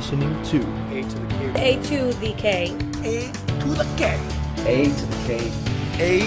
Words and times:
listening 0.00 0.42
to 0.42 0.56
A 0.94 1.02
to 1.02 1.18
the 1.18 1.28
K. 1.52 1.74
A 1.76 1.82
to 1.82 2.12
the 2.20 2.32
K. 2.38 2.74
A 3.04 3.30
to 3.30 3.68
the 3.68 3.84
K. 3.98 4.18
A 4.64 4.84
to 4.94 5.04
the 5.06 5.18
K. 5.26 5.52
A 5.98 6.18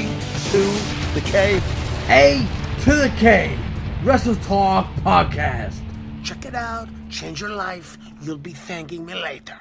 to 0.52 1.15
the 1.15 1.21
K. 1.21 1.61
A 2.07 2.47
to 2.81 2.93
the 2.93 3.11
K 3.18 3.57
Wrestle 4.04 4.36
Talk 4.36 4.86
Podcast. 4.97 5.82
Check 6.23 6.46
it 6.46 6.54
out. 6.54 6.88
Change 7.09 7.41
your 7.41 7.50
life. 7.50 7.97
You'll 8.21 8.38
be 8.38 8.54
thanking 8.54 9.07
me 9.07 9.15
later. 9.15 9.59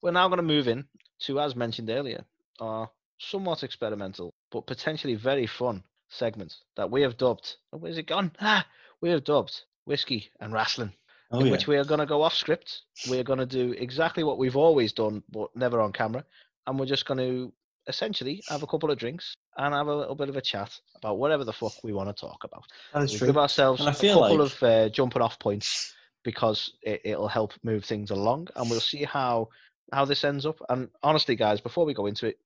We're 0.00 0.12
now 0.12 0.28
going 0.28 0.36
to 0.36 0.44
move 0.44 0.68
in 0.68 0.84
to, 1.22 1.40
as 1.40 1.56
mentioned 1.56 1.90
earlier, 1.90 2.24
our 2.60 2.88
somewhat 3.18 3.64
experimental 3.64 4.32
but 4.52 4.68
potentially 4.68 5.16
very 5.16 5.48
fun 5.48 5.82
segment 6.08 6.54
that 6.76 6.88
we 6.88 7.02
have 7.02 7.16
dubbed. 7.16 7.56
Oh, 7.72 7.78
where's 7.78 7.98
it 7.98 8.06
gone? 8.06 8.30
Ah, 8.40 8.64
we 9.00 9.10
have 9.10 9.24
dubbed 9.24 9.62
whiskey 9.86 10.30
and 10.38 10.52
wrestling. 10.52 10.92
Oh, 11.34 11.40
in 11.40 11.46
yeah. 11.46 11.52
which 11.52 11.66
we 11.66 11.76
are 11.76 11.84
going 11.84 12.00
to 12.00 12.06
go 12.06 12.22
off 12.22 12.34
script. 12.34 12.82
We're 13.08 13.24
going 13.24 13.38
to 13.38 13.46
do 13.46 13.72
exactly 13.72 14.24
what 14.24 14.38
we've 14.38 14.56
always 14.56 14.92
done, 14.92 15.22
but 15.30 15.54
never 15.56 15.80
on 15.80 15.92
camera. 15.92 16.24
And 16.66 16.78
we're 16.78 16.86
just 16.86 17.06
going 17.06 17.18
to 17.18 17.52
essentially 17.86 18.42
have 18.48 18.62
a 18.62 18.66
couple 18.66 18.90
of 18.90 18.98
drinks 18.98 19.34
and 19.58 19.74
have 19.74 19.88
a 19.88 19.94
little 19.94 20.14
bit 20.14 20.28
of 20.28 20.36
a 20.36 20.40
chat 20.40 20.78
about 20.96 21.18
whatever 21.18 21.44
the 21.44 21.52
fuck 21.52 21.72
we 21.82 21.92
want 21.92 22.08
to 22.08 22.18
talk 22.18 22.44
about. 22.44 22.64
That 22.94 23.02
is 23.04 23.12
We 23.12 23.18
true. 23.18 23.26
give 23.28 23.38
ourselves 23.38 23.80
a 23.86 23.92
couple 23.92 24.20
like- 24.20 24.38
of 24.52 24.62
uh, 24.62 24.88
jumping 24.88 25.22
off 25.22 25.38
points 25.38 25.94
because 26.22 26.72
it, 26.82 27.02
it'll 27.04 27.28
help 27.28 27.52
move 27.62 27.84
things 27.84 28.10
along, 28.10 28.48
and 28.56 28.70
we'll 28.70 28.80
see 28.80 29.04
how 29.04 29.48
how 29.92 30.06
this 30.06 30.24
ends 30.24 30.46
up. 30.46 30.56
And 30.70 30.88
honestly, 31.02 31.36
guys, 31.36 31.60
before 31.60 31.84
we 31.84 31.92
go 31.92 32.06
into 32.06 32.26
it, 32.28 32.38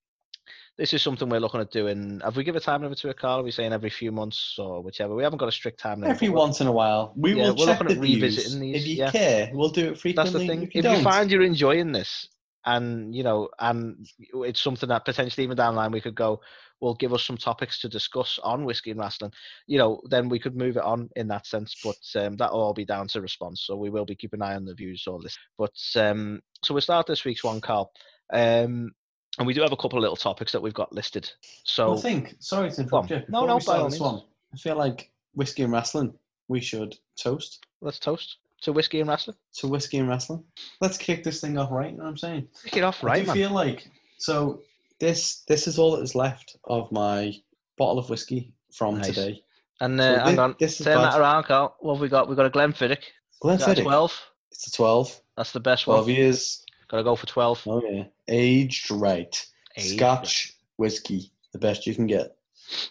this 0.76 0.92
is 0.92 1.02
something 1.02 1.28
we're 1.28 1.40
looking 1.40 1.60
at 1.60 1.70
doing. 1.70 2.20
Have 2.24 2.36
we 2.36 2.44
give 2.44 2.56
a 2.56 2.60
time 2.60 2.82
limit 2.82 2.98
to 2.98 3.08
it, 3.08 3.18
Karl? 3.18 3.40
Are 3.40 3.42
we 3.42 3.50
saying 3.50 3.72
every 3.72 3.90
few 3.90 4.12
months 4.12 4.56
or 4.58 4.82
whichever? 4.82 5.14
We 5.14 5.22
haven't 5.24 5.38
got 5.38 5.48
a 5.48 5.52
strict 5.52 5.80
time 5.80 6.00
limit. 6.00 6.16
Every 6.16 6.28
once 6.28 6.60
in 6.60 6.66
a 6.66 6.72
while, 6.72 7.12
we 7.16 7.34
Yeah, 7.34 7.48
will 7.48 7.54
we're 7.56 7.66
check 7.66 7.80
looking 7.80 7.88
the 7.88 7.94
at 7.96 8.00
revisiting 8.00 8.60
views. 8.60 8.72
these, 8.72 8.82
If 8.82 8.88
you 8.88 8.96
yeah. 9.02 9.10
care, 9.10 9.50
we'll 9.54 9.70
do 9.70 9.88
it 9.90 9.98
frequently. 9.98 10.30
that's 10.30 10.46
the 10.46 10.52
thing. 10.52 10.62
If 10.68 10.74
you, 10.74 10.82
If 10.82 10.98
you 10.98 11.02
find 11.02 11.30
you're 11.30 11.42
enjoying 11.42 11.92
this, 11.92 12.28
and 12.66 13.14
you 13.14 13.22
know, 13.22 13.48
and 13.60 14.06
it's 14.44 14.60
something 14.60 14.88
that 14.88 15.04
potentially 15.04 15.44
even 15.44 15.56
down 15.56 15.74
the 15.74 15.80
line 15.80 15.90
we 15.92 16.00
could 16.00 16.14
go, 16.14 16.40
well, 16.80 16.94
give 16.94 17.12
us 17.14 17.24
some 17.24 17.36
topics 17.36 17.80
to 17.80 17.88
discuss 17.88 18.38
on 18.42 18.64
whiskey 18.64 18.90
and 18.90 19.00
wrestling. 19.00 19.32
You 19.66 19.78
know, 19.78 20.00
then 20.10 20.28
we 20.28 20.38
could 20.38 20.56
move 20.56 20.76
it 20.76 20.82
on 20.82 21.08
in 21.16 21.28
that 21.28 21.46
sense. 21.46 21.76
But 21.82 21.96
um, 22.16 22.36
that'll 22.36 22.60
all 22.60 22.74
be 22.74 22.84
down 22.84 23.08
to 23.08 23.20
response. 23.20 23.62
So 23.66 23.76
we 23.76 23.90
will 23.90 24.04
be 24.04 24.14
keeping 24.16 24.42
an 24.42 24.48
eye 24.48 24.54
on 24.54 24.64
the 24.64 24.74
views 24.74 25.04
all 25.06 25.20
this. 25.20 25.38
But 25.56 25.74
um, 25.96 26.40
so 26.62 26.74
we'll 26.74 26.80
start 26.80 27.06
this 27.06 27.24
week's 27.24 27.44
one, 27.44 27.60
Karl. 27.60 27.90
Um, 28.32 28.92
and 29.38 29.46
we 29.46 29.54
do 29.54 29.62
have 29.62 29.72
a 29.72 29.76
couple 29.76 29.98
of 29.98 30.02
little 30.02 30.16
topics 30.16 30.52
that 30.52 30.60
we've 30.60 30.74
got 30.74 30.92
listed. 30.92 31.30
So 31.64 31.94
I 31.94 32.00
think. 32.00 32.36
Sorry 32.40 32.70
to 32.70 32.84
Go 32.84 32.98
on. 32.98 33.04
interrupt 33.04 33.10
you. 33.28 33.32
No, 33.32 33.46
no, 33.46 33.58
by 33.60 33.78
all 33.78 33.84
this 33.84 34.00
means. 34.00 34.12
one, 34.12 34.22
I 34.52 34.56
feel 34.56 34.76
like 34.76 35.10
whiskey 35.34 35.62
and 35.62 35.72
wrestling. 35.72 36.12
We 36.48 36.60
should 36.60 36.96
toast 37.16 37.66
let's 37.82 37.98
toast 37.98 38.38
to 38.62 38.72
whiskey 38.72 39.00
and 39.00 39.08
wrestling. 39.08 39.36
to 39.58 39.68
whiskey 39.68 39.98
and 39.98 40.08
wrestling. 40.08 40.42
Let's 40.80 40.96
kick 40.96 41.22
this 41.24 41.40
thing 41.40 41.58
off 41.58 41.70
right. 41.70 41.90
You 41.92 41.98
know 41.98 42.04
what 42.04 42.10
I'm 42.10 42.16
saying? 42.16 42.48
Kick 42.64 42.78
it 42.78 42.82
off, 42.84 43.04
I 43.04 43.06
right, 43.06 43.20
do 43.20 43.26
man. 43.26 43.36
feel 43.36 43.50
like 43.50 43.88
so. 44.18 44.62
This 45.00 45.44
this 45.46 45.68
is 45.68 45.78
all 45.78 45.94
that 45.96 46.02
is 46.02 46.14
left 46.16 46.56
of 46.64 46.90
my 46.90 47.32
bottle 47.76 47.98
of 48.00 48.10
whiskey 48.10 48.52
from 48.72 48.98
Nice. 48.98 49.06
today. 49.14 49.42
And 49.80 50.00
So 50.00 50.04
uh, 50.14 50.24
hang 50.24 50.34
thi- 50.34 50.40
on, 50.40 50.56
this 50.58 50.80
is 50.80 50.84
turn 50.86 50.96
bad. 50.98 51.12
that 51.12 51.20
around, 51.20 51.44
Karl. 51.44 51.76
What 51.78 51.94
have 51.94 52.00
we 52.00 52.08
got? 52.08 52.26
We've 52.28 52.36
got 52.36 52.46
a 52.46 52.50
Glenfiddich. 52.50 52.98
Is 52.98 53.04
that 53.40 53.46
a 53.46 53.46
Glenfiddich. 53.46 53.82
12. 53.84 54.22
It's 54.50 54.66
a 54.66 54.72
12. 54.72 55.20
That's 55.36 55.52
the 55.52 55.60
best 55.60 55.86
one. 55.86 55.98
12 55.98 56.08
years. 56.08 56.64
Got 56.88 56.98
to 56.98 57.02
go 57.04 57.16
for 57.16 57.26
12. 57.26 57.62
Oh 57.66 57.82
yeah, 57.88 58.04
aged 58.28 58.90
right. 58.90 59.46
Aged 59.76 59.96
Scotch 59.96 60.54
whiskey, 60.76 61.30
the 61.52 61.58
best 61.58 61.86
you 61.86 61.94
can 61.94 62.06
get. 62.06 62.36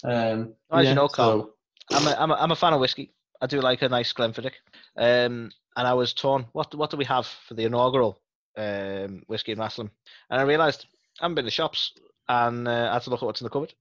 Um, 0.03 0.53
As 0.72 0.88
you 0.88 0.95
know, 0.95 1.08
Karl, 1.08 1.53
so- 1.92 1.98
I'm 1.98 2.08
a, 2.08 2.16
I'm, 2.20 2.31
a, 2.31 2.34
I'm 2.36 2.52
a 2.52 2.56
fan 2.56 2.73
of 2.73 2.80
whiskey. 2.80 3.14
I 3.42 3.48
do 3.48 3.62
like 3.62 3.81
a 3.81 3.90
nice 3.90 4.14
Glenfiddich. 4.14 4.53
Um, 4.98 5.52
and 5.75 5.88
I 5.88 5.94
was 5.94 6.14
torn. 6.14 6.45
What 6.53 6.73
what 6.75 6.90
do 6.90 6.98
we 6.98 7.06
have 7.06 7.28
for 7.48 7.53
the 7.53 7.66
inaugural 7.66 8.20
um, 8.58 9.22
whiskey 9.28 9.52
and 9.52 9.62
wrestling? 9.62 9.91
And 10.30 10.40
I 10.41 10.44
realised 10.44 10.86
I 11.19 11.25
haven't 11.25 11.36
been 11.36 11.46
to 11.46 11.52
shops, 11.52 11.94
and 12.28 12.68
uh, 12.68 12.90
I 12.90 12.94
had 12.94 13.03
to 13.03 13.09
look 13.12 13.22
at 13.22 13.25
what's 13.25 13.41
in 13.41 13.46
the 13.46 13.52
cupboard. 13.52 13.74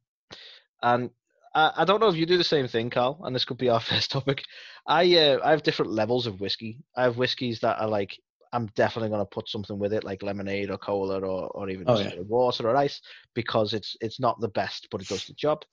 And 0.83 1.11
I, 1.55 1.73
I 1.79 1.85
don't 1.87 2.01
know 2.01 2.09
if 2.09 2.17
you 2.17 2.27
do 2.27 2.37
the 2.37 2.45
same 2.45 2.69
thing, 2.69 2.91
Karl. 2.91 3.19
And 3.25 3.35
this 3.35 3.47
could 3.47 3.57
be 3.59 3.71
our 3.71 3.81
first 3.93 4.11
topic. 4.11 4.45
I 4.87 5.17
uh, 5.17 5.39
I 5.43 5.51
have 5.51 5.63
different 5.63 5.91
levels 5.93 6.27
of 6.27 6.41
whiskey. 6.41 6.79
I 6.97 7.05
have 7.05 7.17
whiskies 7.17 7.61
that 7.61 7.81
are 7.81 7.89
like 7.89 8.19
I'm 8.53 8.67
definitely 8.75 9.09
going 9.11 9.21
to 9.23 9.27
put 9.27 9.49
something 9.49 9.79
with 9.79 9.93
it, 9.93 10.05
like 10.05 10.23
lemonade 10.23 10.71
or 10.71 10.79
cola 10.79 11.21
or 11.21 11.49
or 11.49 11.69
even 11.69 11.87
Oh, 11.87 11.99
just 11.99 12.05
yeah. 12.05 12.23
water 12.23 12.69
or 12.69 12.77
ice, 12.77 13.01
because 13.35 13.73
it's 13.75 13.97
it's 14.01 14.21
not 14.21 14.41
the 14.41 14.49
best, 14.49 14.89
but 14.91 15.01
it 15.01 15.09
does 15.09 15.27
the 15.27 15.35
job. 15.35 15.65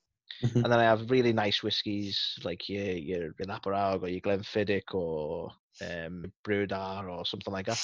Mhm. 0.41 0.63
And 0.63 0.71
then 0.71 0.79
I 0.79 0.83
have 0.83 1.11
really 1.11 1.33
nice 1.33 1.63
whiskies 1.63 2.39
like 2.43 2.69
your 2.69 2.85
your, 2.85 3.33
Laphroaig 3.45 4.01
or 4.03 4.07
your 4.09 4.21
Glenfiddich 4.21 4.93
or 4.93 5.51
um, 5.81 6.31
Brewdar 6.43 7.09
or 7.09 7.25
something 7.25 7.53
like 7.53 7.65
that, 7.67 7.79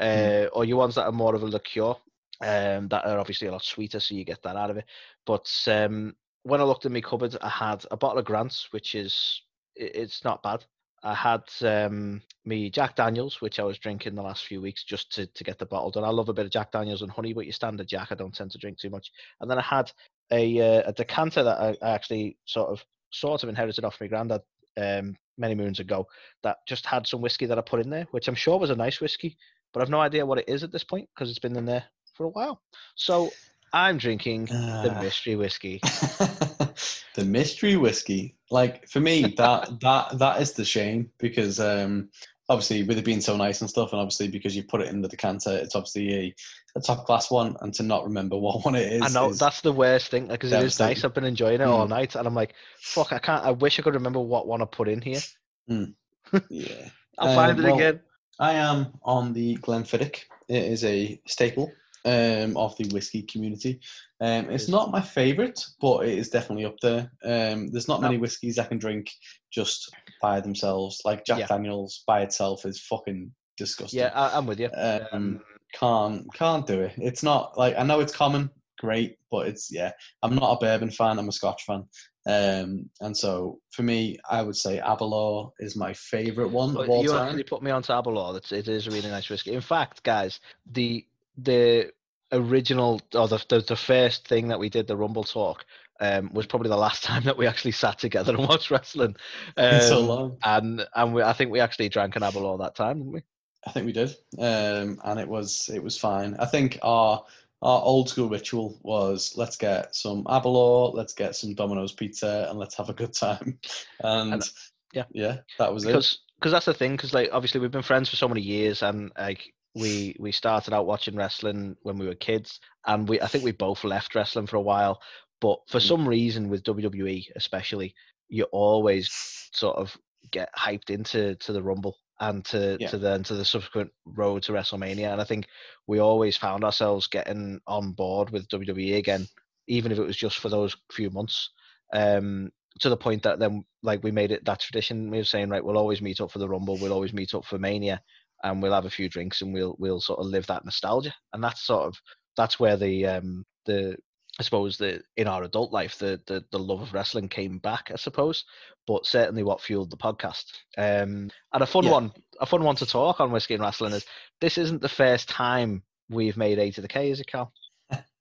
uh, 0.00 0.48
or 0.52 0.64
your 0.64 0.78
ones 0.78 0.94
that 0.96 1.06
are 1.06 1.12
more 1.12 1.34
of 1.34 1.42
a 1.42 1.46
liqueur, 1.46 1.94
um, 2.40 2.88
that 2.88 3.04
are 3.04 3.18
obviously 3.18 3.48
a 3.48 3.52
lot 3.52 3.62
sweeter, 3.62 4.00
so 4.00 4.14
you 4.14 4.24
get 4.24 4.42
that 4.42 4.56
out 4.56 4.70
of 4.70 4.76
it. 4.76 4.84
But 5.26 5.50
um, 5.68 6.16
when 6.42 6.60
I 6.60 6.64
looked 6.64 6.84
in 6.86 6.92
my 6.92 7.00
cupboard, 7.00 7.36
I 7.40 7.48
had 7.48 7.84
a 7.90 7.96
bottle 7.96 8.18
of 8.18 8.24
Grants, 8.24 8.72
which 8.72 8.94
is 8.94 9.42
it's 9.76 10.24
not 10.24 10.42
bad. 10.42 10.64
I 11.04 11.14
had 11.14 11.42
um, 11.60 12.22
me 12.46 12.70
Jack 12.70 12.96
Daniels, 12.96 13.42
which 13.42 13.60
I 13.60 13.62
was 13.62 13.78
drinking 13.78 14.14
the 14.14 14.22
last 14.22 14.46
few 14.46 14.62
weeks 14.62 14.84
just 14.84 15.12
to, 15.12 15.26
to 15.26 15.44
get 15.44 15.58
the 15.58 15.66
bottle 15.66 15.90
done. 15.90 16.02
I 16.02 16.08
love 16.08 16.30
a 16.30 16.32
bit 16.32 16.46
of 16.46 16.50
Jack 16.50 16.72
Daniels 16.72 17.02
and 17.02 17.10
honey, 17.10 17.34
but 17.34 17.44
your 17.44 17.52
standard 17.52 17.86
Jack, 17.86 18.08
I 18.10 18.14
don't 18.14 18.34
tend 18.34 18.50
to 18.52 18.58
drink 18.58 18.78
too 18.78 18.88
much. 18.88 19.12
And 19.40 19.50
then 19.50 19.58
I 19.58 19.62
had 19.62 19.92
a 20.32 20.60
uh, 20.60 20.82
a 20.86 20.92
decanter 20.94 21.42
that 21.42 21.60
I, 21.60 21.76
I 21.82 21.90
actually 21.90 22.38
sort 22.46 22.70
of 22.70 22.82
sort 23.10 23.42
of 23.42 23.50
inherited 23.50 23.84
off 23.84 24.00
my 24.00 24.06
granddad 24.06 24.40
um, 24.78 25.14
many 25.36 25.54
moons 25.54 25.78
ago. 25.78 26.06
That 26.42 26.56
just 26.66 26.86
had 26.86 27.06
some 27.06 27.20
whiskey 27.20 27.46
that 27.46 27.58
I 27.58 27.62
put 27.62 27.80
in 27.80 27.90
there, 27.90 28.06
which 28.10 28.26
I'm 28.26 28.34
sure 28.34 28.58
was 28.58 28.70
a 28.70 28.76
nice 28.76 29.00
whiskey, 29.00 29.36
but 29.74 29.82
I've 29.82 29.90
no 29.90 30.00
idea 30.00 30.24
what 30.24 30.38
it 30.38 30.48
is 30.48 30.62
at 30.62 30.72
this 30.72 30.84
point 30.84 31.10
because 31.14 31.28
it's 31.28 31.38
been 31.38 31.56
in 31.56 31.66
there 31.66 31.84
for 32.14 32.24
a 32.24 32.30
while. 32.30 32.62
So 32.94 33.30
I'm 33.74 33.98
drinking 33.98 34.46
the 34.46 34.92
Ah. 34.96 35.00
mystery 35.02 35.34
whiskey. 35.34 35.80
the 35.82 37.24
mystery 37.24 37.76
whiskey. 37.76 38.36
Like 38.50 38.88
for 38.88 39.00
me, 39.00 39.34
that 39.36 39.80
that 39.80 40.18
that 40.18 40.40
is 40.40 40.52
the 40.52 40.64
shame 40.64 41.10
because 41.18 41.58
um 41.58 42.08
obviously 42.48 42.84
with 42.84 42.98
it 42.98 43.04
being 43.04 43.20
so 43.20 43.36
nice 43.36 43.60
and 43.62 43.68
stuff, 43.68 43.92
and 43.92 44.00
obviously 44.00 44.28
because 44.28 44.54
you 44.54 44.62
put 44.62 44.80
it 44.80 44.88
in 44.88 45.00
the 45.02 45.08
decanter, 45.08 45.50
it's 45.56 45.74
obviously 45.74 46.14
a, 46.14 46.34
a 46.76 46.80
top 46.80 47.04
class 47.04 47.30
one, 47.32 47.56
and 47.62 47.74
to 47.74 47.82
not 47.82 48.04
remember 48.04 48.36
what 48.38 48.64
one 48.64 48.76
it 48.76 48.92
is. 48.92 49.02
I 49.02 49.08
know 49.08 49.30
is- 49.30 49.38
that's 49.40 49.60
the 49.60 49.72
worst 49.72 50.08
thing 50.10 50.28
because 50.28 50.52
it 50.52 50.62
is 50.62 50.78
nice. 50.78 51.04
I've 51.04 51.14
been 51.14 51.24
enjoying 51.24 51.60
it 51.60 51.62
all 51.62 51.86
Mm. 51.86 51.90
night, 51.90 52.14
and 52.14 52.28
I'm 52.28 52.34
like, 52.34 52.54
fuck, 52.80 53.12
I 53.12 53.18
can't. 53.18 53.44
I 53.44 53.50
wish 53.50 53.78
I 53.80 53.82
could 53.82 53.94
remember 53.94 54.20
what 54.20 54.46
one 54.46 54.62
I 54.62 54.66
put 54.66 54.88
in 54.88 55.00
here. 55.00 55.20
yeah. 55.68 56.88
I'll 57.18 57.28
Uh, 57.28 57.34
find 57.34 57.58
it 57.58 57.64
well, 57.64 57.74
again. 57.74 58.00
I 58.38 58.52
am 58.52 58.92
on 59.02 59.32
the 59.32 59.56
Glenfiddich. 59.56 60.24
It 60.48 60.62
is 60.64 60.84
a 60.84 61.20
staple 61.26 61.72
um, 62.04 62.56
of 62.56 62.76
the 62.76 62.88
whiskey 62.92 63.22
community. 63.22 63.80
Um, 64.20 64.50
it's 64.50 64.68
not 64.68 64.90
my 64.90 65.00
favourite, 65.00 65.58
but 65.80 66.06
it 66.06 66.18
is 66.18 66.28
definitely 66.28 66.64
up 66.64 66.78
there. 66.80 67.10
Um, 67.24 67.68
there's 67.68 67.88
not 67.88 68.00
many 68.02 68.16
whiskies 68.18 68.58
I 68.58 68.64
can 68.64 68.78
drink 68.78 69.10
just 69.52 69.90
by 70.20 70.40
themselves. 70.40 71.00
Like 71.04 71.24
Jack 71.24 71.40
Yeah. 71.40 71.46
Daniels 71.46 72.02
by 72.06 72.22
itself 72.22 72.64
is 72.66 72.80
fucking 72.80 73.30
disgusting. 73.56 74.00
Yeah, 74.00 74.10
I, 74.14 74.36
I'm 74.36 74.46
with 74.46 74.60
you. 74.60 74.70
Um, 74.76 75.40
can't 75.74 76.26
can't 76.34 76.66
do 76.66 76.80
it. 76.82 76.92
It's 76.98 77.22
not 77.22 77.58
like 77.58 77.74
I 77.76 77.82
know 77.82 78.00
it's 78.00 78.14
common, 78.14 78.50
great, 78.78 79.16
but 79.30 79.48
it's 79.48 79.70
yeah. 79.72 79.92
I'm 80.22 80.34
not 80.34 80.52
a 80.52 80.56
bourbon 80.64 80.90
fan. 80.90 81.18
I'm 81.18 81.28
a 81.28 81.32
Scotch 81.32 81.64
fan. 81.64 81.84
Um, 82.26 82.88
and 83.00 83.14
so 83.14 83.58
for 83.72 83.82
me, 83.82 84.16
I 84.30 84.40
would 84.42 84.56
say 84.56 84.78
Aberlour 84.78 85.50
is 85.58 85.76
my 85.76 85.92
favourite 85.92 86.50
one 86.50 86.72
But 86.72 86.84
of 86.84 86.90
all 86.90 87.02
you 87.02 87.10
time. 87.10 87.28
actually 87.28 87.42
put 87.42 87.62
me 87.62 87.70
on 87.70 87.82
to 87.82 87.92
Aberlour. 87.92 88.36
It's, 88.38 88.50
it 88.52 88.66
is 88.68 88.86
a 88.86 88.90
really 88.90 89.10
nice 89.10 89.28
whiskey. 89.28 89.52
In 89.52 89.60
fact, 89.60 90.02
guys, 90.04 90.40
the 90.72 91.04
the 91.36 91.90
original 92.32 93.00
or 93.14 93.28
the, 93.28 93.44
the 93.48 93.60
the 93.60 93.76
first 93.76 94.26
thing 94.26 94.48
that 94.48 94.58
we 94.58 94.68
did, 94.68 94.86
the 94.86 94.96
Rumble 94.96 95.24
talk, 95.24 95.64
um, 96.00 96.30
was 96.32 96.46
probably 96.46 96.68
the 96.68 96.76
last 96.76 97.02
time 97.04 97.24
that 97.24 97.36
we 97.36 97.46
actually 97.46 97.72
sat 97.72 97.98
together 97.98 98.34
and 98.34 98.48
watched 98.48 98.70
wrestling. 98.70 99.16
Um, 99.56 99.80
so 99.80 100.00
long. 100.00 100.38
And 100.44 100.86
and 100.94 101.14
we, 101.14 101.22
I 101.22 101.32
think 101.32 101.50
we 101.50 101.60
actually 101.60 101.88
drank 101.88 102.16
an 102.16 102.22
Aberlour 102.22 102.58
that 102.58 102.74
time, 102.74 102.98
didn't 102.98 103.12
we? 103.12 103.22
I 103.66 103.70
think 103.70 103.86
we 103.86 103.92
did, 103.92 104.10
um, 104.38 105.00
and 105.04 105.18
it 105.18 105.28
was 105.28 105.70
it 105.72 105.82
was 105.82 105.96
fine. 105.98 106.36
I 106.38 106.46
think 106.46 106.78
our 106.82 107.24
our 107.62 107.80
old 107.82 108.10
school 108.10 108.28
ritual 108.28 108.78
was 108.82 109.32
let's 109.36 109.56
get 109.56 109.94
some 109.94 110.22
Aberlour, 110.24 110.92
let's 110.94 111.14
get 111.14 111.34
some 111.34 111.54
Domino's 111.54 111.92
pizza, 111.92 112.46
and 112.50 112.58
let's 112.58 112.74
have 112.76 112.90
a 112.90 112.94
good 112.94 113.14
time. 113.14 113.58
And, 114.02 114.34
And- 114.34 114.50
yeah. 114.92 115.04
yeah, 115.12 115.38
that 115.58 115.72
was 115.72 115.84
it. 115.84 115.88
because 115.88 116.18
because 116.38 116.52
that's 116.52 116.66
the 116.66 116.74
thing 116.74 116.92
because 116.92 117.14
like 117.14 117.30
obviously 117.32 117.60
we've 117.60 117.70
been 117.70 117.82
friends 117.82 118.08
for 118.08 118.16
so 118.16 118.28
many 118.28 118.42
years 118.42 118.82
and 118.82 119.10
like 119.18 119.52
we 119.74 120.14
we 120.18 120.32
started 120.32 120.72
out 120.72 120.86
watching 120.86 121.16
wrestling 121.16 121.76
when 121.82 121.98
we 121.98 122.06
were 122.06 122.14
kids 122.14 122.60
and 122.86 123.08
we 123.08 123.20
i 123.20 123.26
think 123.26 123.44
we 123.44 123.52
both 123.52 123.84
left 123.84 124.14
wrestling 124.14 124.46
for 124.46 124.56
a 124.56 124.60
while 124.62 125.00
but 125.40 125.58
for 125.68 125.78
Mm. 125.78 125.86
some 125.88 126.08
reason 126.08 126.48
with 126.48 126.64
wwe 126.64 127.24
especially 127.36 127.94
you 128.28 128.44
always 128.52 129.10
sort 129.52 129.76
of 129.76 129.96
get 130.30 130.48
hyped 130.56 130.90
into 130.90 131.34
to 131.36 131.52
the 131.52 131.62
rumble 131.62 131.96
and 132.20 132.44
to 132.46 132.78
Yeah. 132.78 132.88
to 132.88 132.98
then 132.98 133.22
to 133.24 133.34
the 133.34 133.44
subsequent 133.44 133.90
road 134.04 134.42
to 134.44 134.52
wrestlemania 134.52 135.12
and 135.12 135.20
i 135.20 135.24
think 135.24 135.46
we 135.86 135.98
always 135.98 136.36
found 136.36 136.64
ourselves 136.64 137.06
getting 137.08 137.60
on 137.66 137.92
board 137.92 138.30
with 138.30 138.48
wwe 138.48 138.96
again 138.96 139.26
even 139.66 139.90
if 139.92 139.98
it 139.98 140.06
was 140.06 140.16
just 140.16 140.38
for 140.38 140.48
those 140.48 140.76
few 140.92 141.10
months 141.10 141.50
um 141.92 142.50
to 142.80 142.88
the 142.88 142.96
point 142.96 143.22
that 143.22 143.38
then 143.38 143.64
like 143.82 144.02
we 144.02 144.10
made 144.10 144.30
it 144.30 144.44
that 144.44 144.60
tradition 144.60 145.10
we 145.10 145.18
were 145.18 145.24
saying 145.24 145.48
right 145.48 145.64
we'll 145.64 145.78
always 145.78 146.00
meet 146.02 146.20
up 146.20 146.30
for 146.30 146.38
the 146.38 146.48
rumble 146.48 146.78
we'll 146.78 146.92
always 146.92 147.12
meet 147.12 147.34
up 147.34 147.44
for 147.44 147.58
mania 147.58 148.00
and 148.44 148.62
we'll 148.62 148.72
have 148.72 148.84
a 148.84 148.90
few 148.90 149.08
drinks 149.08 149.42
and 149.42 149.52
we'll 149.52 149.74
we'll 149.78 150.00
sort 150.00 150.20
of 150.20 150.26
live 150.26 150.46
that 150.46 150.64
nostalgia. 150.64 151.12
And 151.32 151.42
that's 151.42 151.62
sort 151.62 151.86
of 151.86 151.96
that's 152.36 152.60
where 152.60 152.76
the 152.76 153.06
um 153.06 153.44
the 153.66 153.96
I 154.38 154.42
suppose 154.42 154.76
the 154.76 155.02
in 155.16 155.26
our 155.28 155.42
adult 155.44 155.72
life 155.72 155.98
the, 155.98 156.20
the 156.26 156.44
the 156.52 156.58
love 156.58 156.82
of 156.82 156.92
wrestling 156.94 157.28
came 157.28 157.58
back, 157.58 157.90
I 157.92 157.96
suppose. 157.96 158.44
But 158.86 159.06
certainly 159.06 159.42
what 159.42 159.60
fueled 159.60 159.90
the 159.90 159.96
podcast. 159.96 160.44
Um 160.78 161.30
and 161.52 161.62
a 161.62 161.66
fun 161.66 161.84
Yeah. 161.84 161.90
one 161.92 162.12
a 162.40 162.46
fun 162.46 162.62
one 162.62 162.76
to 162.76 162.86
talk 162.86 163.20
on 163.20 163.32
whiskey 163.32 163.54
and 163.54 163.62
wrestling 163.62 163.92
is 163.94 164.04
this 164.40 164.58
isn't 164.58 164.82
the 164.82 164.88
first 164.88 165.28
time 165.28 165.82
we've 166.10 166.36
made 166.36 166.58
A 166.58 166.70
to 166.72 166.80
the 166.82 166.88
K, 166.88 167.10
is 167.10 167.20
it 167.20 167.26
Cal? 167.26 167.52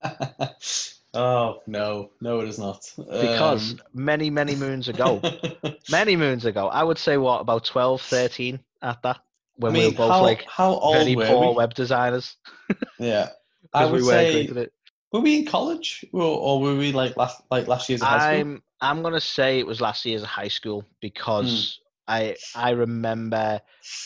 oh 1.14 1.60
no, 1.68 2.12
no, 2.22 2.40
it 2.42 2.50
is 2.50 2.60
not. 2.60 2.92
Because 2.98 3.76
many, 3.94 4.30
many 4.30 4.56
moons 4.56 4.88
ago, 4.88 5.20
Um, 5.24 5.76
many 5.90 6.16
moons 6.16 6.46
ago, 6.46 6.68
I 6.68 6.84
would 6.84 6.98
say 6.98 7.18
what, 7.18 7.42
about 7.42 7.66
12, 7.66 8.02
13 8.02 8.60
at 8.82 9.02
that, 9.04 9.20
I 9.62 9.68
when 9.68 9.74
we 9.76 9.82
mean, 9.82 9.92
were 9.92 9.92
both 9.92 10.18
how, 10.18 10.22
like 10.22 10.46
how 10.48 10.74
old 10.76 10.94
very 11.04 11.16
were 11.16 11.26
poor 11.26 11.52
we? 11.52 11.54
web 11.54 11.74
designers. 11.74 12.38
Yeah, 13.00 13.30
I 13.74 13.86
would 13.86 14.02
we 14.02 14.02
say, 14.02 14.42
it. 14.44 14.74
were 15.12 15.20
we 15.22 15.40
in 15.40 15.46
college 15.46 16.06
or, 16.12 16.22
or 16.24 16.62
were 16.62 16.76
we 16.76 16.92
like 16.92 17.18
last 17.18 17.42
like 17.52 17.68
last 17.68 17.90
year's 17.90 18.04
high 18.04 18.20
school? 18.20 18.42
I'm 18.42 18.64
I'm 18.82 19.02
gonna 19.04 19.20
say 19.20 19.60
it 19.60 19.68
was 19.68 19.82
last 19.82 20.06
year's 20.06 20.24
high 20.24 20.48
school 20.50 20.86
because 21.02 21.80
Hmm. 22.08 22.14
I 22.16 22.36
I 22.56 22.70
remember 22.72 23.62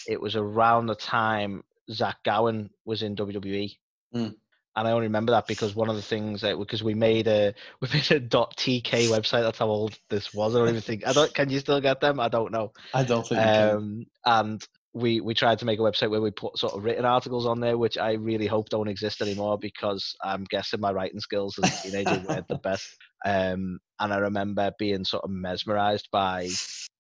it 0.06 0.20
was 0.22 0.36
around 0.36 0.88
the 0.88 0.96
time 0.96 1.64
Zach 1.92 2.18
Gowen 2.24 2.70
was 2.86 3.02
in 3.04 3.16
WWE. 3.16 3.78
Hmm. 4.14 4.30
And 4.76 4.88
I 4.88 4.92
only 4.92 5.08
remember 5.08 5.32
that 5.32 5.48
because 5.48 5.76
one 5.76 5.90
of 5.90 5.96
the 5.96 6.02
things 6.04 6.42
that 6.42 6.58
because 6.58 6.84
we 6.84 6.94
made 6.94 7.28
a 7.28 7.54
we 7.82 7.88
made 7.94 8.12
a 8.12 8.20
.tk 8.22 9.08
website. 9.10 9.42
That's 9.44 9.60
how 9.60 9.68
old 9.68 9.98
this 10.10 10.34
was. 10.34 10.56
I 10.56 10.60
don't 10.60 10.70
even 10.70 10.82
think 10.82 11.06
I 11.08 11.14
don't. 11.14 11.34
Can 11.34 11.50
you 11.50 11.60
still 11.60 11.82
get 11.82 12.00
them? 12.02 12.20
I 12.20 12.28
don't 12.30 12.52
know. 12.52 12.74
I 12.94 13.04
don't 13.04 13.28
think. 13.28 13.56
we. 13.56 13.72
Um, 13.72 14.06
and 14.26 14.68
we 14.98 15.22
we 15.22 15.34
tried 15.34 15.60
to 15.60 15.66
make 15.66 15.80
a 15.80 15.84
website 15.84 16.10
where 16.10 16.22
we 16.22 16.32
put 16.32 16.58
sort 16.58 16.74
of 16.74 16.84
written 16.84 17.06
articles 17.06 17.46
on 17.46 17.60
there, 17.60 17.78
which 17.78 17.98
I 17.98 18.14
really 18.14 18.48
hope 18.48 18.70
don't 18.70 18.88
exist 18.88 19.22
anymore 19.22 19.58
because 19.58 20.16
I'm 20.24 20.44
guessing 20.50 20.80
my 20.82 20.92
writing 20.92 21.20
skills 21.20 21.58
as 21.58 21.72
a 21.72 21.84
teenager 21.84 22.20
weren't 22.28 22.48
the 22.48 22.58
best. 22.58 22.88
Um, 23.26 23.80
and 24.00 24.14
I 24.14 24.18
remember 24.18 24.72
being 24.78 25.04
sort 25.06 25.24
of 25.24 25.30
mesmerized 25.30 26.08
by 26.12 26.50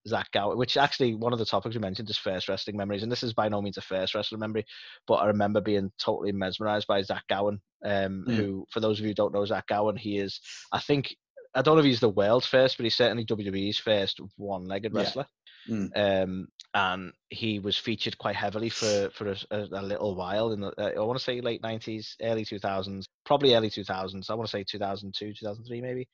Zach 0.08 0.32
Gowen, 0.32 0.58
which 0.58 0.78
actually 0.78 1.16
one 1.16 1.34
of 1.34 1.40
the 1.40 1.46
topics 1.46 1.76
we 1.76 1.82
mentioned 1.82 2.10
is 2.10 2.18
first 2.18 2.48
wrestling 2.48 2.78
memories, 2.78 3.04
and 3.04 3.12
this 3.12 3.24
is 3.24 3.34
by 3.34 3.50
no 3.50 3.62
means 3.62 3.78
a 3.78 3.82
first 3.82 4.16
wrestling 4.16 4.40
memory, 4.40 4.66
but 5.08 5.16
I 5.16 5.28
remember 5.28 5.62
being 5.62 5.92
totally 6.00 6.32
mesmerized 6.32 6.88
by 6.88 7.02
Zach 7.02 7.24
Gowen, 7.30 7.60
um, 7.86 8.26
Mm. 8.28 8.36
who, 8.36 8.66
for 8.72 8.80
those 8.80 9.00
of 9.00 9.04
you 9.06 9.10
who 9.12 9.16
don't 9.16 9.34
know 9.34 9.46
Zach 9.46 9.68
Gowen, 9.68 9.98
he 9.98 10.18
is, 10.18 10.40
I 10.72 10.80
think, 10.80 11.16
I 11.54 11.62
don't 11.62 11.76
know 11.76 11.80
if 11.80 11.86
he's 11.86 12.00
the 12.00 12.10
world's 12.10 12.46
first, 12.48 12.78
but 12.78 12.84
he's 12.86 12.96
certainly 12.96 13.26
WWE's 13.26 13.80
first 13.80 14.20
one-legged 14.38 14.94
Yeah. 14.94 15.00
wrestler. 15.00 15.28
Mm. 15.70 15.92
Um, 16.24 16.48
and 16.74 17.14
he 17.30 17.60
was 17.60 17.78
featured 17.78 18.18
quite 18.18 18.36
heavily 18.36 18.70
for 18.70 19.10
for 19.12 19.32
a, 19.32 19.38
a, 19.52 19.68
a 19.72 19.82
little 19.82 20.16
while 20.16 20.52
in 20.52 20.62
the 20.62 20.72
uh, 20.78 21.02
I 21.02 21.06
want 21.06 21.18
to 21.18 21.24
say 21.24 21.42
late 21.42 21.62
nineties, 21.64 22.16
early 22.22 22.46
two 22.46 22.60
thousands, 22.60 23.08
probably 23.26 23.56
early 23.56 23.70
two 23.70 23.84
thousands. 23.84 24.30
I 24.30 24.36
want 24.36 24.48
to 24.48 24.52
say 24.52 24.64
two 24.64 24.80
thousand 24.80 25.14
two, 25.18 25.34
two 25.34 25.46
thousand 25.46 25.66
three, 25.66 25.82
maybe. 25.82 26.08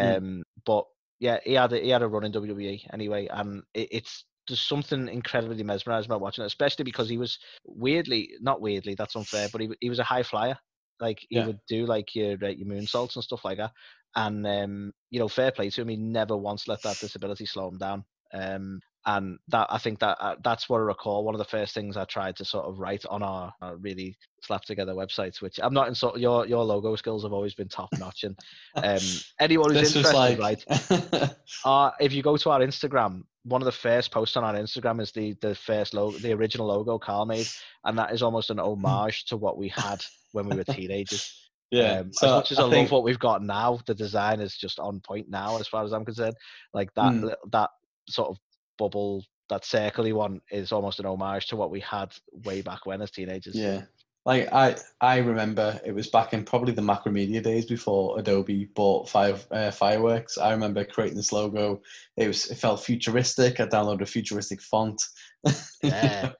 Mm. 0.00 0.16
Um, 0.16 0.42
but 0.66 0.84
yeah, 1.20 1.38
he 1.44 1.54
had 1.54 1.72
a, 1.72 1.78
he 1.78 1.90
had 1.90 2.02
a 2.02 2.08
run 2.08 2.24
in 2.24 2.32
WWE 2.32 2.86
anyway, 2.92 3.28
and 3.30 3.62
it, 3.74 3.88
it's 3.92 4.24
there's 4.48 4.60
something 4.60 5.08
incredibly 5.08 5.62
mesmerizing 5.62 6.10
about 6.10 6.20
watching 6.20 6.42
it, 6.44 6.48
especially 6.48 6.84
because 6.84 7.08
he 7.08 7.18
was 7.18 7.38
weirdly, 7.64 8.30
not 8.40 8.60
weirdly, 8.60 8.94
that's 8.94 9.16
unfair, 9.16 9.48
but 9.48 9.60
he 9.60 9.70
he 9.80 9.88
was 9.88 9.98
a 10.00 10.04
high 10.04 10.22
flyer. 10.22 10.56
Like 11.00 11.24
he 11.30 11.36
Yeah. 11.36 11.46
would 11.46 11.58
do 11.68 11.86
like 11.86 12.14
your 12.14 12.36
uh, 12.42 12.48
your 12.48 12.68
moonsaults 12.68 13.14
and 13.14 13.24
stuff 13.24 13.44
like 13.44 13.58
that, 13.58 13.72
and 14.16 14.46
um, 14.46 14.92
you 15.10 15.18
know, 15.20 15.28
fair 15.28 15.50
play 15.52 15.70
to 15.70 15.82
him. 15.82 15.88
He 15.88 15.96
never 15.96 16.36
once 16.36 16.68
let 16.68 16.82
that 16.82 16.98
disability 16.98 17.46
slow 17.46 17.68
him 17.68 17.78
down. 17.78 18.04
Um, 18.34 18.80
and 19.06 19.38
that 19.48 19.66
I 19.70 19.78
think 19.78 19.98
that 20.00 20.18
uh, 20.20 20.36
that's 20.44 20.68
what 20.68 20.78
I 20.78 20.82
recall. 20.82 21.24
One 21.24 21.34
of 21.34 21.38
the 21.38 21.44
first 21.44 21.74
things 21.74 21.96
I 21.96 22.04
tried 22.04 22.36
to 22.36 22.44
sort 22.44 22.66
of 22.66 22.78
write 22.78 23.04
on 23.08 23.22
our, 23.22 23.52
our 23.62 23.76
really 23.76 24.16
slap 24.42 24.62
together 24.64 24.92
websites, 24.94 25.40
which 25.40 25.58
I'm 25.62 25.72
not 25.72 25.88
in 25.88 25.94
sort 25.94 26.18
your 26.20 26.46
your 26.46 26.64
logo 26.64 26.96
skills 26.96 27.22
have 27.22 27.32
always 27.32 27.54
been 27.54 27.68
top 27.68 27.88
notch. 27.98 28.24
And 28.24 28.38
um, 28.76 28.98
anyone 29.40 29.74
who's 29.74 29.96
interested, 29.96 30.38
like 30.38 30.38
right? 30.38 31.32
Uh, 31.64 31.90
if 32.00 32.12
you 32.12 32.22
go 32.22 32.36
to 32.36 32.50
our 32.50 32.60
Instagram, 32.60 33.22
one 33.44 33.60
of 33.60 33.66
the 33.66 33.72
first 33.72 34.10
posts 34.10 34.36
on 34.36 34.44
our 34.44 34.54
Instagram 34.54 35.00
is 35.00 35.12
the 35.12 35.34
the 35.40 35.54
first 35.54 35.94
logo, 35.94 36.16
the 36.18 36.32
original 36.32 36.66
logo 36.66 36.98
Karl 36.98 37.26
made, 37.26 37.48
and 37.84 37.98
that 37.98 38.12
is 38.12 38.22
almost 38.22 38.50
an 38.50 38.58
homage 38.60 39.24
to 39.26 39.36
what 39.36 39.56
we 39.58 39.68
had 39.68 40.02
when 40.32 40.46
we 40.48 40.56
were 40.56 40.64
teenagers. 40.64 41.48
yeah. 41.70 42.00
Um, 42.00 42.12
so 42.12 42.26
as 42.26 42.32
much 42.32 42.52
as 42.52 42.58
I, 42.58 42.62
think- 42.70 42.74
love 42.74 42.90
what 42.92 43.02
we've 43.04 43.18
got 43.18 43.42
now, 43.42 43.78
the 43.86 43.94
design 43.94 44.40
is 44.40 44.56
just 44.56 44.78
on 44.78 45.00
point 45.00 45.28
now, 45.28 45.58
as 45.58 45.66
far 45.68 45.84
as 45.84 45.92
I'm 45.92 46.04
concerned. 46.04 46.36
Like 46.74 46.92
that, 46.94 47.12
Mm. 47.12 47.34
that 47.52 47.70
sort 48.08 48.28
of 48.28 48.38
bubble, 48.80 49.24
that 49.50 49.62
circly 49.62 50.12
one 50.12 50.40
is 50.50 50.72
almost 50.72 50.98
an 50.98 51.06
homage 51.06 51.46
to 51.48 51.56
what 51.56 51.70
we 51.70 51.80
had 51.80 52.12
way 52.44 52.62
back 52.70 52.86
when 52.86 53.02
as 53.02 53.10
teenagers. 53.10 53.54
Yeah. 53.54 53.82
Like 54.26 54.52
I, 54.52 54.76
I 55.00 55.18
remember 55.18 55.80
it 55.84 55.92
was 55.92 56.08
back 56.08 56.34
in 56.34 56.44
probably 56.44 56.74
the 56.74 56.82
Macromedia 56.82 57.42
days 57.42 57.64
before 57.64 58.18
Adobe 58.18 58.66
bought 58.74 59.08
Fire, 59.08 59.38
uh, 59.50 59.70
Fireworks. 59.70 60.36
I 60.36 60.50
remember 60.50 60.84
creating 60.84 61.16
this 61.16 61.32
logo. 61.32 61.80
It 62.18 62.26
was 62.26 62.50
it 62.50 62.56
felt 62.56 62.84
futuristic. 62.84 63.60
I 63.60 63.66
downloaded 63.66 64.02
a 64.02 64.06
futuristic 64.06 64.60
font. 64.60 65.02
Yeah. 65.82 66.32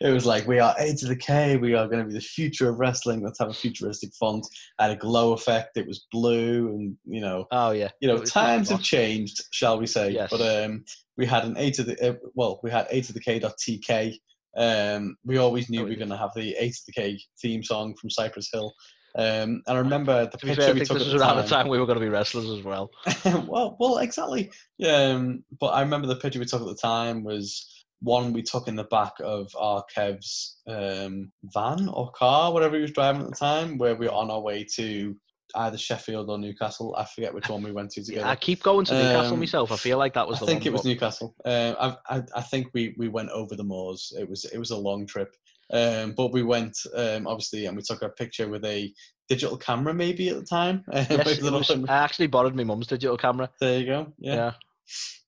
It 0.00 0.10
was 0.12 0.26
like 0.26 0.46
we 0.46 0.58
are 0.58 0.74
A 0.78 0.94
to 0.94 1.06
the 1.06 1.16
K. 1.16 1.56
We 1.56 1.74
are 1.74 1.86
going 1.86 2.00
to 2.00 2.06
be 2.08 2.14
the 2.14 2.20
future 2.20 2.68
of 2.68 2.78
wrestling. 2.78 3.22
Let's 3.22 3.38
have 3.38 3.48
a 3.50 3.54
futuristic 3.54 4.10
font. 4.18 4.46
had 4.78 4.90
a 4.90 4.96
glow 4.96 5.32
effect. 5.32 5.76
It 5.76 5.86
was 5.86 6.06
blue, 6.10 6.68
and 6.68 6.96
you 7.04 7.20
know, 7.20 7.46
Oh 7.50 7.70
yeah. 7.70 7.88
you 8.00 8.08
know, 8.08 8.18
times 8.18 8.70
have 8.70 8.82
changed, 8.82 9.42
shall 9.52 9.78
we 9.78 9.86
say? 9.86 10.10
Yes. 10.10 10.30
But 10.30 10.40
um, 10.64 10.84
we 11.16 11.26
had 11.26 11.44
an 11.44 11.56
A 11.56 11.70
to 11.72 11.82
the 11.82 12.10
uh, 12.10 12.14
well, 12.34 12.60
we 12.62 12.70
had 12.70 12.86
A 12.90 13.00
to 13.02 13.12
the 13.12 13.20
K 13.20 13.38
dot 13.38 13.54
TK. 13.58 14.14
Um, 14.56 15.16
we 15.24 15.38
always 15.38 15.68
knew 15.68 15.80
Oh, 15.80 15.84
we 15.84 15.90
were 15.90 15.96
going 15.96 16.10
to 16.10 16.16
have 16.16 16.30
the 16.36 16.54
A 16.58 16.70
to 16.70 16.80
the 16.86 16.92
K 16.92 17.20
theme 17.42 17.62
song 17.62 17.94
from 18.00 18.10
Cypress 18.10 18.50
Hill. 18.52 18.72
Um, 19.16 19.62
and 19.66 19.76
I 19.76 19.76
remember 19.76 20.26
the 20.26 20.38
picture 20.38 20.60
fair, 20.60 20.70
I 20.70 20.72
we 20.72 20.80
took 20.84 20.98
this 20.98 21.06
at 21.08 21.12
was 21.12 21.12
the 21.12 21.18
around 21.20 21.34
time. 21.36 21.42
the 21.44 21.48
time 21.48 21.68
we 21.68 21.78
were 21.78 21.86
going 21.86 21.98
to 22.00 22.04
be 22.04 22.08
wrestlers 22.08 22.50
as 22.50 22.64
well. 22.64 22.90
well, 23.46 23.76
well, 23.78 23.98
exactly. 23.98 24.50
Um, 24.84 25.44
but 25.60 25.68
I 25.68 25.82
remember 25.82 26.08
the 26.08 26.16
picture 26.16 26.40
we 26.40 26.46
took 26.46 26.60
at 26.60 26.66
the 26.66 26.74
time 26.74 27.22
was 27.22 27.64
one 28.04 28.32
we 28.32 28.42
took 28.42 28.68
in 28.68 28.76
the 28.76 28.84
back 28.84 29.14
of 29.20 29.50
our 29.58 29.82
Kev's 29.94 30.58
um, 30.68 31.32
van 31.44 31.88
or 31.88 32.10
car, 32.12 32.52
whatever 32.52 32.76
he 32.76 32.82
was 32.82 32.92
driving 32.92 33.22
at 33.22 33.30
the 33.30 33.36
time, 33.36 33.78
where 33.78 33.96
we 33.96 34.06
were 34.06 34.12
on 34.12 34.30
our 34.30 34.40
way 34.40 34.64
to 34.76 35.16
either 35.56 35.78
Sheffield 35.78 36.28
or 36.30 36.38
Newcastle. 36.38 36.94
I 36.96 37.04
forget 37.04 37.32
which 37.32 37.48
one 37.48 37.62
we 37.62 37.72
went 37.72 37.90
to 37.92 38.04
together. 38.04 38.26
I 38.26 38.36
keep 38.36 38.62
going 38.62 38.84
to 38.86 38.94
Newcastle 38.94 39.34
Um, 39.34 39.40
myself. 39.40 39.72
I 39.72 39.76
feel 39.76 39.98
like 39.98 40.14
that 40.14 40.28
was 40.28 40.42
I 40.42 40.46
think 40.46 40.66
it 40.66 40.72
was 40.72 40.84
Newcastle. 40.84 41.34
Um, 41.44 41.76
I, 41.80 41.96
I, 42.16 42.22
I 42.36 42.40
think 42.42 42.68
we, 42.74 42.94
we 42.98 43.08
went 43.08 43.30
over 43.30 43.56
the 43.56 43.64
moors. 43.64 44.12
It 44.18 44.28
was 44.28 44.44
it 44.44 44.58
was 44.58 44.70
a 44.70 44.76
long 44.76 45.06
trip, 45.06 45.34
um, 45.72 46.12
but 46.16 46.32
we 46.32 46.42
went 46.42 46.76
um, 46.94 47.26
obviously, 47.26 47.66
and 47.66 47.76
we 47.76 47.82
took 47.82 48.02
a 48.02 48.08
picture 48.10 48.48
with 48.48 48.64
a 48.64 48.92
digital 49.28 49.56
camera 49.56 49.94
maybe 49.94 50.28
at 50.28 50.36
the 50.36 50.44
time. 50.44 50.84
Yes, 50.92 51.08
With 51.08 51.38
it 51.38 51.42
the 51.42 51.52
was- 51.52 51.70
I 51.70 51.96
actually 51.96 52.26
borrowed 52.26 52.54
my 52.54 52.64
mum's 52.64 52.86
digital 52.88 53.16
camera. 53.16 53.48
there 53.60 53.78
you 53.80 53.86
go. 53.86 54.12
Yeah. 54.18 54.34
Yeah. 54.34 54.52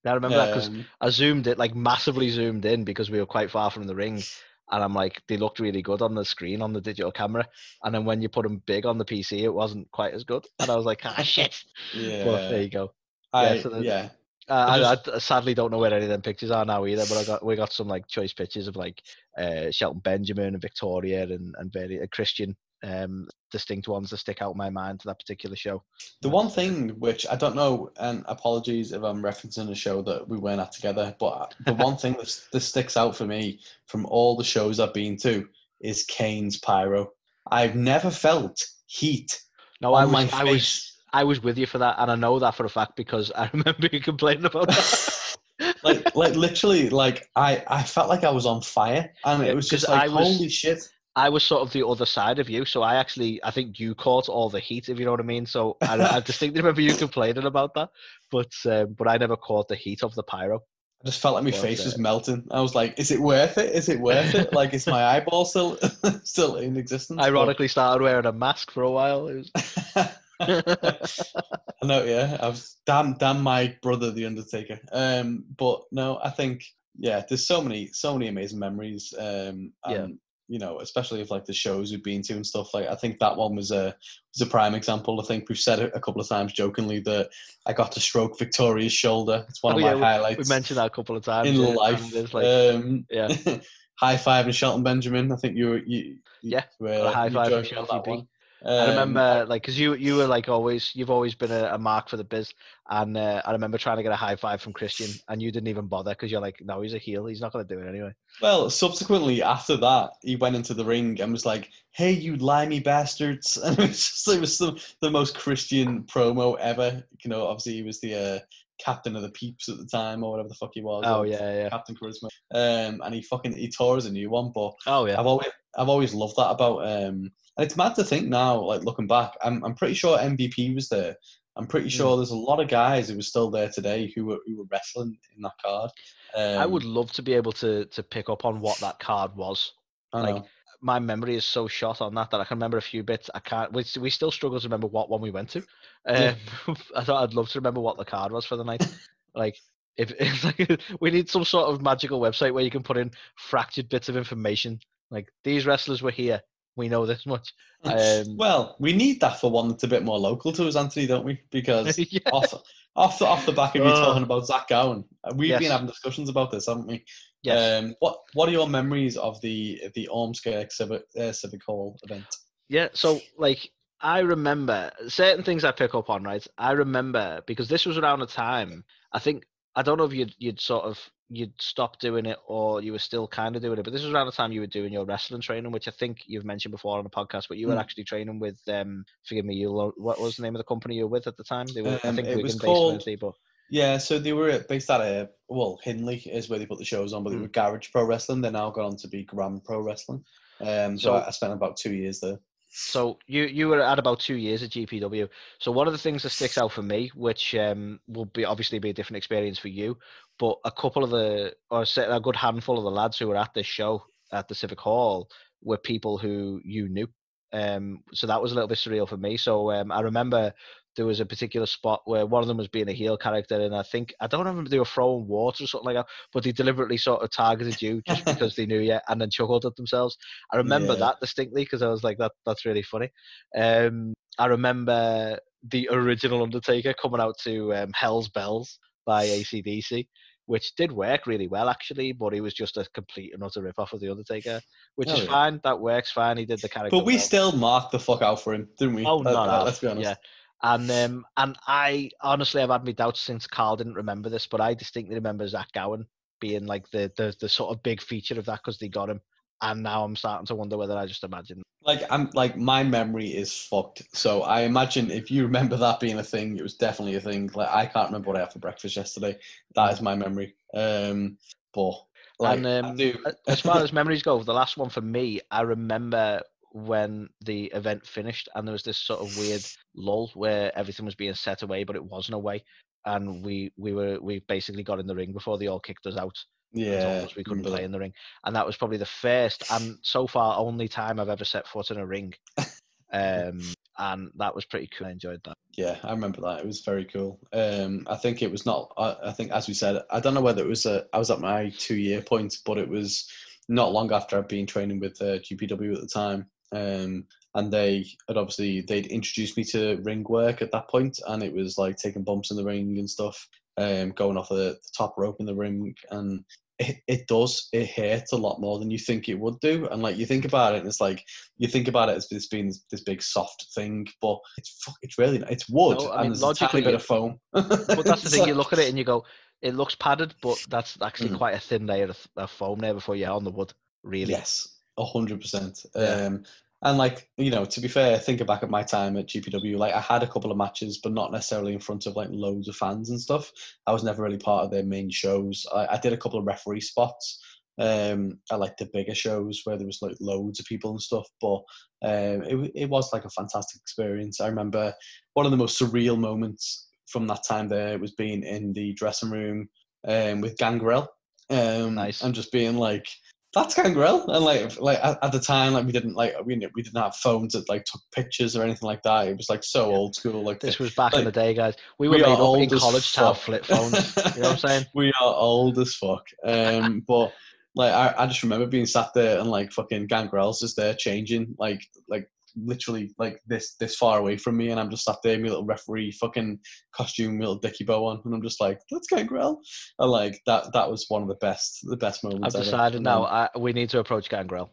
I 0.05 0.13
remember 0.13 0.37
that 0.37 0.51
because 0.55 0.69
Um, 0.69 0.85
I 1.01 1.11
zoomed 1.11 1.47
it 1.47 1.59
like 1.59 1.75
massively 1.75 2.29
zoomed 2.31 2.65
in 2.65 2.85
because 2.85 3.11
we 3.11 3.19
were 3.19 3.27
quite 3.27 3.51
far 3.51 3.71
from 3.71 3.85
the 3.85 3.95
ring, 3.95 4.23
and 4.71 4.83
I'm 4.85 4.95
like 4.95 5.21
they 5.29 5.37
looked 5.37 5.59
really 5.59 5.83
good 5.83 6.01
on 6.03 6.15
the 6.15 6.25
screen 6.25 6.63
on 6.63 6.73
the 6.73 6.81
digital 6.81 7.11
camera, 7.13 7.47
and 7.83 7.93
then 7.95 8.05
when 8.05 8.23
you 8.23 8.29
put 8.29 8.45
them 8.45 8.63
big 8.67 8.87
on 8.87 8.99
the 8.99 9.05
PC, 9.05 9.41
it 9.43 9.53
wasn't 9.53 9.91
quite 9.91 10.15
as 10.15 10.25
good, 10.25 10.45
and 10.61 10.71
I 10.71 10.77
was 10.77 10.85
like, 10.85 11.03
ah 11.05 11.23
shit. 11.23 11.57
yeah. 11.95 12.25
But 12.25 12.49
there 12.51 12.63
you 12.63 12.71
go. 12.71 12.93
I, 13.33 13.55
yeah, 13.55 13.63
so 13.63 13.69
the- 13.71 13.83
yeah. 13.85 14.09
Uh, 14.49 14.67
I, 14.69 14.79
just- 14.79 15.09
I 15.09 15.19
sadly 15.19 15.55
don't 15.55 15.73
know 15.73 15.79
where 15.79 15.93
any 15.93 16.05
of 16.05 16.09
them 16.09 16.23
pictures 16.23 16.53
are 16.53 16.65
now 16.65 16.87
either, 16.87 17.05
but 17.09 17.19
I 17.19 17.25
got 17.25 17.45
we 17.45 17.57
got 17.57 17.73
some 17.73 17.89
like 17.89 18.07
choice 18.07 18.33
pictures 18.33 18.69
of 18.69 18.77
like 18.77 19.03
uh, 19.37 19.73
Shelton 19.73 19.99
Benjamin 20.01 20.55
and 20.55 20.63
Victoria 20.63 21.25
and 21.25 21.57
and 21.59 21.73
very 21.73 22.01
uh, 22.01 22.07
Christian 22.13 22.57
um 22.87 23.29
distinct 23.51 23.89
ones 23.89 24.11
that 24.11 24.19
stick 24.19 24.43
out 24.43 24.53
in 24.53 24.57
my 24.57 24.71
mind 24.71 25.01
to 25.01 25.07
that 25.07 25.19
particular 25.19 25.57
show. 25.57 25.83
The 26.21 26.29
one 26.29 26.51
thing 26.51 26.91
which 26.99 27.27
I 27.31 27.37
don't 27.37 27.57
know, 27.57 27.91
and 27.99 28.25
apologies 28.27 28.93
if 28.93 29.03
I'm 29.03 29.23
referencing 29.23 29.71
a 29.71 29.75
show 29.75 30.03
that 30.03 30.29
we 30.29 30.37
weren't 30.37 30.61
at 30.61 30.73
together, 30.73 31.15
but 31.19 31.55
the 31.65 31.75
one 31.87 31.97
thing 31.97 32.15
that, 32.15 32.41
that 32.53 32.61
sticks 32.61 32.97
out 32.97 33.17
for 33.17 33.25
me 33.27 33.61
from 33.87 34.07
all 34.07 34.37
the 34.37 34.45
shows 34.45 34.81
I've 34.81 34.95
been 34.95 35.17
to 35.19 35.49
is 35.81 36.05
Kane's 36.05 36.59
pyro. 36.59 37.13
I've 37.51 37.77
never 37.77 38.11
felt 38.11 38.65
heat 38.87 39.41
No, 39.81 39.95
I 39.95 40.05
was 40.05 40.33
I 40.33 40.45
was. 40.45 40.93
I 41.13 41.25
was 41.25 41.43
with 41.43 41.57
you 41.57 41.67
for 41.67 41.79
that, 41.79 41.97
and 41.99 42.11
I 42.11 42.15
know 42.15 42.39
that 42.39 42.55
for 42.55 42.67
a 42.67 42.69
fact 42.69 42.97
because 42.97 43.33
I 43.33 43.49
remember 43.53 43.89
you 43.91 44.01
complaining 44.01 44.45
about 44.45 44.69
that. 44.69 45.37
like, 45.83 46.15
like 46.15 46.35
literally, 46.35 46.91
like 46.91 47.31
I, 47.37 47.65
I 47.69 47.83
felt 47.85 48.09
like 48.09 48.25
I 48.25 48.31
was 48.31 48.45
on 48.45 48.61
fire, 48.61 49.13
and 49.25 49.43
it 49.43 49.55
was 49.55 49.69
just 49.69 49.89
like, 49.89 50.11
was- 50.11 50.37
holy 50.37 50.49
shit. 50.49 50.87
I 51.17 51.31
was 51.31 51.43
sort 51.43 51.63
of 51.63 51.73
the 51.73 51.87
other 51.87 52.05
side 52.05 52.39
of 52.39 52.51
you, 52.51 52.67
so 52.67 52.83
I 52.83 52.97
actually 52.97 53.43
I 53.43 53.51
think 53.51 53.81
you 53.81 53.95
caught 53.95 54.29
all 54.29 54.51
the 54.51 54.61
heat, 54.61 54.91
if 54.91 54.99
you 54.99 55.07
know 55.07 55.13
what 55.13 55.21
I 55.21 55.25
mean. 55.25 55.47
So 55.47 55.79
I, 55.81 56.17
I 56.17 56.21
distinctly 56.25 56.61
remember 56.61 56.83
you 56.83 56.95
complaining 56.95 57.47
about 57.47 57.73
that, 57.75 57.89
but 58.31 58.53
um, 58.67 58.93
but 58.93 59.09
I 59.09 59.17
never 59.17 59.37
caught 59.37 59.69
the 59.69 59.77
heat 59.77 60.05
of 60.05 60.15
the 60.15 60.23
pyro. 60.23 60.61
I 61.03 61.09
just 61.09 61.21
felt 61.21 61.35
like 61.35 61.45
my 61.45 61.51
face 61.51 61.81
uh, 61.81 61.85
was 61.85 61.99
melting. 61.99 62.47
I 62.51 62.61
was 62.61 62.75
like, 62.75 62.99
"Is 62.99 63.11
it 63.11 63.21
worth 63.21 63.57
it? 63.57 63.75
Is 63.75 63.89
it 63.89 63.99
worth 63.99 64.35
it? 64.35 64.53
Like, 64.53 64.75
is 64.75 64.87
my 64.87 65.05
eyeball 65.05 65.47
still 65.47 65.79
still 66.25 66.57
in 66.57 66.77
existence?" 66.77 67.21
Ironically, 67.21 67.69
started 67.69 68.03
wearing 68.03 68.27
a 68.27 68.33
mask 68.33 68.71
for 68.71 68.83
a 68.83 68.91
while. 68.91 69.29
It 69.29 69.37
was, 69.37 69.51
I 70.41 71.87
know, 71.87 72.05
yeah. 72.05 72.37
I 72.41 72.49
was 72.49 72.77
damn, 72.85 73.15
damn 73.15 73.41
my 73.41 73.75
brother, 73.81 74.11
the 74.11 74.27
Undertaker. 74.27 74.79
Um, 74.93 75.45
but 75.57 75.83
no, 75.93 76.19
I 76.23 76.29
think 76.29 76.65
yeah, 76.99 77.23
there's 77.27 77.47
so 77.47 77.63
many, 77.63 77.89
so 77.89 78.13
many 78.15 78.29
amazing 78.29 78.59
memories. 78.59 79.15
Um, 79.19 79.73
Yeah. 79.89 80.09
And 80.49 80.55
you 80.55 80.59
know, 80.59 80.79
especially 80.81 81.21
of 81.21 81.31
like 81.31 81.45
the 81.45 81.53
shows 81.53 81.91
we've 81.91 82.03
been 82.03 82.23
to 82.23 82.35
and 82.35 82.47
stuff. 82.47 82.73
Like 82.75 82.87
I 82.89 82.95
think 82.95 83.19
that 83.19 83.37
one 83.37 83.55
was 83.57 83.71
a 83.71 83.95
was 84.35 84.41
a 84.41 84.47
prime 84.47 84.75
example. 84.75 85.21
I 85.21 85.25
think 85.25 85.49
we've 85.49 85.59
said 85.59 85.79
it 85.79 85.93
a 85.95 86.01
couple 86.01 86.21
of 86.21 86.29
times 86.29 86.53
jokingly 86.53 87.01
that 87.01 87.31
I 87.67 87.73
got 87.73 87.93
to 87.93 88.01
stroke 88.01 88.39
Victoria's 88.39 88.93
shoulder. 88.93 89.45
It's 89.49 89.63
one 89.63 89.75
Oh, 89.75 89.79
of 89.79 89.83
yeah, 89.85 89.95
my 89.95 90.01
highlights 90.13 90.39
We 90.49 90.55
mentioned 90.55 90.79
that 90.79 90.87
a 90.87 90.91
couple 90.91 91.17
of 91.17 91.25
times. 91.25 91.49
in 91.49 91.55
yeah, 91.57 91.75
life. 91.75 92.35
like, 92.35 92.45
um, 92.47 93.07
yeah. 93.11 93.29
high 93.99 94.17
five 94.17 94.47
and 94.47 94.55
Shelton 94.55 94.83
Benjamin. 94.83 95.33
I 95.33 95.37
think 95.37 95.57
you 95.57 95.69
were 95.69 95.79
you, 95.79 95.99
you 95.99 96.17
Yeah, 96.43 96.65
were, 96.79 97.11
high 97.11 97.31
five 97.31 97.51
joined 97.51 97.67
from 97.69 98.27
me 98.75 98.79
on 98.79 98.87
Shelty 98.87 98.95
that 98.95 99.07
B. 99.07 99.15
one. 99.15 99.19
I 99.19 99.21
Um, 99.21 99.23
remember, 99.27 99.47
like, 99.49 99.63
because 99.63 99.79
you 99.79 99.95
you 99.95 100.17
were 100.17 100.27
like 100.27 100.49
always, 100.49 100.93
you've 100.95 101.11
always 101.11 101.35
been 101.35 101.51
a, 101.53 101.75
a 101.75 101.79
mark 101.79 102.09
for 102.09 102.17
the 102.17 102.25
biz, 102.25 102.53
and 102.89 103.17
uh, 103.17 103.43
I 103.45 103.53
remember 103.53 103.79
trying 103.79 103.97
to 103.99 104.03
get 104.03 104.13
a 104.13 104.17
high 104.17 104.37
five 104.37 104.61
from 104.63 104.73
Christian, 104.73 105.21
and 105.29 105.43
you 105.43 105.51
didn't 105.53 105.69
even 105.69 105.87
bother 105.87 106.13
because 106.13 106.31
you're 106.31 106.41
like, 106.41 106.61
no, 106.63 106.81
he's 106.83 106.95
a 106.95 106.99
heel, 106.99 107.27
he's 107.27 107.41
not 107.41 107.53
going 107.53 107.67
to 107.67 107.75
do 107.75 107.81
it 107.81 107.89
anyway. 107.89 108.13
Well, 108.41 108.69
subsequently 108.71 109.43
after 109.43 109.77
that, 109.79 110.11
he 110.23 110.37
went 110.37 110.57
into 110.57 110.75
the 110.75 110.85
ring 110.85 111.21
and 111.21 111.33
was 111.33 111.47
like, 111.47 111.71
"Hey, 111.93 112.13
you 112.13 112.37
limey 112.37 112.81
bastards!" 112.81 113.57
And 113.63 113.79
it 113.79 113.89
was 113.89 113.99
just 113.99 114.29
it 114.29 114.41
was 114.41 114.59
the, 114.59 114.81
the 115.01 115.11
most 115.11 115.37
Christian 115.37 116.05
promo 116.05 116.59
ever. 116.59 117.03
You 117.25 117.31
know, 117.31 117.47
obviously 117.47 117.75
he 117.75 117.83
was 117.83 118.01
the 118.01 118.15
uh, 118.15 118.39
captain 118.79 119.17
of 119.17 119.23
the 119.23 119.31
Peeps 119.31 119.69
at 119.69 119.79
the 119.79 119.87
time, 119.87 120.23
or 120.23 120.31
whatever 120.31 120.49
the 120.49 120.55
fuck 120.55 120.71
he 120.75 120.83
was. 120.83 121.05
Oh 121.07 121.23
yeah, 121.23 121.55
yeah. 121.55 121.69
Captain 121.69 121.97
Charisma. 121.97 122.29
Um, 122.55 123.01
and 123.05 123.15
he 123.15 123.23
fucking 123.23 123.55
he 123.55 123.71
tore 123.71 123.97
us 123.97 124.07
a 124.07 124.13
new 124.13 124.31
one, 124.31 124.53
but 124.55 124.73
Oh 124.87 125.07
yeah. 125.07 125.19
I've 125.19 125.27
always 125.27 125.49
I've 125.77 125.89
always 125.89 126.15
loved 126.15 126.37
that 126.37 126.51
about 126.51 126.81
um 126.83 127.31
and 127.57 127.65
it's 127.65 127.77
mad 127.77 127.95
to 127.95 128.05
think 128.05 128.29
now, 128.29 128.61
like 128.61 128.83
looking 128.83 129.07
back, 129.07 129.33
I'm 129.43 129.65
I'm 129.65 129.75
pretty 129.75 129.95
sure 129.95 130.19
MVP 130.19 130.75
was 130.75 130.89
there. 130.89 131.17
I'm 131.57 131.67
pretty 131.67 131.89
sure 131.89 132.17
there's 132.17 132.33
a 132.33 132.37
lot 132.37 132.61
of 132.61 132.69
guys 132.69 133.09
who 133.09 133.17
were 133.17 133.23
still 133.23 133.51
there 133.51 133.71
today 133.71 134.13
who 134.15 134.27
were 134.27 134.39
who 134.47 134.59
were 134.59 134.67
wrestling 134.71 135.17
in 135.35 135.43
that 135.43 135.55
card. 135.65 135.91
Um, 136.37 136.59
I 136.59 136.67
would 136.67 136.85
love 136.85 137.13
to 137.13 137.23
be 137.23 137.33
able 137.33 137.53
to 137.53 137.87
to 137.87 138.03
pick 138.03 138.29
up 138.29 138.45
on 138.45 138.61
what 138.61 138.79
that 138.79 138.99
card 138.99 139.35
was. 139.35 139.73
I 140.13 140.21
like, 140.21 140.35
know. 140.35 140.47
My 140.81 140.99
memory 140.99 141.37
is 141.37 141.45
so 141.45 141.69
shot 141.69 142.01
on 142.01 142.15
that 142.15 142.31
that 142.31 142.41
I 142.41 142.45
can 142.45 142.57
remember 142.57 142.79
a 142.79 142.83
few 142.83 143.03
bits. 143.03 143.31
I 143.35 143.41
can't. 143.41 143.73
We, 143.73 143.85
we 144.01 144.11
still 144.11 144.31
struggle 144.31 144.61
to 144.61 144.67
remember 144.67 144.87
what 144.87 145.11
one 145.11 145.21
we 145.21 145.31
went 145.31 145.51
to. 145.51 145.63
Um, 146.07 146.37
I 146.97 147.05
thought 147.05 147.23
I'd 147.23 147.35
love 147.35 147.49
to 147.51 147.59
remember 147.59 147.81
what 147.81 147.97
the 147.97 148.05
card 148.05 148.33
was 148.33 148.45
for 148.45 148.57
the 148.57 148.65
night. 148.65 148.87
like 149.35 149.59
if 149.97 150.11
it's 150.19 150.45
like 150.45 150.81
we 151.01 151.11
need 151.11 151.29
some 151.29 151.45
sort 151.45 151.69
of 151.69 151.83
magical 151.83 152.21
website 152.21 152.53
where 152.53 152.65
you 152.65 152.71
can 152.71 152.83
put 152.83 152.97
in 152.97 153.11
fractured 153.37 153.89
bits 153.89 154.09
of 154.09 154.17
information. 154.17 154.81
Like 155.11 155.29
these 155.45 155.67
wrestlers 155.67 156.03
were 156.03 156.11
here. 156.11 156.41
We 156.77 156.89
know 156.91 157.07
this 157.07 157.25
much. 157.25 157.55
Um, 157.85 158.37
well, 158.37 158.77
we 158.79 158.93
need 158.93 159.21
that 159.21 159.41
for 159.41 159.51
one 159.51 159.69
that's 159.69 159.85
a 159.85 159.89
bit 159.89 160.05
more 160.05 160.19
local 160.19 160.53
to 160.53 160.69
us, 160.69 160.77
Antony, 160.77 161.07
don't 161.07 161.25
we? 161.25 161.41
Because 161.51 161.99
yeah. 161.99 162.21
off 162.33 162.53
off 162.95 163.19
the 163.19 163.27
off 163.27 163.47
the 163.47 163.53
back 163.53 163.75
of 163.77 163.85
you 163.85 163.91
Oh. 163.91 164.05
talking 164.05 164.23
about 164.23 164.47
Zach 164.47 164.69
Gowen, 164.69 165.05
uh, 165.25 165.33
we've 165.35 165.51
Yes. 165.51 165.61
been 165.61 165.71
having 165.71 165.87
discussions 165.87 166.29
about 166.29 166.51
this, 166.51 166.67
haven't 166.67 166.87
we? 166.87 167.05
Yes. 167.47 167.83
Um, 167.85 167.95
what 168.01 168.19
what 168.35 168.49
are 168.49 168.53
your 168.53 168.69
memories 168.69 169.17
of 169.17 169.41
the 169.41 169.81
the 169.95 170.09
Ormskirk 170.13 170.73
Civic 170.73 171.05
uh, 171.19 171.33
Civic 171.33 171.63
Hall 171.65 171.99
event? 172.03 172.25
Yeah, 172.69 172.89
so 172.93 173.21
like 173.39 173.71
I 174.01 174.19
remember 174.21 174.91
certain 175.09 175.45
things 175.45 175.65
I 175.65 175.73
pick 175.73 175.95
up 175.95 176.11
on, 176.11 176.23
right? 176.25 176.47
I 176.59 176.73
remember 176.73 177.43
because 177.47 177.69
this 177.69 177.87
was 177.87 177.99
around 177.99 178.21
the 178.21 178.27
time. 178.27 178.85
I 179.13 179.19
think 179.19 179.45
I 179.75 179.83
don't 179.83 179.99
know 179.99 180.05
if 180.05 180.13
you'd 180.13 180.35
you'd 180.39 180.61
sort 180.61 180.85
of 180.85 180.99
you'd 181.29 181.61
stopped 181.61 182.01
doing 182.01 182.25
it 182.25 182.39
or 182.47 182.81
you 182.81 182.93
were 182.93 183.01
still 183.01 183.27
kind 183.27 183.57
of 183.57 183.63
doing 183.63 183.79
it, 183.79 183.83
but 183.83 183.93
this 183.93 184.05
was 184.05 184.13
around 184.13 184.27
the 184.27 184.33
time 184.33 184.53
you 184.53 184.61
were 184.61 184.67
doing 184.69 184.93
your 184.93 185.05
wrestling 185.05 185.41
training, 185.41 185.73
which 185.73 185.89
I 185.89 185.91
think 185.91 186.19
you've 186.27 186.45
mentioned 186.45 186.71
before 186.71 186.99
on 186.99 187.05
the 187.05 187.11
podcast. 187.11 187.47
But 187.49 187.59
you 187.59 187.67
were 187.67 187.75
Mm. 187.75 187.81
actually 187.81 188.05
training 188.05 188.39
with 188.39 188.59
um, 188.69 189.05
forgive 189.29 189.45
me, 189.45 189.57
you 189.57 189.73
what 189.97 190.21
was 190.21 190.37
the 190.37 190.43
name 190.43 190.55
of 190.55 190.61
the 190.61 190.65
company 190.65 190.95
you 190.97 191.03
were 191.05 191.09
with 191.11 191.27
at 191.27 191.37
the 191.37 191.43
time? 191.45 191.67
They 191.75 191.83
were, 191.83 191.99
I 192.05 192.09
Um, 192.09 192.15
think, 192.17 192.29
it 192.29 192.37
Wigan 192.37 192.43
was 192.45 192.55
called- 192.61 192.89
Wednesday, 192.93 193.17
but 193.17 193.35
Yeah, 193.71 193.99
so 193.99 194.19
they 194.19 194.33
were 194.33 194.59
based 194.69 194.91
at 194.91 195.01
a 195.01 195.29
well, 195.49 195.79
Hindley 195.83 196.19
is 196.19 196.49
where 196.49 196.59
they 196.59 196.67
put 196.67 196.79
the 196.79 196.85
shows 196.85 197.13
on, 197.13 197.23
but 197.23 197.31
they 197.31 197.37
Mm. 197.37 197.43
were 197.43 197.49
Garage 197.49 197.91
Pro 197.93 198.05
Wrestling. 198.05 198.41
They're 198.41 198.51
now 198.51 198.71
gone 198.71 198.87
on 198.87 198.97
to 198.97 199.09
be 199.09 199.23
Grand 199.25 199.65
Pro 199.65 199.81
Wrestling. 199.81 200.25
Um, 200.61 200.99
so, 200.99 201.11
So- 201.11 201.15
I, 201.15 201.27
I 201.29 201.31
spent 201.31 201.53
about 201.53 201.77
two 201.77 201.95
years 201.95 202.21
there. 202.21 202.41
So 202.69 203.19
you 203.27 203.45
you 203.45 203.69
were 203.69 203.81
at 203.81 203.99
about 203.99 204.21
two 204.21 204.35
years 204.35 204.63
at 204.63 204.71
GPW. 204.71 205.29
So 205.61 205.73
one 205.73 205.87
of 205.87 205.95
the 205.95 205.99
things 205.99 206.23
that 206.25 206.31
sticks 206.31 206.59
out 206.59 206.73
for 206.73 206.83
me, 206.83 207.11
which 207.15 207.55
um, 207.55 208.01
will 208.07 208.27
be 208.27 208.45
obviously 208.45 208.79
be 208.79 208.91
a 208.91 208.93
different 208.93 209.17
experience 209.17 209.59
for 209.59 209.69
you, 209.69 209.97
but 210.39 210.59
a 210.65 210.71
couple 210.71 211.03
of 211.03 211.11
the 211.11 211.55
or 211.71 211.85
a 211.97 212.21
good 212.21 212.37
handful 212.37 212.77
of 212.77 212.85
the 212.85 212.91
lads 212.91 213.19
who 213.19 213.29
were 213.29 213.37
at 213.37 213.55
this 213.55 213.67
show 213.67 214.05
at 214.33 214.47
the 214.49 214.55
Civic 214.55 214.79
Hall 214.81 215.31
were 215.63 215.79
people 215.79 216.19
who 216.19 216.61
you 216.65 216.89
knew. 216.89 217.09
Um, 217.53 218.03
so 218.13 218.27
that 218.27 218.43
was 218.43 218.53
a 218.53 218.55
little 218.55 218.69
bit 218.69 218.79
surreal 218.79 219.09
for 219.09 219.17
me. 219.17 219.37
So 219.39 219.71
um, 219.71 219.91
I 219.91 220.01
remember 220.01 220.53
there 220.97 221.07
was 221.07 221.21
a 221.21 221.27
particular 221.27 221.67
spot 221.67 222.01
where 222.07 222.27
one 222.27 222.43
of 222.43 222.49
them 222.49 222.57
was 222.57 222.69
being 222.69 222.89
a 222.89 222.93
heel 222.93 223.17
character, 223.17 223.61
and 223.61 223.75
I 223.75 223.83
think 223.83 224.15
I 224.21 224.27
don't 224.27 224.41
remember 224.41 224.63
if 224.65 224.71
they 224.71 224.79
were 224.79 224.85
throwing 224.85 225.27
water 225.29 225.65
or 225.65 225.67
something 225.67 225.87
like 225.87 225.97
that, 225.97 226.07
but 226.33 226.43
they 226.45 226.53
deliberately 226.53 226.97
sort 226.97 227.23
of 227.23 227.31
targeted 227.31 227.81
you 227.83 228.03
just 228.07 228.25
because 228.25 228.55
they 228.57 228.67
knew 228.67 228.81
you, 228.81 228.99
and 229.09 229.21
then 229.21 229.31
chuckled 229.31 229.65
at 229.67 229.77
themselves. 229.77 230.17
I 230.53 230.57
remember 230.57 230.95
Yeah. 230.95 231.01
that 231.01 231.17
distinctly 231.21 231.65
because 231.65 231.83
I 231.83 231.89
was 231.89 232.03
like, 232.03 232.19
that 232.19 232.33
that's 232.45 232.65
really 232.65 232.83
funny. 232.83 233.11
Um, 233.57 234.15
I 234.39 234.47
remember 234.47 235.39
the 235.69 235.89
original 235.91 236.43
Undertaker 236.43 236.95
coming 237.01 237.21
out 237.21 237.35
to 237.45 237.75
um, 237.75 237.91
Hell's 237.95 238.29
Bells 238.29 238.79
by 239.05 239.27
ACDC, 239.27 240.07
which 240.47 240.75
did 240.77 240.93
work 240.93 241.27
really 241.27 241.49
well 241.49 241.69
actually, 241.69 242.13
but 242.13 242.33
he 242.33 242.41
was 242.41 242.55
just 242.55 242.77
a 242.77 242.87
complete 242.95 243.33
and 243.35 243.43
utter 243.43 243.63
rip 243.63 243.79
off 243.79 243.93
of 243.93 244.01
the 244.01 244.11
Undertaker, 244.11 244.61
which 244.97 245.09
Oh, 245.11 245.15
is 245.15 245.21
yeah. 245.21 245.27
fine. 245.27 245.61
That 245.65 245.81
works 245.81 246.13
fine. 246.13 246.37
He 246.39 246.45
did 246.45 246.61
the 246.63 246.69
character. 246.69 246.97
But 246.97 247.05
we 247.05 247.15
well. 247.15 247.23
still 247.23 247.53
marked 247.53 247.93
the 247.93 247.99
fuck 247.99 248.23
out 248.23 248.41
for 248.41 248.55
him, 248.55 248.69
didn't 248.79 248.95
we? 248.95 249.05
Oh 249.05 249.23
no, 249.23 249.47
no, 249.47 249.65
let's 249.65 249.81
be 249.81 249.89
honest. 249.89 250.09
Yeah, 250.09 250.15
and 250.63 250.91
um, 250.91 251.27
and 251.37 251.57
I 251.67 252.11
honestly 252.23 252.61
have 252.61 252.71
had 252.71 252.85
my 252.85 252.93
doubts 252.93 253.21
since 253.21 253.47
Karl 253.47 253.77
didn't 253.77 253.95
remember 253.95 254.29
this, 254.29 254.47
but 254.47 254.61
I 254.61 254.75
distinctly 254.75 255.15
remember 255.15 255.47
Zach 255.47 255.71
Gowen 255.73 256.07
being 256.41 256.67
like 256.67 256.89
the 256.91 257.13
the, 257.17 257.35
the 257.41 257.49
sort 257.49 257.75
of 257.75 257.83
big 257.83 258.01
feature 258.01 258.39
of 258.39 258.47
that 258.47 258.61
because 258.61 258.79
they 258.79 258.89
got 258.89 259.11
him, 259.11 259.21
and 259.63 259.83
now 259.83 260.05
I'm 260.05 260.17
starting 260.17 260.47
to 260.47 260.55
wonder 260.55 260.77
whether 260.79 260.97
I 260.97 261.07
just 261.07 261.25
imagined. 261.25 261.63
Like 261.83 262.03
I'm 262.11 262.31
like 262.35 262.57
my 262.57 262.83
memory 262.83 263.29
is 263.29 263.53
fucked. 263.53 264.03
So 264.13 264.43
I 264.43 264.63
imagine 264.63 265.11
if 265.11 265.31
you 265.31 265.43
remember 265.45 265.77
that 265.77 266.01
being 266.01 266.19
a 266.19 266.25
thing, 266.25 266.57
it 266.57 266.63
was 266.63 266.75
definitely 266.75 267.17
a 267.17 267.21
thing. 267.21 267.51
Like 267.55 267.69
I 267.69 267.87
can't 267.87 268.09
remember 268.09 268.29
what 268.29 268.37
I 268.37 268.41
had 268.41 268.53
for 268.53 268.59
breakfast 268.59 268.97
yesterday. 268.97 269.39
That 269.75 269.93
is 269.93 270.01
my 270.01 270.15
memory. 270.15 270.57
Um, 270.75 271.39
but 271.73 271.95
like 272.39 272.65
and 272.65 273.01
um, 273.01 273.25
as 273.47 273.61
far 273.61 273.83
as 273.83 273.93
memories 273.93 274.23
go, 274.23 274.43
the 274.43 274.53
last 274.53 274.77
one 274.77 274.91
for 274.91 275.01
me, 275.01 275.41
I 275.51 275.63
remember 275.63 276.41
when 276.77 277.29
the 277.41 277.65
event 277.67 278.07
finished 278.07 278.51
and 278.55 278.69
there 278.69 278.73
was 278.73 278.83
this 278.83 278.99
sort 278.99 279.21
of 279.21 279.39
weird 279.39 279.65
lull 279.95 280.31
where 280.35 280.77
everything 280.79 281.07
was 281.07 281.15
being 281.15 281.35
set 281.35 281.63
away, 281.63 281.85
but 281.85 281.97
it 281.97 282.05
wasn't 282.05 282.35
away, 282.35 282.63
and 283.07 283.43
we 283.45 283.73
we 283.79 283.95
were 283.95 284.19
we 284.21 284.41
basically 284.41 284.83
got 284.83 285.01
in 285.01 285.07
the 285.07 285.15
ring 285.15 285.33
before 285.33 285.57
they 285.57 285.69
all 285.69 285.81
kicked 285.81 286.07
us 286.07 286.19
out. 286.19 286.37
yeah, 286.73 287.25
us 287.25 287.35
we 287.35 287.43
couldn't 287.43 287.59
remember 287.59 287.77
play 287.77 287.85
in 287.85 287.93
the 287.93 287.99
ring, 287.99 288.13
and 288.45 288.55
that 288.55 288.67
was 288.67 288.77
probably 288.77 288.99
the 288.99 289.07
first 289.07 289.65
and 289.71 289.97
so 290.03 290.27
far 290.27 290.59
only 290.59 290.87
time 290.87 291.19
I've 291.19 291.31
ever 291.31 291.47
set 291.47 291.67
foot 291.67 291.91
in 291.91 291.99
a 291.99 292.07
ring. 292.07 292.35
Um, 293.13 293.61
and 293.99 294.31
that 294.35 294.55
was 294.55 294.65
pretty 294.65 294.89
cool. 294.89 295.07
I 295.07 295.13
enjoyed 295.13 295.41
that. 295.45 295.57
Yeah, 295.77 295.97
I 296.03 296.11
remember 296.11 296.41
that. 296.43 296.59
It 296.59 296.67
was 296.67 296.81
very 296.81 297.05
cool. 297.05 297.39
Um, 297.53 298.05
I 298.11 298.17
think 298.17 298.43
it 298.43 298.51
was 298.51 298.67
not. 298.67 298.93
I, 298.99 299.17
I 299.27 299.33
think, 299.33 299.53
as 299.53 299.69
we 299.69 299.75
said, 299.75 300.03
I 300.11 300.19
don't 300.19 300.35
know 300.35 300.41
whether 300.41 300.63
it 300.63 300.69
was. 300.69 300.87
A, 300.87 301.07
I 301.13 301.19
was 301.19 301.31
at 301.31 301.41
my 301.41 301.71
two-year 301.79 302.23
point, 302.23 302.59
but 302.67 302.79
it 302.79 302.89
was 302.89 303.31
not 303.69 303.93
long 303.93 304.13
after 304.13 304.37
I'd 304.37 304.49
been 304.49 304.67
training 304.67 304.99
with 304.99 305.23
uh, 305.23 305.39
GPW 305.39 305.95
at 305.95 306.01
the 306.01 306.09
time. 306.09 306.47
Um, 306.73 307.25
and 307.55 307.73
they 307.73 308.07
had 308.29 308.37
obviously 308.37 308.83
they'd 308.83 309.07
introduced 309.07 309.57
me 309.57 309.65
to 309.65 309.97
ring 310.03 310.25
work 310.29 310.61
at 310.63 310.73
that 310.73 310.89
point, 310.89 311.19
and 311.27 311.43
it 311.43 311.53
was 311.53 311.79
like 311.79 311.97
taking 311.97 312.23
bumps 312.23 312.51
in 312.51 312.57
the 312.57 312.65
ring 312.65 312.99
and 312.99 313.09
stuff, 313.09 313.49
um, 313.79 314.11
going 314.11 314.37
off 314.37 314.49
the, 314.49 314.55
the 314.55 314.79
top 314.97 315.15
rope 315.17 315.37
in 315.41 315.47
the 315.47 315.55
ring, 315.55 315.95
and 316.11 316.45
it, 316.79 316.99
it 317.09 317.27
does 317.29 317.69
it 317.73 317.89
hurts 317.91 318.33
a 318.33 318.37
lot 318.37 318.61
more 318.61 318.79
than 318.79 318.91
you 318.91 318.99
think 318.99 319.29
it 319.29 319.39
would 319.39 319.59
do. 319.61 319.89
And 319.91 320.03
like 320.03 320.17
you 320.19 320.27
think 320.27 320.45
about 320.45 320.75
it, 320.75 320.79
and 320.79 320.87
it's 320.87 321.01
like 321.01 321.25
you 321.57 321.69
think 321.69 321.89
about 321.89 322.11
it 322.11 322.17
as 322.17 322.29
this 322.29 322.49
being 322.49 322.73
this 322.91 323.03
big 323.05 323.23
soft 323.23 323.67
thing, 323.75 324.07
but 324.21 324.39
it's 324.59 324.79
it's 325.03 325.19
really 325.19 325.39
not. 325.39 325.51
it's 325.51 325.69
wood 325.69 325.99
No, 325.99 326.11
I 326.11 326.15
and 326.17 326.23
mean, 326.25 326.31
there's 326.33 326.43
a 326.43 326.47
logically 326.47 326.81
tiny 326.83 326.85
bit 326.85 326.95
of 326.95 327.03
foam. 327.03 327.39
But 327.53 328.05
that's 328.07 328.23
the 328.23 328.31
thing. 328.31 328.47
You 328.47 328.55
look 328.55 328.73
at 328.75 328.79
it 328.79 328.89
and 328.89 328.99
you 328.99 329.05
go, 329.05 329.25
it 329.63 329.75
looks 329.75 329.95
padded, 329.95 330.35
but 330.43 330.59
that's 330.69 330.99
actually 331.01 331.31
Mm. 331.31 331.39
quite 331.39 331.55
a 331.55 331.61
thin 331.61 331.87
layer 331.87 332.09
of, 332.09 332.19
of 332.37 332.51
foam 332.51 332.79
there 332.81 332.93
before 332.95 333.17
you're 333.17 333.31
on 333.31 333.45
the 333.45 333.51
wood. 333.51 333.73
Really. 334.03 334.33
Yes, 334.33 334.69
a 334.69 334.76
hundred 334.99 335.41
percent. 335.41 335.85
Um, 335.95 336.45
and 336.83 336.99
like 336.99 337.29
you 337.37 337.51
know, 337.51 337.65
to 337.65 337.81
be 337.81 337.89
fair, 337.89 338.19
thinking 338.19 338.47
back 338.47 338.63
at 338.63 338.71
my 338.71 338.83
time 338.83 339.17
at 339.17 339.27
GPW, 339.27 339.77
like 339.77 339.95
I 339.95 340.01
had 340.01 340.23
a 340.23 340.27
couple 340.29 340.51
of 340.51 340.57
matches, 340.59 340.99
but 340.99 341.13
not 341.13 341.33
necessarily 341.33 341.73
in 341.73 341.81
front 341.81 342.07
of 342.07 342.17
like 342.17 342.29
loads 342.31 342.69
of 342.69 342.77
fans 342.77 343.11
and 343.11 343.21
stuff. 343.21 343.51
I 343.87 343.93
was 343.93 344.05
never 344.05 344.23
really 344.23 344.39
part 344.39 344.65
of 344.65 344.71
their 344.71 344.85
main 344.85 345.11
shows. 345.11 345.67
I, 345.75 345.87
I 345.93 345.99
did 345.99 346.13
a 346.13 346.19
couple 346.19 346.39
of 346.39 346.47
referee 346.47 346.83
spots. 346.83 347.43
Um, 347.79 348.39
I 348.51 348.57
like 348.57 348.77
the 348.77 348.89
bigger 348.93 349.15
shows 349.15 349.61
where 349.65 349.77
there 349.77 349.87
was 349.87 350.01
like 350.01 350.17
loads 350.21 350.61
of 350.61 350.67
people 350.67 350.91
and 350.91 351.01
stuff, 351.01 351.27
but 351.41 351.63
um, 352.03 352.43
it 352.43 352.73
it 352.75 352.91
was 352.91 353.13
like 353.13 353.25
a 353.25 353.31
fantastic 353.31 353.81
experience. 353.81 354.41
I 354.41 354.49
remember 354.49 354.95
one 355.35 355.47
of 355.47 355.53
the 355.53 355.59
most 355.59 355.81
surreal 355.81 356.19
moments 356.19 356.89
from 357.07 357.27
that 357.27 357.45
time 357.47 357.69
there 357.69 357.99
was 357.99 358.13
being 358.13 358.43
in 358.43 358.73
the 358.73 358.93
dressing 358.95 359.31
room 359.31 359.69
um, 360.07 360.41
with 360.41 360.57
Gangrel, 360.57 361.09
um, 361.51 361.95
Nice. 361.95 362.23
and 362.23 362.35
just 362.35 362.53
being 362.53 362.77
like, 362.77 363.07
"That's 363.57 363.75
Gangrel," 363.75 364.31
and 364.31 364.45
like 364.45 364.79
like 364.79 364.99
at, 365.03 365.19
at 365.25 365.33
the 365.33 365.41
time, 365.41 365.73
like 365.73 365.87
we 365.87 365.93
didn't 365.93 366.15
like 366.15 366.35
we 366.45 366.55
we 366.75 366.83
didn't 366.83 367.01
have 367.03 367.17
phones 367.17 367.55
that 367.55 367.69
like 367.71 367.85
took 367.85 368.03
pictures 368.15 368.55
or 368.55 368.63
anything 368.63 368.87
like 368.87 369.03
that. 369.05 369.29
It 369.29 369.37
was 369.37 369.49
like 369.49 369.65
so 369.65 369.89
Yeah. 369.89 369.97
old 369.97 370.15
school. 370.15 370.43
Like 370.45 370.61
This 370.61 370.79
was 370.79 370.95
back 370.95 371.15
in 371.15 371.25
the 371.25 371.33
day, 371.33 371.55
guys. 371.55 371.75
We 371.99 372.09
were 372.09 372.17
we 372.17 372.23
made 372.23 372.39
up 372.39 372.59
in 372.59 372.79
college 372.79 373.13
to 373.13 373.21
have 373.21 373.39
flip 373.39 373.65
phones. 373.65 374.15
You 374.17 374.23
know 374.43 374.49
what 374.49 374.53
I'm 374.53 374.59
saying? 374.59 374.85
we 374.95 375.09
are 375.21 375.35
old 375.35 375.79
as 375.79 375.95
fuck. 375.95 376.27
Um, 376.45 377.03
but 377.09 377.33
Like 377.75 377.93
I, 377.93 378.15
I 378.19 378.27
just 378.27 378.43
remember 378.43 378.67
being 378.67 378.87
sat 378.87 379.15
there 379.15 379.39
and 379.41 379.51
like 379.51 379.73
fucking 379.73 380.07
Gangrel's 380.07 380.61
just 380.61 380.77
there 380.77 380.95
changing, 380.95 381.55
like 381.59 381.83
like 382.09 382.29
literally 382.57 383.13
like 383.19 383.41
this 383.47 383.75
this 383.79 383.97
far 383.97 384.19
away 384.19 384.37
from 384.37 384.57
me, 384.57 384.71
and 384.71 384.81
I'm 384.81 384.91
just 384.91 385.05
sat 385.05 385.17
there, 385.23 385.39
my 385.39 385.49
little 385.49 385.65
referee 385.65 386.13
fucking 386.13 386.59
costume, 386.95 387.39
little 387.39 387.57
dicky 387.57 387.85
bow 387.85 388.07
on, 388.07 388.21
and 388.25 388.35
I'm 388.35 388.43
just 388.43 388.61
like, 388.61 388.81
let's 388.91 389.07
go, 389.07 389.17
Gangrel, 389.17 389.61
and 389.99 390.11
like 390.11 390.41
that 390.47 390.73
that 390.73 390.91
was 390.91 391.07
one 391.09 391.23
of 391.23 391.29
the 391.29 391.35
best 391.37 391.81
the 391.85 391.97
best 391.97 392.25
moments. 392.25 392.55
I've 392.55 392.65
decided 392.65 393.03
now 393.03 393.25
I, 393.25 393.49
we 393.59 393.73
need 393.73 393.91
to 393.91 393.99
approach 393.99 394.29
Gangrel. 394.29 394.71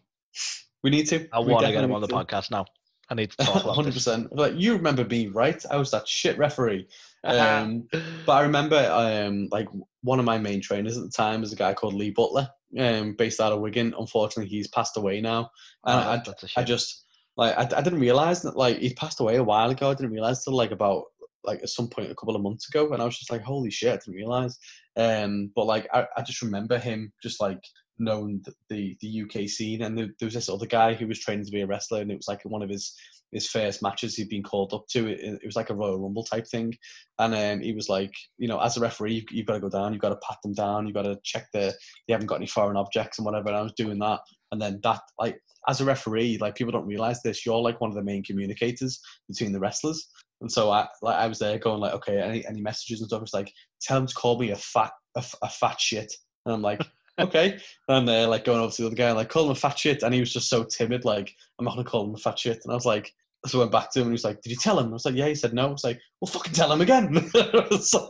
we 0.84 0.90
need 0.90 1.08
to. 1.08 1.28
I 1.34 1.40
want 1.40 1.66
to 1.66 1.72
get 1.72 1.84
him 1.84 1.92
on 1.94 2.02
the 2.02 2.08
to. 2.08 2.14
podcast 2.14 2.52
now. 2.52 2.66
I 3.10 3.16
need 3.16 3.32
to 3.32 3.38
talk 3.46 3.66
One 3.66 3.76
hundred 3.76 3.94
percent. 3.94 4.36
Like 4.36 4.54
you 4.56 4.76
remember 4.76 5.06
me, 5.06 5.28
right. 5.28 5.64
I 5.70 5.78
was 5.78 5.92
that 5.92 6.08
shit 6.08 6.38
referee. 6.38 6.88
Um, 7.26 7.88
but 8.26 8.34
I 8.34 8.42
remember 8.42 8.76
um, 8.92 9.48
like 9.50 9.70
one 10.02 10.20
of 10.20 10.26
my 10.26 10.38
main 10.38 10.60
trainers 10.60 10.98
at 10.98 11.04
the 11.06 11.10
time 11.10 11.40
was 11.40 11.54
a 11.54 11.56
guy 11.56 11.74
called 11.74 11.94
Lee 11.94 12.10
Butler, 12.10 12.50
um, 12.78 13.14
based 13.14 13.40
out 13.40 13.54
of 13.54 13.62
Wigan. 13.62 13.94
Unfortunately, 13.98 14.50
he's 14.50 14.68
passed 14.68 14.98
away 14.98 15.22
now. 15.22 15.50
And 15.86 16.26
Oh, 16.28 16.34
I, 16.58 16.60
I 16.60 16.64
just 16.66 17.03
like 17.38 17.58
I, 17.58 17.78
I 17.78 17.82
didn't 17.82 18.00
realize 18.00 18.42
that 18.44 18.58
like 18.58 18.80
he 18.80 18.94
passed 18.94 19.20
away 19.20 19.38
a 19.38 19.44
while 19.44 19.70
ago. 19.70 19.90
I 19.90 19.94
didn't 19.94 20.12
realize 20.12 20.44
till 20.44 20.56
like 20.56 20.72
about 20.72 21.04
like 21.44 21.62
at 21.62 21.70
some 21.70 21.88
point 21.88 22.12
a 22.12 22.16
couple 22.16 22.36
of 22.36 22.42
months 22.42 22.70
ago, 22.70 22.92
and 22.94 23.02
I 23.02 23.06
was 23.06 23.18
just 23.18 23.32
like, 23.32 23.42
holy 23.42 23.72
shit, 23.72 23.94
I 23.94 23.98
didn't 23.98 24.16
realize. 24.16 24.58
Um, 24.96 25.52
but 25.56 25.66
like 25.66 25.88
I, 25.94 26.06
I 26.18 26.22
just 26.22 26.42
remember 26.42 26.78
him 26.78 27.12
just 27.22 27.42
like 27.42 27.60
knowing 28.00 28.44
the 28.70 28.96
the 29.00 29.24
UK 29.24 29.48
scene, 29.48 29.84
and 29.84 29.98
there, 29.98 30.08
there 30.20 30.28
was 30.28 30.34
this 30.34 30.50
other 30.50 30.66
guy 30.66 30.94
who 30.94 31.08
was 31.08 31.20
training 31.20 31.46
to 31.46 31.52
be 31.52 31.62
a 31.62 31.68
wrestler, 31.68 32.02
and 32.02 32.12
it 32.12 32.18
was 32.18 32.28
like 32.28 32.42
one 32.44 32.62
of 32.62 32.70
his 32.70 32.96
his 33.34 33.50
first 33.50 33.82
matches 33.82 34.16
he'd 34.16 34.30
been 34.30 34.44
called 34.44 34.74
up 34.74 34.86
to. 34.88 35.08
It, 35.08 35.20
it 35.42 35.46
was 35.46 35.56
like 35.56 35.70
a 35.70 35.76
Royal 35.76 36.00
Rumble 36.00 36.24
type 36.24 36.48
thing, 36.48 36.74
and 37.20 37.34
um, 37.34 37.62
he 37.62 37.74
was 37.74 37.90
like, 37.90 38.14
you 38.38 38.48
know, 38.48 38.60
as 38.60 38.78
a 38.78 38.82
referee, 38.82 39.16
you've, 39.16 39.32
you've 39.32 39.48
got 39.48 39.54
to 39.56 39.60
go 39.60 39.70
down, 39.70 39.92
you've 39.92 40.02
got 40.02 40.10
to 40.10 40.20
pat 40.28 40.38
them 40.44 40.54
down, 40.54 40.86
you've 40.86 40.96
got 40.96 41.04
to 41.04 41.20
check 41.24 41.48
the 41.52 41.74
they 42.08 42.14
haven't 42.14 42.28
got 42.28 42.36
any 42.36 42.48
foreign 42.48 42.78
objects 42.78 43.18
and 43.18 43.26
whatever. 43.26 43.50
And 43.50 43.58
I 43.58 43.62
was 43.62 43.74
doing 43.74 44.00
that, 44.00 44.20
and 44.54 44.62
then 44.62 44.80
that 44.84 45.02
like 45.20 45.38
as 45.68 45.82
a 45.82 45.86
referee, 45.86 46.38
like 46.40 46.56
people 46.56 46.72
don't 46.72 46.88
realize 46.88 47.22
this, 47.22 47.46
you're 47.46 47.60
like 47.60 47.82
one 47.82 47.90
of 47.90 47.96
the 47.96 48.04
main 48.04 48.24
communicators 48.24 49.02
between 49.28 49.52
the 49.52 49.60
wrestlers. 49.60 50.08
And 50.40 50.52
so 50.52 50.72
I 50.72 50.88
like 51.02 51.18
I 51.18 51.28
was 51.28 51.40
there 51.40 51.58
going 51.58 51.82
like, 51.82 51.94
okay, 51.96 52.22
any 52.22 52.46
any 52.48 52.62
messages 52.62 53.02
and 53.02 53.10
stuff. 53.10 53.22
It's 53.22 53.34
like 53.34 53.52
tell 53.82 53.98
him 53.98 54.08
to 54.08 54.14
call 54.16 54.40
me 54.40 54.52
a 54.52 54.56
fat 54.56 54.92
a 55.16 55.50
fat 55.50 55.82
shit, 55.82 56.14
and 56.46 56.56
I'm 56.56 56.62
like. 56.62 56.82
Okay, 57.20 57.60
and 57.90 58.08
they're 58.08 58.26
like 58.26 58.44
going 58.44 58.60
over 58.60 58.74
to 58.74 58.82
the 58.82 58.88
other 58.88 58.96
guy, 58.96 59.10
and, 59.10 59.16
like 59.16 59.30
call 59.30 59.46
him 59.46 59.52
a 59.52 59.56
fat 59.56 59.78
shit, 59.78 60.02
and 60.02 60.16
he 60.16 60.20
was 60.20 60.34
just 60.34 60.50
so 60.50 60.64
timid, 60.64 61.06
like 61.06 61.32
I'm 61.60 61.66
not 61.66 61.76
gonna 61.76 61.88
call 61.88 62.06
him 62.06 62.16
a 62.16 62.18
fat 62.18 62.40
shit. 62.40 62.62
And 62.64 62.72
I 62.72 62.74
was 62.74 62.88
like, 62.88 63.14
so 63.46 63.60
I 63.60 63.62
went 63.62 63.72
back 63.72 63.92
to 63.92 64.00
him 64.00 64.08
and 64.08 64.12
he 64.12 64.16
was 64.16 64.24
like, 64.24 64.42
Did 64.42 64.52
you 64.52 64.56
tell 64.56 64.80
him? 64.80 64.88
I 64.88 64.94
was 64.94 65.06
like, 65.06 65.16
Yeah, 65.16 65.28
he 65.28 65.36
said 65.36 65.54
no. 65.54 65.68
I 65.68 65.72
was 65.72 65.84
like, 65.84 66.00
Well 66.22 66.28
fucking 66.28 66.54
tell 66.54 66.72
him 66.72 66.82
again. 66.82 67.30
So, 67.82 68.10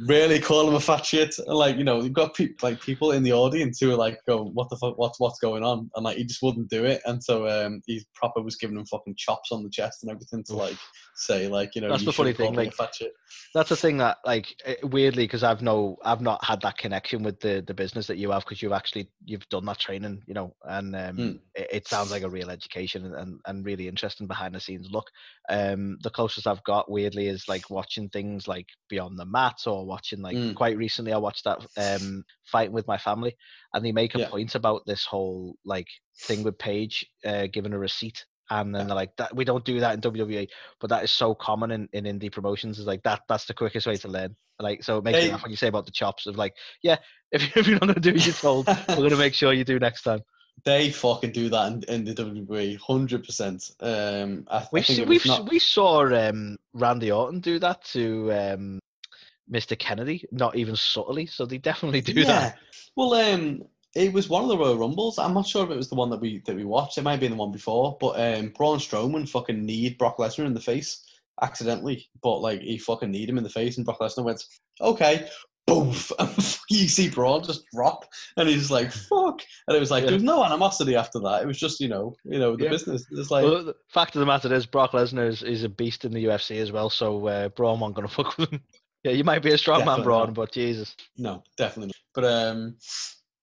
really 0.00 0.38
call 0.40 0.68
him 0.68 0.74
a 0.74 0.80
fat 0.80 1.06
shit. 1.06 1.34
And 1.38 1.56
like, 1.56 1.76
you 1.76 1.84
know, 1.84 2.02
you've 2.02 2.12
got 2.12 2.34
people 2.34 2.68
like 2.68 2.80
people 2.80 3.12
in 3.12 3.22
the 3.22 3.32
audience 3.32 3.78
who 3.80 3.90
are 3.92 3.96
like 3.96 4.18
going, 4.28 4.50
What 4.54 4.68
the 4.70 4.76
fuck 4.76 4.98
what's 4.98 5.18
what's 5.20 5.38
going 5.38 5.62
on? 5.62 5.90
And 5.94 6.04
like 6.04 6.18
he 6.18 6.24
just 6.24 6.42
wouldn't 6.42 6.68
do 6.68 6.84
it. 6.84 7.00
And 7.06 7.22
so 7.22 7.48
um 7.48 7.80
he 7.86 8.04
proper 8.14 8.42
was 8.42 8.56
giving 8.56 8.76
him 8.76 8.86
fucking 8.86 9.14
chops 9.16 9.52
on 9.52 9.62
the 9.62 9.70
chest 9.70 10.02
and 10.02 10.10
everything 10.10 10.44
to 10.44 10.54
like 10.56 10.76
say 11.14 11.48
like, 11.48 11.74
you 11.74 11.80
know, 11.80 11.88
That's 11.88 12.02
you 12.02 12.06
the 12.06 12.12
funny 12.12 12.32
thing, 12.32 12.54
like- 12.54 12.74
fat 12.74 12.94
shit. 12.94 13.12
that's 13.54 13.70
the 13.70 13.76
thing 13.76 13.96
that 13.98 14.18
like 14.24 14.54
eh, 14.64 14.74
weirdly 14.84 15.24
because 15.24 15.42
i've 15.42 15.62
no 15.62 15.96
i've 16.04 16.20
not 16.20 16.44
had 16.44 16.60
that 16.60 16.76
connection 16.78 17.22
with 17.22 17.40
the 17.40 17.62
the 17.66 17.74
business 17.74 18.06
that 18.06 18.18
you 18.18 18.30
have 18.30 18.44
because 18.44 18.60
you've 18.62 18.72
actually 18.72 19.08
you've 19.24 19.48
done 19.48 19.64
that 19.64 19.78
training 19.78 20.22
you 20.26 20.34
know 20.34 20.54
and 20.64 20.94
um 20.94 21.16
Mm. 21.16 21.38
it, 21.54 21.68
it 21.72 21.88
sounds 21.88 22.10
like 22.10 22.22
a 22.22 22.28
real 22.28 22.50
education 22.50 23.06
and, 23.06 23.14
and 23.14 23.40
and 23.46 23.64
really 23.64 23.88
interesting 23.88 24.26
behind 24.26 24.54
the 24.54 24.60
scenes 24.60 24.90
look 24.90 25.06
um 25.48 25.96
the 26.02 26.10
closest 26.10 26.46
i've 26.46 26.62
got 26.64 26.90
weirdly 26.90 27.28
is 27.28 27.48
like 27.48 27.68
watching 27.70 28.08
things 28.10 28.46
like 28.46 28.66
beyond 28.90 29.18
the 29.18 29.24
mat 29.26 29.56
or 29.66 29.85
watching 29.86 30.20
like 30.20 30.36
Mm. 30.36 30.54
quite 30.54 30.76
recently 30.76 31.12
i 31.12 31.16
watched 31.18 31.44
that 31.44 31.58
um 31.76 32.24
fighting 32.44 32.72
with 32.72 32.86
my 32.86 32.98
family 32.98 33.34
and 33.72 33.84
they 33.84 33.92
make 33.92 34.14
a 34.14 34.18
Yeah. 34.18 34.28
point 34.28 34.54
about 34.54 34.82
this 34.86 35.04
whole 35.04 35.56
like 35.64 35.88
thing 36.26 36.42
with 36.42 36.58
paige 36.58 37.06
uh 37.24 37.46
giving 37.52 37.72
a 37.72 37.78
receipt 37.78 38.24
and 38.50 38.74
then 38.74 38.86
they're 38.86 38.94
like 38.96 39.16
that 39.16 39.34
we 39.34 39.44
don't 39.44 39.64
do 39.64 39.80
that 39.80 39.94
in 39.94 40.00
WWE 40.00 40.46
but 40.80 40.90
that 40.90 41.02
is 41.02 41.10
so 41.10 41.34
common 41.34 41.70
in, 41.72 41.88
in 41.92 42.04
indie 42.04 42.30
promotions 42.30 42.78
is 42.78 42.86
like 42.86 43.02
that 43.02 43.20
that's 43.28 43.46
the 43.46 43.54
quickest 43.54 43.86
way 43.86 43.96
to 43.96 44.08
learn 44.08 44.34
like 44.60 44.82
so 44.84 44.98
it 44.98 45.04
makes 45.04 45.18
me 45.20 45.30
laugh 45.32 45.42
when 45.42 45.50
you 45.50 45.56
say 45.56 45.66
about 45.68 45.84
the 45.84 45.90
chops 45.92 46.26
of 46.26 46.36
like 46.36 46.54
yeah 46.82 46.96
if, 47.32 47.56
if 47.56 47.66
you're 47.66 47.78
not 47.80 47.94
to 47.94 48.00
do 48.00 48.12
what 48.12 48.24
you're 48.24 48.34
told 48.34 48.66
we're 48.96 49.08
to 49.10 49.16
make 49.16 49.34
sure 49.34 49.52
you 49.52 49.64
do 49.64 49.78
next 49.80 50.02
time 50.02 50.20
They 50.64 50.90
fucking 50.90 51.32
do 51.32 51.48
that 51.50 51.66
in, 51.72 51.82
in 51.94 52.04
the 52.04 52.14
WWE, 52.14 52.78
hundred 52.78 53.24
percent. 53.24 53.70
Um, 53.80 54.46
I, 54.50 54.56
I 54.58 54.60
think 54.80 54.84
se- 54.86 55.04
we've 55.04 55.26
not- 55.26 55.50
we 55.50 55.58
saw 55.58 56.06
um 56.06 56.56
Randy 56.72 57.10
Orton 57.12 57.40
do 57.40 57.58
that 57.58 57.84
to 57.92 58.32
um 58.32 58.78
Mr 59.50 59.78
Kennedy 59.78 60.24
not 60.32 60.56
even 60.56 60.76
subtly 60.76 61.26
so 61.26 61.46
they 61.46 61.58
definitely 61.58 62.00
do 62.00 62.24
that 62.24 62.58
Well, 62.96 63.14
um, 63.14 63.62
it 63.96 64.12
was 64.12 64.28
one 64.28 64.42
of 64.42 64.48
the 64.48 64.58
Royal 64.58 64.76
Rumbles. 64.76 65.18
I'm 65.18 65.32
not 65.32 65.46
sure 65.46 65.64
if 65.64 65.70
it 65.70 65.76
was 65.76 65.88
the 65.88 65.94
one 65.94 66.10
that 66.10 66.20
we 66.20 66.42
that 66.46 66.54
we 66.54 66.64
watched. 66.64 66.98
It 66.98 67.02
might 67.02 67.12
have 67.12 67.20
been 67.20 67.32
the 67.32 67.36
one 67.36 67.50
before. 67.50 67.96
But 67.98 68.20
um, 68.20 68.50
Braun 68.50 68.78
Strowman 68.78 69.28
fucking 69.28 69.64
kneed 69.64 69.96
Brock 69.96 70.18
Lesnar 70.18 70.44
in 70.44 70.52
the 70.54 70.60
face 70.60 71.02
accidentally. 71.42 72.06
But 72.22 72.40
like 72.40 72.60
he 72.60 72.76
fucking 72.76 73.10
kneed 73.10 73.28
him 73.28 73.38
in 73.38 73.44
the 73.44 73.50
face, 73.50 73.78
and 73.78 73.86
Brock 73.86 74.00
Lesnar 74.00 74.24
went, 74.24 74.44
"Okay." 74.80 75.28
Boof! 75.66 76.12
And 76.18 76.28
you 76.70 76.86
see 76.88 77.08
Braun 77.08 77.42
just 77.42 77.64
drop, 77.74 78.04
and 78.36 78.48
he's 78.48 78.70
like, 78.70 78.92
"Fuck!" 78.92 79.40
And 79.66 79.76
it 79.76 79.80
was 79.80 79.90
like 79.90 80.02
Yeah. 80.02 80.10
there 80.10 80.16
was 80.16 80.22
no 80.22 80.44
animosity 80.44 80.94
after 80.94 81.18
that. 81.20 81.42
It 81.42 81.46
was 81.46 81.58
just 81.58 81.80
you 81.80 81.88
know, 81.88 82.14
you 82.24 82.38
know, 82.38 82.54
the 82.54 82.64
Yeah. 82.64 82.70
business. 82.70 83.06
It's 83.10 83.30
like, 83.30 83.44
well, 83.44 83.64
the 83.64 83.74
fact 83.88 84.14
of 84.14 84.20
the 84.20 84.26
matter 84.26 84.52
is 84.52 84.66
Brock 84.66 84.92
Lesnar 84.92 85.26
is, 85.26 85.42
is 85.42 85.64
a 85.64 85.68
beast 85.68 86.04
in 86.04 86.12
the 86.12 86.24
UFC 86.26 86.58
as 86.60 86.70
well 86.70 86.88
so 86.90 87.26
uh, 87.26 87.48
Braun 87.48 87.80
wasn't 87.80 87.96
going 87.96 88.08
to 88.08 88.14
fuck 88.14 88.36
with 88.38 88.50
him 88.52 88.60
yeah 89.06 89.12
you 89.12 89.24
might 89.24 89.42
be 89.42 89.52
a 89.52 89.58
strong 89.58 89.78
man 89.80 89.86
Definitely 89.86 90.04
Braun 90.04 90.26
not. 90.26 90.34
but 90.34 90.52
Jesus 90.52 90.96
No, 91.16 91.42
definitely 91.56 91.88
not. 91.88 91.96
But 92.14 92.24
um, 92.24 92.76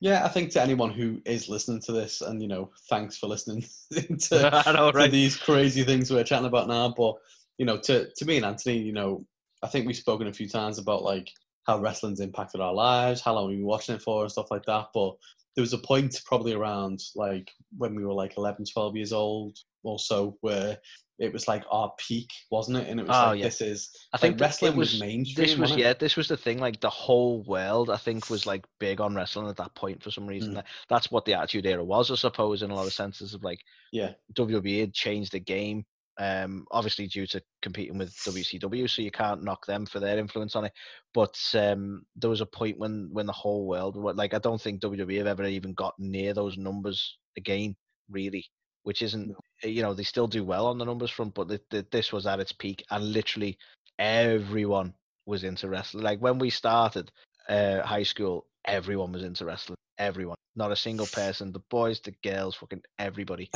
yeah, 0.03 0.25
I 0.25 0.27
think 0.27 0.51
to 0.51 0.61
anyone 0.61 0.89
who 0.89 1.21
is 1.25 1.47
listening 1.47 1.79
to 1.83 1.93
this, 1.93 2.19
and 2.19 2.41
you 2.41 2.49
know, 2.49 2.71
thanks 2.89 3.17
for 3.17 3.27
listening 3.27 3.63
to, 3.93 4.63
know 4.73 4.91
to 4.91 5.07
these 5.07 5.37
crazy 5.37 5.83
things 5.83 6.11
we're 6.11 6.25
chatting 6.25 6.47
about 6.47 6.67
now. 6.67 6.93
But 6.95 7.15
you 7.57 7.65
know, 7.65 7.77
to 7.77 8.09
to 8.13 8.25
me 8.25 8.35
and 8.35 8.45
Antony, 8.45 8.79
you 8.79 8.91
know, 8.91 9.25
I 9.63 9.67
think 9.67 9.87
we've 9.87 9.95
spoken 9.95 10.27
a 10.27 10.33
few 10.33 10.49
times 10.49 10.77
about 10.77 11.03
like 11.03 11.29
how 11.67 11.79
wrestling's 11.79 12.19
impacted 12.19 12.59
our 12.59 12.73
lives, 12.73 13.21
how 13.21 13.33
long 13.33 13.47
we've 13.47 13.59
been 13.59 13.65
watching 13.65 13.95
it 13.95 14.01
for, 14.01 14.23
and 14.23 14.31
stuff 14.31 14.51
like 14.51 14.65
that. 14.65 14.87
But 14.93 15.13
there 15.55 15.61
was 15.61 15.71
a 15.71 15.77
point 15.77 16.19
probably 16.25 16.53
around 16.53 16.99
like 17.15 17.49
when 17.77 17.95
we 17.95 18.03
were 18.03 18.13
like 18.13 18.37
11, 18.37 18.65
12 18.73 18.97
years 18.97 19.13
old 19.13 19.57
or 19.83 19.99
so 19.99 20.35
where 20.41 20.79
it 21.19 21.31
was 21.31 21.47
like 21.47 21.63
our 21.71 21.91
peak, 21.97 22.31
wasn't 22.49 22.77
it? 22.77 22.87
And 22.89 22.99
it 22.99 23.07
was 23.07 23.15
Oh, 23.15 23.27
like 23.29 23.39
yeah. 23.39 23.45
this 23.45 23.61
is 23.61 23.89
I 24.13 24.17
think 24.17 24.33
like, 24.33 24.39
that 24.39 24.45
wrestling 24.45 24.75
was, 24.75 24.93
was 24.93 25.01
mainstream. 25.01 25.45
This 25.45 25.51
was 25.53 25.59
wasn't 25.59 25.79
it? 25.79 25.83
yeah, 25.83 25.93
this 25.93 26.15
was 26.15 26.27
the 26.27 26.37
thing. 26.37 26.59
Like 26.59 26.79
the 26.81 26.89
whole 26.89 27.43
world, 27.43 27.89
I 27.89 27.97
think, 27.97 28.29
was 28.29 28.45
like 28.45 28.65
big 28.79 28.99
on 28.99 29.13
wrestling 29.15 29.47
at 29.47 29.57
that 29.57 29.75
point 29.75 30.01
for 30.01 30.11
some 30.11 30.25
reason. 30.25 30.51
Mm. 30.51 30.55
That 30.55 30.65
That's 30.89 31.11
what 31.11 31.25
the 31.25 31.35
Attitude 31.35 31.65
Era 31.67 31.83
was, 31.83 32.09
I 32.09 32.15
suppose, 32.15 32.63
in 32.63 32.71
a 32.71 32.75
lot 32.75 32.87
of 32.87 32.93
senses 32.93 33.33
of 33.33 33.43
like 33.43 33.59
Yeah. 33.91 34.13
WWE 34.33 34.79
had 34.79 34.93
changed 34.93 35.31
the 35.33 35.39
game. 35.39 35.85
Um, 36.19 36.65
obviously 36.69 37.07
due 37.07 37.25
to 37.25 37.41
competing 37.63 37.97
with 37.97 38.13
WCW, 38.17 38.87
so 38.87 39.01
you 39.01 39.09
can't 39.09 39.43
knock 39.43 39.65
them 39.65 39.87
for 39.87 39.99
their 39.99 40.19
influence 40.19 40.55
on 40.55 40.65
it. 40.65 40.71
But 41.11 41.35
um, 41.55 42.03
there 42.15 42.29
was 42.29 42.41
a 42.41 42.45
point 42.45 42.77
when 42.77 43.09
when 43.11 43.25
the 43.25 43.33
whole 43.33 43.65
world, 43.65 43.95
like 43.95 44.35
I 44.35 44.37
don't 44.39 44.61
think 44.61 44.81
WWE 44.81 45.17
have 45.17 45.25
ever 45.27 45.45
even 45.45 45.73
got 45.73 45.95
near 45.97 46.35
those 46.35 46.55
numbers 46.55 47.17
again, 47.35 47.75
really. 48.11 48.45
Which 48.83 49.01
isn't, 49.01 49.33
you 49.63 49.81
know, 49.81 49.93
they 49.93 50.03
still 50.03 50.27
do 50.27 50.43
well 50.43 50.67
on 50.67 50.77
the 50.77 50.85
numbers 50.85 51.09
front, 51.11 51.33
but 51.33 51.47
the, 51.47 51.61
the, 51.69 51.85
this 51.91 52.11
was 52.11 52.27
at 52.27 52.39
its 52.39 52.51
peak, 52.51 52.83
and 52.91 53.13
literally 53.13 53.57
everyone 53.99 54.93
was 55.25 55.43
into 55.43 55.69
wrestling. 55.69 56.03
Like 56.03 56.19
when 56.19 56.37
we 56.37 56.49
started 56.49 57.11
uh, 57.47 57.81
high 57.81 58.03
school, 58.03 58.45
everyone 58.65 59.11
was 59.13 59.23
into 59.23 59.45
wrestling. 59.45 59.77
Everyone, 59.97 60.35
not 60.55 60.71
a 60.71 60.75
single 60.75 61.07
person. 61.11 61.51
The 61.51 61.61
boys, 61.69 61.99
the 62.01 62.13
girls, 62.23 62.55
fucking 62.55 62.81
everybody, 62.99 63.49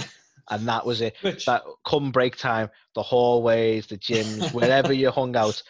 and 0.50 0.68
that 0.68 0.86
was 0.86 1.02
it. 1.02 1.16
Which, 1.22 1.46
That 1.46 1.63
come 1.86 2.12
break 2.12 2.38
time, 2.38 2.70
the 2.96 3.04
hallways, 3.04 3.88
the 3.88 3.98
gyms, 3.98 4.54
wherever 4.54 4.94
you 4.94 5.12
hung 5.12 5.36
out, 5.44 5.62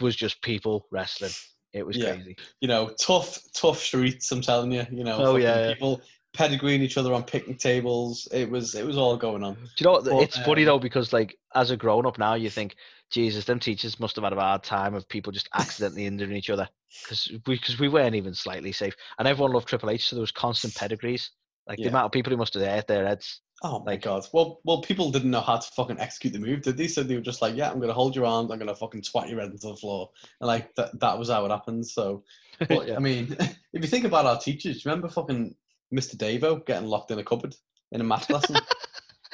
was 0.00 0.16
just 0.16 0.42
people 0.42 0.86
wrestling. 0.90 1.34
It 1.72 1.84
was 1.84 1.96
Yeah. 1.96 2.14
crazy. 2.14 2.36
you 2.60 2.68
know, 2.68 2.90
tough, 3.00 3.38
tough 3.52 3.78
streets. 3.80 4.30
I'm 4.32 4.40
telling 4.40 4.72
you, 4.72 4.86
you 4.90 5.04
know, 5.04 5.16
Oh, 5.18 5.36
yeah, 5.36 5.58
yeah. 5.60 5.74
people 5.74 6.02
pedigreeing 6.34 6.80
each 6.80 6.96
other 6.98 7.12
on 7.14 7.22
picnic 7.22 7.58
tables. 7.58 8.28
It 8.32 8.50
was, 8.50 8.74
it 8.74 8.84
was 8.84 8.96
all 8.96 9.16
going 9.16 9.42
on. 9.44 9.54
Do 9.54 9.60
you 9.78 9.84
know 9.84 9.92
what? 9.92 10.04
But, 10.04 10.22
it's 10.22 10.38
funny 10.38 10.62
um, 10.62 10.66
though 10.66 10.78
because 10.78 11.12
like 11.12 11.36
as 11.54 11.70
a 11.70 11.76
grown 11.76 12.06
up 12.06 12.18
now, 12.18 12.34
you 12.34 12.50
think, 12.50 12.76
Jesus, 13.10 13.44
them 13.44 13.60
teachers 13.60 14.00
must 14.00 14.16
have 14.16 14.24
had 14.24 14.32
a 14.32 14.40
hard 14.40 14.62
time 14.64 14.94
of 14.94 15.08
people 15.08 15.32
just 15.32 15.48
accidentally 15.54 16.06
injuring 16.06 16.36
each 16.36 16.50
other 16.50 16.68
because 17.02 17.30
we 17.46 17.56
because 17.56 17.78
we 17.78 17.88
weren't 17.88 18.14
even 18.16 18.34
slightly 18.34 18.72
safe, 18.72 18.94
and 19.18 19.28
everyone 19.28 19.52
loved 19.52 19.68
Triple 19.68 19.90
H, 19.90 20.08
so 20.08 20.16
there 20.16 20.20
was 20.20 20.32
constant 20.32 20.74
pedigrees. 20.74 21.30
Like 21.68 21.78
Yeah. 21.78 21.84
the 21.84 21.90
amount 21.90 22.06
of 22.06 22.12
people 22.12 22.30
who 22.30 22.36
must 22.36 22.54
have 22.54 22.62
hurt 22.62 22.86
their 22.88 23.06
heads. 23.06 23.40
Oh 23.62 23.78
my 23.84 23.92
Like- 23.92 24.02
god! 24.02 24.26
Well, 24.32 24.60
well, 24.64 24.80
people 24.82 25.10
didn't 25.10 25.30
know 25.30 25.40
how 25.40 25.56
to 25.56 25.66
fucking 25.76 25.98
execute 26.00 26.32
the 26.34 26.38
move, 26.40 26.62
did 26.62 26.76
they? 26.76 26.88
So 26.88 27.02
they 27.02 27.14
were 27.14 27.22
just 27.22 27.40
like, 27.40 27.56
"Yeah, 27.56 27.70
I'm 27.70 27.80
gonna 27.80 27.92
hold 27.94 28.16
your 28.16 28.26
arms. 28.26 28.50
I'm 28.50 28.58
gonna 28.58 28.74
fucking 28.74 29.02
twat 29.02 29.30
your 29.30 29.40
head 29.40 29.50
into 29.52 29.68
the 29.68 29.76
floor," 29.76 30.10
and 30.40 30.48
like 30.48 30.74
that, 30.74 30.98
that 31.00 31.18
was 31.18 31.30
how 31.30 31.44
it 31.46 31.50
happened. 31.50 31.86
So, 31.86 32.24
but 32.68 32.88
Yeah. 32.88 32.96
I 32.96 32.98
mean, 32.98 33.34
if 33.72 33.82
you 33.82 33.86
think 33.88 34.04
about 34.04 34.26
our 34.26 34.38
teachers, 34.38 34.84
remember 34.84 35.08
fucking 35.08 35.54
Mr. 35.94 36.16
Davo 36.16 36.64
getting 36.66 36.88
locked 36.88 37.10
in 37.10 37.18
a 37.18 37.24
cupboard 37.24 37.54
in 37.92 38.00
a 38.00 38.04
math 38.04 38.28
lesson? 38.30 38.56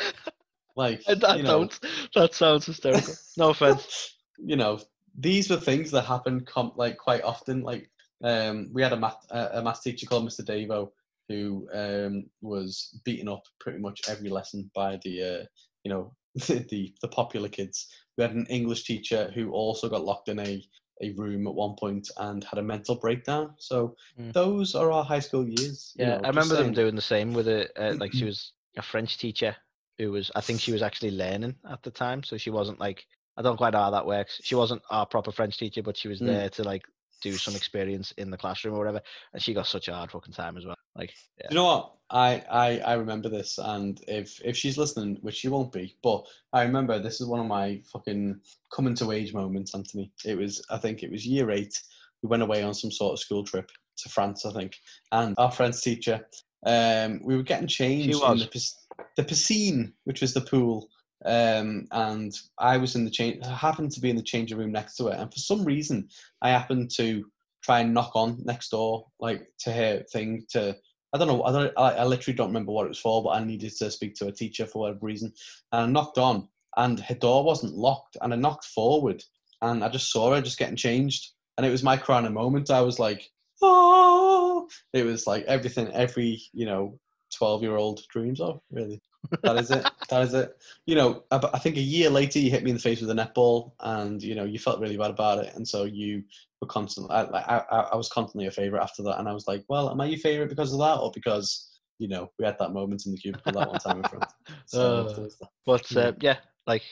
like, 0.77 1.03
that 1.05 1.39
you 1.39 1.43
know, 1.43 1.69
sounds 1.69 1.81
that 2.15 2.35
sounds 2.35 2.67
hysterical. 2.67 3.15
No 3.37 3.51
offense. 3.51 4.17
you 4.39 4.57
know, 4.57 4.81
these 5.19 5.51
were 5.51 5.57
things 5.57 5.91
that 5.91 6.05
happened 6.05 6.47
com- 6.47 6.73
like 6.77 6.99
quite 6.99 7.23
often. 7.23 7.63
Like, 7.63 7.91
um, 8.23 8.69
we 8.73 8.83
had 8.83 8.93
a 8.93 8.97
math 8.97 9.25
a, 9.31 9.59
a 9.59 9.63
math 9.63 9.83
teacher 9.83 10.07
called 10.07 10.29
Mr. 10.29 10.45
Davo, 10.45 10.91
who 11.29 11.69
um, 11.73 12.25
was 12.43 13.01
beaten 13.05 13.29
up 13.29 13.43
pretty 13.59 13.79
much 13.79 14.03
every 14.09 14.29
lesson 14.29 14.71
by 14.75 14.99
the 15.05 15.23
uh, 15.23 15.45
you 15.85 15.91
know 15.91 16.13
the 16.35 16.93
the 17.01 17.09
popular 17.09 17.49
kids. 17.49 17.87
We 18.17 18.23
had 18.23 18.35
an 18.35 18.47
English 18.51 18.85
teacher 18.85 19.31
who 19.35 19.53
also 19.53 19.89
got 19.89 20.05
locked 20.05 20.29
in 20.29 20.39
a 20.39 20.63
a 21.03 21.13
room 21.13 21.47
at 21.47 21.55
one 21.55 21.75
point 21.77 22.11
and 22.19 22.45
had 22.45 22.59
a 22.59 22.63
mental 22.63 22.97
breakdown. 22.97 23.55
So 23.59 23.97
Mm. 24.19 24.33
those 24.33 24.75
are 24.75 24.91
our 24.93 25.05
high 25.05 25.21
school 25.21 25.47
years. 25.49 25.95
you 25.97 26.05
Yeah, 26.05 26.17
know, 26.17 26.23
I 26.25 26.29
remember 26.29 26.57
them 26.57 26.73
doing 26.73 26.95
the 26.95 27.03
same 27.03 27.35
with 27.35 27.49
it. 27.49 27.73
Uh, 27.77 27.95
like 28.01 28.13
she 28.13 28.25
was 28.25 28.53
a 28.77 28.83
French 28.83 29.19
teacher 29.19 29.57
who 29.99 30.13
was, 30.13 30.31
I 30.35 30.41
think 30.41 30.61
she 30.61 30.73
was 30.73 30.83
actually 30.83 31.11
learning 31.13 31.57
at 31.69 31.83
the 31.83 31.91
time, 31.91 32.23
so 32.23 32.37
she 32.37 32.51
wasn't 32.51 32.81
like, 32.81 33.07
I 33.37 33.43
don't 33.43 33.57
quite 33.57 33.73
know 33.73 33.81
how 33.81 33.91
that 33.91 34.07
works. 34.07 34.41
She 34.43 34.55
wasn't 34.55 34.83
our 34.91 35.07
proper 35.07 35.33
French 35.33 35.59
teacher, 35.59 35.83
but 35.83 35.97
she 35.97 36.09
was 36.09 36.21
Mm. 36.21 36.27
there 36.27 36.49
to 36.51 36.65
like 36.65 36.83
do 37.21 37.37
some 37.37 37.55
experience 37.57 38.13
in 38.13 38.31
the 38.31 38.37
classroom 38.39 38.75
or 38.75 38.79
whatever, 38.79 39.03
and 39.33 39.43
she 39.43 39.55
got 39.55 39.67
such 39.67 39.89
a 39.89 39.95
hard 39.95 40.11
fucking 40.11 40.35
time 40.35 40.57
as 40.57 40.65
well. 40.67 40.77
Like, 40.97 41.13
yeah, 41.39 41.51
You 41.51 41.57
know 41.57 41.65
what? 41.65 41.93
I, 42.13 42.43
I 42.51 42.79
I 42.81 42.93
remember 42.95 43.29
this, 43.29 43.59
and 43.59 44.01
if 44.09 44.41
if 44.45 44.57
she's 44.57 44.79
listening, 44.79 45.19
which 45.21 45.37
she 45.37 45.49
won't 45.49 45.73
be, 45.73 45.97
but 46.03 46.25
I 46.53 46.63
remember 46.63 46.99
this 46.99 47.21
is 47.21 47.29
one 47.29 47.41
of 47.41 47.47
my 47.47 47.81
fucking 47.93 48.41
coming 48.75 48.95
to 48.97 49.13
age 49.13 49.33
moments, 49.33 49.75
Antony. 49.75 50.11
It 50.25 50.37
was 50.37 50.65
I 50.71 50.79
think 50.79 51.03
it 51.03 51.11
was 51.11 51.27
year 51.27 51.51
eight. 51.51 51.81
We 52.23 52.29
went 52.29 52.43
away 52.43 52.63
on 52.63 52.75
some 52.75 52.91
sort 52.91 53.13
of 53.13 53.21
school 53.21 53.45
trip 53.45 53.71
to 53.99 54.09
France, 54.09 54.45
I 54.45 54.53
think, 54.53 54.77
and 55.13 55.35
our 55.39 55.51
French 55.51 55.81
teacher, 55.83 56.27
um, 56.67 57.21
we 57.23 57.37
were 57.37 57.43
getting 57.43 57.69
changed 57.69 58.23
in 58.23 58.39
the 58.39 58.73
the 59.17 59.25
piscine, 59.25 59.93
which 60.05 60.21
was 60.21 60.35
the 60.35 60.41
pool. 60.41 60.89
Um, 61.25 61.87
and 61.93 62.33
I 62.59 62.79
was 62.79 62.97
in 62.97 63.05
the 63.05 63.11
change. 63.11 63.45
Happened 63.45 63.93
to 63.93 64.01
be 64.01 64.11
in 64.11 64.17
the 64.17 64.23
changing 64.23 64.59
room 64.59 64.73
next 64.73 64.97
to 64.97 65.09
it, 65.09 65.19
and 65.19 65.33
for 65.33 65.39
some 65.39 65.65
reason, 65.65 66.09
I 66.43 66.51
happened 66.51 66.91
to 66.97 67.25
try 67.63 67.81
and 67.81 67.93
knock 67.93 68.13
on 68.15 68.41
next 68.45 68.71
door, 68.71 69.07
like 69.21 69.47
to 69.61 69.73
her 69.73 70.03
thing 70.13 70.47
to 70.51 70.77
I 71.13 71.19
don't 71.19 71.29
know. 71.29 71.43
I 71.43 71.53
don't. 71.53 71.73
I, 71.77 71.91
I 71.91 72.05
literally 72.05 72.37
don't 72.37 72.49
remember 72.49 72.73
what 72.73 72.87
it 72.87 72.91
was 72.91 72.99
for, 72.99 73.23
but 73.23 73.31
I 73.31 73.45
needed 73.45 73.73
to 73.79 73.91
speak 73.91 74.15
to 74.17 74.29
a 74.29 74.33
teacher 74.33 74.67
for 74.67 74.83
whatever 74.83 75.01
reason. 75.03 75.33
And 75.73 75.83
I 75.83 75.87
knocked 75.87 76.19
on, 76.19 76.49
and 76.77 77.01
her 77.01 77.15
door 77.15 77.45
wasn't 77.45 77.75
locked. 77.75 78.17
And 78.21 78.33
I 78.33 78.37
knocked 78.37 78.67
forward, 78.67 79.23
and 79.63 79.83
I 79.83 79.89
just 79.89 80.13
saw 80.13 80.35
her 80.35 80.41
just 80.41 80.59
getting 80.59 80.77
changed. 80.77 81.33
And 81.57 81.67
it 81.67 81.71
was 81.71 81.83
my 81.83 81.97
crowning 81.97 82.33
moment. 82.33 82.71
I 82.71 82.81
was 82.81 82.99
like, 82.99 83.29
oh! 83.61 84.69
It 84.93 85.05
was 85.05 85.27
like 85.27 85.45
everything 85.47 85.91
every 85.93 86.41
you 86.53 86.67
know 86.67 86.99
twelve 87.37 87.63
year 87.63 87.77
old 87.77 88.03
dreams 88.13 88.41
of. 88.41 88.61
Really, 88.71 89.01
that 89.43 89.57
is 89.57 89.71
it. 89.71 89.87
that 90.09 90.23
is 90.23 90.35
it. 90.35 90.57
You 90.87 90.95
know, 90.95 91.25
I, 91.31 91.59
think 91.59 91.77
a 91.77 91.81
year 91.81 92.11
later 92.11 92.39
you 92.39 92.51
hit 92.51 92.63
me 92.63 92.71
in 92.71 92.77
the 92.77 92.83
face 92.83 93.01
with 93.01 93.11
a 93.11 93.15
netball, 93.15 93.73
and 93.81 94.23
you 94.23 94.35
know 94.35 94.45
you 94.45 94.59
felt 94.59 94.81
really 94.81 94.97
bad 94.97 95.11
about 95.11 95.45
it, 95.45 95.55
and 95.55 95.67
so 95.67 95.85
you 95.85 96.23
were 96.61 96.69
constantly. 96.69 97.15
I, 97.15 97.23
like, 97.23 97.49
I, 97.49 97.89
I 97.93 97.97
was 97.97 98.09
constantly 98.09 98.47
a 98.47 98.51
favorite 98.51 98.83
after 98.83 99.03
that, 99.05 99.19
and 99.19 99.29
I 99.29 99.33
was 99.33 99.47
like, 99.47 99.65
well, 99.69 99.91
am 99.91 100.01
I 100.01 100.07
your 100.07 100.19
favorite 100.19 100.49
because 100.49 100.73
of 100.73 100.81
that, 100.81 100.99
or 100.99 101.11
because 101.15 101.71
you 101.99 102.09
know 102.09 102.31
we 102.39 102.45
had 102.45 102.59
that 102.59 102.73
moment 102.73 103.07
in 103.07 103.13
the 103.13 103.19
cubicle 103.19 103.53
that 103.53 103.69
one 103.69 103.79
time 103.79 103.99
in 103.99 104.05
front? 104.05 104.25
So 104.67 105.05
Uh, 105.05 105.15
there 105.15 105.25
was 105.25 105.39
that. 105.39 105.49
but 105.67 105.97
Yeah. 105.97 106.07
uh, 106.07 106.13
yeah, 106.21 106.37
like, 106.67 106.83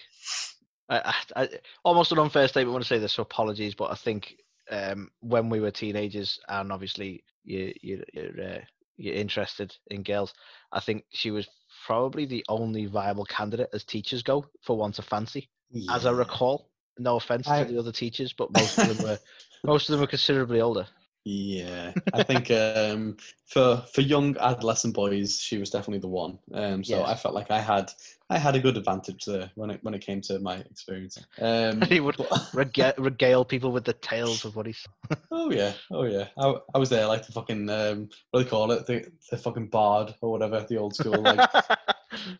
I, 0.88 1.14
I, 1.36 1.42
I, 1.42 1.48
almost 1.84 2.12
an 2.12 2.18
unfair 2.18 2.48
statement 2.48 2.74
when 2.74 2.82
I 2.82 2.86
say 2.86 2.98
this, 2.98 3.12
so 3.12 3.22
apologies, 3.22 3.74
but 3.74 3.90
I 3.90 3.94
think 3.94 4.36
um, 4.70 5.10
when 5.20 5.48
we 5.48 5.60
were 5.60 5.70
teenagers, 5.70 6.38
and 6.48 6.72
obviously 6.72 7.24
you, 7.44 7.72
you, 7.82 8.02
you're 8.12 8.42
uh, 8.42 8.60
you're 8.96 9.14
interested 9.14 9.74
in 9.88 10.02
girls, 10.02 10.34
I 10.72 10.80
think 10.80 11.04
she 11.10 11.30
was 11.30 11.48
probably 11.88 12.26
the 12.26 12.44
only 12.50 12.84
viable 12.84 13.24
candidate 13.24 13.70
as 13.72 13.82
teachers 13.82 14.22
go 14.22 14.44
for 14.60 14.76
want 14.76 14.98
of 14.98 15.06
fancy. 15.06 15.48
As 15.88 16.04
I 16.04 16.10
recall, 16.10 16.68
no 16.98 17.16
offense 17.16 17.48
I- 17.48 17.64
to 17.64 17.72
the 17.72 17.78
other 17.78 17.92
teachers, 17.92 18.34
but 18.34 18.52
most 18.52 18.76
of 18.76 18.86
them 18.88 18.98
were 18.98 19.18
most 19.64 19.88
of 19.88 19.94
them 19.94 20.00
were 20.02 20.06
considerably 20.06 20.60
older. 20.60 20.86
Yeah, 21.24 21.92
I 22.14 22.22
think 22.22 22.50
um, 22.50 23.16
for 23.46 23.84
for 23.92 24.00
young 24.00 24.36
adolescent 24.38 24.94
boys, 24.94 25.38
she 25.38 25.58
was 25.58 25.68
definitely 25.68 25.98
the 25.98 26.08
one. 26.08 26.38
Um, 26.54 26.82
so 26.82 26.98
Yes. 27.00 27.08
I 27.08 27.14
felt 27.14 27.34
like 27.34 27.50
I 27.50 27.60
had 27.60 27.92
I 28.30 28.38
had 28.38 28.54
a 28.54 28.60
good 28.60 28.76
advantage 28.78 29.26
there 29.26 29.50
when 29.54 29.70
it 29.70 29.80
when 29.82 29.92
it 29.94 30.00
came 30.00 30.20
to 30.22 30.38
my 30.38 30.56
experience. 30.56 31.18
Um, 31.40 31.82
He 31.88 32.00
would 32.00 32.16
but- 32.16 32.48
Rega- 32.54 32.94
regale 32.96 33.44
people 33.44 33.72
with 33.72 33.84
the 33.84 33.92
tales 33.94 34.44
of 34.46 34.56
what 34.56 34.66
he's. 34.66 34.86
oh 35.30 35.50
yeah, 35.50 35.72
oh 35.90 36.04
yeah. 36.04 36.28
I, 36.38 36.54
I 36.74 36.78
was 36.78 36.88
there 36.88 37.06
like 37.06 37.26
the 37.26 37.32
fucking 37.32 37.68
um, 37.68 38.08
what 38.30 38.40
do 38.40 38.44
they 38.44 38.50
call 38.50 38.72
it? 38.72 38.86
The 38.86 39.10
the 39.30 39.36
fucking 39.36 39.68
bard 39.68 40.14
or 40.22 40.30
whatever, 40.32 40.64
the 40.66 40.78
old 40.78 40.94
school 40.94 41.20
like. 41.20 41.50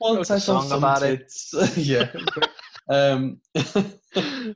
Once 0.00 0.30
I 0.30 0.38
saw 0.38 0.66
about 0.74 1.02
it. 1.02 1.30
yeah. 1.76 2.10
um, 2.88 3.38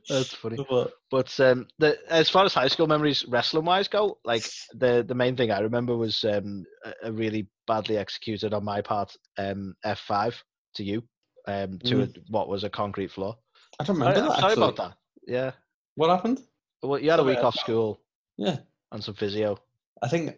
That's 0.09 0.33
funny. 0.33 0.57
but 0.69 0.91
But 1.11 1.39
um, 1.39 1.67
the, 1.79 1.97
as 2.09 2.29
far 2.29 2.45
as 2.45 2.53
high 2.53 2.67
school 2.67 2.87
memories, 2.87 3.25
wrestling 3.27 3.65
wise 3.65 3.87
go, 3.87 4.17
like 4.25 4.43
the 4.73 5.03
the 5.07 5.15
main 5.15 5.35
thing 5.35 5.51
I 5.51 5.59
remember 5.59 5.95
was 5.95 6.23
um, 6.23 6.65
a, 6.85 7.09
a 7.09 7.11
really 7.11 7.47
badly 7.67 7.97
executed 7.97 8.53
on 8.53 8.63
my 8.63 8.81
part 8.81 9.15
um, 9.37 9.75
F 9.83 9.99
five 9.99 10.41
to 10.75 10.83
you 10.83 11.03
um, 11.47 11.79
to 11.85 12.03
a, 12.03 12.07
what 12.29 12.49
was 12.49 12.63
a 12.63 12.69
concrete 12.69 13.11
floor. 13.11 13.35
I 13.79 13.83
don't 13.83 13.97
remember 13.97 14.19
am 14.19 14.27
that. 14.27 14.39
sorry 14.39 14.51
actually. 14.53 14.63
about 14.63 14.75
that. 14.77 14.97
Yeah, 15.27 15.51
What 15.95 16.09
happened? 16.09 16.41
well, 16.81 16.99
you 16.99 17.09
had 17.11 17.19
a 17.19 17.23
week 17.23 17.39
off 17.39 17.55
school 17.55 18.01
Yeah, 18.37 18.57
and 18.91 19.03
some 19.03 19.15
physio. 19.15 19.57
I 20.01 20.09
think 20.09 20.35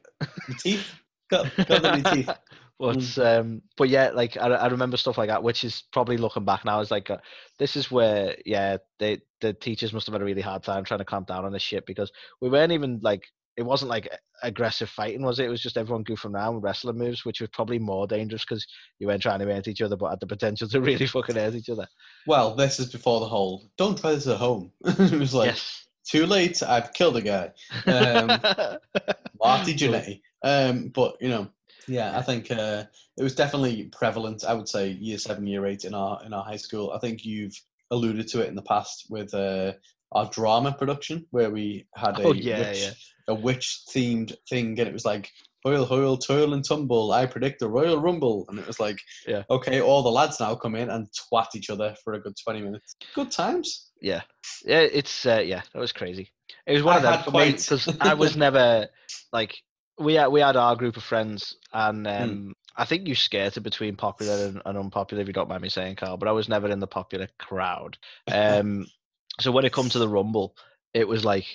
the 0.48 0.54
teeth 0.56 0.94
got 1.30 1.46
got 1.68 1.82
the 1.82 2.04
teeth. 2.12 2.30
but 2.80 2.98
Mm. 2.98 3.40
um, 3.40 3.62
but 3.78 3.90
yeah, 3.90 4.10
like 4.14 4.38
I, 4.38 4.48
I 4.48 4.68
remember 4.68 4.98
stuff 4.98 5.18
like 5.18 5.30
that, 5.30 5.44
which 5.44 5.64
is 5.64 5.84
probably 5.92 6.18
looking 6.18 6.46
back 6.46 6.66
now 6.66 6.80
is 6.82 6.92
like 6.92 7.10
uh, 7.10 7.18
this 7.58 7.76
is 7.76 7.90
where 7.90 8.36
yeah 8.46 8.78
they 9.00 9.22
the 9.42 9.54
teachers 9.54 9.94
must 9.94 10.08
have 10.08 10.14
had 10.14 10.22
a 10.22 10.26
really 10.26 10.42
hard 10.42 10.64
time 10.64 10.84
trying 10.84 11.00
to 11.00 11.06
clamp 11.06 11.28
down 11.28 11.46
on 11.46 11.54
this 11.54 11.62
shit 11.62 11.86
because 11.86 12.12
we 12.42 12.50
weren't 12.50 12.72
even 12.72 13.00
like 13.02 13.26
it 13.58 13.64
wasn't 13.64 13.90
like 13.90 14.10
aggressive 14.44 14.90
fighting 14.90 15.22
was 15.22 15.40
it? 15.40 15.46
It 15.46 15.50
was 15.50 15.62
just 15.62 15.78
everyone 15.78 16.04
goofing 16.04 16.34
around 16.34 16.56
with 16.56 16.64
wrestling 16.64 16.98
moves, 16.98 17.24
which 17.24 17.40
was 17.40 17.50
probably 17.52 17.80
more 17.80 18.06
dangerous 18.08 18.44
because 18.44 18.66
you 19.00 19.08
weren't 19.08 19.22
trying 19.22 19.40
to 19.40 19.46
hurt 19.46 19.68
each 19.68 19.82
other, 19.82 19.96
but 19.96 20.10
had 20.10 20.20
the 20.20 20.28
potential 20.28 20.68
to 20.68 20.82
really 20.82 21.08
fucking 21.08 21.36
hurt 21.36 21.56
each 21.56 21.70
other. 21.70 21.88
Well, 22.28 22.56
this 22.56 22.80
is 22.80 22.92
before 22.92 23.22
the 23.22 23.28
whole. 23.28 23.70
Don't 23.78 23.98
try 23.98 24.12
this 24.12 24.28
at 24.28 24.38
home. 24.38 24.72
it 24.86 25.20
was 25.20 25.34
like 25.34 25.52
yes. 25.52 25.86
too 26.06 26.26
late. 26.26 26.62
I've 26.64 26.92
killed 26.94 27.18
a 27.18 27.22
guy. 27.22 27.52
Um, 27.86 28.28
Marty 29.42 29.74
Jannetty. 29.74 30.22
Um, 30.44 30.90
but 30.90 31.16
you 31.22 31.30
know, 31.30 31.48
yeah, 31.88 32.17
I 32.17 32.21
think 32.21 32.52
uh, 32.52 32.84
it 33.17 33.24
was 33.24 33.36
definitely 33.36 33.89
prevalent. 33.91 34.43
I 34.45 34.54
would 34.54 34.67
say 34.69 34.89
year 34.89 35.17
seven, 35.17 35.45
year 35.48 35.65
eight 35.65 35.86
in 35.86 35.93
our 35.93 36.21
in 36.26 36.34
our 36.34 36.43
high 36.43 36.58
school. 36.58 36.91
I 36.93 37.00
think 37.00 37.26
you've 37.26 37.56
alluded 37.91 38.28
to 38.30 38.41
it 38.41 38.50
in 38.50 38.56
the 38.56 38.62
past 38.63 39.06
with 39.10 39.34
uh, 39.34 39.74
our 40.12 40.30
drama 40.30 40.74
production 40.74 41.26
where 41.32 41.50
we 41.52 41.88
had 41.95 42.19
a 42.19 42.24
Oh, 42.24 42.34
yeah, 42.34 42.60
witch, 42.69 42.82
yeah. 42.84 42.91
a 43.28 43.34
witch 43.36 43.82
themed 43.93 44.34
thing, 44.50 44.80
and 44.80 44.88
it 44.88 44.93
was 44.93 45.06
like. 45.06 45.30
Hoil, 45.67 45.84
hoil, 45.84 46.15
toil 46.15 46.54
and 46.54 46.63
tumble. 46.63 47.12
I 47.12 47.26
predict 47.26 47.63
a 47.63 47.67
royal 47.67 48.00
rumble, 48.00 48.45
and 48.50 48.60
it 48.60 48.67
was 48.67 48.80
like, 48.80 49.00
Yeah. 49.28 49.41
okay, 49.50 49.82
all 49.82 50.04
the 50.04 50.12
lads 50.12 50.39
now 50.39 50.54
come 50.54 50.76
in 50.76 50.91
and 50.91 51.08
twat 51.34 51.56
each 51.56 51.71
other 51.71 51.95
for 52.04 52.13
a 52.13 52.19
good 52.21 52.36
twenty 52.43 52.62
minutes. 52.62 52.95
Good 53.15 53.32
times. 53.32 53.89
yeah, 54.00 54.21
yeah, 54.63 54.82
it's 54.82 55.26
uh, 55.26 55.41
yeah, 55.43 55.63
that 55.74 55.80
was 55.80 55.91
crazy. 55.91 56.30
It 56.67 56.74
was 56.74 56.84
one 56.84 57.04
I 57.04 57.15
of 57.15 57.26
them 57.26 57.34
because 57.52 57.88
I 58.00 58.13
was 58.13 58.38
never 58.38 58.89
like 59.34 59.56
we 59.99 60.15
had 60.15 60.27
we 60.27 60.41
had 60.41 60.55
our 60.55 60.75
group 60.75 60.97
of 60.97 61.03
friends, 61.03 61.55
and 61.73 62.08
Hmm. 62.17 62.38
um, 62.38 62.53
I 62.75 62.86
think 62.86 63.08
you 63.08 63.15
skirted 63.15 63.63
between 63.63 63.95
popular 63.95 64.45
and, 64.45 64.62
and 64.65 64.77
unpopular, 64.77 65.21
if 65.21 65.27
you 65.27 65.34
don't 65.34 65.49
mind 65.49 65.62
me 65.62 65.69
saying, 65.69 65.95
Karl. 65.97 66.17
But 66.17 66.27
I 66.29 66.34
was 66.34 66.49
never 66.49 66.69
in 66.69 66.79
the 66.79 66.88
popular 66.88 67.27
crowd. 67.39 67.97
Um, 68.29 68.88
so 69.39 69.51
when 69.51 69.65
it 69.65 69.73
come 69.73 69.89
to 69.89 69.99
the 69.99 70.10
Rumble, 70.10 70.55
it 70.93 71.08
was 71.08 71.25
like. 71.25 71.45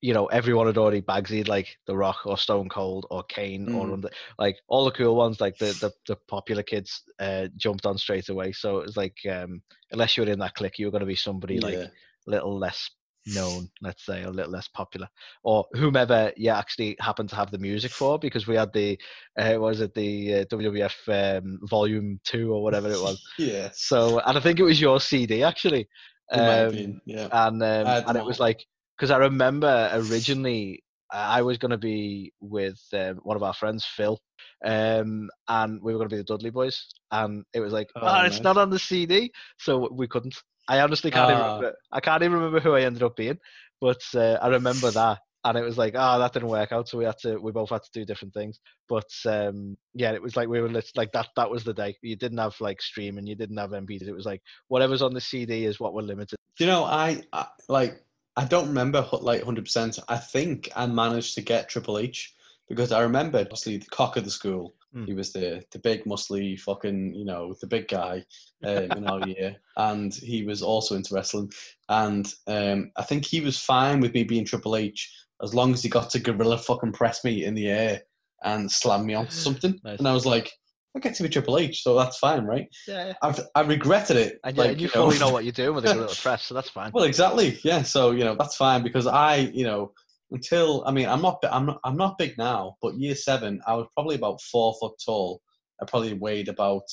You 0.00 0.14
know, 0.14 0.26
everyone 0.26 0.66
had 0.66 0.78
already 0.78 1.00
bagsied 1.00 1.48
like 1.48 1.76
The 1.86 1.96
Rock 1.96 2.18
or 2.24 2.38
Stone 2.38 2.68
Cold 2.68 3.06
or 3.10 3.24
Kane 3.24 3.68
or 3.72 3.90
Mm. 3.90 3.94
under, 3.94 4.08
like 4.38 4.58
all 4.68 4.84
the 4.84 4.92
cool 4.92 5.16
ones, 5.16 5.40
like 5.40 5.58
the 5.58 5.74
the, 5.74 5.90
the 6.06 6.16
popular 6.28 6.62
kids 6.62 7.02
uh, 7.18 7.48
jumped 7.56 7.84
on 7.84 7.98
straight 7.98 8.28
away. 8.28 8.52
So 8.52 8.78
it 8.78 8.86
was 8.86 8.96
like, 8.96 9.16
um, 9.28 9.60
unless 9.90 10.16
you 10.16 10.22
were 10.24 10.30
in 10.30 10.38
that 10.38 10.54
clique, 10.54 10.78
you 10.78 10.86
were 10.86 10.92
going 10.92 11.00
to 11.00 11.06
be 11.06 11.16
somebody 11.16 11.58
like 11.60 11.80
Yeah. 11.80 11.88
little 12.26 12.56
less 12.56 12.90
known, 13.34 13.68
let's 13.82 14.04
say, 14.04 14.22
a 14.22 14.30
little 14.30 14.52
less 14.52 14.68
popular, 14.68 15.08
or 15.42 15.64
whomever 15.72 16.32
you 16.36 16.50
actually 16.50 16.96
happen 17.00 17.26
to 17.28 17.36
have 17.36 17.50
the 17.50 17.58
music 17.58 17.90
for, 17.90 18.18
because 18.18 18.46
we 18.46 18.56
had 18.56 18.72
the, 18.72 18.98
uh, 19.38 19.56
was 19.58 19.80
it 19.80 19.94
the 19.94 20.34
uh, 20.34 20.44
WWF 20.46 21.38
um, 21.38 21.58
Volume 21.64 22.20
Two 22.24 22.52
or 22.52 22.62
whatever 22.62 22.88
it 22.88 23.00
was. 23.00 23.22
Yeah. 23.38 23.70
So, 23.72 24.20
and 24.20 24.36
I 24.36 24.40
think 24.40 24.58
it 24.58 24.64
was 24.64 24.80
your 24.80 25.00
CD 25.00 25.42
actually, 25.42 25.88
It 26.32 26.36
might 26.36 26.44
have 26.44 26.70
um, 26.70 26.76
been, 26.76 27.00
yeah. 27.06 27.28
and 27.32 27.62
um, 27.62 28.04
and 28.08 28.16
it 28.16 28.24
was 28.24 28.40
like 28.40 28.64
because 28.96 29.10
I 29.10 29.18
remember 29.18 29.90
originally 29.92 30.82
I 31.10 31.42
was 31.42 31.56
going 31.58 31.70
to 31.70 31.78
be 31.78 32.32
with 32.40 32.80
um, 32.92 33.20
one 33.22 33.36
of 33.36 33.42
our 33.42 33.54
friends, 33.54 33.84
Phil, 33.84 34.20
um, 34.64 35.30
and 35.48 35.80
we 35.82 35.92
were 35.92 35.98
going 35.98 36.08
to 36.10 36.16
be 36.16 36.20
the 36.20 36.24
Dudley 36.24 36.50
Boyz, 36.50 36.76
and 37.10 37.44
it 37.54 37.60
was 37.60 37.72
like, 37.72 37.88
Oh, 37.96 38.00
oh, 38.02 38.24
it's 38.26 38.36
nice. 38.36 38.44
not 38.44 38.56
on 38.58 38.70
the 38.70 38.78
CD, 38.78 39.32
so 39.58 39.88
we 39.92 40.06
couldn't. 40.06 40.34
I 40.68 40.80
honestly 40.80 41.10
can't 41.10 41.30
even 41.30 41.42
Ah. 41.42 41.56
remember. 41.56 41.76
I 41.92 42.00
can't 42.00 42.22
even 42.22 42.34
remember 42.34 42.60
who 42.60 42.74
I 42.74 42.82
ended 42.82 43.02
up 43.02 43.16
being, 43.16 43.38
but 43.80 44.02
uh, 44.14 44.38
I 44.42 44.48
remember 44.48 44.90
that, 44.90 45.18
and 45.44 45.56
it 45.56 45.62
was 45.62 45.78
like, 45.78 45.94
ah, 45.96 46.18
that 46.18 46.32
didn't 46.32 46.48
work 46.48 46.72
out, 46.72 46.88
so 46.88 46.98
we 46.98 47.04
had 47.04 47.18
to, 47.22 47.38
we 47.38 47.52
both 47.52 47.70
had 47.70 47.82
to 47.82 47.90
do 47.92 48.04
different 48.04 48.34
things. 48.34 48.60
But 48.88 49.08
um, 49.26 49.76
yeah, 49.94 50.12
it 50.12 50.22
was 50.22 50.36
like 50.36 50.48
we 50.48 50.60
were 50.60 50.68
lit- 50.68 50.90
like 50.96 51.12
that. 51.12 51.28
That 51.36 51.50
was 51.50 51.64
the 51.64 51.74
day. 51.74 51.96
You 52.02 52.16
didn't 52.16 52.38
have 52.38 52.54
like 52.60 52.82
streaming, 52.82 53.26
you 53.26 53.34
didn't 53.34 53.56
have 53.56 53.70
MP. 53.70 54.00
It 54.02 54.12
was 54.12 54.26
like 54.26 54.42
whatever's 54.68 55.02
on 55.02 55.14
the 55.14 55.20
CD 55.20 55.64
is 55.64 55.80
what 55.80 55.94
we're 55.94 56.02
limited. 56.02 56.36
You 56.58 56.66
know, 56.66 56.84
I, 56.84 57.22
I 57.32 57.46
like 57.68 58.04
I 58.36 58.44
don't 58.44 58.68
remember 58.68 59.06
like 59.20 59.42
hundred 59.42 59.64
percent. 59.64 59.98
I 60.08 60.16
think 60.16 60.70
I 60.76 60.86
managed 60.86 61.34
to 61.36 61.40
get 61.42 61.68
Triple 61.68 61.98
H 61.98 62.34
because 62.68 62.92
I 62.92 63.00
remember 63.00 63.38
obviously 63.38 63.78
the 63.78 63.86
cock 63.86 64.16
of 64.16 64.24
the 64.24 64.30
school 64.30 64.74
Hmm. 64.92 65.04
He 65.04 65.12
was 65.12 65.32
the 65.32 65.62
the 65.70 65.78
big 65.78 66.04
muscly 66.04 66.58
fucking 66.58 67.14
you 67.14 67.24
know 67.24 67.54
the 67.60 67.66
big 67.66 67.88
guy 67.88 68.24
um, 68.64 68.90
in 68.92 69.06
our 69.06 69.20
year, 69.28 69.56
and 69.76 70.14
he 70.14 70.44
was 70.44 70.62
also 70.62 70.94
into 70.94 71.14
wrestling. 71.14 71.52
And 71.88 72.32
um, 72.46 72.90
I 72.96 73.02
think 73.02 73.24
he 73.26 73.40
was 73.40 73.58
fine 73.58 74.00
with 74.00 74.14
me 74.14 74.24
being 74.24 74.44
Triple 74.44 74.76
H 74.76 75.12
as 75.42 75.54
long 75.54 75.72
as 75.72 75.82
he 75.82 75.88
got 75.88 76.10
to 76.10 76.18
gorilla 76.18 76.58
fucking 76.58 76.92
press 76.92 77.24
me 77.24 77.44
in 77.44 77.54
the 77.54 77.68
air 77.68 78.02
and 78.42 78.70
slam 78.70 79.06
me 79.06 79.14
onto 79.14 79.32
something. 79.32 79.78
Nice. 79.84 79.98
And 79.98 80.08
I 80.08 80.12
was 80.12 80.26
like, 80.26 80.50
I 80.96 81.00
get 81.00 81.14
to 81.14 81.22
be 81.22 81.28
Triple 81.28 81.58
H, 81.58 81.82
so 81.82 81.94
that's 81.94 82.18
fine, 82.18 82.44
right? 82.44 82.66
Yeah. 82.86 83.12
I've, 83.22 83.40
I 83.54 83.60
regretted 83.60 84.16
it. 84.16 84.40
And, 84.44 84.56
like, 84.56 84.70
and 84.70 84.80
you 84.80 84.88
you 84.88 84.92
know. 84.94 85.10
fully 85.10 85.18
know 85.18 85.30
what 85.30 85.44
you're 85.44 85.52
doing 85.52 85.74
with 85.74 85.84
a 85.84 85.94
gorilla 85.94 86.14
press, 86.22 86.44
so 86.44 86.54
that's 86.54 86.70
fine. 86.70 86.90
Well, 86.92 87.04
exactly. 87.04 87.58
Yeah. 87.62 87.82
So 87.82 88.12
you 88.12 88.24
know 88.24 88.34
that's 88.34 88.56
fine 88.56 88.82
because 88.82 89.06
I, 89.06 89.36
you 89.36 89.64
know, 89.64 89.92
until 90.30 90.84
I 90.86 90.92
mean 90.92 91.08
I'm 91.08 91.22
not 91.22 91.42
I'm 91.50 91.66
not 91.66 91.80
I'm 91.84 91.96
not 91.96 92.18
big 92.18 92.36
now, 92.38 92.76
but 92.82 92.94
year 92.94 93.14
seven 93.14 93.60
I 93.66 93.74
was 93.74 93.86
probably 93.94 94.16
about 94.16 94.40
four 94.40 94.74
foot 94.80 94.94
tall. 95.04 95.40
I 95.80 95.86
probably 95.86 96.14
weighed 96.14 96.48
about 96.48 96.84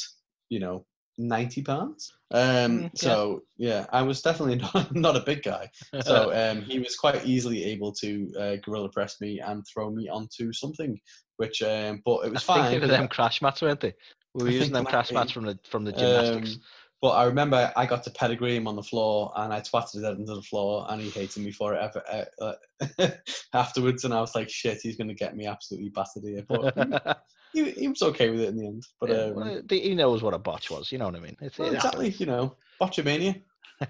you 0.49 0.59
know 0.59 0.85
ninety 1.17 1.61
pounds. 1.61 2.11
Um. 2.31 2.41
Mm, 2.41 2.81
yeah. 2.83 2.89
So 2.93 3.41
yeah, 3.57 3.85
I 3.91 4.01
was 4.01 4.21
definitely 4.21 4.55
not 4.73 4.95
not 4.95 5.17
a 5.17 5.21
big 5.21 5.43
guy. 5.43 5.69
So 6.01 6.33
um, 6.51 6.61
he 6.61 6.79
was 6.79 6.95
quite 6.95 7.25
easily 7.25 7.63
able 7.65 7.91
to 7.93 8.31
uh, 8.39 8.55
gorilla 8.63 8.89
press 8.89 9.19
me 9.21 9.39
and 9.39 9.65
throw 9.67 9.89
me 9.89 10.07
onto 10.09 10.53
something, 10.53 10.99
which 11.37 11.61
um, 11.61 12.01
but 12.05 12.25
it 12.25 12.31
was 12.31 12.43
I 12.43 12.45
fine. 12.45 12.69
think 12.69 12.81
they 12.81 12.87
were 12.87 12.91
them 12.91 13.07
crash 13.07 13.41
mats, 13.41 13.61
weren't 13.61 13.81
they? 13.81 13.93
We 14.33 14.43
were 14.43 14.49
I 14.49 14.53
using 14.53 14.73
them 14.73 14.85
crash 14.85 15.11
mats 15.11 15.31
from 15.31 15.45
the 15.45 15.57
from 15.63 15.85
the 15.85 15.93
gymnastics. 15.93 16.55
Um, 16.55 16.61
but 17.01 17.09
I 17.09 17.25
remember 17.25 17.71
I 17.75 17.85
got 17.85 18.03
to 18.03 18.11
pedigree 18.11 18.55
him 18.55 18.67
on 18.67 18.75
the 18.75 18.83
floor 18.83 19.31
and 19.35 19.53
I 19.53 19.61
twatted 19.61 19.93
his 19.93 20.03
head 20.03 20.17
into 20.17 20.33
the 20.35 20.41
floor 20.41 20.85
and 20.89 21.01
he 21.01 21.09
hated 21.09 21.43
me 21.43 21.51
for 21.51 21.73
it 21.73 21.81
ever, 21.81 22.25
uh, 22.41 23.07
afterwards. 23.53 24.05
And 24.05 24.13
I 24.13 24.21
was 24.21 24.33
like, 24.35 24.49
shit, 24.49 24.79
he's 24.81 24.95
going 24.95 25.09
to 25.09 25.13
get 25.13 25.35
me 25.35 25.45
absolutely 25.45 25.89
battered 25.89 26.23
here. 26.23 26.43
But 26.47 27.21
he, 27.53 27.71
he 27.71 27.87
was 27.87 28.01
okay 28.01 28.29
with 28.29 28.41
it 28.41 28.49
in 28.49 28.57
the 28.57 28.65
end. 28.65 28.83
But 28.99 29.09
Yeah, 29.09 29.25
um, 29.25 29.35
well, 29.35 29.61
he 29.69 29.93
knows 29.93 30.23
what 30.23 30.33
a 30.33 30.39
botch 30.39 30.71
was. 30.71 30.91
You 30.91 30.97
know 30.97 31.05
what 31.05 31.15
I 31.15 31.19
mean? 31.19 31.37
It's, 31.41 31.57
well, 31.57 31.69
it 31.69 31.75
exactly, 31.75 32.09
you 32.11 32.25
know, 32.25 32.55
botchamania. 32.81 33.41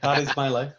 That 0.01 0.23
is 0.23 0.35
my 0.35 0.49
life. 0.49 0.73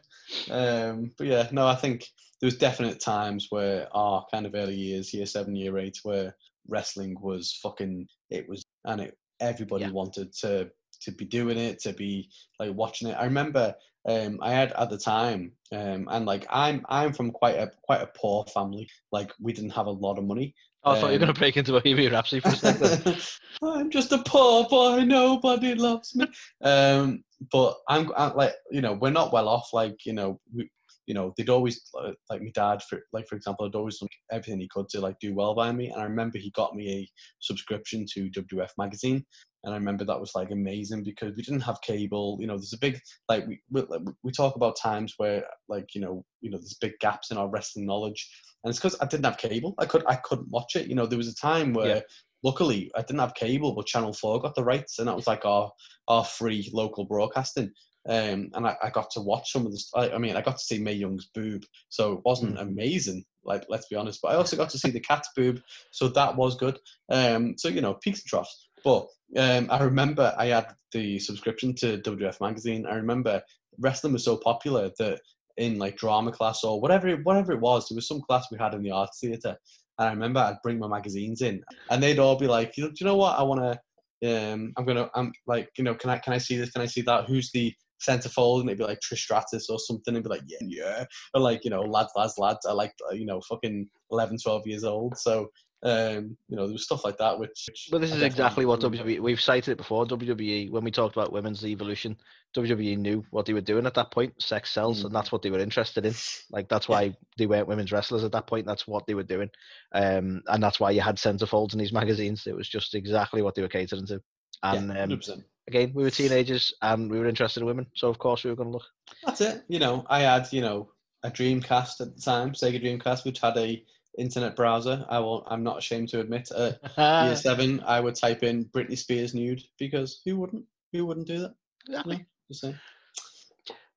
Um, 0.50 1.12
but 1.16 1.26
yeah, 1.26 1.48
no, 1.52 1.66
I 1.66 1.76
think 1.76 2.06
there 2.40 2.48
was 2.48 2.56
definite 2.58 3.00
times 3.00 3.46
where 3.50 3.88
our 3.96 4.26
kind 4.32 4.46
of 4.46 4.54
early 4.54 4.74
years, 4.74 5.14
year 5.14 5.26
seven, 5.26 5.54
year 5.54 5.78
eight, 5.78 5.98
where 6.02 6.36
wrestling 6.68 7.16
was 7.20 7.58
fucking, 7.62 8.06
it 8.30 8.48
was, 8.48 8.62
and 8.84 9.00
it, 9.00 9.16
everybody 9.40 9.84
Yeah. 9.84 9.90
wanted 9.92 10.32
to 10.40 10.70
to 11.02 11.12
be 11.12 11.24
doing 11.24 11.58
it, 11.58 11.80
to 11.80 11.92
be 11.92 12.30
like 12.58 12.74
watching 12.74 13.08
it. 13.08 13.16
I 13.18 13.24
remember 13.24 13.74
um, 14.08 14.38
I 14.40 14.52
had 14.52 14.72
at 14.72 14.90
the 14.90 14.98
time, 14.98 15.52
um, 15.72 16.08
and 16.10 16.26
like 16.26 16.46
I'm 16.50 16.84
I'm 16.88 17.12
from 17.12 17.30
quite 17.30 17.56
a 17.56 17.70
quite 17.82 18.02
a 18.02 18.10
poor 18.16 18.44
family. 18.54 18.88
Like 19.12 19.32
we 19.40 19.52
didn't 19.52 19.70
have 19.70 19.86
a 19.86 19.90
lot 19.90 20.18
of 20.18 20.24
money. 20.24 20.54
Oh, 20.84 20.92
I 20.92 21.00
thought 21.00 21.06
you 21.06 21.06
were 21.06 21.14
Um, 21.14 21.20
going 21.20 21.34
to 21.34 21.38
break 21.40 21.56
into 21.56 21.74
a 21.74 21.80
Bohemian 21.80 22.12
Rhapsody 22.12 22.40
for 22.40 22.50
a 22.50 22.52
second. 22.52 23.18
I'm 23.62 23.90
just 23.90 24.12
a 24.12 24.18
poor 24.18 24.68
boy, 24.68 25.02
nobody 25.04 25.74
loves 25.74 26.14
me. 26.14 26.26
Um, 26.62 27.24
but 27.50 27.76
I'm, 27.88 28.12
i 28.16 28.28
like, 28.28 28.54
you 28.70 28.82
know, 28.82 28.92
we're 28.92 29.10
not 29.10 29.32
well 29.32 29.48
off. 29.48 29.72
Like, 29.72 30.06
you 30.06 30.12
know, 30.12 30.40
we, 30.54 30.70
you 31.06 31.14
know, 31.14 31.32
they'd 31.36 31.48
always 31.48 31.80
uh, 31.98 32.12
like 32.28 32.42
my 32.42 32.50
dad, 32.54 32.82
for 32.82 33.00
like 33.12 33.28
for 33.28 33.36
example, 33.36 33.64
had 33.64 33.76
always 33.76 33.98
done 33.98 34.08
everything 34.32 34.60
he 34.60 34.68
could 34.68 34.88
to 34.90 35.00
like 35.00 35.18
do 35.20 35.34
well 35.34 35.54
by 35.54 35.72
me. 35.72 35.88
And 35.88 36.00
I 36.00 36.04
remember 36.04 36.38
he 36.38 36.50
got 36.50 36.74
me 36.74 36.90
a 36.90 37.08
subscription 37.40 38.04
to 38.12 38.30
WF 38.30 38.70
magazine, 38.76 39.24
and 39.64 39.72
I 39.72 39.78
remember 39.78 40.04
that 40.04 40.20
was 40.20 40.32
like 40.34 40.50
amazing 40.50 41.04
because 41.04 41.34
we 41.36 41.42
didn't 41.42 41.60
have 41.60 41.80
cable. 41.80 42.38
You 42.40 42.48
know, 42.48 42.56
there's 42.56 42.72
a 42.72 42.78
big 42.78 43.00
like 43.28 43.46
we 43.46 43.60
we, 43.70 43.82
we 44.24 44.32
talk 44.32 44.56
about 44.56 44.76
times 44.76 45.14
where 45.16 45.44
like 45.68 45.94
you 45.94 46.00
know 46.00 46.24
you 46.40 46.50
know 46.50 46.58
there's 46.58 46.78
big 46.80 46.92
gaps 47.00 47.30
in 47.30 47.38
our 47.38 47.48
wrestling 47.48 47.86
knowledge, 47.86 48.28
and 48.64 48.70
it's 48.70 48.78
because 48.78 48.96
I 49.00 49.06
didn't 49.06 49.26
have 49.26 49.38
cable. 49.38 49.74
I 49.78 49.86
could 49.86 50.04
I 50.08 50.16
couldn't 50.16 50.50
watch 50.50 50.74
it. 50.74 50.88
You 50.88 50.96
know, 50.96 51.06
there 51.06 51.18
was 51.18 51.28
a 51.28 51.34
time 51.34 51.72
where. 51.72 51.96
Yeah. 51.96 52.00
Luckily, 52.42 52.92
I 52.94 53.00
didn't 53.00 53.20
have 53.20 53.34
cable, 53.34 53.74
but 53.74 53.86
Channel 53.86 54.12
Four 54.12 54.40
got 54.40 54.54
the 54.54 54.62
rights, 54.62 54.98
and 54.98 55.08
that 55.08 55.16
was 55.16 55.26
like 55.26 55.44
our 55.44 55.72
our 56.06 56.22
free 56.22 56.70
local 56.72 57.04
broadcasting. 57.04 57.72
Um, 58.08 58.50
and 58.54 58.66
I, 58.66 58.76
I 58.82 58.90
got 58.90 59.10
to 59.12 59.20
watch 59.20 59.52
some 59.52 59.66
of 59.66 59.72
this. 59.72 59.90
I, 59.94 60.10
I 60.10 60.18
mean, 60.18 60.36
I 60.36 60.40
got 60.40 60.58
to 60.58 60.64
see 60.64 60.78
Mae 60.78 60.92
Young's 60.92 61.26
boob, 61.34 61.64
so 61.88 62.12
it 62.12 62.20
wasn't 62.24 62.58
amazing. 62.58 63.24
Like, 63.44 63.64
let's 63.68 63.88
be 63.88 63.96
honest. 63.96 64.20
But 64.22 64.32
I 64.32 64.36
also 64.36 64.56
got 64.56 64.70
to 64.70 64.78
see 64.78 64.90
the 64.90 65.00
Kat's 65.00 65.30
boob, 65.34 65.60
so 65.90 66.08
that 66.08 66.36
was 66.36 66.56
good. 66.56 66.78
Um, 67.10 67.56
so 67.58 67.68
you 67.68 67.80
know, 67.80 67.94
peaks 67.94 68.20
and 68.20 68.28
troughs. 68.28 68.68
But 68.84 69.08
um, 69.36 69.68
I 69.70 69.82
remember 69.82 70.34
I 70.38 70.46
had 70.46 70.68
the 70.92 71.18
subscription 71.18 71.74
to 71.76 71.98
WF 71.98 72.40
magazine. 72.40 72.86
I 72.86 72.94
remember 72.94 73.42
wrestling 73.78 74.12
was 74.12 74.24
so 74.24 74.36
popular 74.36 74.90
that 74.98 75.20
in 75.56 75.78
like 75.78 75.96
drama 75.96 76.30
class 76.30 76.62
or 76.64 76.80
whatever 76.80 77.08
it, 77.08 77.24
whatever 77.24 77.52
it 77.52 77.60
was, 77.60 77.88
there 77.88 77.96
was 77.96 78.08
some 78.08 78.20
class 78.20 78.46
we 78.50 78.58
had 78.58 78.74
in 78.74 78.82
the 78.82 78.90
arts 78.90 79.20
theatre. 79.20 79.56
And 79.98 80.08
I 80.08 80.10
remember 80.10 80.40
I'd 80.40 80.62
bring 80.62 80.78
my 80.78 80.88
magazines 80.88 81.42
in, 81.42 81.62
and 81.90 82.02
they'd 82.02 82.18
all 82.18 82.36
be 82.36 82.46
like, 82.46 82.76
"You 82.76 82.84
know, 82.84 82.90
do 82.90 82.96
you 83.00 83.06
know 83.06 83.16
what? 83.16 83.38
I 83.38 83.42
want 83.42 83.60
to. 83.62 83.80
Um, 84.24 84.72
I'm 84.76 84.84
gonna. 84.84 85.10
I'm 85.14 85.32
like, 85.46 85.70
you 85.78 85.84
know, 85.84 85.94
can 85.94 86.10
I 86.10 86.18
can 86.18 86.34
I 86.34 86.38
see 86.38 86.56
this? 86.56 86.70
Can 86.70 86.82
I 86.82 86.86
see 86.86 87.00
that? 87.02 87.24
Who's 87.24 87.50
the 87.52 87.74
centerfold?" 88.00 88.60
And 88.60 88.68
they'd 88.68 88.78
be 88.78 88.84
like 88.84 89.00
Trish 89.00 89.18
Stratus 89.18 89.68
or 89.70 89.78
something, 89.78 90.14
and 90.14 90.22
be 90.24 90.30
like, 90.30 90.42
"Yeah, 90.46 90.58
yeah." 90.66 91.04
Or 91.34 91.40
like, 91.40 91.64
you 91.64 91.70
know, 91.70 91.82
lads, 91.82 92.12
lads, 92.16 92.34
lads. 92.38 92.66
I 92.66 92.72
like, 92.72 92.92
uh, 93.10 93.14
you 93.14 93.26
know, 93.26 93.40
fucking 93.48 93.88
11, 94.10 94.38
12 94.42 94.66
years 94.66 94.84
old. 94.84 95.16
So, 95.18 95.48
um, 95.82 96.36
you 96.48 96.56
know, 96.56 96.64
there 96.66 96.72
was 96.72 96.84
stuff 96.84 97.04
like 97.04 97.18
that. 97.18 97.38
Which, 97.38 97.64
which 97.68 97.88
But 97.90 98.00
this 98.00 98.12
I 98.12 98.16
is 98.16 98.22
exactly 98.22 98.64
what. 98.66 98.80
WWE. 98.80 99.20
We've 99.20 99.40
cited 99.40 99.72
it 99.72 99.78
before. 99.78 100.06
WWE, 100.06 100.70
when 100.70 100.84
we 100.84 100.90
talked 100.90 101.14
about 101.16 101.32
women's 101.32 101.64
evolution, 101.64 102.16
WWE 102.56 102.96
knew 102.96 103.24
what 103.30 103.44
they 103.46 103.52
were 103.52 103.60
doing 103.60 103.86
at 103.86 103.94
that 103.94 104.10
point. 104.10 104.32
Sex 104.42 104.70
sells, 104.72 105.02
Mm. 105.02 105.06
and 105.06 105.14
that's 105.14 105.30
what 105.30 105.42
they 105.42 105.50
were 105.50 105.58
interested 105.58 106.06
in. 106.06 106.14
Like 106.50 106.68
that's 106.68 106.88
Yeah. 106.88 106.94
why 106.94 107.16
they 107.36 107.46
weren't 107.46 107.68
women's 107.68 107.92
wrestlers 107.92 108.24
at 108.24 108.32
that 108.32 108.46
point. 108.46 108.66
That's 108.66 108.86
what 108.88 109.06
they 109.06 109.14
were 109.14 109.22
doing, 109.22 109.50
um, 109.92 110.42
and 110.46 110.62
that's 110.62 110.80
why 110.80 110.90
you 110.92 111.02
had 111.02 111.16
centerfolds 111.16 111.74
in 111.74 111.78
these 111.78 111.92
magazines. 112.32 112.46
It 112.46 112.56
was 112.56 112.68
just 112.68 112.94
exactly 112.94 113.42
what 113.42 113.54
they 113.54 113.62
were 113.62 113.68
catering 113.68 114.06
to. 114.06 114.22
And 114.62 114.88
yeah, 114.92 115.02
um, 115.02 115.10
100%. 115.10 115.44
Again, 115.68 115.92
we 115.94 116.02
were 116.02 116.10
teenagers 116.10 116.72
and 116.82 117.10
we 117.10 117.18
were 117.18 117.26
interested 117.26 117.60
in 117.60 117.66
women, 117.66 117.86
so 117.94 118.08
of 118.08 118.18
course 118.18 118.44
we 118.44 118.50
were 118.50 118.56
going 118.56 118.68
to 118.68 118.74
look. 118.74 118.86
That's 119.24 119.40
it. 119.40 119.64
You 119.68 119.78
know, 119.78 120.04
I 120.08 120.20
had, 120.20 120.52
you 120.52 120.60
know, 120.60 120.90
a 121.22 121.30
Dreamcast 121.30 122.00
at 122.00 122.14
the 122.14 122.22
time, 122.22 122.52
Sega 122.52 122.82
Dreamcast, 122.82 123.24
which 123.24 123.40
had 123.40 123.56
a 123.56 123.82
internet 124.18 124.56
browser. 124.56 125.04
I 125.08 125.18
will. 125.18 125.46
I'm 125.48 125.62
not 125.62 125.78
ashamed 125.78 126.08
to 126.10 126.20
admit. 126.20 126.50
Uh, 126.54 126.72
year 127.26 127.36
seven, 127.36 127.80
I 127.86 128.00
would 128.00 128.14
type 128.14 128.42
in 128.42 128.66
Britney 128.66 128.98
Spears 128.98 129.34
nude 129.34 129.62
because 129.78 130.20
who 130.24 130.36
wouldn't? 130.38 130.64
Who 130.92 131.06
wouldn't 131.06 131.26
do 131.26 131.40
that? 131.40 131.54
Exactly. 131.86 132.26
Just 132.48 132.60
saying. 132.62 132.78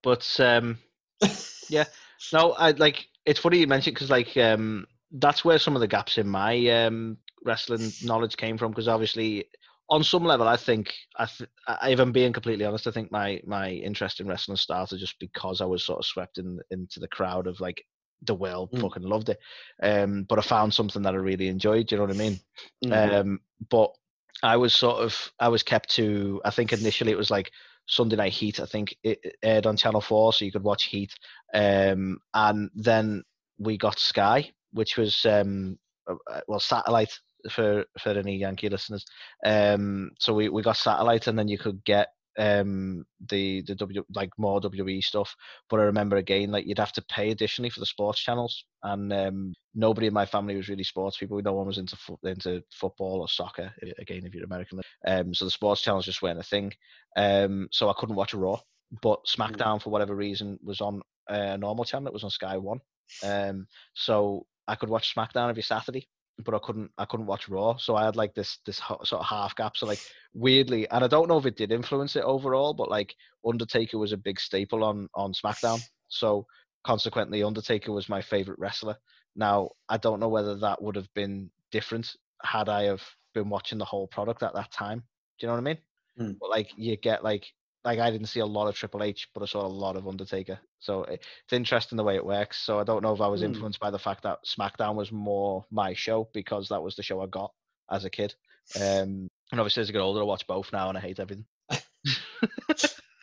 But 0.01 0.39
um, 0.39 0.77
yeah, 1.69 1.85
no, 2.33 2.53
I 2.53 2.71
like. 2.71 3.07
It's 3.25 3.39
funny 3.39 3.59
you 3.59 3.67
mentioned 3.67 3.95
because 3.95 4.09
like 4.09 4.35
um, 4.37 4.87
that's 5.11 5.45
where 5.45 5.59
some 5.59 5.75
of 5.75 5.81
the 5.81 5.87
gaps 5.87 6.17
in 6.17 6.27
my 6.27 6.67
um, 6.67 7.17
wrestling 7.43 7.91
knowledge 8.03 8.37
came 8.37 8.57
from. 8.57 8.71
Because 8.71 8.87
obviously, 8.87 9.45
on 9.89 10.03
some 10.03 10.23
level, 10.23 10.47
I 10.47 10.57
think 10.57 10.93
I, 11.17 11.25
th- 11.25 11.49
I, 11.67 11.89
if 11.91 11.99
I'm 11.99 12.11
being 12.11 12.33
completely 12.33 12.65
honest, 12.65 12.87
I 12.87 12.91
think 12.91 13.11
my 13.11 13.41
my 13.45 13.69
interest 13.71 14.19
in 14.19 14.27
wrestling 14.27 14.57
started 14.57 14.99
just 14.99 15.19
because 15.19 15.61
I 15.61 15.65
was 15.65 15.83
sort 15.83 15.99
of 15.99 16.05
swept 16.05 16.37
in 16.37 16.59
into 16.69 16.99
the 16.99 17.07
crowd 17.07 17.47
of 17.47 17.59
like 17.59 17.83
the 18.23 18.35
world 18.35 18.69
Mm. 18.71 18.81
fucking 18.81 19.03
loved 19.03 19.29
it. 19.29 19.39
Um, 19.81 20.23
but 20.23 20.37
I 20.39 20.41
found 20.41 20.73
something 20.73 21.01
that 21.03 21.13
I 21.13 21.17
really 21.17 21.47
enjoyed. 21.47 21.87
Do 21.87 21.95
you 21.95 21.99
know 22.01 22.07
what 22.07 22.15
I 22.15 22.19
mean? 22.19 22.39
Mhm. 22.85 23.19
Um, 23.21 23.39
but 23.69 23.91
I 24.43 24.57
was 24.57 24.75
sort 24.75 24.97
of 25.01 25.31
I 25.39 25.47
was 25.49 25.63
kept 25.63 25.89
to 25.95 26.41
I 26.45 26.51
think 26.51 26.71
initially 26.73 27.11
it 27.11 27.17
was 27.17 27.31
like 27.31 27.51
Sunday 27.87 28.15
Night 28.17 28.33
Heat. 28.33 28.59
I 28.59 28.65
think 28.65 28.95
it 29.03 29.19
aired 29.41 29.65
on 29.65 29.77
Channel 29.77 30.01
Four, 30.01 30.33
so 30.33 30.45
you 30.45 30.51
could 30.51 30.63
watch 30.63 30.83
Heat. 30.85 31.13
Um, 31.53 32.19
and 32.33 32.69
then 32.75 33.23
we 33.57 33.77
got 33.77 33.99
Sky, 33.99 34.51
which 34.71 34.97
was 34.97 35.25
um, 35.25 35.79
well 36.47 36.59
satellite 36.59 37.17
for 37.51 37.85
for 37.99 38.09
any 38.09 38.37
Yankee 38.37 38.69
listeners. 38.69 39.05
Um, 39.45 40.11
so 40.19 40.33
we, 40.33 40.49
we 40.49 40.61
got 40.61 40.77
satellite, 40.77 41.27
and 41.27 41.37
then 41.37 41.47
you 41.47 41.57
could 41.57 41.83
get 41.83 42.07
um 42.37 43.05
the 43.29 43.61
the 43.63 43.75
W 43.75 44.03
like 44.15 44.29
more 44.37 44.61
WWE 44.61 45.03
stuff. 45.03 45.35
But 45.69 45.79
I 45.79 45.83
remember 45.83 46.17
again, 46.17 46.51
like 46.51 46.65
you'd 46.65 46.79
have 46.79 46.93
to 46.93 47.03
pay 47.03 47.31
additionally 47.31 47.69
for 47.69 47.81
the 47.81 47.85
sports 47.85 48.19
channels, 48.19 48.63
and 48.83 49.11
um, 49.11 49.53
nobody 49.75 50.07
in 50.07 50.13
my 50.13 50.25
family 50.25 50.55
was 50.55 50.69
really 50.69 50.83
sports 50.83 51.17
people. 51.17 51.41
No 51.41 51.53
one 51.53 51.67
was 51.67 51.77
into 51.77 51.95
fo- 51.97 52.19
into 52.23 52.63
football 52.71 53.21
or 53.21 53.27
soccer. 53.27 53.73
Again, 53.99 54.25
if 54.25 54.33
you're 54.33 54.45
American, 54.45 54.79
um, 55.07 55.33
so 55.33 55.45
the 55.45 55.51
sports 55.51 55.81
channels 55.81 56.05
just 56.05 56.21
weren't 56.21 56.39
a 56.39 56.43
thing. 56.43 56.71
Um, 57.17 57.67
so 57.71 57.89
I 57.89 57.93
couldn't 57.97 58.15
watch 58.15 58.33
Raw, 58.33 58.59
but 59.01 59.19
SmackDown 59.25 59.81
for 59.81 59.89
whatever 59.89 60.15
reason 60.15 60.59
was 60.63 60.81
on 60.81 61.01
a 61.27 61.57
normal 61.57 61.85
channel. 61.85 62.07
It 62.07 62.13
was 62.13 62.23
on 62.23 62.29
Sky 62.29 62.57
One, 62.57 62.79
um, 63.23 63.67
so 63.93 64.45
I 64.67 64.75
could 64.75 64.89
watch 64.89 65.13
SmackDown 65.13 65.49
every 65.49 65.63
Saturday. 65.63 66.07
But 66.43 66.53
I 66.53 66.59
couldn't. 66.59 66.91
I 66.97 67.05
couldn't 67.05 67.25
watch 67.25 67.49
Raw, 67.49 67.75
so 67.77 67.95
I 67.95 68.05
had 68.05 68.15
like 68.15 68.33
this 68.33 68.59
this 68.65 68.77
sort 68.77 69.11
of 69.11 69.25
half 69.25 69.55
gap. 69.55 69.75
So 69.75 69.85
like 69.85 69.99
weirdly, 70.33 70.89
and 70.89 71.03
I 71.03 71.07
don't 71.07 71.27
know 71.27 71.37
if 71.37 71.45
it 71.45 71.57
did 71.57 71.71
influence 71.71 72.15
it 72.15 72.23
overall, 72.23 72.73
but 72.73 72.89
like 72.89 73.13
Undertaker 73.45 73.97
was 73.97 74.13
a 74.13 74.17
big 74.17 74.39
staple 74.39 74.83
on 74.83 75.09
on 75.13 75.33
SmackDown. 75.33 75.81
So 76.11 76.47
consequently, 76.83 77.43
Undertaker 77.43 77.91
was 77.91 78.09
my 78.09 78.19
favorite 78.19 78.57
wrestler. 78.57 78.95
Now 79.35 79.69
I 79.89 79.97
don't 79.97 80.19
know 80.19 80.27
whether 80.27 80.55
that 80.55 80.81
would 80.81 80.95
have 80.95 81.13
been 81.13 81.51
different 81.71 82.15
had 82.41 82.67
I 82.67 82.85
have 82.85 83.03
been 83.35 83.47
watching 83.47 83.77
the 83.77 83.85
whole 83.85 84.07
product 84.07 84.41
at 84.41 84.55
that 84.55 84.71
time. 84.71 85.03
Do 85.37 85.45
you 85.45 85.47
know 85.47 85.53
what 85.53 85.59
I 85.59 85.63
mean? 85.63 85.77
Hmm. 86.17 86.31
But 86.39 86.49
like 86.49 86.71
you 86.77 86.97
get 86.97 87.23
like 87.23 87.45
like 87.85 87.99
I 87.99 88.11
didn't 88.11 88.27
see 88.27 88.39
a 88.41 88.45
lot 88.45 88.67
of 88.67 88.75
Triple 88.75 89.03
H, 89.03 89.29
but 89.33 89.41
I 89.41 89.45
saw 89.45 89.65
a 89.65 89.67
lot 89.67 89.95
of 89.95 90.07
Undertaker. 90.07 90.59
So 90.79 91.03
it- 91.03 91.23
it's 91.43 91.53
interesting 91.53 91.97
the 91.97 92.03
way 92.03 92.15
it 92.15 92.25
works. 92.25 92.59
So 92.59 92.79
I 92.79 92.83
don't 92.83 93.01
know 93.03 93.13
if 93.13 93.21
I 93.21 93.27
was 93.27 93.41
Hmm. 93.41 93.47
influenced 93.47 93.79
by 93.79 93.89
the 93.91 93.99
fact 93.99 94.23
that 94.23 94.39
SmackDown 94.45 94.95
was 94.95 95.11
more 95.11 95.65
my 95.71 95.93
show 95.93 96.29
because 96.33 96.67
that 96.69 96.81
was 96.83 96.95
the 96.95 97.03
show 97.03 97.21
I 97.21 97.27
got 97.27 97.53
as 97.89 98.05
a 98.05 98.09
kid. 98.09 98.35
Um, 98.75 99.29
and 99.51 99.59
obviously, 99.59 99.81
as 99.81 99.89
I 99.89 99.93
get 99.93 100.01
older, 100.01 100.21
I 100.21 100.25
watch 100.25 100.45
both 100.45 100.71
now, 100.71 100.89
and 100.89 100.97
I 100.97 101.01
hate 101.01 101.19
everything. 101.19 101.45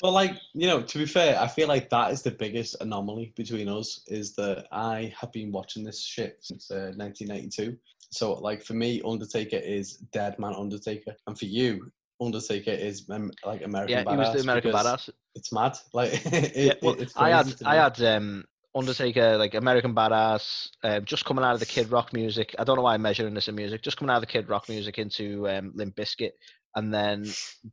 Well, 0.02 0.12
like 0.12 0.38
you 0.52 0.66
know, 0.66 0.82
to 0.82 0.98
be 0.98 1.06
fair, 1.06 1.40
I 1.40 1.48
feel 1.48 1.68
like 1.68 1.88
that 1.88 2.12
is 2.12 2.20
the 2.20 2.30
biggest 2.30 2.76
anomaly 2.82 3.32
between 3.34 3.66
us 3.66 4.02
is 4.08 4.34
that 4.34 4.66
I 4.70 5.10
have 5.18 5.32
been 5.32 5.50
watching 5.50 5.84
this 5.84 6.04
shit 6.04 6.36
since 6.42 6.70
uh, 6.70 6.92
1992. 6.96 7.78
So, 8.10 8.34
like 8.34 8.62
for 8.62 8.74
me, 8.74 9.00
Undertaker 9.06 9.56
is 9.56 9.96
Dead 10.12 10.38
Man 10.38 10.54
Undertaker, 10.54 11.16
and 11.26 11.38
for 11.38 11.46
you, 11.46 11.90
Undertaker 12.20 12.70
is 12.70 13.08
um, 13.10 13.30
like 13.44 13.62
American 13.62 13.98
yeah, 13.98 14.04
Badass. 14.04 14.10
he 14.10 14.16
was 14.16 14.32
the 14.32 14.40
American 14.40 14.72
Badass. 14.72 15.10
It's 15.34 15.52
mad. 15.52 15.76
Like 15.92 16.12
it, 16.26 16.56
Yeah, 16.56 16.74
well, 16.82 16.94
it's 16.98 17.16
I 17.16 17.30
had 17.30 17.54
I 17.64 17.76
had 17.76 18.00
um, 18.02 18.44
Undertaker 18.74 19.36
like 19.36 19.54
American 19.54 19.94
Badass, 19.94 20.68
um, 20.82 21.04
just 21.04 21.24
coming 21.24 21.44
out 21.44 21.54
of 21.54 21.60
the 21.60 21.66
Kid 21.66 21.90
Rock 21.90 22.12
music. 22.12 22.54
I 22.58 22.64
don't 22.64 22.76
know 22.76 22.82
why 22.82 22.94
I'm 22.94 23.02
measuring 23.02 23.34
this 23.34 23.48
in 23.48 23.54
music. 23.54 23.82
Just 23.82 23.96
coming 23.96 24.10
out 24.10 24.16
of 24.16 24.22
the 24.22 24.26
Kid 24.32 24.48
Rock 24.48 24.68
music 24.68 24.98
into 24.98 25.48
um, 25.48 25.72
Limp 25.74 25.96
Bizkit, 25.96 26.32
and 26.74 26.92
then 26.92 27.24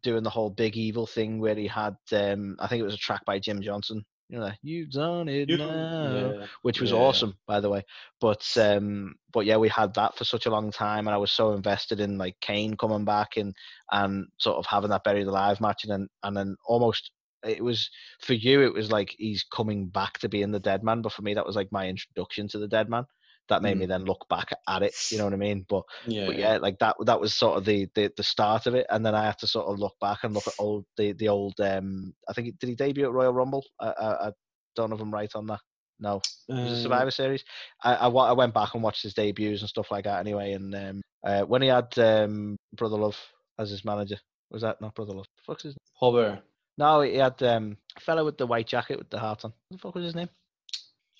doing 0.02 0.24
the 0.24 0.30
whole 0.30 0.50
Big 0.50 0.76
Evil 0.76 1.06
thing 1.06 1.40
where 1.40 1.56
he 1.56 1.68
had 1.68 1.96
um, 2.12 2.56
I 2.60 2.68
think 2.68 2.82
it 2.82 2.86
was 2.86 2.96
a 2.96 2.98
track 2.98 3.24
by 3.26 3.40
Jim 3.40 3.62
Johnston. 3.62 4.06
You 4.30 4.40
know, 4.40 4.52
you've 4.64 4.90
done 4.92 5.28
it 5.28 5.50
You- 5.50 5.58
now, 5.58 6.32
yeah. 6.40 6.46
which 6.64 6.82
was 6.82 6.92
yeah. 6.92 6.98
awesome, 6.98 7.38
by 7.46 7.60
the 7.60 7.70
way. 7.70 7.84
But 8.20 8.46
um, 8.58 9.16
but 9.32 9.46
yeah, 9.46 9.58
we 9.58 9.70
had 9.70 9.94
that 9.96 10.16
for 10.18 10.24
such 10.24 10.46
a 10.46 10.50
long 10.50 10.72
time, 10.72 11.08
and 11.08 11.14
I 11.14 11.18
was 11.18 11.32
so 11.32 11.52
invested 11.54 12.00
in 12.00 12.18
like 12.18 12.40
Kane 12.42 12.76
coming 12.76 13.06
back 13.06 13.38
and 13.38 13.56
and 13.92 14.26
sort 14.40 14.58
of 14.58 14.66
having 14.66 14.90
that 14.90 15.04
buried 15.04 15.28
alive 15.28 15.62
match, 15.62 15.84
and 15.84 15.92
then 15.92 16.08
and 16.24 16.36
then 16.36 16.56
almost 16.66 17.12
it 17.46 17.64
was 17.64 17.90
for 18.22 18.34
you 18.34 18.62
it 18.62 18.74
was 18.74 18.90
like 18.92 19.14
he's 19.18 19.44
coming 19.44 19.88
back 19.88 20.18
to 20.20 20.30
being 20.30 20.52
the 20.52 20.60
dead 20.62 20.82
man 20.82 21.02
but 21.02 21.12
for 21.12 21.24
me 21.24 21.34
that 21.34 21.46
was 21.46 21.58
like 21.58 21.70
my 21.74 21.90
introduction 21.90 22.48
to 22.48 22.58
the 22.58 22.70
dead 22.70 22.90
man 22.90 23.04
that 23.50 23.62
made 23.62 23.78
me 23.78 23.86
then 23.86 24.06
look 24.06 24.26
back 24.30 24.52
at 24.68 24.84
it 24.84 24.94
you 25.10 25.18
know 25.18 25.26
what 25.26 25.34
i 25.34 25.38
mean? 25.38 25.66
But 25.68 25.84
Yeah, 26.08 26.26
but 26.26 26.38
yeah. 26.38 26.58
like 26.58 26.80
that 26.80 26.96
that 27.06 27.20
was 27.20 27.34
sort 27.34 27.58
of 27.58 27.66
the, 27.66 27.88
the 27.96 28.12
the 28.16 28.24
start 28.24 28.68
of 28.68 28.76
it 28.76 28.86
and 28.90 29.06
then 29.06 29.16
i 29.16 29.26
had 29.26 29.38
to 29.40 29.48
sort 29.48 29.68
of 29.68 29.80
look 29.80 29.96
back 30.00 30.20
and 30.24 30.34
look 30.34 30.48
at 30.48 30.54
old 30.60 30.86
the 30.98 31.14
the 31.14 31.28
old 31.30 31.60
um 31.60 32.14
i 32.30 32.34
think 32.34 32.58
did 32.60 32.70
he 32.70 32.76
debut 32.76 33.06
at 33.06 33.12
royal 33.12 33.34
rumble? 33.34 33.64
I 33.80 33.88
i, 33.88 34.28
I 34.28 34.32
don't 34.76 34.90
know 34.90 34.96
if 34.96 35.02
i'm 35.02 35.14
right 35.14 35.34
on 35.36 35.48
that. 35.48 35.60
No. 36.00 36.24
It 36.50 36.64
was 36.64 36.72
a 36.72 36.76
Uh, 36.76 36.80
survivor 36.84 37.12
series. 37.12 37.44
I, 37.84 37.96
I 37.96 38.08
I 38.10 38.32
went 38.34 38.54
back 38.54 38.74
and 38.74 38.84
watched 38.84 39.04
his 39.04 39.14
debuts 39.14 39.62
and 39.62 39.70
stuff 39.70 39.92
like 39.92 40.06
that 40.06 40.20
anyway 40.20 40.54
and 40.54 40.74
um 40.76 41.02
uh, 41.26 41.42
when 41.44 41.62
he 41.62 41.68
had 41.70 41.98
um 42.00 42.58
brother 42.76 42.98
love 42.98 43.18
as 43.60 43.70
his 43.70 43.86
manager 43.86 44.18
was 44.52 44.62
that 44.62 44.82
not 44.82 44.96
brother 44.96 45.14
love? 45.14 45.26
Fuck's 45.46 45.64
his 45.64 45.76
Paul 46.00 46.14
Bearer, 46.14 46.42
no, 46.78 47.02
he 47.02 47.16
had 47.18 47.42
um, 47.44 47.78
a 47.96 48.00
fellow 48.00 48.26
with 48.26 48.38
the 48.38 48.48
white 48.48 48.68
jacket 48.68 48.98
with 48.98 49.10
the 49.10 49.20
heart 49.20 49.46
on. 49.46 49.54
What 49.70 49.78
the 49.78 49.82
fuck 49.82 49.96
was 49.96 50.06
his 50.06 50.16
name? 50.16 50.30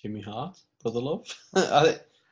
Jimmy 0.02 0.20
Hart, 0.20 0.58
Brother 0.82 1.00
Love. 1.00 1.26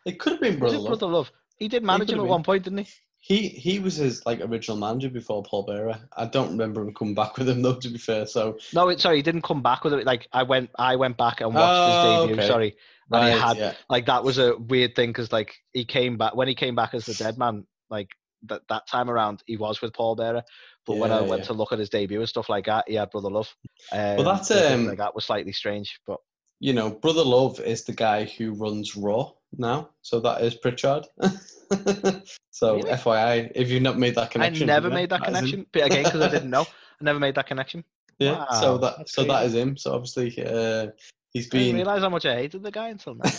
It 0.04 0.18
could 0.18 0.32
have 0.32 0.40
been 0.40 0.58
Brother 0.58 0.78
Love. 0.78 0.98
Brother 0.98 1.06
Love? 1.06 1.32
He 1.58 1.68
did 1.68 1.82
manage 1.84 2.08
could 2.08 2.14
him 2.14 2.20
at 2.20 2.22
been. 2.24 2.30
one 2.30 2.42
point, 2.42 2.64
didn't 2.64 2.78
he? 2.80 2.88
He 3.20 3.48
he 3.48 3.78
was 3.78 3.96
his 3.96 4.26
like 4.26 4.40
original 4.40 4.76
manager 4.76 5.08
before 5.08 5.44
Paul 5.44 5.62
Bearer. 5.62 6.00
I 6.16 6.26
don't 6.26 6.50
remember 6.50 6.82
him 6.82 6.92
coming 6.92 7.14
back 7.14 7.38
with 7.38 7.48
him 7.48 7.62
though. 7.62 7.76
To 7.76 7.88
be 7.88 7.98
fair, 7.98 8.26
so 8.26 8.58
No, 8.72 8.88
it, 8.88 9.00
sorry, 9.00 9.16
he 9.16 9.22
didn't 9.22 9.42
come 9.42 9.62
back 9.62 9.84
with 9.84 9.92
it. 9.92 10.04
Like 10.04 10.26
I 10.32 10.42
went, 10.42 10.70
I 10.76 10.96
went 10.96 11.16
back 11.16 11.40
and 11.40 11.54
watched 11.54 11.84
Oh, 11.86 11.90
his 11.92 12.00
debut. 12.00 12.34
okay. 12.34 12.46
Sorry, 12.46 12.76
and 13.12 13.22
he 13.22 13.30
had 13.30 13.58
yeah, 13.58 13.74
like 13.88 14.06
that 14.06 14.24
was 14.24 14.38
a 14.38 14.56
weird 14.56 14.96
thing 14.96 15.10
because 15.10 15.30
like 15.32 15.54
he 15.72 15.84
came 15.84 16.16
back 16.16 16.34
when 16.34 16.48
he 16.48 16.54
came 16.56 16.74
back 16.74 16.94
as 16.94 17.06
the 17.06 17.14
Dead 17.14 17.38
Man. 17.38 17.64
Like 17.90 18.08
that 18.46 18.62
that 18.68 18.88
time 18.88 19.08
around, 19.08 19.42
he 19.46 19.56
was 19.56 19.80
with 19.80 19.92
Paul 19.92 20.16
Bearer. 20.16 20.42
But 20.84 20.94
when 20.94 21.12
I 21.12 21.20
Yeah, 21.20 21.28
went 21.28 21.42
yeah. 21.42 21.46
to 21.46 21.52
look 21.52 21.72
at 21.72 21.78
his 21.78 21.90
debut 21.90 22.18
and 22.18 22.28
stuff 22.28 22.48
like 22.48 22.66
that, 22.66 22.88
he 22.88 22.94
had 22.94 23.10
Brother 23.10 23.30
Love. 23.30 23.54
Um, 23.92 24.24
that's, 24.24 24.50
um, 24.50 24.86
like 24.86 24.98
that 24.98 25.14
was 25.14 25.24
slightly 25.26 25.52
strange, 25.52 26.00
but 26.08 26.18
you 26.62 26.72
know, 26.72 26.90
Brother 26.90 27.24
Love 27.24 27.58
is 27.58 27.82
the 27.82 27.92
guy 27.92 28.22
who 28.24 28.52
runs 28.52 28.96
Raw 28.96 29.32
now, 29.58 29.90
so 30.02 30.20
that 30.20 30.42
is 30.42 30.54
Prichard. 30.54 31.08
so 32.52 32.76
Really? 32.76 32.88
FYI, 32.88 33.50
if 33.56 33.68
you've 33.68 33.82
not 33.82 33.98
made 33.98 34.14
that 34.14 34.30
connection, 34.30 34.70
I 34.70 34.74
never 34.74 34.88
made 34.88 35.10
that, 35.10 35.26
him. 35.26 35.34
connection. 35.34 35.66
But 35.72 35.86
again, 35.86 36.04
because 36.04 36.20
I 36.20 36.28
didn't 36.28 36.50
know, 36.50 36.62
I 36.62 37.04
never 37.04 37.18
made 37.18 37.34
that 37.34 37.48
connection. 37.48 37.82
Yeah, 38.20 38.46
so 38.60 38.78
that 38.78 39.08
so 39.08 39.24
that 39.24 39.40
crazy. 39.40 39.46
is 39.46 39.54
him. 39.54 39.76
So 39.76 39.92
obviously, 39.92 40.40
uh, 40.40 40.86
been. 41.32 41.42
I 41.42 41.48
didn't 41.50 41.76
realize 41.76 42.02
how 42.02 42.10
much 42.10 42.26
I 42.26 42.36
hated 42.36 42.62
the 42.62 42.70
guy 42.70 42.90
until 42.90 43.16
now. 43.16 43.30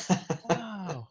Wow. 0.49 1.07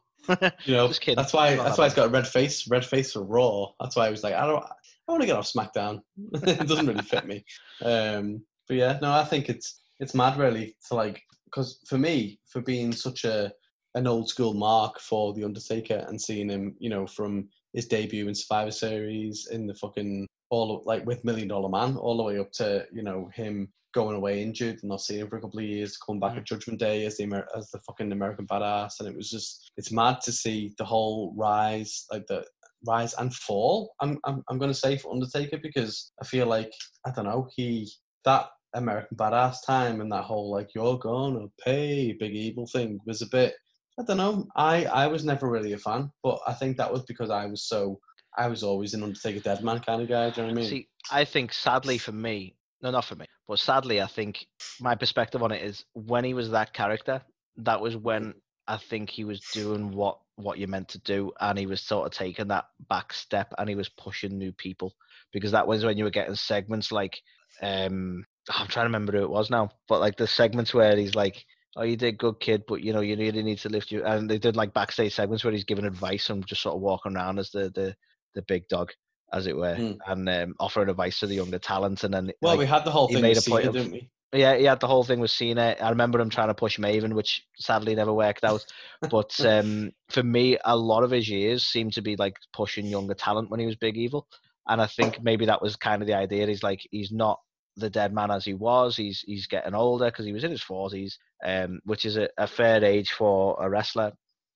you 0.67 0.75
know, 0.75 0.87
Just 0.89 1.01
kidding. 1.01 1.17
that's 1.17 1.33
why 1.33 1.57
that's 1.57 1.71
that 1.71 1.79
why 1.79 1.85
he's 1.87 1.95
got 1.95 2.09
a 2.09 2.11
red 2.11 2.29
face, 2.29 2.69
red 2.69 2.85
face 2.85 3.15
for 3.15 3.25
Raw. 3.25 3.69
That's 3.81 3.97
why 3.97 4.07
I 4.07 4.11
was 4.11 4.23
like, 4.23 4.35
I 4.35 4.47
don't, 4.47 4.63
I 4.63 5.11
want 5.13 5.23
to 5.23 5.27
get 5.27 5.37
off 5.37 5.51
SmackDown. 5.51 6.03
it 6.35 6.69
doesn't 6.69 6.87
really 6.87 7.03
fit 7.03 7.27
me. 7.27 7.45
Um, 7.83 8.43
but 8.69 8.77
yeah, 8.77 8.99
no, 9.01 9.11
I 9.13 9.25
think 9.25 9.49
it's 9.49 9.81
it's 9.99 10.15
mad 10.15 10.37
really 10.39 10.77
to 10.89 10.95
like 10.95 11.23
because 11.53 11.81
for 11.87 11.99
me, 11.99 12.41
for 12.47 12.61
being 12.63 12.93
such 12.93 13.25
a 13.25 13.53
an 13.95 14.07
old 14.07 14.29
school 14.29 14.55
mark 14.55 14.99
for 15.01 15.35
the 15.35 15.45
Undertaker 15.45 16.07
and 16.09 16.21
seeing 16.21 16.49
him, 16.49 16.75
you 16.79 16.89
know, 16.89 17.07
from 17.07 17.49
his 17.75 17.87
debut 17.87 18.27
in 18.27 18.35
Survivor 18.35 18.71
Series 18.71 19.49
in 19.51 19.67
the 19.67 19.75
fucking 19.75 20.27
all 20.51 20.83
like 20.87 21.05
with 21.07 21.25
Million 21.25 21.49
Dollar 21.49 21.69
Man 21.69 21.97
all 21.97 22.17
the 22.17 22.23
way 22.23 22.39
up 22.39 22.53
to 22.53 22.87
you 22.93 23.03
know 23.03 23.31
him 23.35 23.69
going 23.95 24.17
away 24.17 24.43
injured 24.43 24.79
and 24.81 24.91
not 24.91 25.03
seeing 25.03 25.21
him 25.21 25.29
for 25.29 25.37
a 25.37 25.41
couple 25.41 25.59
of 25.59 25.67
years, 25.67 25.99
coming 25.99 26.21
back 26.21 26.37
at 26.37 26.47
Judgment 26.47 26.81
Day 26.81 27.05
as 27.05 27.17
the 27.17 27.25
Amer- 27.25 27.49
as 27.57 27.71
the 27.71 27.81
fucking 27.81 28.13
American 28.13 28.47
badass, 28.47 29.01
and 29.01 29.09
it 29.09 29.17
was 29.17 29.31
just 29.31 29.71
it's 29.77 29.93
mad 29.93 30.21
to 30.23 30.33
see 30.33 30.75
the 30.79 30.85
whole 30.85 31.35
rise, 31.37 32.07
like 32.11 32.27
the 32.27 32.45
rise 32.87 33.15
and 33.15 33.35
fall. 33.35 33.95
I'm 34.01 34.19
I'm 34.25 34.43
I'm 34.49 34.59
gonna 34.59 34.75
say 34.75 34.97
for 34.97 35.13
Undertaker 35.13 35.59
because 35.63 36.13
I 36.21 36.25
feel 36.25 36.47
like 36.47 36.73
I 37.07 37.11
don't 37.11 37.27
know 37.27 37.49
he 37.55 37.91
that 38.25 38.47
American 38.75 39.17
badass 39.17 39.57
time 39.67 40.01
and 40.01 40.11
that 40.13 40.25
whole 40.25 40.51
like 40.51 40.71
you're 40.75 40.99
gonna 40.99 41.47
pay 41.65 42.13
big 42.19 42.33
evil 42.33 42.67
thing 42.67 42.99
was 43.07 43.23
a 43.23 43.27
bit 43.27 43.55
I 43.99 44.05
don't 44.05 44.17
know 44.17 44.47
I 44.57 44.87
I 44.87 45.07
was 45.07 45.25
never 45.25 45.51
really 45.51 45.73
a 45.75 45.79
fan, 45.79 46.11
but 46.23 46.41
I 46.47 46.55
think 46.55 46.77
that 46.77 46.93
was 46.93 47.03
because 47.03 47.31
I 47.31 47.47
was 47.47 47.65
so 47.65 48.01
I 48.37 48.49
was 48.49 48.63
always 48.63 48.95
an 48.95 49.03
Undertaker 49.03 49.41
dead 49.41 49.63
man 49.63 49.81
kind 49.81 50.01
of 50.01 50.09
guy. 50.09 50.31
Do 50.31 50.41
you 50.41 50.47
know 50.47 50.53
what 50.55 50.59
I 50.59 50.63
mean? 50.63 50.71
See, 50.71 50.89
I 51.11 51.25
think 51.25 51.53
sadly 51.53 51.99
for 51.99 52.13
me, 52.13 52.57
no, 52.83 52.91
not 52.91 53.05
for 53.05 53.15
me, 53.15 53.27
but 53.47 53.59
sadly, 53.59 54.01
I 54.01 54.07
think 54.07 54.47
my 54.81 54.95
perspective 54.95 55.43
on 55.43 55.53
it 55.53 55.63
is 55.63 55.85
when 55.93 56.25
he 56.25 56.33
was 56.33 56.51
that 56.51 56.73
character, 56.73 57.23
that 57.59 57.81
was 57.81 57.97
when 57.97 58.35
I 58.67 58.79
think 58.79 59.11
he 59.11 59.25
was 59.25 59.41
doing 59.53 59.93
what 59.93 60.19
what 60.37 60.59
you 60.59 60.67
meant 60.67 60.89
to 60.89 60.99
do, 61.01 61.31
and 61.41 61.59
he 61.59 61.67
was 61.67 61.83
sort 61.83 62.07
of 62.07 62.13
taking 62.13 62.49
that 62.49 62.65
back 62.89 63.13
step, 63.13 63.53
and 63.59 63.69
he 63.69 63.75
was 63.75 63.91
pushing 63.91 64.39
new 64.39 64.53
people 64.53 64.95
because 65.33 65.53
that 65.53 65.67
was 65.67 65.85
when 65.85 65.99
you 65.99 66.05
were 66.05 66.11
getting 66.11 66.35
segments 66.35 66.91
like, 66.91 67.21
um, 67.63 68.25
I'm 68.51 68.67
trying 68.67 68.85
to 68.85 68.89
remember 68.89 69.13
who 69.13 69.23
it 69.25 69.31
was 69.31 69.51
now, 69.51 69.71
but 69.89 70.01
like 70.01 70.17
the 70.17 70.27
segments 70.27 70.75
where 70.75 70.97
he's 70.97 71.15
like. 71.15 71.45
Oh, 71.75 71.85
you 71.85 71.97
did 71.97 72.19
good, 72.19 72.39
kid, 72.39 72.65
but 72.69 72.83
you 72.83 72.93
know 72.93 73.01
you 73.01 73.17
really 73.17 73.43
need 73.43 73.57
to 73.61 73.71
lift 73.71 73.91
you. 73.91 74.05
And 74.05 74.29
they 74.29 74.37
did 74.37 74.57
like 74.57 74.75
backstage 74.75 75.15
segments 75.15 75.43
where 75.43 75.55
he's 75.55 75.65
giving 75.65 75.87
advice 75.87 76.29
and 76.29 76.47
just 76.47 76.61
sort 76.61 76.75
of 76.75 76.83
walking 76.83 77.17
around 77.17 77.39
as 77.39 77.51
the 77.51 77.71
the, 77.71 77.97
the 78.35 78.43
big 78.43 78.69
dog, 78.69 78.93
as 79.33 79.47
it 79.47 79.57
were, 79.57 79.75
Hmm. 79.75 79.93
and 80.07 80.29
um, 80.29 80.55
offering 80.61 80.91
advice 80.91 81.19
to 81.21 81.27
the 81.27 81.37
younger 81.37 81.59
talent. 81.59 82.05
And 82.05 82.13
then, 82.13 82.31
well, 82.43 82.53
like, 82.53 82.59
we 82.59 82.67
had 82.67 82.85
the 82.85 82.91
whole 82.91 83.09
he 83.09 83.15
thing 83.15 83.23
made 83.23 83.37
with 83.37 83.47
a 83.47 83.51
point 83.51 83.63
Cena, 83.65 83.69
of- 83.71 83.75
didn't 83.87 83.93
we? 83.93 84.11
yeah, 84.35 84.55
he 84.55 84.65
had 84.65 84.81
the 84.81 84.87
whole 84.87 85.03
thing 85.03 85.19
with 85.19 85.31
Cena. 85.31 85.75
I 85.81 85.89
remember 85.89 86.21
him 86.21 86.29
trying 86.29 86.49
to 86.49 86.55
push 86.55 86.79
Maven, 86.79 87.15
which 87.15 87.43
sadly 87.59 87.95
never 87.95 88.13
worked 88.13 88.45
out. 88.45 88.67
But 89.11 89.35
um, 89.47 89.93
for 90.11 90.23
me, 90.23 90.59
a 90.67 90.77
lot 90.77 91.05
of 91.05 91.11
his 91.11 91.27
years 91.27 91.65
seemed 91.65 91.95
to 91.95 92.03
be 92.03 92.17
like 92.17 92.37
pushing 92.53 92.85
younger 92.85 93.15
talent 93.15 93.49
when 93.49 93.61
he 93.61 93.67
was 93.67 93.77
Big 93.77 93.97
Evil, 93.97 94.27
and 94.69 94.79
I 94.83 94.87
think 94.89 95.23
maybe 95.23 95.47
that 95.47 95.63
was 95.63 95.77
kind 95.77 96.03
of 96.03 96.07
the 96.07 96.19
idea. 96.19 96.47
He's 96.49 96.63
like 96.63 96.87
he's 96.91 97.11
not 97.13 97.41
the 97.77 97.91
dead 97.91 98.13
man 98.13 98.31
as 98.31 98.45
he 98.45 98.55
was. 98.55 98.97
He's 98.97 99.21
he's 99.27 99.47
getting 99.47 99.75
older 99.75 100.07
because 100.07 100.27
he 100.27 100.33
was 100.33 100.45
in 100.45 100.51
his 100.51 100.63
forties, 100.63 101.19
um, 101.45 101.81
which 101.85 102.05
is 102.05 102.17
a, 102.17 102.29
a 102.39 102.47
fair 102.47 102.85
age 102.85 103.13
for 103.13 103.57
a 103.61 103.69
wrestler. 103.69 104.13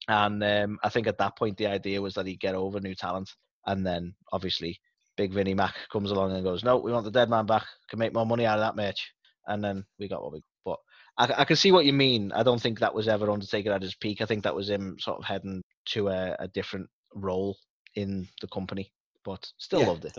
And 0.09 0.43
um, 0.45 0.79
I 0.85 0.89
think 0.89 1.07
at 1.07 1.19
that 1.19 1.37
point 1.37 1.57
the 1.57 1.67
idea 1.67 2.01
was 2.01 2.15
that 2.15 2.27
he'd 2.27 2.41
get 2.41 2.55
over 2.55 2.81
new 2.81 2.95
talent, 2.95 3.31
and 3.67 3.85
then 3.85 4.15
obviously 4.33 4.79
Big 5.17 5.33
Vinnie 5.33 5.55
Mac 5.55 5.75
comes 5.91 6.11
along 6.11 6.33
and 6.33 6.45
goes, 6.45 6.63
"No, 6.63 6.77
we 6.79 6.93
want 6.93 7.05
the 7.05 7.11
dead 7.11 7.31
man 7.31 7.47
back. 7.47 7.65
Can 7.89 7.99
make 7.99 8.13
more 8.15 8.27
money 8.27 8.47
out 8.47 8.59
of 8.59 8.65
that 8.65 8.77
match." 8.77 9.13
And 9.47 9.63
then 9.63 9.85
we 9.99 10.09
got 10.09 10.23
what 10.23 10.33
we. 10.33 10.41
But 10.65 10.79
I, 11.19 11.43
I 11.43 11.45
can 11.45 11.57
see 11.57 11.73
what 11.73 11.87
you 11.87 11.93
mean. 11.93 12.33
I 12.33 12.43
don't 12.43 12.61
think 12.61 12.81
that 12.81 12.95
was 12.95 13.09
ever 13.09 13.31
Undertaker 13.31 13.73
at 13.73 13.83
his 13.83 13.95
peak. 13.95 14.21
I 14.21 14.27
think 14.27 14.45
that 14.45 14.55
was 14.55 14.69
him 14.71 14.97
sort 14.99 15.19
of 15.19 15.25
heading 15.25 15.63
to 15.91 16.09
a, 16.09 16.37
a 16.41 16.49
different 16.49 16.89
role 17.15 17.57
in 17.95 18.29
the 18.41 18.49
company. 18.49 18.93
But 19.25 19.49
still 19.59 19.81
Yeah. 19.81 19.87
loved 19.87 20.05
it. 20.05 20.17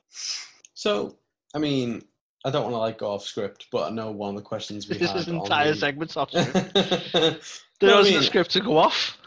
So, 0.74 1.18
I 1.54 1.60
mean, 1.60 2.04
I 2.46 2.52
don't 2.52 2.64
want 2.64 2.74
to 2.74 2.80
like 2.80 2.98
go 3.00 3.12
off 3.12 3.24
script, 3.24 3.68
but 3.72 3.92
I 3.92 3.96
know 3.96 4.12
one 4.12 4.30
of 4.30 4.36
the 4.36 4.42
questions 4.48 4.88
we 4.88 4.98
This 4.98 5.10
had 5.10 5.18
is 5.22 5.28
an 5.28 5.38
entire 5.38 5.74
the- 5.74 5.78
segment 5.80 6.16
off. 6.18 6.32
There 7.80 7.90
Well, 7.90 7.98
I 7.98 8.00
wasn't 8.00 8.16
mean- 8.16 8.24
a 8.24 8.26
script 8.26 8.52
to 8.52 8.60
go 8.62 8.78
off. 8.78 9.18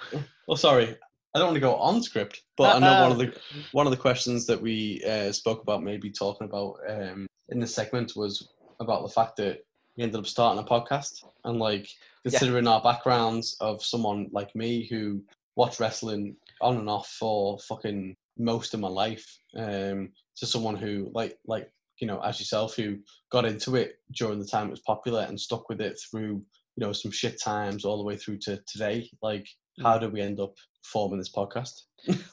Well, 0.48 0.56
sorry, 0.56 0.96
I 1.34 1.38
don't 1.38 1.46
want 1.48 1.54
to 1.56 1.60
go 1.60 1.76
on 1.76 2.02
script, 2.02 2.42
but 2.56 2.76
I 2.76 2.78
know 2.80 3.02
one 3.02 3.12
of 3.12 3.18
Uh, 3.18 3.30
the 3.30 3.62
one 3.72 3.86
of 3.86 3.92
the 3.92 3.96
questions 3.96 4.46
that 4.46 4.60
we 4.60 5.02
uh, 5.04 5.30
spoke 5.30 5.62
about, 5.62 5.82
maybe 5.84 6.10
talking 6.10 6.48
about 6.48 6.76
um, 6.88 7.26
in 7.50 7.60
the 7.60 7.66
segment, 7.66 8.16
was 8.16 8.48
about 8.80 9.02
the 9.04 9.12
fact 9.12 9.36
that 9.36 9.60
we 9.96 10.02
ended 10.02 10.18
up 10.18 10.26
starting 10.26 10.62
a 10.62 10.66
podcast 10.66 11.24
and 11.44 11.60
like 11.60 11.88
considering 12.24 12.66
our 12.66 12.82
backgrounds 12.82 13.56
of 13.60 13.84
someone 13.84 14.28
like 14.32 14.54
me 14.56 14.86
who 14.90 15.22
watched 15.54 15.78
wrestling 15.78 16.34
on 16.60 16.76
and 16.78 16.88
off 16.88 17.08
for 17.18 17.58
fucking 17.60 18.16
most 18.36 18.74
of 18.74 18.80
my 18.80 18.88
life, 18.88 19.38
um, 19.56 20.10
to 20.36 20.46
someone 20.46 20.74
who 20.74 21.10
like 21.14 21.38
like 21.46 21.70
you 22.00 22.06
know 22.06 22.20
as 22.20 22.40
yourself 22.40 22.74
who 22.74 22.96
got 23.30 23.44
into 23.44 23.76
it 23.76 23.96
during 24.14 24.38
the 24.38 24.46
time 24.46 24.68
it 24.68 24.70
was 24.72 24.80
popular 24.80 25.22
and 25.28 25.38
stuck 25.38 25.68
with 25.68 25.80
it 25.80 25.98
through 26.10 26.42
you 26.76 26.86
know 26.86 26.92
some 26.92 27.10
shit 27.12 27.40
times 27.40 27.84
all 27.84 27.98
the 27.98 28.04
way 28.04 28.16
through 28.16 28.38
to 28.38 28.58
today 28.66 29.08
like 29.22 29.46
how 29.82 29.96
did 29.98 30.12
we 30.12 30.20
end 30.20 30.40
up 30.40 30.52
forming 30.84 31.18
this 31.18 31.32
podcast? 31.32 31.72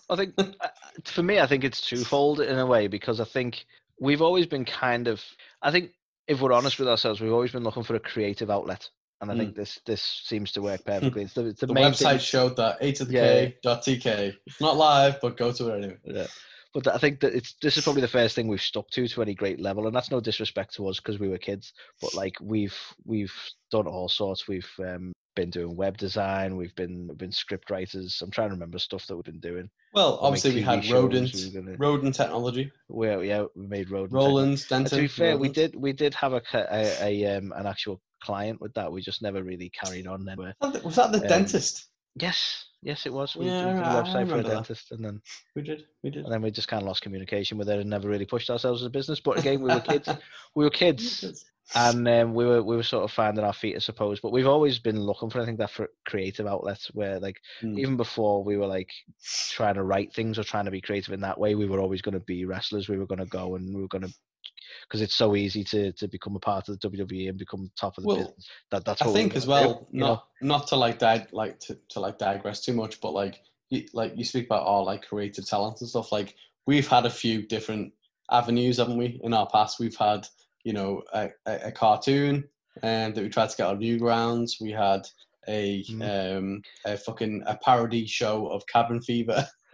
I 0.09 0.15
think 0.17 0.33
uh, 0.37 0.47
for 1.05 1.23
me, 1.23 1.39
I 1.39 1.45
think 1.47 1.63
it's 1.63 1.79
twofold 1.79 2.41
in 2.41 2.57
a 2.59 2.65
way 2.65 2.87
because 2.87 3.21
I 3.21 3.23
think 3.23 3.65
we've 4.01 4.21
always 4.21 4.45
been 4.45 4.65
kind 4.65 5.07
of. 5.07 5.21
I 5.61 5.71
think 5.71 5.91
if 6.27 6.41
we're 6.41 6.51
honest 6.51 6.77
with 6.77 6.89
ourselves, 6.89 7.21
we've 7.21 7.31
always 7.31 7.51
been 7.53 7.63
looking 7.63 7.83
for 7.83 7.95
a 7.95 7.99
creative 8.01 8.49
outlet, 8.49 8.89
and 9.21 9.31
I 9.31 9.37
think 9.37 9.55
this 9.55 9.79
this 9.85 10.01
seems 10.25 10.51
to 10.53 10.61
work 10.61 10.83
perfectly. 10.85 11.23
It's 11.23 11.33
the, 11.33 11.45
it's 11.45 11.61
the, 11.61 11.67
The 11.67 11.73
main 11.73 11.91
website 11.91 12.09
thing- 12.09 12.19
showed 12.19 12.55
that 12.57 12.77
a 12.81 12.91
to 12.93 13.05
the 13.05 13.13
Yeah. 13.13 13.21
k 13.21 13.55
dot 13.63 13.81
tk. 13.83 14.33
It's 14.45 14.59
not 14.61 14.75
live, 14.75 15.21
but 15.21 15.37
go 15.37 15.53
to 15.53 15.69
it 15.69 15.77
anyway. 15.77 15.97
Yeah. 16.03 16.27
But 16.73 16.87
I 16.87 16.97
think 16.97 17.19
that 17.21 17.33
it's 17.33 17.55
this 17.61 17.77
is 17.77 17.83
probably 17.83 18.01
the 18.01 18.07
first 18.07 18.35
thing 18.35 18.47
we've 18.47 18.61
stuck 18.61 18.89
to 18.91 19.07
to 19.07 19.21
any 19.21 19.33
great 19.33 19.59
level, 19.59 19.87
and 19.87 19.95
that's 19.95 20.11
no 20.11 20.19
disrespect 20.19 20.75
to 20.75 20.87
us 20.87 20.97
because 20.99 21.19
we 21.19 21.29
were 21.29 21.37
kids. 21.37 21.73
But 22.01 22.13
like 22.13 22.35
we've 22.41 22.77
we've 23.05 23.33
done 23.71 23.87
all 23.87 24.09
sorts. 24.09 24.47
We've 24.47 24.69
um, 24.79 25.13
been 25.35 25.49
doing 25.49 25.75
web 25.75 25.97
design. 25.97 26.55
We've 26.57 26.75
been 26.75 27.07
been 27.15 27.31
script 27.31 27.69
writers. 27.69 28.21
I'm 28.21 28.31
trying 28.31 28.49
to 28.49 28.53
remember 28.55 28.79
stuff 28.79 29.05
that 29.07 29.15
we've 29.15 29.23
been 29.25 29.39
doing. 29.39 29.69
Well, 29.93 30.19
obviously 30.21 30.53
we 30.53 30.61
had 30.61 30.83
shows, 30.83 30.93
rodent, 30.93 31.33
we 31.33 31.49
gonna- 31.51 31.77
rodent 31.77 32.15
technology, 32.15 32.71
Where 32.87 33.23
yeah, 33.23 33.45
we 33.55 33.65
made 33.67 33.89
road. 33.89 34.11
Roland's, 34.11 34.63
And 34.63 34.85
Denton. 34.85 34.97
to 34.97 35.01
be 35.03 35.07
fair, 35.07 35.37
we 35.37 35.49
did 35.49 35.75
we 35.75 35.93
did 35.93 36.13
have 36.13 36.33
a, 36.33 36.41
a, 36.53 37.23
a 37.23 37.37
um, 37.37 37.53
an 37.55 37.65
actual 37.65 38.01
client 38.21 38.59
with 38.61 38.73
that. 38.73 38.91
We 38.91 39.01
just 39.01 39.21
never 39.21 39.43
really 39.43 39.69
carried 39.69 40.05
on. 40.07 40.25
Then. 40.25 40.37
Was 40.83 40.95
that 40.97 41.11
the 41.11 41.21
Um, 41.21 41.27
dentist? 41.27 41.87
Yes, 42.19 42.65
yes, 42.81 43.05
it 43.05 43.13
was. 43.13 43.35
We, 43.35 43.47
Yeah, 43.47 43.73
did 43.73 43.81
a 43.81 43.89
website 43.89 44.05
for 44.05 44.17
a 44.17 44.21
remember 44.21 44.43
that. 44.49 44.55
dentist, 44.55 44.91
and 44.91 45.03
then 45.05 45.21
We 45.55 45.61
did. 45.61 45.83
We 46.03 46.09
did. 46.09 46.23
and 46.23 46.33
then 46.33 46.41
we 46.41 46.51
just 46.51 46.67
kind 46.67 46.81
of 46.81 46.87
lost 46.87 47.01
communication 47.01 47.57
with 47.57 47.69
it 47.69 47.79
and 47.79 47.89
never 47.89 48.07
really 48.09 48.25
pushed 48.25 48.49
ourselves 48.49 48.81
as 48.81 48.87
a 48.87 48.89
business. 48.89 49.19
But 49.19 49.39
again, 49.39 49.61
we 49.61 49.69
were 49.73 49.79
kids. 49.81 50.09
we 50.55 50.63
were 50.63 50.69
kids, 50.69 51.43
and 51.75 52.07
um, 52.07 52.33
we 52.33 52.45
were 52.45 52.63
we 52.63 52.75
were 52.75 52.83
sort 52.83 53.03
of 53.03 53.11
finding 53.11 53.43
our 53.43 53.53
feet, 53.53 53.75
I 53.75 53.79
suppose. 53.79 54.19
But 54.19 54.31
we've 54.31 54.47
always 54.47 54.79
been 54.79 54.99
looking 54.99 55.29
for 55.29 55.41
I 55.41 55.45
think 55.45 55.59
that 55.59 55.71
for 55.71 55.89
creative 56.07 56.47
outlets 56.47 56.87
where 56.93 57.19
like 57.19 57.37
Mm. 57.63 57.77
even 57.79 57.97
before 57.97 58.43
we 58.43 58.57
were 58.57 58.67
like 58.67 58.89
trying 59.51 59.75
to 59.75 59.83
write 59.83 60.13
things 60.13 60.37
or 60.39 60.43
trying 60.43 60.65
to 60.65 60.71
be 60.71 60.81
creative 60.81 61.13
in 61.13 61.21
that 61.21 61.39
way, 61.39 61.55
we 61.55 61.65
were 61.67 61.79
always 61.79 62.01
going 62.01 62.13
to 62.13 62.19
be 62.21 62.45
wrestlers. 62.45 62.87
We 62.89 62.97
were 62.97 63.07
going 63.07 63.19
to 63.19 63.25
go 63.25 63.55
and 63.55 63.75
we 63.75 63.81
were 63.81 63.87
going 63.87 64.03
to 64.03 64.13
because 64.83 65.01
it's 65.01 65.15
so 65.15 65.35
easy 65.35 65.63
to 65.65 65.91
to 65.93 66.07
become 66.07 66.35
a 66.35 66.39
part 66.39 66.67
of 66.69 66.79
the 66.79 66.89
WWE 66.89 67.29
and 67.29 67.37
become 67.37 67.71
top 67.75 67.97
of 67.97 68.03
the 68.03 68.07
Well, 68.07 68.17
business. 68.17 68.49
That 68.71 68.85
that's 68.85 69.01
I 69.01 69.05
think 69.07 69.35
as 69.35 69.47
wanna 69.47 69.67
do, 69.67 69.69
well, 69.69 69.87
know? 69.91 70.07
not 70.07 70.27
not 70.41 70.67
to 70.67 70.75
like 70.75 70.99
di- 70.99 71.27
like 71.31 71.59
to, 71.61 71.77
to 71.89 71.99
like 71.99 72.17
digress 72.17 72.61
too 72.61 72.73
much, 72.73 73.01
but 73.01 73.11
like 73.13 73.41
you, 73.69 73.85
like 73.93 74.13
you 74.15 74.23
speak 74.23 74.45
about 74.45 74.65
our 74.65 74.83
like 74.83 75.07
creative 75.07 75.47
talent 75.47 75.81
and 75.81 75.89
stuff. 75.89 76.11
Like 76.11 76.35
we've 76.65 76.87
had 76.87 77.05
a 77.05 77.09
few 77.09 77.41
different 77.41 77.93
avenues, 78.31 78.77
haven't 78.77 78.97
we? 78.97 79.19
In 79.23 79.33
our 79.33 79.47
past, 79.47 79.79
we've 79.79 79.95
had 79.95 80.27
you 80.63 80.73
know 80.73 81.03
a, 81.13 81.29
a, 81.45 81.67
a 81.67 81.71
cartoon 81.71 82.47
and 82.83 83.15
that 83.15 83.23
we 83.23 83.29
tried 83.29 83.49
to 83.49 83.57
get 83.57 83.67
on 83.67 83.79
Newgrounds. 83.79 84.61
We 84.61 84.71
had 84.71 85.07
a 85.47 85.83
Mm. 85.89 86.37
um 86.37 86.61
a 86.85 86.97
fucking 86.97 87.43
a 87.45 87.57
parody 87.57 88.05
show 88.05 88.47
of 88.47 88.63
Cabin 88.67 89.01
Fever. 89.01 89.47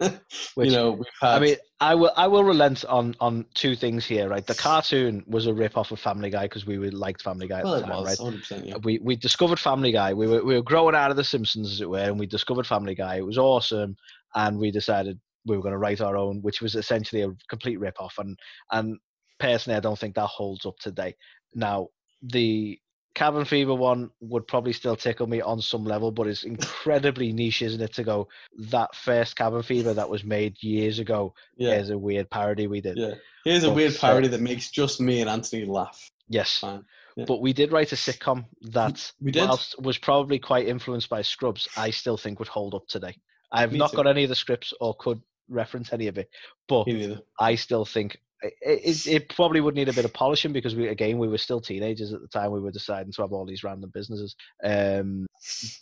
Which- 0.54 0.70
you 0.70 0.72
know, 0.76 0.92
we've 0.92 1.06
had. 1.20 1.36
I 1.36 1.38
mean, 1.40 1.56
I 1.80 1.94
will 1.94 2.12
I 2.16 2.26
will 2.26 2.44
relent 2.44 2.84
on 2.86 3.14
on 3.20 3.46
two 3.54 3.76
things 3.76 4.04
here, 4.04 4.28
right? 4.28 4.46
The 4.46 4.54
cartoon 4.54 5.22
was 5.26 5.46
a 5.46 5.54
rip 5.54 5.76
off 5.76 5.92
of 5.92 6.00
Family 6.00 6.30
Guy 6.30 6.44
because 6.44 6.66
we 6.66 6.78
were 6.78 6.90
liked 6.90 7.22
Family 7.22 7.46
Guy 7.48 7.58
at 7.60 7.64
well, 7.64 7.74
the 7.74 7.80
it 7.80 7.86
time, 7.86 8.02
was 8.02 8.20
right? 8.20 8.34
100%. 8.34 8.66
Yeah. 8.66 8.76
We 8.82 8.98
we 9.02 9.16
discovered 9.16 9.60
Family 9.60 9.92
Guy. 9.92 10.12
We 10.14 10.26
were 10.26 10.44
we 10.44 10.54
were 10.54 10.62
growing 10.62 10.94
out 10.94 11.10
of 11.10 11.16
The 11.16 11.24
Simpsons, 11.24 11.70
as 11.72 11.80
it 11.80 11.88
were, 11.88 11.98
and 11.98 12.18
we 12.18 12.26
discovered 12.26 12.66
Family 12.66 12.94
Guy. 12.94 13.16
It 13.16 13.26
was 13.26 13.38
awesome, 13.38 13.96
and 14.34 14.58
we 14.58 14.70
decided 14.70 15.18
we 15.46 15.56
were 15.56 15.62
going 15.62 15.72
to 15.72 15.78
write 15.78 16.00
our 16.00 16.16
own, 16.16 16.40
which 16.42 16.60
was 16.62 16.74
essentially 16.74 17.22
a 17.22 17.30
complete 17.48 17.78
rip 17.78 18.00
off. 18.00 18.14
And 18.18 18.36
and 18.72 18.98
personally, 19.38 19.76
I 19.76 19.80
don't 19.80 19.98
think 19.98 20.14
that 20.16 20.26
holds 20.26 20.66
up 20.66 20.76
today. 20.80 21.14
Now 21.54 21.88
the 22.22 22.78
Cabin 23.14 23.44
Fever 23.44 23.74
one 23.74 24.10
would 24.20 24.46
probably 24.48 24.72
still 24.72 24.96
tickle 24.96 25.26
me 25.26 25.40
on 25.40 25.60
some 25.60 25.84
level, 25.84 26.10
but 26.10 26.26
it's 26.26 26.42
incredibly 26.44 27.32
niche, 27.32 27.62
isn't 27.62 27.80
it? 27.80 27.92
To 27.94 28.02
go 28.04 28.28
that 28.58 28.94
first 28.94 29.36
Cabin 29.36 29.62
Fever 29.62 29.94
that 29.94 30.08
was 30.10 30.24
made 30.24 30.60
years 30.62 30.98
ago 30.98 31.34
Yeah. 31.56 31.74
is 31.74 31.90
a 31.90 31.98
weird 31.98 32.28
parody 32.30 32.66
we 32.66 32.80
did. 32.80 32.96
Yeah. 32.98 33.14
Here's 33.44 33.62
a 33.64 33.68
But, 33.68 33.76
weird 33.76 33.94
uh, 33.94 33.98
parody 34.00 34.28
that 34.28 34.40
makes 34.40 34.70
just 34.70 35.00
me 35.00 35.20
and 35.20 35.30
Antony 35.30 35.64
laugh. 35.64 36.10
Yes, 36.28 36.60
Yeah. 36.62 36.80
but 37.26 37.40
we 37.40 37.52
did 37.52 37.70
write 37.70 37.92
a 37.92 37.96
sitcom 37.96 38.46
that 38.62 39.12
We 39.20 39.30
did. 39.30 39.46
whilst 39.46 39.80
was 39.80 39.98
probably 39.98 40.38
quite 40.38 40.66
influenced 40.66 41.08
by 41.08 41.22
Scrubs, 41.22 41.68
I 41.76 41.90
still 41.90 42.16
think 42.16 42.38
would 42.40 42.48
hold 42.48 42.74
up 42.74 42.86
today. 42.88 43.16
I 43.52 43.60
have 43.60 43.72
Me 43.72 43.78
not 43.78 43.90
too. 43.92 43.98
got 43.98 44.06
any 44.08 44.24
of 44.24 44.28
the 44.30 44.34
scripts 44.34 44.72
or 44.80 44.96
could 44.96 45.22
reference 45.48 45.92
any 45.92 46.08
of 46.08 46.18
it, 46.18 46.28
but 46.66 46.88
I 47.38 47.54
still 47.54 47.84
think 47.84 48.18
it, 48.60 49.06
it, 49.06 49.28
probably 49.28 49.60
would 49.60 49.74
need 49.74 49.88
a 49.88 49.92
bit 49.92 50.04
of 50.04 50.12
polishing 50.12 50.52
because 50.52 50.74
we 50.74 50.88
again 50.88 51.18
we 51.18 51.28
were 51.28 51.38
still 51.38 51.60
teenagers 51.60 52.12
at 52.12 52.20
the 52.20 52.28
time 52.28 52.50
we 52.52 52.60
were 52.60 52.70
deciding 52.70 53.12
to 53.12 53.22
have 53.22 53.32
all 53.32 53.46
these 53.46 53.64
random 53.64 53.90
businesses. 53.94 54.34
Um, 54.62 55.26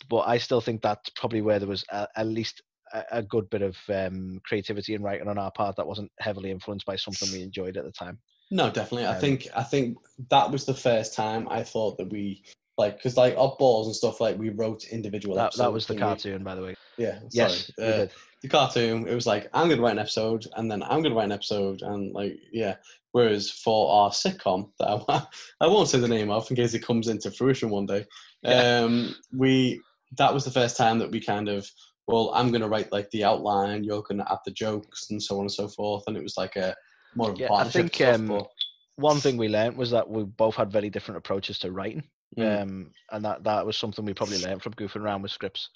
but 0.09 0.27
I 0.27 0.37
still 0.37 0.61
think 0.61 0.81
that's 0.81 1.09
probably 1.11 1.41
where 1.41 1.59
there 1.59 1.67
was 1.67 1.83
a, 1.91 2.07
at 2.15 2.27
least 2.27 2.61
a, 2.93 3.03
a 3.11 3.23
good 3.23 3.49
bit 3.49 3.61
of 3.61 3.77
um, 3.89 4.39
creativity 4.45 4.95
and 4.95 5.03
writing 5.03 5.27
on 5.27 5.37
our 5.37 5.51
part 5.51 5.75
that 5.75 5.87
wasn't 5.87 6.11
heavily 6.19 6.51
influenced 6.51 6.85
by 6.85 6.95
something 6.95 7.31
we 7.31 7.41
enjoyed 7.43 7.77
at 7.77 7.85
the 7.85 7.91
time. 7.91 8.17
No, 8.51 8.69
definitely. 8.69 9.05
I 9.07 9.15
Um, 9.15 9.21
think 9.21 9.47
I 9.55 9.63
think 9.63 9.97
that 10.29 10.51
was 10.51 10.65
the 10.65 10.73
first 10.73 11.13
time 11.15 11.47
I 11.49 11.63
thought 11.63 11.97
that 11.97 12.09
we 12.09 12.43
like 12.77 12.97
because 12.97 13.17
like 13.17 13.35
oddballs 13.35 13.85
and 13.85 13.95
stuff 13.95 14.19
like 14.21 14.37
we 14.37 14.49
wrote 14.49 14.85
individual. 14.85 15.35
That, 15.35 15.53
that 15.57 15.71
was 15.73 15.85
the 15.85 15.93
and 15.93 16.01
we- 16.01 16.07
cartoon, 16.07 16.43
by 16.43 16.55
the 16.55 16.61
way. 16.61 16.75
Yeah. 16.97 17.19
Yes, 17.31 17.71
sorry. 17.77 17.97
we 17.97 18.03
Uh. 18.03 18.07
The 18.43 18.49
cartoon. 18.49 19.07
It 19.07 19.15
was 19.15 19.25
like 19.25 19.49
I'm 19.53 19.69
gonna 19.69 19.81
write 19.81 19.93
an 19.93 19.99
episode, 19.99 20.45
and 20.55 20.69
then 20.69 20.83
I'm 20.83 21.01
gonna 21.01 21.15
write 21.15 21.25
an 21.25 21.31
episode, 21.31 21.81
and 21.81 22.13
like 22.13 22.37
yeah. 22.51 22.75
Whereas 23.13 23.49
for 23.49 23.91
our 23.93 24.09
sitcom 24.09 24.71
that 24.79 24.87
I, 25.07 25.25
I 25.61 25.67
won't 25.67 25.87
say 25.87 25.99
the 25.99 26.07
name 26.07 26.29
of 26.31 26.49
in 26.49 26.55
case 26.55 26.73
it 26.73 26.85
comes 26.85 27.07
into 27.07 27.29
fruition 27.31 27.69
one 27.69 27.85
day, 27.85 28.05
Yeah. 28.43 28.81
um, 28.83 29.15
we 29.35 29.81
that 30.17 30.33
was 30.33 30.45
the 30.45 30.51
first 30.51 30.77
time 30.77 30.99
that 30.99 31.11
we 31.11 31.19
kind 31.19 31.47
of 31.49 31.67
well 32.07 32.31
I'm 32.35 32.51
gonna 32.51 32.67
write 32.67 32.91
like 32.91 33.09
the 33.11 33.23
outline, 33.23 33.83
you're 33.83 34.01
gonna 34.03 34.25
add 34.31 34.39
the 34.45 34.51
jokes 34.51 35.09
and 35.11 35.21
so 35.21 35.35
on 35.35 35.41
and 35.41 35.51
so 35.51 35.67
forth, 35.67 36.03
and 36.07 36.17
it 36.17 36.23
was 36.23 36.37
like 36.37 36.55
a 36.55 36.75
more 37.15 37.29
of 37.31 37.35
a 37.35 37.39
Yeah, 37.39 37.53
I 37.53 37.63
think, 37.65 37.93
stuff, 37.95 38.15
um, 38.15 38.27
but- 38.27 38.47
One 38.95 39.17
thing 39.19 39.37
we 39.37 39.47
learned 39.47 39.77
was 39.77 39.91
that 39.91 40.09
we 40.09 40.23
both 40.23 40.55
had 40.55 40.71
very 40.71 40.89
different 40.89 41.17
approaches 41.19 41.57
to 41.59 41.71
writing. 41.71 42.03
Mm. 42.37 42.61
um, 42.63 42.91
and 43.11 43.23
that 43.25 43.43
that 43.43 43.63
was 43.63 43.77
something 43.77 44.03
we 44.05 44.13
probably 44.15 44.39
learned 44.41 44.63
from 44.63 44.73
goofing 44.73 45.01
around 45.01 45.21
with 45.21 45.31
scripts. 45.31 45.69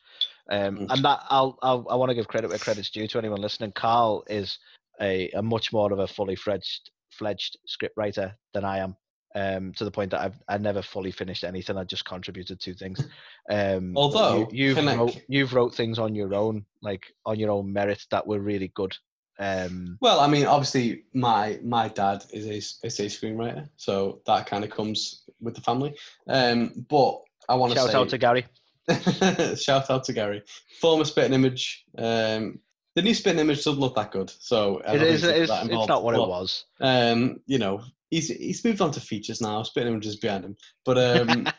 Um, 0.49 0.77
Mm. 0.77 0.87
And 0.91 1.05
that 1.05 1.21
I'll, 1.29 1.57
I'll 1.61 1.85
I 1.89 1.95
want 1.95 2.09
to 2.09 2.15
give 2.15 2.27
credit 2.27 2.49
where 2.49 2.59
credit's 2.59 2.89
due 2.89 3.07
to 3.07 3.17
anyone 3.17 3.41
listening. 3.41 3.71
Karl 3.73 4.23
is 4.27 4.59
a, 5.01 5.29
a 5.31 5.41
much 5.41 5.73
more 5.73 5.91
of 5.91 5.99
a 5.99 6.07
fully 6.07 6.35
fledged 6.35 6.91
fledged 7.11 7.57
script 7.65 7.97
writer 7.97 8.35
than 8.53 8.63
I 8.63 8.79
am. 8.79 8.95
Um, 9.35 9.71
to 9.73 9.83
the 9.83 9.91
point 9.91 10.11
that 10.11 10.21
I've 10.21 10.39
I 10.47 10.57
never 10.57 10.81
fully 10.81 11.11
finished 11.11 11.43
anything. 11.43 11.77
I 11.77 11.83
just 11.83 12.05
contributed 12.05 12.59
to 12.61 12.73
things. 12.73 13.05
Um, 13.49 13.93
Although, 13.95 14.49
you, 14.51 14.75
I- 14.75 14.95
wrote, 14.95 15.21
you've 15.27 15.53
wrote 15.53 15.75
things 15.75 15.99
on 15.99 16.15
your 16.15 16.33
own, 16.33 16.65
like 16.81 17.05
on 17.25 17.39
your 17.39 17.51
own 17.51 17.71
merit, 17.71 18.03
that 18.09 18.25
were 18.25 18.39
really 18.39 18.69
good. 18.73 18.95
Um, 19.39 19.97
Well, 20.01 20.19
I 20.19 20.27
mean, 20.27 20.45
obviously, 20.45 21.03
my 21.13 21.59
my 21.63 21.89
dad 21.89 22.23
is 22.31 22.47
a 22.47 22.57
is 22.87 22.99
a 22.99 23.05
screenwriter, 23.05 23.69
so 23.75 24.21
that 24.25 24.47
kind 24.47 24.63
of 24.63 24.69
comes 24.71 25.23
with 25.39 25.53
the 25.55 25.61
family. 25.61 25.95
Um, 26.27 26.85
but 26.89 27.21
I 27.47 27.55
want 27.55 27.73
to 27.73 27.79
shout 27.79 27.91
say 27.91 27.97
out 27.97 28.09
to 28.09 28.17
Gary. 28.17 28.45
shout 29.57 29.89
out 29.89 30.03
to 30.05 30.13
Gary, 30.13 30.43
former 30.79 31.05
spitting 31.05 31.33
image. 31.33 31.85
Um, 31.97 32.59
the 32.95 33.01
new 33.01 33.13
spitting 33.13 33.39
image 33.39 33.63
doesn't 33.63 33.79
look 33.79 33.95
that 33.95 34.11
good, 34.11 34.31
so 34.39 34.81
I 34.87 34.95
It 34.95 35.03
is. 35.03 35.23
It 35.23 35.37
is 35.37 35.49
that 35.49 35.69
it's 35.69 35.87
not 35.87 36.03
what 36.03 36.15
it 36.15 36.19
was. 36.19 36.65
Um, 36.81 37.41
you 37.45 37.59
know, 37.59 37.81
he's 38.09 38.29
he's 38.29 38.63
moved 38.63 38.81
on 38.81 38.91
to 38.91 38.99
features 38.99 39.41
now. 39.41 39.61
Spitting 39.63 39.91
image 39.91 40.07
is 40.07 40.17
behind 40.17 40.45
him, 40.45 40.57
but 40.85 40.97
um. 40.97 41.47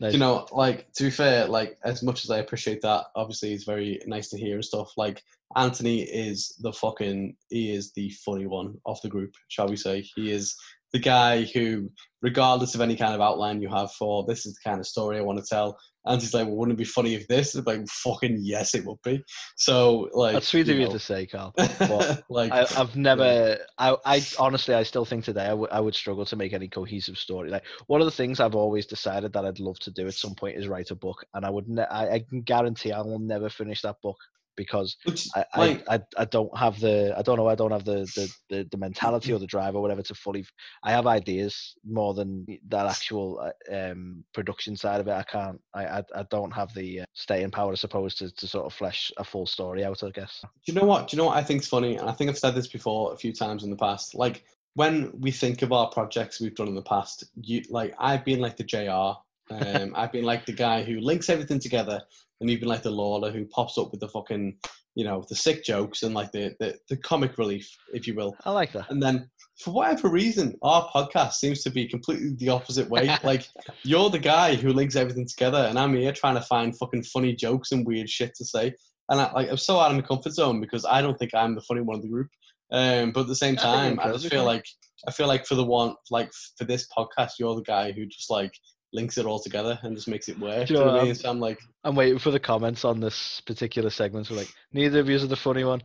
Nice. 0.00 0.12
you 0.12 0.20
know, 0.20 0.46
like 0.52 0.92
to 0.92 1.02
be 1.02 1.10
fair, 1.10 1.46
like 1.46 1.78
as 1.84 2.04
much 2.04 2.22
as 2.22 2.30
I 2.30 2.38
appreciate 2.38 2.80
that, 2.82 3.06
obviously 3.16 3.52
it's 3.52 3.64
very 3.64 4.00
nice 4.06 4.28
to 4.28 4.38
hear 4.38 4.54
and 4.54 4.64
stuff. 4.64 4.92
Like 4.96 5.20
Antony 5.56 6.02
is 6.02 6.54
the 6.60 6.72
fucking 6.72 7.34
he 7.50 7.74
is 7.74 7.92
the 7.92 8.08
funny 8.24 8.46
one 8.46 8.76
of 8.86 9.00
the 9.02 9.08
group, 9.08 9.34
shall 9.48 9.68
we 9.68 9.74
say? 9.74 10.04
He 10.14 10.30
is 10.30 10.56
the 10.92 10.98
guy 10.98 11.44
who, 11.44 11.90
regardless 12.22 12.74
of 12.74 12.80
any 12.80 12.96
kind 12.96 13.14
of 13.14 13.20
outline 13.20 13.60
you 13.60 13.68
have 13.68 13.92
for 13.92 14.24
this 14.26 14.46
is 14.46 14.54
the 14.54 14.68
kind 14.68 14.80
of 14.80 14.86
story 14.86 15.18
I 15.18 15.22
want 15.22 15.38
to 15.38 15.44
tell. 15.44 15.78
Antony's 16.08 16.34
like, 16.34 16.46
well, 16.46 16.56
wouldn't 16.56 16.76
it 16.76 16.78
be 16.78 16.84
funny 16.84 17.14
if 17.14 17.26
this? 17.28 17.54
It's 17.54 17.66
like, 17.66 17.86
fucking 17.88 18.38
yes, 18.40 18.74
it 18.74 18.84
would 18.86 18.98
be. 19.04 19.22
So 19.56 20.08
like, 20.12 20.34
That's 20.34 20.48
sweet 20.48 20.68
of 20.68 20.76
you 20.76 20.88
to 20.88 20.98
say, 20.98 21.26
Karl. 21.26 21.52
But 21.56 22.24
like, 22.30 22.52
I, 22.52 22.66
I've 22.76 22.96
never. 22.96 23.58
I, 23.78 23.96
I 24.04 24.22
honestly, 24.38 24.74
I 24.74 24.82
still 24.82 25.04
think 25.04 25.24
today 25.24 25.46
I 25.46 25.54
would 25.54 25.70
I 25.70 25.80
would 25.80 25.94
struggle 25.94 26.24
to 26.26 26.36
make 26.36 26.52
any 26.52 26.68
cohesive 26.68 27.18
story. 27.18 27.50
Like 27.50 27.64
one 27.86 28.00
of 28.00 28.06
the 28.06 28.12
things 28.12 28.40
I've 28.40 28.54
always 28.54 28.86
decided 28.86 29.32
that 29.32 29.44
I'd 29.44 29.60
love 29.60 29.78
to 29.80 29.90
do 29.90 30.06
at 30.06 30.14
some 30.14 30.34
point 30.34 30.56
is 30.56 30.68
write 30.68 30.90
a 30.90 30.96
book, 30.96 31.24
and 31.34 31.44
I 31.44 31.50
would. 31.50 31.68
Ne- 31.68 31.82
I, 31.82 32.14
I 32.14 32.18
can 32.20 32.42
guarantee 32.42 32.92
I 32.92 33.00
will 33.00 33.18
never 33.18 33.48
finish 33.48 33.82
that 33.82 33.96
book 34.02 34.16
because 34.58 34.96
I, 35.34 35.44
like, 35.56 35.84
I, 35.88 35.94
I, 35.94 36.00
I 36.18 36.24
don't 36.26 36.54
have 36.58 36.78
the 36.80 37.14
I 37.16 37.22
don't 37.22 37.38
know 37.38 37.48
I 37.48 37.54
don't 37.54 37.70
have 37.70 37.84
the, 37.84 38.00
the, 38.16 38.30
the, 38.50 38.68
the 38.70 38.76
mentality 38.76 39.32
or 39.32 39.38
the 39.38 39.46
drive 39.46 39.74
or 39.74 39.80
whatever 39.80 40.02
to 40.02 40.14
fully 40.14 40.44
I 40.82 40.90
have 40.90 41.06
ideas 41.06 41.74
more 41.88 42.12
than 42.12 42.44
that 42.68 42.86
actual 42.86 43.40
uh, 43.40 43.74
um, 43.74 44.24
production 44.34 44.76
side 44.76 45.00
of 45.00 45.08
it 45.08 45.12
I 45.12 45.22
can't 45.22 45.60
I, 45.72 45.86
I, 45.86 46.02
I 46.16 46.22
don't 46.30 46.52
have 46.52 46.74
the 46.74 47.00
uh, 47.00 47.04
staying 47.14 47.52
power 47.52 47.72
I 47.72 47.76
suppose 47.76 48.14
to, 48.16 48.30
to 48.30 48.46
sort 48.46 48.66
of 48.66 48.74
flesh 48.74 49.10
a 49.16 49.24
full 49.24 49.46
story 49.46 49.84
out 49.84 50.02
I 50.02 50.10
guess 50.10 50.42
Do 50.42 50.72
you 50.72 50.78
know 50.78 50.86
what? 50.86 51.08
Do 51.08 51.16
you 51.16 51.22
know 51.22 51.28
what 51.28 51.36
I 51.36 51.42
think's 51.42 51.68
funny? 51.68 51.96
And 51.96 52.08
I 52.08 52.12
think 52.12 52.28
I've 52.30 52.38
said 52.38 52.54
this 52.54 52.66
before 52.66 53.12
a 53.12 53.16
few 53.16 53.32
times 53.32 53.64
in 53.64 53.70
the 53.70 53.76
past. 53.76 54.14
Like 54.14 54.44
when 54.74 55.10
we 55.18 55.30
think 55.30 55.62
of 55.62 55.72
our 55.72 55.88
projects 55.90 56.40
we've 56.40 56.54
done 56.54 56.68
in 56.68 56.74
the 56.74 56.82
past, 56.82 57.24
you 57.40 57.62
like 57.70 57.94
I've 57.98 58.24
been 58.24 58.40
like 58.40 58.56
the 58.56 58.64
JR. 58.64 59.18
Um, 59.50 59.94
I've 59.96 60.12
been 60.12 60.24
like 60.24 60.44
the 60.44 60.52
guy 60.52 60.82
who 60.82 61.00
links 61.00 61.30
everything 61.30 61.58
together, 61.58 62.02
and 62.40 62.50
even 62.50 62.68
like 62.68 62.82
the 62.82 62.90
Lawler 62.90 63.30
who 63.30 63.44
pops 63.46 63.78
up 63.78 63.90
with 63.90 64.00
the 64.00 64.08
fucking, 64.08 64.56
you 64.94 65.04
know, 65.04 65.24
the 65.28 65.34
sick 65.34 65.64
jokes 65.64 66.02
and 66.02 66.14
like 66.14 66.32
the 66.32 66.54
the, 66.60 66.76
the 66.88 66.96
comic 66.96 67.38
relief, 67.38 67.68
if 67.92 68.06
you 68.06 68.14
will. 68.14 68.36
I 68.44 68.52
like 68.52 68.72
that. 68.72 68.90
And 68.90 69.02
then 69.02 69.28
for 69.58 69.72
whatever 69.72 70.08
reason, 70.08 70.56
our 70.62 70.88
podcast 70.94 71.32
seems 71.34 71.62
to 71.64 71.70
be 71.70 71.86
completely 71.86 72.34
the 72.36 72.48
opposite 72.48 72.88
way. 72.88 73.16
like 73.24 73.48
you're 73.82 74.10
the 74.10 74.18
guy 74.18 74.54
who 74.54 74.72
links 74.72 74.96
everything 74.96 75.26
together, 75.26 75.66
and 75.68 75.78
I'm 75.78 75.94
here 75.94 76.12
trying 76.12 76.36
to 76.36 76.42
find 76.42 76.76
fucking 76.76 77.04
funny 77.04 77.34
jokes 77.34 77.72
and 77.72 77.86
weird 77.86 78.08
shit 78.08 78.34
to 78.36 78.44
say. 78.44 78.74
And 79.10 79.20
I, 79.20 79.32
like 79.32 79.50
I'm 79.50 79.56
so 79.56 79.80
out 79.80 79.90
of 79.90 79.96
my 79.96 80.02
comfort 80.02 80.32
zone 80.32 80.60
because 80.60 80.84
I 80.84 81.02
don't 81.02 81.18
think 81.18 81.34
I'm 81.34 81.54
the 81.54 81.62
funny 81.62 81.80
one 81.80 81.96
of 81.96 82.02
the 82.02 82.08
group. 82.08 82.28
Um, 82.70 83.12
but 83.12 83.22
at 83.22 83.28
the 83.28 83.34
same 83.34 83.54
I 83.58 83.62
time, 83.62 84.00
I 84.00 84.12
just 84.12 84.28
feel 84.28 84.44
like 84.44 84.66
I 85.06 85.10
feel 85.10 85.26
like 85.26 85.46
for 85.46 85.54
the 85.54 85.64
one 85.64 85.94
like 86.10 86.30
for 86.56 86.64
this 86.64 86.86
podcast, 86.96 87.32
you're 87.38 87.54
the 87.54 87.62
guy 87.62 87.92
who 87.92 88.06
just 88.06 88.30
like 88.30 88.52
links 88.92 89.18
it 89.18 89.26
all 89.26 89.38
together 89.38 89.78
and 89.82 89.94
just 89.96 90.08
makes 90.08 90.28
it 90.28 90.38
work. 90.38 90.68
You 90.70 90.76
know 90.76 90.88
I 90.88 91.04
mean? 91.04 91.14
So 91.14 91.30
I'm 91.30 91.40
like, 91.40 91.58
I'm 91.84 91.94
waiting 91.94 92.18
for 92.18 92.30
the 92.30 92.40
comments 92.40 92.84
on 92.84 93.00
this 93.00 93.40
particular 93.46 93.90
segment. 93.90 94.30
We're 94.30 94.36
like, 94.36 94.48
neither 94.72 95.00
of 95.00 95.08
you 95.08 95.16
are 95.16 95.26
the 95.26 95.36
funny 95.36 95.64
one, 95.64 95.82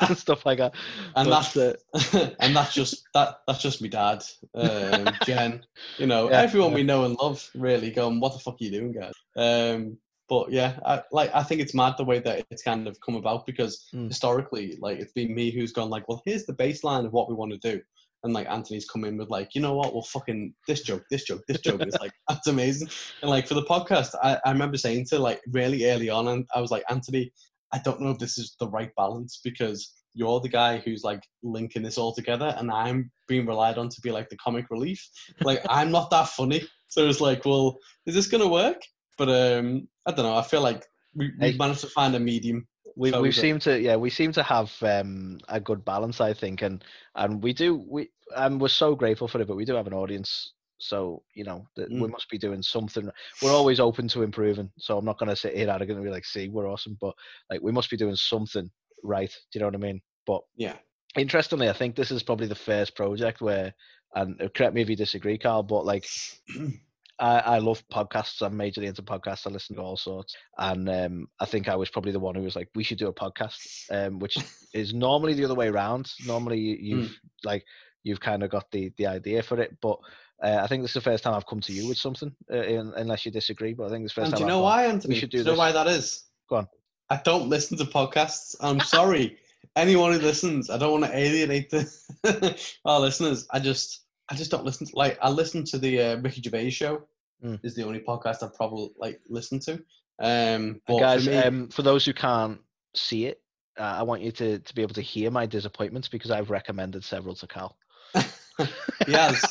and 0.00 0.16
stuff 0.18 0.44
like 0.46 0.58
that. 0.58 0.74
and 1.14 1.28
But, 1.28 1.52
that's 1.52 1.56
it. 1.56 2.36
and 2.40 2.54
that's 2.56 2.74
just 2.74 3.04
that 3.14 3.40
that's 3.46 3.62
just 3.62 3.80
me 3.82 3.88
dad, 3.88 4.22
um, 4.54 5.18
Jen. 5.24 5.64
You 5.98 6.06
know, 6.06 6.30
Yeah, 6.30 6.42
everyone 6.42 6.70
yeah. 6.70 6.76
we 6.76 6.82
know 6.82 7.04
and 7.04 7.16
love 7.20 7.48
really 7.54 7.90
going, 7.90 8.20
what 8.20 8.32
the 8.32 8.38
fuck 8.38 8.54
are 8.60 8.64
you 8.64 8.70
doing, 8.70 8.92
guys? 8.92 9.14
Um, 9.36 9.98
but 10.28 10.50
yeah, 10.50 10.78
I, 10.84 11.02
like 11.12 11.30
I 11.34 11.42
think 11.42 11.60
it's 11.60 11.74
mad 11.74 11.94
the 11.96 12.04
way 12.04 12.18
that 12.18 12.44
it's 12.50 12.62
kind 12.62 12.88
of 12.88 12.98
come 13.00 13.14
about 13.16 13.46
because 13.46 13.88
Mm. 13.94 14.08
historically, 14.08 14.76
like 14.80 14.98
it's 14.98 15.12
been 15.12 15.34
me 15.34 15.50
who's 15.50 15.72
gone 15.72 15.88
like, 15.90 16.08
well, 16.08 16.22
here's 16.26 16.44
the 16.46 16.54
baseline 16.54 17.06
of 17.06 17.12
what 17.12 17.28
we 17.28 17.34
want 17.34 17.52
to 17.52 17.58
do. 17.58 17.80
And 18.22 18.32
like 18.32 18.48
Antony's 18.48 18.88
come 18.88 19.04
in 19.04 19.16
with 19.16 19.30
like, 19.30 19.54
you 19.54 19.60
know 19.60 19.74
what? 19.74 19.92
Well, 19.92 20.02
fucking 20.02 20.54
this 20.66 20.82
joke, 20.82 21.04
this 21.10 21.24
joke, 21.24 21.42
this 21.46 21.60
joke. 21.60 21.82
It's 21.82 21.98
like 21.98 22.12
that's 22.28 22.46
amazing. 22.46 22.88
And 23.22 23.30
like 23.30 23.46
for 23.46 23.54
the 23.54 23.64
podcast, 23.64 24.14
I, 24.22 24.38
I 24.44 24.50
remember 24.50 24.76
saying 24.76 25.06
to 25.10 25.18
like 25.18 25.40
really 25.52 25.90
early 25.90 26.10
on, 26.10 26.28
and 26.28 26.46
I 26.54 26.60
was 26.60 26.70
like, 26.70 26.84
Antony, 26.90 27.32
I 27.72 27.78
don't 27.78 28.00
know 28.00 28.10
if 28.10 28.18
this 28.18 28.38
is 28.38 28.56
the 28.58 28.68
right 28.68 28.90
balance 28.96 29.40
because 29.44 29.92
you're 30.14 30.40
the 30.40 30.48
guy 30.48 30.78
who's 30.78 31.04
like 31.04 31.22
linking 31.42 31.82
this 31.82 31.98
all 31.98 32.14
together, 32.14 32.54
and 32.58 32.70
I'm 32.70 33.10
being 33.28 33.46
relied 33.46 33.78
on 33.78 33.88
to 33.90 34.00
be 34.00 34.10
like 34.10 34.28
the 34.28 34.36
comic 34.38 34.66
relief. 34.70 35.06
Like 35.42 35.60
I'm 35.68 35.90
not 35.90 36.10
that 36.10 36.28
funny, 36.28 36.66
so 36.88 37.08
it's 37.08 37.20
like, 37.20 37.44
well, 37.44 37.78
is 38.06 38.14
this 38.14 38.26
gonna 38.26 38.48
work? 38.48 38.80
But 39.18 39.28
um, 39.28 39.88
I 40.06 40.12
don't 40.12 40.24
know. 40.24 40.36
I 40.36 40.42
feel 40.42 40.62
like 40.62 40.84
we, 41.14 41.32
we 41.40 41.56
managed 41.56 41.80
to 41.80 41.88
find 41.88 42.14
a 42.14 42.20
medium. 42.20 42.66
We 42.96 43.12
So 43.12 43.22
we 43.22 43.28
it- 43.28 43.34
seem 43.34 43.58
to 43.60 43.78
yeah 43.80 43.96
we 43.96 44.10
seem 44.10 44.32
to 44.32 44.42
have 44.42 44.72
um, 44.82 45.38
a 45.48 45.60
good 45.60 45.84
balance 45.84 46.20
I 46.20 46.32
think 46.32 46.62
and 46.62 46.82
and 47.14 47.42
we 47.42 47.52
do 47.52 47.76
we 47.88 48.10
and 48.36 48.60
we're 48.60 48.68
so 48.68 48.94
grateful 48.94 49.28
for 49.28 49.40
it 49.40 49.48
but 49.48 49.56
we 49.56 49.64
do 49.66 49.74
have 49.74 49.86
an 49.86 49.94
audience 49.94 50.54
so 50.78 51.22
you 51.34 51.44
know 51.44 51.66
that 51.76 51.90
we 51.96 52.08
Mm. 52.08 52.10
must 52.10 52.28
be 52.30 52.38
doing 52.38 52.62
something 52.62 53.08
we're 53.40 53.52
always 53.54 53.80
open 53.80 54.08
to 54.08 54.22
improving 54.22 54.70
so 54.78 54.98
I'm 54.98 55.04
not 55.04 55.18
going 55.18 55.28
to 55.30 55.36
sit 55.36 55.54
here 55.56 55.68
arrogant 55.70 55.98
and 55.98 56.04
be 56.04 56.10
like 56.10 56.24
see 56.24 56.48
we're 56.48 56.70
awesome 56.70 56.96
but 57.00 57.14
like 57.50 57.62
we 57.62 57.72
must 57.72 57.90
be 57.90 57.96
doing 57.96 58.16
something 58.16 58.70
right 59.02 59.30
do 59.52 59.58
you 59.58 59.60
know 59.60 59.66
what 59.68 59.74
I 59.74 59.78
mean 59.78 60.00
but 60.26 60.40
Yeah. 60.56 60.76
interestingly 61.16 61.68
I 61.68 61.72
think 61.74 61.96
this 61.96 62.10
is 62.10 62.22
probably 62.22 62.46
the 62.46 62.54
first 62.54 62.94
project 62.96 63.40
where 63.40 63.74
and 64.14 64.40
uh, 64.40 64.48
correct 64.54 64.74
me 64.74 64.82
if 64.82 64.88
you 64.90 64.96
disagree 64.96 65.38
Karl 65.38 65.62
but 65.62 65.84
like 65.86 66.06
I, 67.18 67.38
I 67.38 67.58
love 67.58 67.82
podcasts. 67.92 68.42
I'm 68.42 68.54
majorly 68.54 68.86
into 68.86 69.02
podcasts. 69.02 69.46
I 69.46 69.50
listen 69.50 69.76
to 69.76 69.82
all 69.82 69.96
sorts, 69.96 70.36
and 70.58 70.88
um, 70.88 71.28
I 71.40 71.46
think 71.46 71.68
I 71.68 71.76
was 71.76 71.88
probably 71.90 72.12
the 72.12 72.20
one 72.20 72.34
who 72.34 72.42
was 72.42 72.56
like, 72.56 72.68
"We 72.74 72.84
should 72.84 72.98
do 72.98 73.08
a 73.08 73.12
podcast," 73.12 73.56
um, 73.90 74.18
which 74.18 74.36
is 74.74 74.92
normally 74.92 75.34
the 75.34 75.44
other 75.44 75.54
way 75.54 75.68
around. 75.68 76.10
Normally, 76.26 76.58
you- 76.58 76.76
you've 76.96 77.20
like 77.44 77.64
you've 78.04 78.20
kind 78.20 78.42
of 78.42 78.50
got 78.50 78.70
the 78.70 78.92
the 78.98 79.06
idea 79.06 79.42
for 79.42 79.58
it, 79.60 79.76
but 79.80 79.98
uh, 80.42 80.58
I 80.62 80.66
think 80.66 80.82
this 80.82 80.90
is 80.90 81.02
the 81.02 81.10
first 81.10 81.24
time 81.24 81.34
I've 81.34 81.46
come 81.46 81.60
to 81.62 81.72
you 81.72 81.88
with 81.88 81.96
something, 81.98 82.34
uh, 82.52 82.56
in, 82.62 82.92
unless 82.96 83.24
you 83.24 83.32
disagree. 83.32 83.72
But 83.72 83.86
I 83.86 83.88
think 83.90 84.04
this 84.04 84.12
is 84.12 84.14
the 84.16 84.20
And 84.22 84.30
first 84.30 84.36
do 84.36 84.42
you 84.42 84.48
time. 84.48 84.56
know 84.58 84.62
why, 84.62 84.84
Antony? 84.86 85.14
should 85.16 85.30
do 85.30 85.38
do 85.38 85.44
you 85.44 85.50
know 85.52 85.58
why 85.58 85.72
that 85.72 85.86
is? 85.86 86.24
Go 86.50 86.56
on. 86.56 86.68
I 87.08 87.20
don't 87.24 87.48
listen 87.48 87.78
to 87.78 87.84
podcasts. 87.84 88.54
I'm 88.60 88.80
sorry. 88.96 89.38
Anyone 89.74 90.12
who 90.12 90.18
listens, 90.18 90.70
I 90.70 90.78
don't 90.78 90.92
want 91.00 91.04
to 91.04 91.16
alienate 91.18 91.70
the 91.70 92.58
our 92.84 93.00
listeners. 93.00 93.46
I 93.50 93.58
just, 93.60 94.05
I 94.28 94.34
just 94.34 94.50
don't 94.50 94.64
listen. 94.64 94.86
To, 94.86 94.96
like, 94.96 95.18
I 95.22 95.30
listen 95.30 95.64
to 95.64 95.78
the 95.78 96.00
uh, 96.00 96.16
Ricky 96.16 96.42
Gervais 96.42 96.70
show. 96.70 97.06
Mm. 97.44 97.60
Is 97.62 97.74
the 97.74 97.84
only 97.84 98.00
podcast 98.00 98.42
I've 98.42 98.54
probably 98.54 98.90
like 98.98 99.20
listened 99.28 99.60
to. 99.62 99.74
Um, 100.18 100.80
but 100.86 100.98
guys, 100.98 101.24
for 101.24 101.30
me, 101.30 101.36
um, 101.36 101.68
for 101.68 101.82
those 101.82 102.04
who 102.04 102.14
can't 102.14 102.58
see 102.94 103.26
it, 103.26 103.42
uh, 103.78 103.82
I 103.98 104.02
want 104.02 104.22
you 104.22 104.32
to, 104.32 104.58
to 104.58 104.74
be 104.74 104.82
able 104.82 104.94
to 104.94 105.02
hear 105.02 105.30
my 105.30 105.46
disappointments 105.46 106.08
because 106.08 106.30
I've 106.30 106.50
recommended 106.50 107.04
several 107.04 107.34
to 107.34 107.46
Cal. 107.46 107.76
yes, 109.06 109.44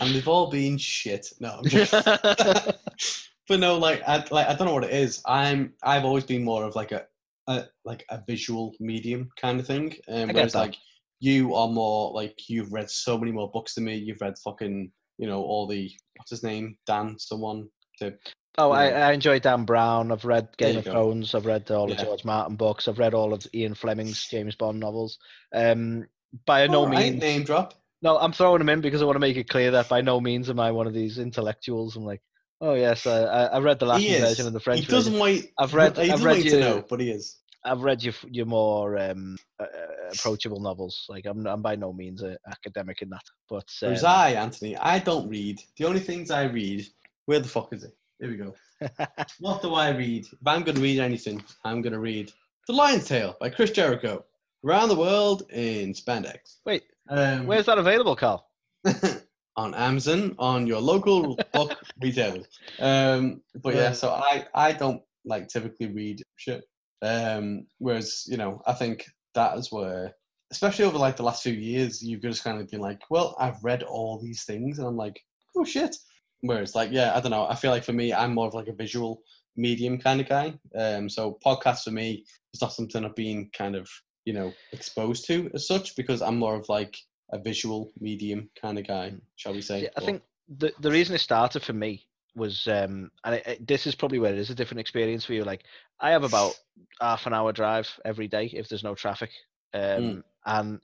and 0.00 0.14
they've 0.14 0.26
all 0.26 0.50
been 0.50 0.78
shit. 0.78 1.32
No, 1.38 1.60
I'm 1.62 1.64
joking. 1.64 2.02
but 3.48 3.60
no, 3.60 3.78
like 3.78 4.02
I 4.06 4.24
like 4.30 4.48
I 4.48 4.54
don't 4.54 4.66
know 4.66 4.74
what 4.74 4.84
it 4.84 4.92
is. 4.92 5.22
I'm 5.26 5.74
I've 5.82 6.04
always 6.04 6.24
been 6.24 6.42
more 6.42 6.64
of 6.64 6.74
like 6.74 6.92
a, 6.92 7.06
a 7.46 7.66
like 7.84 8.04
a 8.10 8.20
visual 8.26 8.74
medium 8.80 9.30
kind 9.40 9.60
of 9.60 9.66
thing. 9.66 9.96
Um, 10.08 10.30
whereas 10.30 10.54
that. 10.54 10.58
like 10.58 10.76
you 11.20 11.54
are 11.54 11.68
more 11.68 12.12
like 12.12 12.48
you've 12.48 12.72
read 12.72 12.90
so 12.90 13.18
many 13.18 13.32
more 13.32 13.50
books 13.50 13.74
than 13.74 13.84
me. 13.84 13.96
You've 13.96 14.20
read 14.20 14.34
fucking 14.38 14.90
you 15.18 15.26
know 15.26 15.42
all 15.42 15.66
the 15.66 15.90
what's 16.16 16.30
his 16.30 16.42
name 16.42 16.76
Dan 16.86 17.18
someone 17.18 17.68
to 17.98 18.14
Oh, 18.60 18.72
I, 18.72 18.88
I 18.88 19.12
enjoy 19.12 19.38
Dan 19.38 19.64
Brown. 19.64 20.10
I've 20.10 20.24
read 20.24 20.48
Game 20.56 20.78
of 20.78 20.84
go. 20.84 20.90
Thrones. 20.90 21.32
I've 21.36 21.46
read 21.46 21.70
all 21.70 21.86
the 21.86 21.94
Yeah. 21.94 22.02
George 22.02 22.24
Martin 22.24 22.56
books. 22.56 22.88
I've 22.88 22.98
read 22.98 23.14
all 23.14 23.32
of 23.32 23.46
Ian 23.54 23.74
Fleming's 23.74 24.26
James 24.26 24.56
Bond 24.56 24.80
novels. 24.80 25.16
Um, 25.54 26.08
by 26.44 26.66
no 26.66 26.82
Alright, 26.82 27.12
means, 27.12 27.20
name 27.22 27.44
drop. 27.44 27.74
no, 28.02 28.18
I'm 28.18 28.32
throwing 28.32 28.58
them 28.58 28.68
in 28.68 28.80
because 28.80 29.00
I 29.00 29.04
want 29.04 29.14
to 29.14 29.20
make 29.20 29.36
it 29.36 29.48
clear 29.48 29.70
that 29.70 29.88
by 29.88 30.00
no 30.00 30.20
means 30.20 30.50
am 30.50 30.58
I 30.58 30.72
one 30.72 30.88
of 30.88 30.92
these 30.92 31.18
intellectuals. 31.18 31.94
I'm 31.94 32.04
like, 32.04 32.20
oh 32.60 32.74
yes, 32.74 33.06
I, 33.06 33.22
I, 33.44 33.58
read 33.60 33.78
the 33.78 33.86
Latin 33.86 34.20
version 34.22 34.46
and 34.46 34.56
the 34.56 34.60
French 34.60 34.80
he 34.80 34.86
doesn't 34.86 35.12
version. 35.12 35.20
want. 35.36 35.46
I've 35.56 35.74
read- 35.74 35.96
He 35.96 36.10
I've 36.10 36.24
read 36.24 36.44
you 36.44 36.50
to 36.50 36.60
know, 36.60 36.84
but 36.88 36.98
he 36.98 37.12
is. 37.12 37.38
I've 37.68 37.82
read 37.82 38.02
your 38.02 38.14
your 38.30 38.46
more 38.46 38.98
um, 38.98 39.36
uh, 39.60 39.66
approachable 40.12 40.60
novels. 40.60 41.06
Like 41.08 41.26
I'm, 41.26 41.46
I'm 41.46 41.62
by 41.62 41.76
no 41.76 41.92
means 41.92 42.22
an 42.22 42.36
academic 42.50 43.02
in 43.02 43.10
that, 43.10 43.22
but 43.48 43.68
um, 43.82 43.88
Whereas 43.88 44.04
I, 44.04 44.30
Antony, 44.32 44.76
I 44.76 44.98
don't 44.98 45.28
read. 45.28 45.60
The 45.76 45.84
only 45.86 46.00
things 46.00 46.30
I 46.30 46.44
read. 46.44 46.86
Where 47.26 47.40
the 47.40 47.48
fuck 47.48 47.72
is 47.74 47.84
it? 47.84 47.94
Here 48.20 48.30
we 48.30 48.36
go. 48.36 48.54
What 49.40 49.60
do 49.62 49.74
I 49.74 49.90
read? 49.90 50.24
If 50.24 50.46
I'm 50.46 50.62
going 50.62 50.76
to 50.76 50.80
read 50.80 50.98
anything, 51.00 51.42
I'm 51.64 51.82
going 51.82 51.92
to 51.92 51.98
read 52.00 52.32
The 52.66 52.72
Lion's 52.72 53.06
Tale 53.06 53.36
by 53.40 53.50
Chris 53.50 53.70
Jericho. 53.70 54.24
Around 54.64 54.88
the 54.88 54.96
world 54.96 55.42
in 55.52 55.92
spandex. 55.92 56.56
wait, 56.64 56.84
Um, 57.08 57.46
where's 57.46 57.66
that 57.66 57.78
available, 57.78 58.16
Karl? 58.16 58.48
on 59.56 59.74
Amazon, 59.74 60.34
on 60.38 60.66
your 60.66 60.80
local 60.80 61.36
book 61.52 61.76
retailer. 62.00 62.42
Um, 62.80 63.42
but 63.62 63.74
yeah, 63.74 63.80
Yeah. 63.82 63.92
so 63.92 64.10
I, 64.10 64.46
I 64.54 64.72
don't 64.72 65.02
like 65.24 65.48
typically 65.48 65.88
read 65.88 66.22
shit. 66.36 66.64
Um, 67.02 67.66
whereas, 67.78 68.24
you 68.28 68.36
know, 68.36 68.60
I 68.66 68.72
think 68.72 69.06
that 69.34 69.56
is 69.56 69.70
where, 69.70 70.14
especially 70.50 70.84
over 70.84 70.98
like 70.98 71.16
the 71.16 71.22
last 71.22 71.42
few 71.42 71.52
years, 71.52 72.02
you've 72.02 72.22
just 72.22 72.44
kind 72.44 72.60
of 72.60 72.68
been 72.68 72.80
like, 72.80 73.00
well, 73.10 73.36
I've 73.38 73.62
read 73.62 73.82
all 73.82 74.18
these 74.18 74.44
things, 74.44 74.78
and 74.78 74.86
I'm 74.88 74.96
like, 74.96 75.20
oh 75.56 75.64
shit. 75.64 75.96
Whereas, 76.40 76.74
like, 76.74 76.90
yeah, 76.92 77.16
I 77.16 77.20
don't 77.20 77.32
know. 77.32 77.46
I 77.48 77.54
feel 77.56 77.72
like 77.72 77.82
for 77.84 77.92
me, 77.92 78.12
I'm 78.12 78.34
more 78.34 78.46
of 78.46 78.54
like 78.54 78.68
a 78.68 78.72
visual 78.72 79.22
medium 79.56 79.98
kind 79.98 80.20
of 80.20 80.28
guy. 80.28 80.54
Um, 80.78 81.08
so 81.08 81.36
podcasts 81.44 81.82
for 81.82 81.90
me 81.90 82.24
is 82.54 82.60
not 82.62 82.72
something 82.72 83.04
I've 83.04 83.16
been 83.16 83.50
kind 83.52 83.74
of, 83.74 83.90
you 84.24 84.32
know, 84.32 84.52
exposed 84.72 85.26
to 85.26 85.50
as 85.54 85.66
such 85.66 85.96
because 85.96 86.22
I'm 86.22 86.38
more 86.38 86.54
of 86.54 86.68
like 86.68 86.96
a 87.32 87.38
visual 87.40 87.90
medium 88.00 88.48
kind 88.60 88.78
of 88.78 88.86
guy, 88.86 89.14
shall 89.36 89.52
we 89.52 89.60
say? 89.62 89.82
Yeah, 89.82 89.88
I 89.96 90.00
But- 90.00 90.04
think 90.04 90.22
the 90.48 90.72
the 90.80 90.90
reason 90.90 91.14
it 91.14 91.18
started 91.18 91.62
for 91.62 91.74
me 91.74 92.07
was, 92.34 92.66
um, 92.66 93.10
and 93.24 93.34
it, 93.36 93.46
it- 93.46 93.66
this 93.66 93.86
is 93.86 93.94
probably 93.94 94.18
where 94.18 94.32
it 94.32 94.38
is 94.38 94.50
a 94.50 94.54
different 94.54 94.80
experience 94.80 95.24
for 95.24 95.32
you. 95.34 95.44
Like, 95.44 95.64
I 96.00 96.10
have 96.10 96.24
about 96.24 96.54
half 97.00 97.26
an 97.26 97.32
hour 97.34 97.52
drive 97.52 97.88
every 98.04 98.28
day 98.28 98.46
if 98.46 98.68
there's 98.68 98.84
no 98.84 98.94
traffic, 98.94 99.30
um, 99.74 100.22
Mm. 100.22 100.22
and 100.46 100.80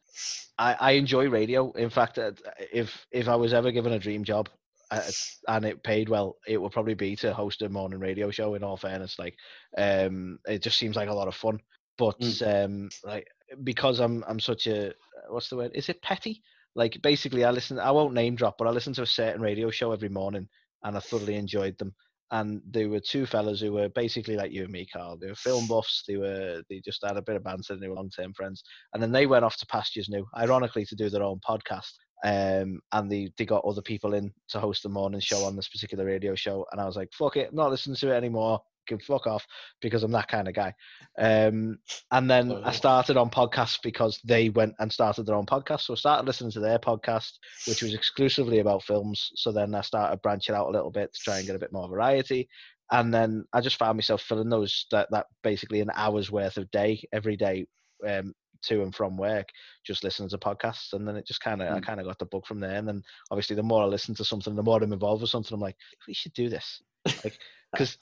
I, 0.59 0.75
I 0.81 0.91
enjoy 0.93 1.29
radio. 1.29 1.73
In 1.73 1.91
fact, 1.91 2.19
uh, 2.19 2.33
if 2.73 3.07
if 3.11 3.29
I 3.29 3.37
was 3.37 3.53
ever 3.53 3.71
given 3.73 3.93
a 3.93 3.99
dream 3.99 4.25
job 4.25 4.49
uh, 4.91 5.11
and 5.49 5.65
it 5.65 5.83
paid 5.83 6.09
well, 6.09 6.37
it 6.47 6.61
would 6.61 6.73
probably 6.73 6.95
be 6.95 7.17
to 7.17 7.33
host 7.33 7.63
a 7.63 7.69
morning 7.69 8.01
radio 8.01 8.31
show. 8.31 8.55
In 8.55 8.63
all 8.63 8.77
fairness, 8.77 9.19
like, 9.19 9.37
um, 9.77 10.39
it 10.47 10.63
just 10.63 10.79
seems 10.79 10.97
like 10.97 11.09
a 11.09 11.15
lot 11.15 11.29
of 11.29 11.35
fun. 11.35 11.61
But 11.99 12.41
um, 12.45 12.91
like 13.05 13.27
because 13.63 14.01
I'm 14.01 14.25
I'm 14.27 14.41
such 14.41 14.67
a 14.67 14.93
what's 15.29 15.49
the 15.49 15.57
word? 15.57 15.73
Is 15.75 15.89
it 15.89 16.03
petty? 16.03 16.43
Like 16.75 17.01
basically, 17.03 17.45
I 17.45 17.51
listen. 17.51 17.79
I 17.79 17.91
won't 17.91 18.15
name 18.15 18.35
drop, 18.37 18.57
but 18.59 18.67
I 18.67 18.71
listen 18.71 18.93
to 18.95 19.03
a 19.03 19.07
certain 19.07 19.41
radio 19.43 19.71
show 19.71 19.93
every 19.93 20.09
morning, 20.09 20.49
and 20.85 20.97
I 20.97 21.01
thoroughly 21.01 21.37
enjoyed 21.37 21.77
them. 21.79 21.95
And 22.31 22.63
they 22.69 22.87
were 22.87 23.01
two 23.01 23.27
fellas 23.27 23.61
who 23.61 23.73
were 23.73 23.89
basically 23.91 24.37
like 24.37 24.51
you 24.51 24.65
and 24.65 24.73
me, 24.73 24.87
Karl. 24.93 25.19
They 25.19 25.29
were 25.29 25.35
film 25.35 25.67
buffs. 25.67 26.05
They 26.09 26.17
were 26.17 26.63
they 26.69 26.81
just 26.85 27.05
had 27.07 27.17
a 27.17 27.23
bit 27.23 27.37
of 27.37 27.45
banter. 27.45 27.75
and 27.75 27.83
They 27.83 27.89
were 27.89 27.95
long 27.95 28.11
term 28.11 28.33
friends. 28.35 28.63
And 28.93 29.03
then 29.03 29.13
they 29.13 29.27
went 29.27 29.45
off 29.45 29.57
to 29.59 29.67
pastures 29.67 30.09
new, 30.09 30.27
ironically, 30.37 30.85
to 30.87 30.97
do 30.97 31.11
their 31.11 31.23
own 31.23 31.41
podcast. 31.49 31.93
Um, 32.25 32.81
and 32.93 33.11
they 33.11 33.31
they 33.37 33.45
got 33.45 33.65
other 33.65 33.83
people 33.83 34.15
in 34.15 34.33
to 34.49 34.59
host 34.59 34.83
the 34.83 34.89
morning 34.89 35.21
show 35.21 35.45
on 35.45 35.55
this 35.55 35.69
particular 35.69 36.07
radio 36.07 36.35
show. 36.35 36.65
And 36.73 36.81
I 36.81 36.87
was 36.87 36.97
like, 36.97 37.11
fuck 37.13 37.37
it, 37.37 37.51
I'm 37.51 37.57
not 37.57 37.71
listening 37.71 37.97
to 37.97 38.13
it 38.13 38.17
anymore. 38.17 38.61
Can 38.87 38.99
fuck 39.01 39.27
off 39.27 39.45
because 39.81 40.03
I'm 40.03 40.13
that 40.13 40.29
kind 40.29 40.49
of 40.49 40.55
guy. 40.55 40.73
Um, 41.19 41.79
and 42.11 42.31
then 42.31 42.53
I 42.65 42.71
started 42.73 43.17
on 43.17 43.31
podcasts 43.31 43.79
because 43.83 44.21
they 44.25 44.51
went 44.51 44.75
and 44.79 44.93
started 44.93 45.27
their 45.27 45.37
own 45.37 45.47
podcast. 45.47 45.83
So 45.83 45.95
I 45.95 45.97
started 45.97 46.27
listening 46.27 46.53
to 46.53 46.61
their 46.61 46.79
podcast, 46.79 47.33
which 47.67 47.83
was 47.83 47.95
exclusively 47.95 48.59
about 48.61 48.83
films. 48.85 49.31
So 49.37 49.53
then 49.53 49.75
I 49.75 49.81
started 49.83 50.23
branching 50.23 50.55
out 50.55 50.69
a 50.69 50.73
little 50.73 50.91
bit 50.91 51.13
to 51.13 51.21
try 51.21 51.39
and 51.39 51.47
get 51.47 51.57
a 51.57 51.61
bit 51.61 51.73
more 51.73 51.89
variety. 51.89 52.49
and 52.93 53.13
then 53.13 53.45
I 53.53 53.61
just 53.61 53.77
found 53.79 53.97
myself 53.97 54.23
filling 54.23 54.51
those 54.51 54.87
that 54.91 55.09
that 55.11 55.27
basically 55.43 55.81
an 55.81 55.91
hour's 55.95 56.31
worth 56.31 56.57
of 56.59 56.71
day 56.71 57.03
every 57.13 57.37
day 57.37 57.67
um, 58.07 58.35
to 58.65 58.83
and 58.83 58.95
from 58.95 59.17
work, 59.17 59.49
just 59.87 60.05
listening 60.05 60.29
to 60.31 60.39
podcasts, 60.39 60.93
and 60.93 61.07
then 61.07 61.17
it 61.17 61.27
just 61.27 61.41
kind 61.41 61.63
of 61.63 61.69
I 61.69 61.81
Mm. 61.81 61.87
kind 61.87 62.01
of 62.01 62.07
got 62.07 62.19
the 62.19 62.27
bug 62.27 62.47
from 62.47 62.61
there. 62.61 62.77
And 62.77 62.87
then 62.89 63.03
obviously 63.31 63.57
the 63.57 63.63
more 63.63 63.83
I 63.83 63.87
listen 63.87 64.15
to 64.17 64.25
something, 64.25 64.55
the 64.55 64.63
more 64.63 64.83
I'm 64.83 64.93
involved 64.93 65.23
with 65.23 65.31
something. 65.31 65.55
I'm 65.55 65.61
like, 65.61 65.77
we 66.07 66.15
should 66.15 66.33
do 66.35 66.49
this, 66.49 66.83
like 67.25 67.37
because 67.75 67.99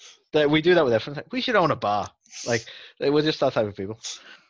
we 0.49 0.63
do 0.63 0.75
that 0.75 0.85
with 0.85 0.93
everyone. 0.95 1.17
Like, 1.17 1.33
we 1.33 1.41
should 1.41 1.57
own 1.57 1.71
a 1.71 1.77
bar. 1.77 2.11
Like 2.47 2.65
we're 3.01 3.23
just 3.23 3.41
that 3.41 3.53
type 3.53 3.67
of 3.67 3.77
people. 3.77 3.99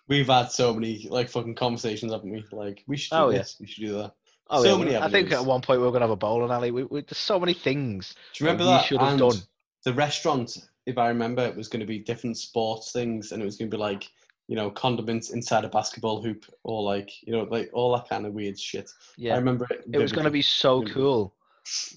We've 0.08 0.26
had 0.26 0.50
so 0.50 0.74
many 0.74 1.06
like 1.10 1.28
fucking 1.28 1.54
conversations, 1.54 2.12
haven't 2.12 2.30
we? 2.30 2.44
Like 2.52 2.84
we 2.86 2.96
should 2.96 3.10
do 3.10 3.16
Oh, 3.16 3.30
yeah. 3.30 3.44
we 3.60 3.66
should 3.66 3.84
do 3.86 3.92
that. 3.94 4.12
Oh, 4.50 4.62
So 4.62 4.76
yeah, 4.78 4.84
many 4.84 4.96
I 4.96 5.08
think 5.10 5.32
at 5.32 5.44
one 5.44 5.62
point 5.62 5.80
we 5.80 5.86
were 5.86 5.92
gonna 5.92 6.04
have 6.04 6.10
a 6.10 6.16
bowling 6.16 6.50
alley. 6.50 6.70
We, 6.70 6.84
we, 6.84 7.00
there's 7.00 7.16
so 7.18 7.40
many 7.40 7.54
things. 7.54 8.14
Do 8.34 8.44
you 8.44 8.50
remember 8.50 8.64
we 8.64 8.70
that? 8.70 8.84
should 8.84 9.00
have 9.00 9.18
done. 9.18 9.36
the 9.84 9.92
restaurant, 9.94 10.58
if 10.86 10.98
I 10.98 11.08
remember, 11.08 11.44
it 11.44 11.56
was 11.56 11.68
going 11.68 11.80
to 11.80 11.86
be 11.86 11.98
different 11.98 12.36
sports 12.36 12.92
things, 12.92 13.32
and 13.32 13.40
it 13.40 13.44
was 13.44 13.56
going 13.56 13.70
to 13.70 13.76
be 13.76 13.80
like 13.80 14.10
you 14.48 14.56
know 14.56 14.70
condiments 14.70 15.30
inside 15.30 15.64
a 15.64 15.68
basketball 15.68 16.20
hoop, 16.20 16.44
or 16.64 16.82
like 16.82 17.10
you 17.22 17.32
know 17.32 17.44
like 17.44 17.70
all 17.72 17.94
that 17.96 18.08
kind 18.08 18.26
of 18.26 18.32
weird 18.34 18.58
shit. 18.58 18.90
Yeah, 19.16 19.34
I 19.34 19.38
remember 19.38 19.66
it. 19.70 19.84
it 19.92 19.98
was 19.98 20.12
gonna 20.12 20.30
be 20.30 20.42
so 20.42 20.82
cool, 20.84 21.34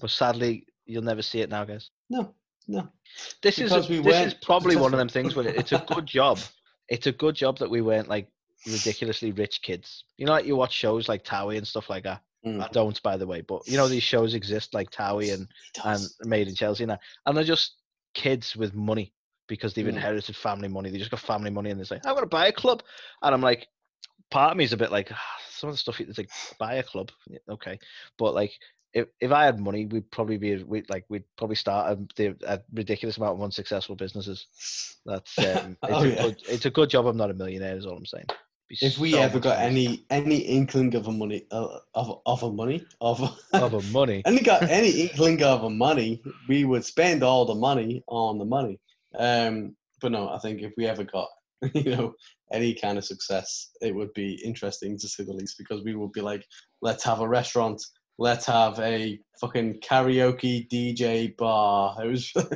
but 0.00 0.10
sadly 0.10 0.66
you'll 0.86 1.02
never 1.02 1.22
see 1.22 1.40
it 1.40 1.50
now, 1.50 1.64
guys. 1.64 1.90
No, 2.08 2.32
no. 2.68 2.88
This 3.42 3.58
is 3.58 3.70
Because 3.70 3.88
we 3.88 3.98
this 3.98 4.26
is 4.26 4.34
probably 4.34 4.76
one 4.76 4.92
of 4.92 4.98
them 4.98 5.08
things 5.08 5.34
where 5.34 5.46
it's 5.48 5.72
a 5.72 5.84
good 5.86 6.06
job. 6.18 6.38
It's 6.88 7.06
a 7.06 7.12
good 7.12 7.34
job 7.34 7.58
that 7.58 7.70
we 7.70 7.80
weren't 7.80 8.08
like 8.08 8.28
ridiculously 8.66 9.32
rich 9.32 9.62
kids. 9.62 10.04
You 10.16 10.26
know, 10.26 10.32
like 10.32 10.46
you 10.46 10.56
watch 10.56 10.72
shows 10.72 11.08
like 11.08 11.24
Towie 11.24 11.56
and 11.58 11.66
stuff 11.66 11.88
like 11.90 12.04
that. 12.04 12.22
Mm. 12.44 12.62
I 12.62 12.68
don't, 12.68 13.00
by 13.02 13.16
the 13.16 13.26
way, 13.26 13.40
but 13.40 13.66
you 13.66 13.76
know 13.76 13.88
these 13.88 14.02
shows 14.02 14.34
exist 14.34 14.74
like 14.74 14.90
Towie 14.90 15.32
and 15.32 15.48
and. 15.84 16.00
Made 16.24 16.48
in 16.48 16.54
Chelsea 16.54 16.86
now, 16.86 16.98
and 17.24 17.36
they're 17.36 17.44
just 17.44 17.76
kids 18.14 18.54
with 18.56 18.74
money 18.74 19.12
because 19.48 19.74
they've 19.74 19.84
Mm. 19.86 19.90
inherited 19.90 20.36
family 20.36 20.68
money. 20.68 20.90
They 20.90 20.98
just 20.98 21.10
got 21.10 21.20
family 21.20 21.50
money, 21.50 21.70
and 21.70 21.80
they 21.80 21.84
say, 21.84 21.96
"I'm 22.04 22.14
going 22.14 22.22
to 22.22 22.26
buy 22.26 22.48
a 22.48 22.52
club," 22.52 22.82
and 23.22 23.34
I'm 23.34 23.40
like, 23.42 23.68
part 24.30 24.50
of 24.52 24.56
me 24.56 24.64
is 24.64 24.72
a 24.72 24.76
bit 24.76 24.92
like 24.92 25.10
"Ah, 25.12 25.36
some 25.48 25.68
of 25.70 25.74
the 25.74 25.78
stuff. 25.78 26.00
It's 26.00 26.18
like 26.18 26.30
buy 26.58 26.74
a 26.74 26.82
club, 26.82 27.10
okay, 27.48 27.78
but 28.18 28.34
like. 28.34 28.52
If, 28.92 29.08
if 29.20 29.30
I 29.32 29.44
had 29.44 29.60
money, 29.60 29.86
we'd 29.86 30.10
probably 30.10 30.38
be 30.38 30.62
we'd 30.62 30.88
like 30.88 31.04
we'd 31.08 31.24
probably 31.36 31.56
start 31.56 31.98
a, 32.18 32.34
a 32.46 32.60
ridiculous 32.72 33.18
amount 33.18 33.36
of 33.38 33.42
unsuccessful 33.42 33.94
businesses. 33.96 34.46
That's 35.04 35.38
um, 35.38 35.76
it's, 35.82 35.92
Oh, 35.92 36.02
a 36.04 36.08
yeah. 36.08 36.22
good, 36.22 36.42
it's 36.48 36.66
a 36.66 36.70
good 36.70 36.90
job 36.90 37.06
I'm 37.06 37.16
not 37.16 37.30
a 37.30 37.34
millionaire. 37.34 37.76
Is 37.76 37.86
all 37.86 37.96
I'm 37.96 38.06
saying. 38.06 38.26
If 38.68 38.98
we 38.98 39.14
ever 39.16 39.38
got 39.38 39.58
any 39.60 40.04
any 40.10 40.38
inkling 40.38 40.94
of 40.96 41.06
a 41.06 41.12
money 41.12 41.46
uh, 41.52 41.78
of 41.94 42.20
of 42.26 42.42
a 42.42 42.50
money 42.50 42.84
of 43.00 43.20
of 43.52 43.74
a 43.74 43.82
money, 43.92 44.22
any 44.26 44.40
got 44.40 44.62
any 44.68 44.90
inkling 45.02 45.42
of 45.42 45.64
a 45.64 45.70
money, 45.70 46.20
we 46.48 46.64
would 46.64 46.84
spend 46.84 47.22
all 47.22 47.44
the 47.44 47.54
money 47.54 48.02
on 48.08 48.38
the 48.38 48.44
money. 48.44 48.80
Um, 49.16 49.76
but 50.00 50.10
no, 50.12 50.28
I 50.30 50.38
think 50.38 50.62
if 50.62 50.72
we 50.76 50.86
ever 50.86 51.04
got 51.04 51.28
you 51.74 51.94
know 51.94 52.14
any 52.52 52.74
kind 52.74 52.98
of 52.98 53.04
success, 53.04 53.70
it 53.80 53.94
would 53.94 54.12
be 54.14 54.34
interesting 54.44 54.98
to 54.98 55.08
say 55.08 55.22
the 55.24 55.32
least 55.32 55.58
because 55.58 55.84
we 55.84 55.94
would 55.94 56.12
be 56.12 56.20
like, 56.20 56.44
let's 56.82 57.04
have 57.04 57.20
a 57.20 57.28
restaurant, 57.28 57.80
let's 58.18 58.46
have 58.46 58.78
a 58.80 59.18
fucking 59.40 59.80
karaoke 59.80 60.68
DJ 60.68 61.36
bar. 61.36 61.96
It 62.02 62.10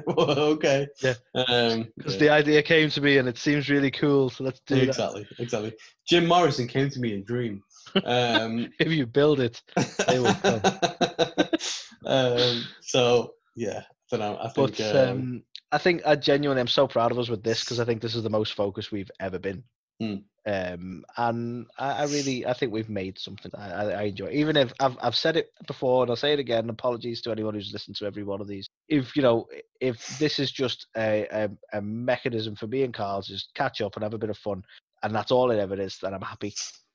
was 0.06 0.38
okay. 0.38 0.88
Yeah. 1.02 1.14
Um, 1.34 1.88
because 1.96 2.14
yeah. 2.14 2.20
the 2.20 2.30
idea 2.30 2.62
came 2.62 2.90
to 2.90 3.00
me 3.00 3.18
and 3.18 3.28
it 3.28 3.38
seems 3.38 3.68
really 3.68 3.90
cool. 3.90 4.30
So 4.30 4.44
let's 4.44 4.60
do 4.66 4.76
that. 4.76 4.88
exactly, 4.88 5.26
exactly. 5.38 5.74
Jim 6.08 6.26
Morrison 6.26 6.66
came 6.66 6.90
to 6.90 7.00
me 7.00 7.14
in 7.14 7.20
a 7.20 7.24
dream. 7.24 7.62
Um, 8.04 8.68
If 8.78 8.92
you 8.92 9.06
build 9.06 9.40
it, 9.40 9.62
They 10.08 10.18
will 10.18 10.34
come. 10.34 10.60
um, 12.06 12.64
so 12.80 13.34
yeah, 13.56 13.82
I 14.12 14.16
don't 14.16 14.20
know. 14.20 14.38
I 14.40 14.48
think 14.48 14.78
but 14.78 14.96
um, 14.96 15.08
um, 15.08 15.42
I 15.72 15.78
think 15.78 16.02
I 16.06 16.16
genuinely 16.16 16.60
am 16.60 16.68
so 16.68 16.88
proud 16.88 17.12
of 17.12 17.18
us 17.18 17.28
with 17.28 17.42
this 17.42 17.60
because 17.60 17.80
I 17.80 17.84
think 17.84 18.00
this 18.00 18.14
is 18.14 18.22
the 18.22 18.30
most 18.30 18.54
focused 18.54 18.92
we've 18.92 19.10
ever 19.20 19.38
been. 19.38 19.64
Hmm. 20.00 20.16
Um, 20.46 21.04
and 21.18 21.66
I, 21.78 21.90
I 21.92 22.04
really, 22.04 22.46
I 22.46 22.54
think 22.54 22.72
we've 22.72 22.88
made 22.88 23.18
something 23.18 23.52
I, 23.54 23.70
I, 23.70 23.84
I 23.90 24.02
enjoy. 24.04 24.30
Even 24.30 24.56
if 24.56 24.72
I've, 24.80 24.96
I've 25.02 25.16
said 25.16 25.36
it 25.36 25.50
before 25.66 26.02
and 26.02 26.10
I'll 26.10 26.16
say 26.16 26.32
it 26.32 26.38
again. 26.38 26.70
Apologies 26.70 27.20
to 27.22 27.30
anyone 27.30 27.54
who's 27.54 27.72
listened 27.72 27.96
to 27.96 28.06
every 28.06 28.24
one 28.24 28.40
of 28.40 28.48
these. 28.48 28.66
If 28.88 29.14
you 29.14 29.22
know, 29.22 29.46
if 29.80 30.18
this 30.18 30.38
is 30.38 30.50
just 30.50 30.86
a, 30.96 31.26
a, 31.30 31.50
a 31.74 31.82
mechanism 31.82 32.56
for 32.56 32.66
me 32.66 32.82
and 32.82 32.94
Karl 32.94 33.22
to 33.22 33.28
just 33.28 33.54
catch 33.54 33.80
up 33.82 33.96
and 33.96 34.02
have 34.02 34.14
a 34.14 34.18
bit 34.18 34.30
of 34.30 34.38
fun, 34.38 34.64
and 35.02 35.14
that's 35.14 35.30
all 35.30 35.50
it 35.50 35.58
ever 35.58 35.78
is, 35.78 35.98
then 35.98 36.14
I'm 36.14 36.22
happy. 36.22 36.54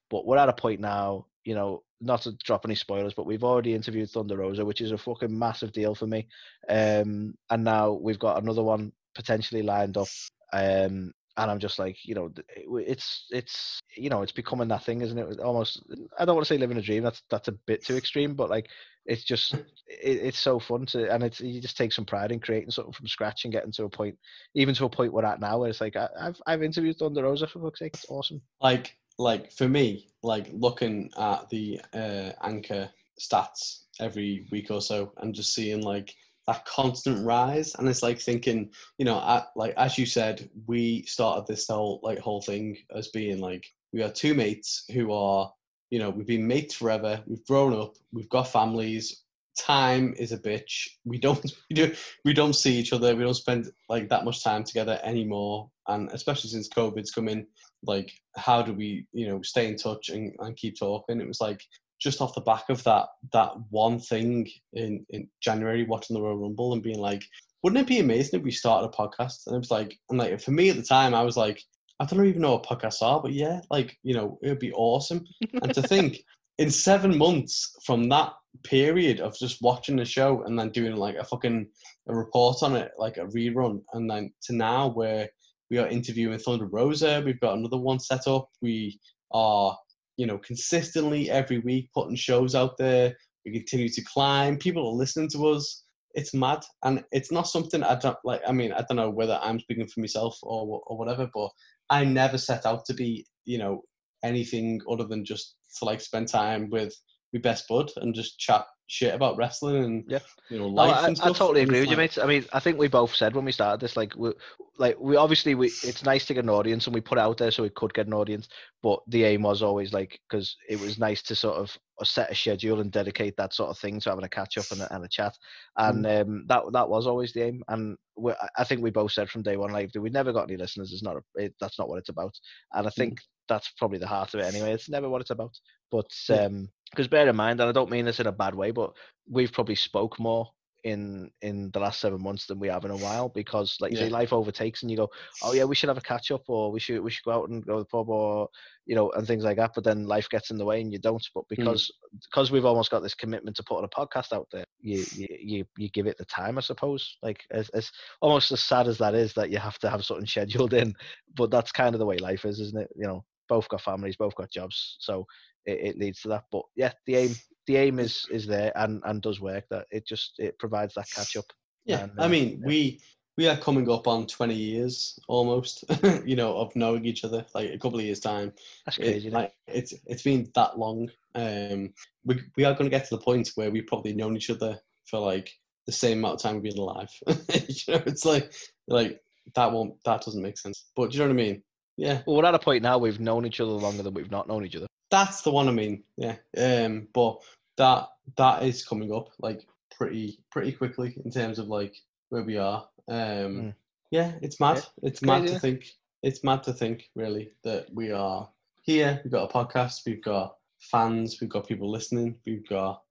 But 0.09 0.25
we're 0.25 0.37
at 0.37 0.49
a 0.49 0.53
point 0.53 0.79
now, 0.79 1.27
you 1.43 1.55
know, 1.55 1.83
not 2.01 2.23
to 2.23 2.33
drop 2.43 2.65
any 2.65 2.75
spoilers, 2.75 3.13
but 3.13 3.25
we've 3.25 3.43
already 3.43 3.73
interviewed 3.73 4.09
Thunder 4.09 4.37
Rosa, 4.37 4.65
which 4.65 4.81
is 4.81 4.91
a 4.91 4.97
fucking 4.97 5.37
massive 5.37 5.71
deal 5.71 5.95
for 5.95 6.07
me. 6.07 6.27
Um, 6.67 7.35
and 7.49 7.63
now 7.63 7.93
we've 7.93 8.19
got 8.19 8.41
another 8.41 8.63
one 8.63 8.91
potentially 9.15 9.61
lined 9.61 9.97
up. 9.97 10.07
Um, 10.53 11.13
and 11.37 11.51
I'm 11.51 11.59
just 11.59 11.79
like, 11.79 11.97
you 12.05 12.15
know, 12.15 12.29
th- 12.29 12.47
it 12.55 12.65
w- 12.65 12.85
it's 12.87 13.25
it's 13.31 13.79
you 13.97 14.09
know, 14.09 14.21
it's 14.21 14.31
becoming 14.31 14.67
that 14.69 14.83
thing, 14.83 15.01
isn't 15.01 15.17
it? 15.17 15.39
Almost, 15.39 15.83
I 16.17 16.25
don't 16.25 16.35
want 16.35 16.47
to 16.47 16.53
say 16.53 16.57
living 16.57 16.77
a 16.77 16.81
dream. 16.81 17.03
That's 17.03 17.21
that's 17.29 17.47
a 17.47 17.53
bit 17.67 17.83
too 17.85 17.95
extreme, 17.95 18.35
but 18.35 18.49
like, 18.49 18.69
it's 19.05 19.23
just 19.23 19.53
it, 19.53 19.65
it's 20.01 20.39
so 20.39 20.59
fun 20.59 20.85
to, 20.87 21.11
and 21.11 21.23
it's 21.23 21.41
you 21.41 21.61
just 21.61 21.77
take 21.77 21.91
some 21.91 22.05
pride 22.05 22.31
in 22.31 22.39
creating 22.39 22.71
something 22.71 22.93
from 22.93 23.07
scratch 23.07 23.43
and 23.43 23.53
getting 23.53 23.71
to 23.73 23.83
a 23.85 23.89
point, 23.89 24.17
even 24.55 24.73
to 24.75 24.85
a 24.85 24.89
point 24.89 25.13
we're 25.13 25.25
at 25.25 25.39
now, 25.39 25.59
where 25.59 25.69
it's 25.69 25.81
like 25.81 25.95
I, 25.95 26.07
I've 26.19 26.41
I've 26.47 26.63
interviewed 26.63 26.97
Thunder 26.97 27.23
Rosa 27.23 27.47
for 27.47 27.59
fuck's 27.59 27.79
sake. 27.79 27.93
It's 27.95 28.05
awesome. 28.09 28.41
like 28.61 28.97
like 29.17 29.51
for 29.51 29.67
me, 29.67 30.07
like 30.23 30.47
looking 30.53 31.09
at 31.17 31.49
the 31.49 31.81
uh, 31.93 32.31
anchor 32.43 32.89
stats 33.19 33.83
every 33.99 34.45
week 34.51 34.71
or 34.71 34.81
so, 34.81 35.13
and 35.17 35.35
just 35.35 35.53
seeing 35.53 35.81
like 35.81 36.13
that 36.47 36.65
constant 36.65 37.25
rise, 37.25 37.73
and 37.75 37.87
it's 37.87 38.03
like 38.03 38.19
thinking, 38.19 38.69
you 38.97 39.05
know, 39.05 39.43
like 39.55 39.73
as 39.77 39.97
you 39.97 40.05
said, 40.05 40.49
we 40.67 41.03
started 41.03 41.47
this 41.47 41.67
whole 41.67 41.99
like 42.03 42.19
whole 42.19 42.41
thing 42.41 42.77
as 42.95 43.07
being 43.09 43.39
like 43.39 43.65
we 43.93 44.03
are 44.03 44.11
two 44.11 44.33
mates 44.33 44.85
who 44.93 45.11
are, 45.11 45.51
you 45.89 45.99
know, 45.99 46.09
we've 46.09 46.27
been 46.27 46.47
mates 46.47 46.75
forever, 46.75 47.23
we've 47.27 47.45
grown 47.45 47.73
up, 47.73 47.95
we've 48.11 48.29
got 48.29 48.47
families. 48.47 49.23
Time 49.57 50.13
is 50.17 50.33
a 50.33 50.37
bitch. 50.37 50.85
We 51.05 51.17
don't 51.17 51.41
we 51.69 51.75
do 51.75 51.95
we 52.25 52.33
don't 52.33 52.53
see 52.53 52.75
each 52.75 52.91
other. 52.91 53.15
We 53.15 53.23
don't 53.23 53.33
spend 53.33 53.71
like 53.87 54.09
that 54.09 54.25
much 54.25 54.43
time 54.43 54.65
together 54.65 54.99
anymore. 55.03 55.71
And 55.87 56.09
especially 56.11 56.49
since 56.49 56.67
COVID's 56.67 57.11
come 57.11 57.29
in, 57.29 57.47
like 57.83 58.11
how 58.35 58.61
do 58.61 58.73
we 58.73 59.07
you 59.13 59.27
know 59.27 59.41
stay 59.41 59.67
in 59.67 59.77
touch 59.77 60.09
and, 60.09 60.33
and 60.39 60.57
keep 60.57 60.77
talking 60.77 61.21
it 61.21 61.27
was 61.27 61.41
like 61.41 61.61
just 62.05 62.21
off 62.21 62.35
the 62.35 62.41
back 62.41 62.69
of 62.69 62.83
that 62.83 63.07
that 63.33 63.51
one 63.69 63.99
thing 63.99 64.47
in 64.73 65.05
in 65.09 65.27
january 65.41 65.83
watching 65.83 66.15
the 66.15 66.21
royal 66.21 66.37
rumble 66.37 66.73
and 66.73 66.83
being 66.83 66.99
like 66.99 67.23
wouldn't 67.63 67.81
it 67.81 67.87
be 67.87 67.99
amazing 67.99 68.39
if 68.39 68.45
we 68.45 68.51
started 68.51 68.87
a 68.87 68.91
podcast 68.91 69.47
and 69.47 69.55
it 69.55 69.59
was 69.59 69.71
like 69.71 69.97
and 70.09 70.19
like 70.19 70.39
for 70.39 70.51
me 70.51 70.69
at 70.69 70.75
the 70.75 70.83
time 70.83 71.13
i 71.13 71.23
was 71.23 71.35
like 71.35 71.61
i 71.99 72.05
don't 72.05 72.25
even 72.25 72.41
know 72.41 72.53
what 72.53 72.65
podcasts 72.65 73.01
are 73.01 73.21
but 73.21 73.33
yeah 73.33 73.59
like 73.71 73.97
you 74.03 74.13
know 74.13 74.37
it 74.43 74.49
would 74.49 74.59
be 74.59 74.73
awesome 74.73 75.25
and 75.61 75.73
to 75.73 75.81
think 75.81 76.19
in 76.59 76.69
seven 76.69 77.17
months 77.17 77.75
from 77.83 78.07
that 78.07 78.31
period 78.63 79.19
of 79.19 79.37
just 79.37 79.61
watching 79.61 79.97
the 79.97 80.05
show 80.05 80.43
and 80.43 80.57
then 80.57 80.69
doing 80.69 80.95
like 80.95 81.15
a 81.15 81.23
fucking 81.25 81.67
a 82.07 82.15
report 82.15 82.61
on 82.61 82.75
it 82.75 82.91
like 82.97 83.17
a 83.17 83.25
rerun 83.25 83.81
and 83.93 84.09
then 84.09 84.31
to 84.41 84.55
now 84.55 84.87
where 84.89 85.27
we 85.69 85.77
are 85.77 85.87
interviewing 85.87 86.37
Thunder 86.39 86.65
Rosa. 86.65 87.21
We've 87.25 87.39
got 87.39 87.57
another 87.57 87.77
one 87.77 87.99
set 87.99 88.27
up. 88.27 88.49
We 88.61 88.99
are, 89.31 89.77
you 90.17 90.25
know, 90.25 90.37
consistently 90.37 91.29
every 91.29 91.59
week 91.59 91.89
putting 91.93 92.15
shows 92.15 92.55
out 92.55 92.77
there. 92.77 93.15
We 93.45 93.51
continue 93.51 93.89
to 93.89 94.03
climb. 94.03 94.57
People 94.57 94.87
are 94.87 94.93
listening 94.93 95.29
to 95.29 95.47
us. 95.47 95.83
It's 96.13 96.33
mad, 96.33 96.63
and 96.83 97.03
it's 97.11 97.31
not 97.31 97.47
something 97.47 97.83
I 97.83 97.95
don't 97.95 98.17
like. 98.23 98.41
I 98.47 98.53
mean, 98.53 98.71
I 98.71 98.83
don't 98.87 98.95
know 98.95 99.09
whether 99.09 99.39
I'm 99.41 99.59
speaking 99.59 99.87
for 99.87 99.99
myself 99.99 100.37
or 100.43 100.81
or 100.87 100.97
whatever, 100.97 101.29
but 101.33 101.49
I 101.89 102.05
never 102.05 102.37
set 102.37 102.65
out 102.65 102.85
to 102.85 102.93
be, 102.93 103.25
you 103.43 103.57
know, 103.57 103.81
anything 104.23 104.81
other 104.89 105.03
than 105.03 105.25
just 105.25 105.55
to 105.77 105.85
like 105.85 106.01
spend 106.01 106.27
time 106.27 106.69
with 106.69 106.95
my 107.35 107.41
best 107.41 107.67
bud 107.67 107.91
and 107.97 108.15
just 108.15 108.39
chat 108.39 108.65
shit 108.87 109.13
about 109.13 109.35
wrestling 109.35 109.83
and 109.83 110.03
Yeah. 110.07 110.19
you 110.49 110.59
know 110.59 110.67
No, 110.67 110.73
life 110.73 110.95
I, 111.03 111.07
and 111.07 111.19
I 111.21 111.31
totally 111.31 111.61
agree 111.61 111.81
with 111.81 111.89
you, 111.89 111.97
mate. 111.97 112.17
I 112.21 112.25
mean, 112.27 112.45
I 112.53 112.59
think 112.59 112.77
we 112.77 112.87
both 112.87 113.15
said 113.15 113.35
when 113.35 113.43
we 113.45 113.51
started 113.51 113.79
this, 113.79 113.97
like, 113.97 114.15
we, 114.15 114.31
like 114.77 114.95
we 114.99 115.15
obviously 115.15 115.55
we 115.55 115.67
it's 115.67 116.03
nice 116.03 116.25
to 116.25 116.33
get 116.33 116.43
an 116.43 116.49
audience, 116.49 116.85
and 116.85 116.93
we 116.93 117.01
put 117.01 117.17
it 117.17 117.21
out 117.21 117.37
there 117.37 117.49
so 117.51 117.63
we 117.63 117.69
could 117.71 117.93
get 117.93 118.07
an 118.07 118.13
audience. 118.13 118.47
But 118.83 118.99
the 119.07 119.23
aim 119.23 119.41
was 119.41 119.63
always 119.63 119.91
like 119.91 120.19
because 120.29 120.55
it 120.69 120.79
was 120.79 120.99
nice 120.99 121.23
to 121.23 121.35
sort 121.35 121.57
of 121.57 121.75
set 122.03 122.31
a 122.31 122.35
schedule 122.35 122.79
and 122.81 122.91
dedicate 122.91 123.35
that 123.37 123.53
sort 123.53 123.69
of 123.71 123.77
thing 123.79 123.99
to 124.01 124.09
having 124.09 124.25
a 124.25 124.29
catch 124.29 124.57
up 124.57 124.65
and 124.71 124.81
a, 124.81 124.93
and 124.93 125.03
a 125.03 125.09
chat, 125.09 125.33
and 125.77 126.05
um, 126.05 126.45
that 126.47 126.63
that 126.73 126.87
was 126.89 127.07
always 127.07 127.33
the 127.33 127.43
aim. 127.43 127.63
And 127.69 127.97
we, 128.15 128.33
I- 128.57 128.63
think 128.63 128.81
we 128.83 128.91
both 128.91 129.13
said 129.13 129.29
from 129.29 129.41
day 129.41 129.57
one, 129.57 129.71
like, 129.71 129.89
we 129.99 130.09
never 130.09 130.31
got 130.31 130.47
any 130.49 130.57
listeners. 130.57 130.91
It's 130.93 131.03
not 131.03 131.17
a, 131.17 131.21
it, 131.43 131.55
that's 131.59 131.79
not 131.79 131.89
what 131.89 131.99
it's 131.99 132.09
about. 132.09 132.35
And 132.73 132.85
I 132.85 132.91
think 132.91 133.19
that's 133.47 133.69
probably 133.77 133.99
the 133.99 134.07
heart 134.07 134.33
of 134.33 134.39
it 134.39 134.43
anyway. 134.45 134.73
It's 134.73 134.89
never 134.89 135.09
what 135.09 135.21
it's 135.21 135.31
about. 135.31 135.57
But 135.91 136.11
Yeah. 136.29 136.45
um, 136.45 136.69
because 136.91 137.07
bear 137.07 137.27
in 137.27 137.35
mind, 137.35 137.59
and 137.59 137.69
I 137.69 137.73
don't 137.73 137.89
mean 137.89 138.05
this 138.05 138.19
in 138.19 138.27
a 138.27 138.31
bad 138.31 138.55
way, 138.55 138.71
but 138.71 138.91
we've 139.29 139.51
probably 139.51 139.75
spoke 139.75 140.19
more 140.19 140.47
in 140.85 141.31
in 141.41 141.71
the 141.71 141.79
last 141.79 141.99
seven 141.99 142.21
months 142.21 142.45
than 142.45 142.59
we 142.59 142.67
have 142.67 142.85
in 142.85 142.91
a 142.91 142.97
while 142.97 143.27
because 143.27 143.75
like 143.81 143.89
you 143.89 143.97
say 143.97 144.07
life 144.07 144.31
overtakes 144.31 144.83
and 144.83 144.91
you 144.91 144.95
go 144.95 145.09
oh 145.41 145.51
yeah 145.51 145.63
we 145.63 145.73
should 145.73 145.89
have 145.89 145.97
a 145.97 146.01
catch 146.01 146.29
up 146.29 146.43
or 146.47 146.71
we 146.71 146.79
should 146.79 147.01
we 147.01 147.09
should 147.09 147.23
go 147.23 147.31
out 147.31 147.49
and 147.49 147.65
go 147.65 147.77
to 147.77 147.79
the 147.79 147.85
pub 147.85 148.07
or 148.07 148.47
you 148.85 148.95
know 148.95 149.09
and 149.13 149.25
things 149.25 149.43
like 149.43 149.57
that 149.57 149.71
but 149.73 149.83
then 149.83 150.05
life 150.05 150.29
gets 150.29 150.51
in 150.51 150.59
the 150.59 150.63
way 150.63 150.79
and 150.79 150.93
you 150.93 150.99
don't 150.99 151.27
but 151.33 151.43
because 151.49 151.91
because 152.29 152.51
we've 152.51 152.65
almost 152.65 152.91
got 152.91 153.01
this 153.01 153.15
commitment 153.15 153.55
to 153.55 153.63
putting 153.63 153.83
a 153.83 153.87
podcast 153.99 154.31
out 154.31 154.47
there 154.51 154.63
you 154.79 155.03
you 155.11 155.27
you, 155.39 155.65
you 155.75 155.89
give 155.89 156.05
it 156.05 156.17
the 156.19 156.25
time 156.25 156.55
i 156.55 156.61
suppose 156.61 157.17
like 157.23 157.41
as, 157.49 157.67
as 157.69 157.91
almost 158.21 158.51
as 158.51 158.61
sad 158.61 158.87
as 158.87 158.99
that 158.99 159.15
is 159.15 159.33
that 159.33 159.49
you 159.49 159.57
have 159.57 159.79
to 159.79 159.89
have 159.89 160.05
something 160.05 160.25
scheduled 160.27 160.73
in 160.73 160.93
but 161.35 161.49
that's 161.49 161.71
kind 161.71 161.95
of 161.95 161.99
the 161.99 162.05
way 162.05 162.17
life 162.19 162.45
is 162.45 162.59
isn't 162.59 162.79
it 162.79 162.89
you 162.95 163.07
know 163.07 163.25
both 163.47 163.67
got 163.69 163.81
families 163.81 164.15
both 164.15 164.35
got 164.35 164.51
jobs 164.51 164.97
so 164.99 165.25
it, 165.65 165.79
it 165.89 165.97
leads 165.97 166.21
to 166.21 166.27
that 166.27 166.43
but 166.51 166.63
yeah 166.75 166.91
the 167.05 167.15
aim 167.15 167.35
the 167.67 167.77
aim 167.77 167.99
is 167.99 168.25
is 168.31 168.45
there 168.45 168.71
and 168.75 169.01
and 169.05 169.21
does 169.21 169.41
work 169.41 169.65
that 169.69 169.85
it 169.91 170.05
just 170.07 170.33
it 170.37 170.57
provides 170.59 170.93
that 170.93 171.09
catch 171.15 171.35
up 171.35 171.45
Yeah, 171.85 172.03
And, 172.03 172.11
I 172.19 172.25
uh, 172.25 172.29
mean, 172.29 172.59
yeah. 172.61 172.67
we 172.67 172.99
we 173.37 173.47
are 173.47 173.57
coming 173.57 173.89
up 173.89 174.07
on 174.07 174.25
twenty 174.27 174.55
years 174.55 175.19
almost, 175.27 175.83
you 176.25 176.35
know, 176.35 176.55
of 176.57 176.75
knowing 176.75 177.05
each 177.05 177.23
other. 177.23 177.45
Like 177.53 177.71
a 177.71 177.77
couple 177.77 177.99
of 177.99 178.05
years 178.05 178.19
time, 178.19 178.53
that's 178.85 178.97
crazy 178.97 179.27
it? 179.27 179.33
like 179.33 179.53
it's 179.67 179.93
it's 180.05 180.23
been 180.23 180.49
that 180.55 180.77
long. 180.79 181.09
Um, 181.35 181.93
we 182.23 182.41
we 182.57 182.63
are 182.65 182.73
going 182.73 182.89
to 182.89 182.95
get 182.97 183.07
to 183.07 183.15
the 183.15 183.21
point 183.21 183.51
where 183.55 183.71
we've 183.71 183.87
probably 183.87 184.13
known 184.13 184.35
each 184.35 184.49
other 184.49 184.79
for 185.05 185.19
like 185.19 185.51
the 185.85 185.91
same 185.91 186.19
amount 186.19 186.35
of 186.35 186.41
time 186.41 186.55
we've 186.55 186.73
been 186.73 186.81
alive. 186.81 187.09
you 187.27 187.93
know, 187.93 188.01
it's 188.05 188.25
like 188.25 188.53
like 188.87 189.19
that 189.53 189.71
won't 189.71 189.95
that 190.05 190.23
doesn't 190.23 190.41
make 190.41 190.57
sense. 190.57 190.85
But 190.95 191.11
do 191.11 191.17
you 191.17 191.23
know 191.23 191.29
what 191.29 191.39
I 191.39 191.43
mean? 191.45 191.63
Yeah, 191.97 192.21
well 192.25 192.37
we're 192.37 192.45
at 192.45 192.55
a 192.55 192.59
point 192.59 192.83
now 192.83 192.97
we've 192.97 193.19
known 193.19 193.45
each 193.45 193.59
other 193.61 193.71
longer 193.71 194.03
than 194.03 194.13
we've 194.13 194.31
not 194.31 194.47
known 194.47 194.65
each 194.65 194.75
other 194.75 194.87
that's 195.11 195.41
the 195.43 195.51
one 195.51 195.69
I 195.69 195.71
mean. 195.71 196.03
Yeah. 196.17 196.35
Um, 196.57 197.07
but 197.13 197.37
that 197.77 198.09
that 198.37 198.63
is 198.63 198.83
coming 198.85 199.13
up 199.13 199.29
like 199.39 199.65
pretty 199.95 200.39
pretty 200.51 200.71
quickly 200.73 201.15
in 201.23 201.31
terms 201.31 201.59
of 201.59 201.67
like 201.67 201.95
where 202.29 202.43
we 202.43 202.57
are. 202.57 202.87
Um, 203.07 203.15
Mm. 203.15 203.75
yeah, 204.11 204.33
it's 204.41 204.59
mad. 204.59 204.83
It's 205.03 205.19
Crazy, 205.19 205.25
mad 205.25 205.39
to 205.39 205.45
isn't 205.45 205.59
think. 205.61 205.85
It's 206.23 206.43
mad 206.43 206.63
to 206.63 206.73
think 206.73 207.09
really 207.15 207.51
that 207.63 207.87
we 207.93 208.11
are 208.11 208.49
here. 208.81 209.21
We've 209.23 209.31
got 209.31 209.49
a 209.49 209.53
podcast. 209.53 210.01
We've 210.05 210.23
got 210.23 210.57
fans. 210.79 211.39
We've 211.39 211.49
got 211.51 211.67
people 211.67 211.89
listening. 211.89 212.35
We've 212.45 212.67
got 212.67 213.03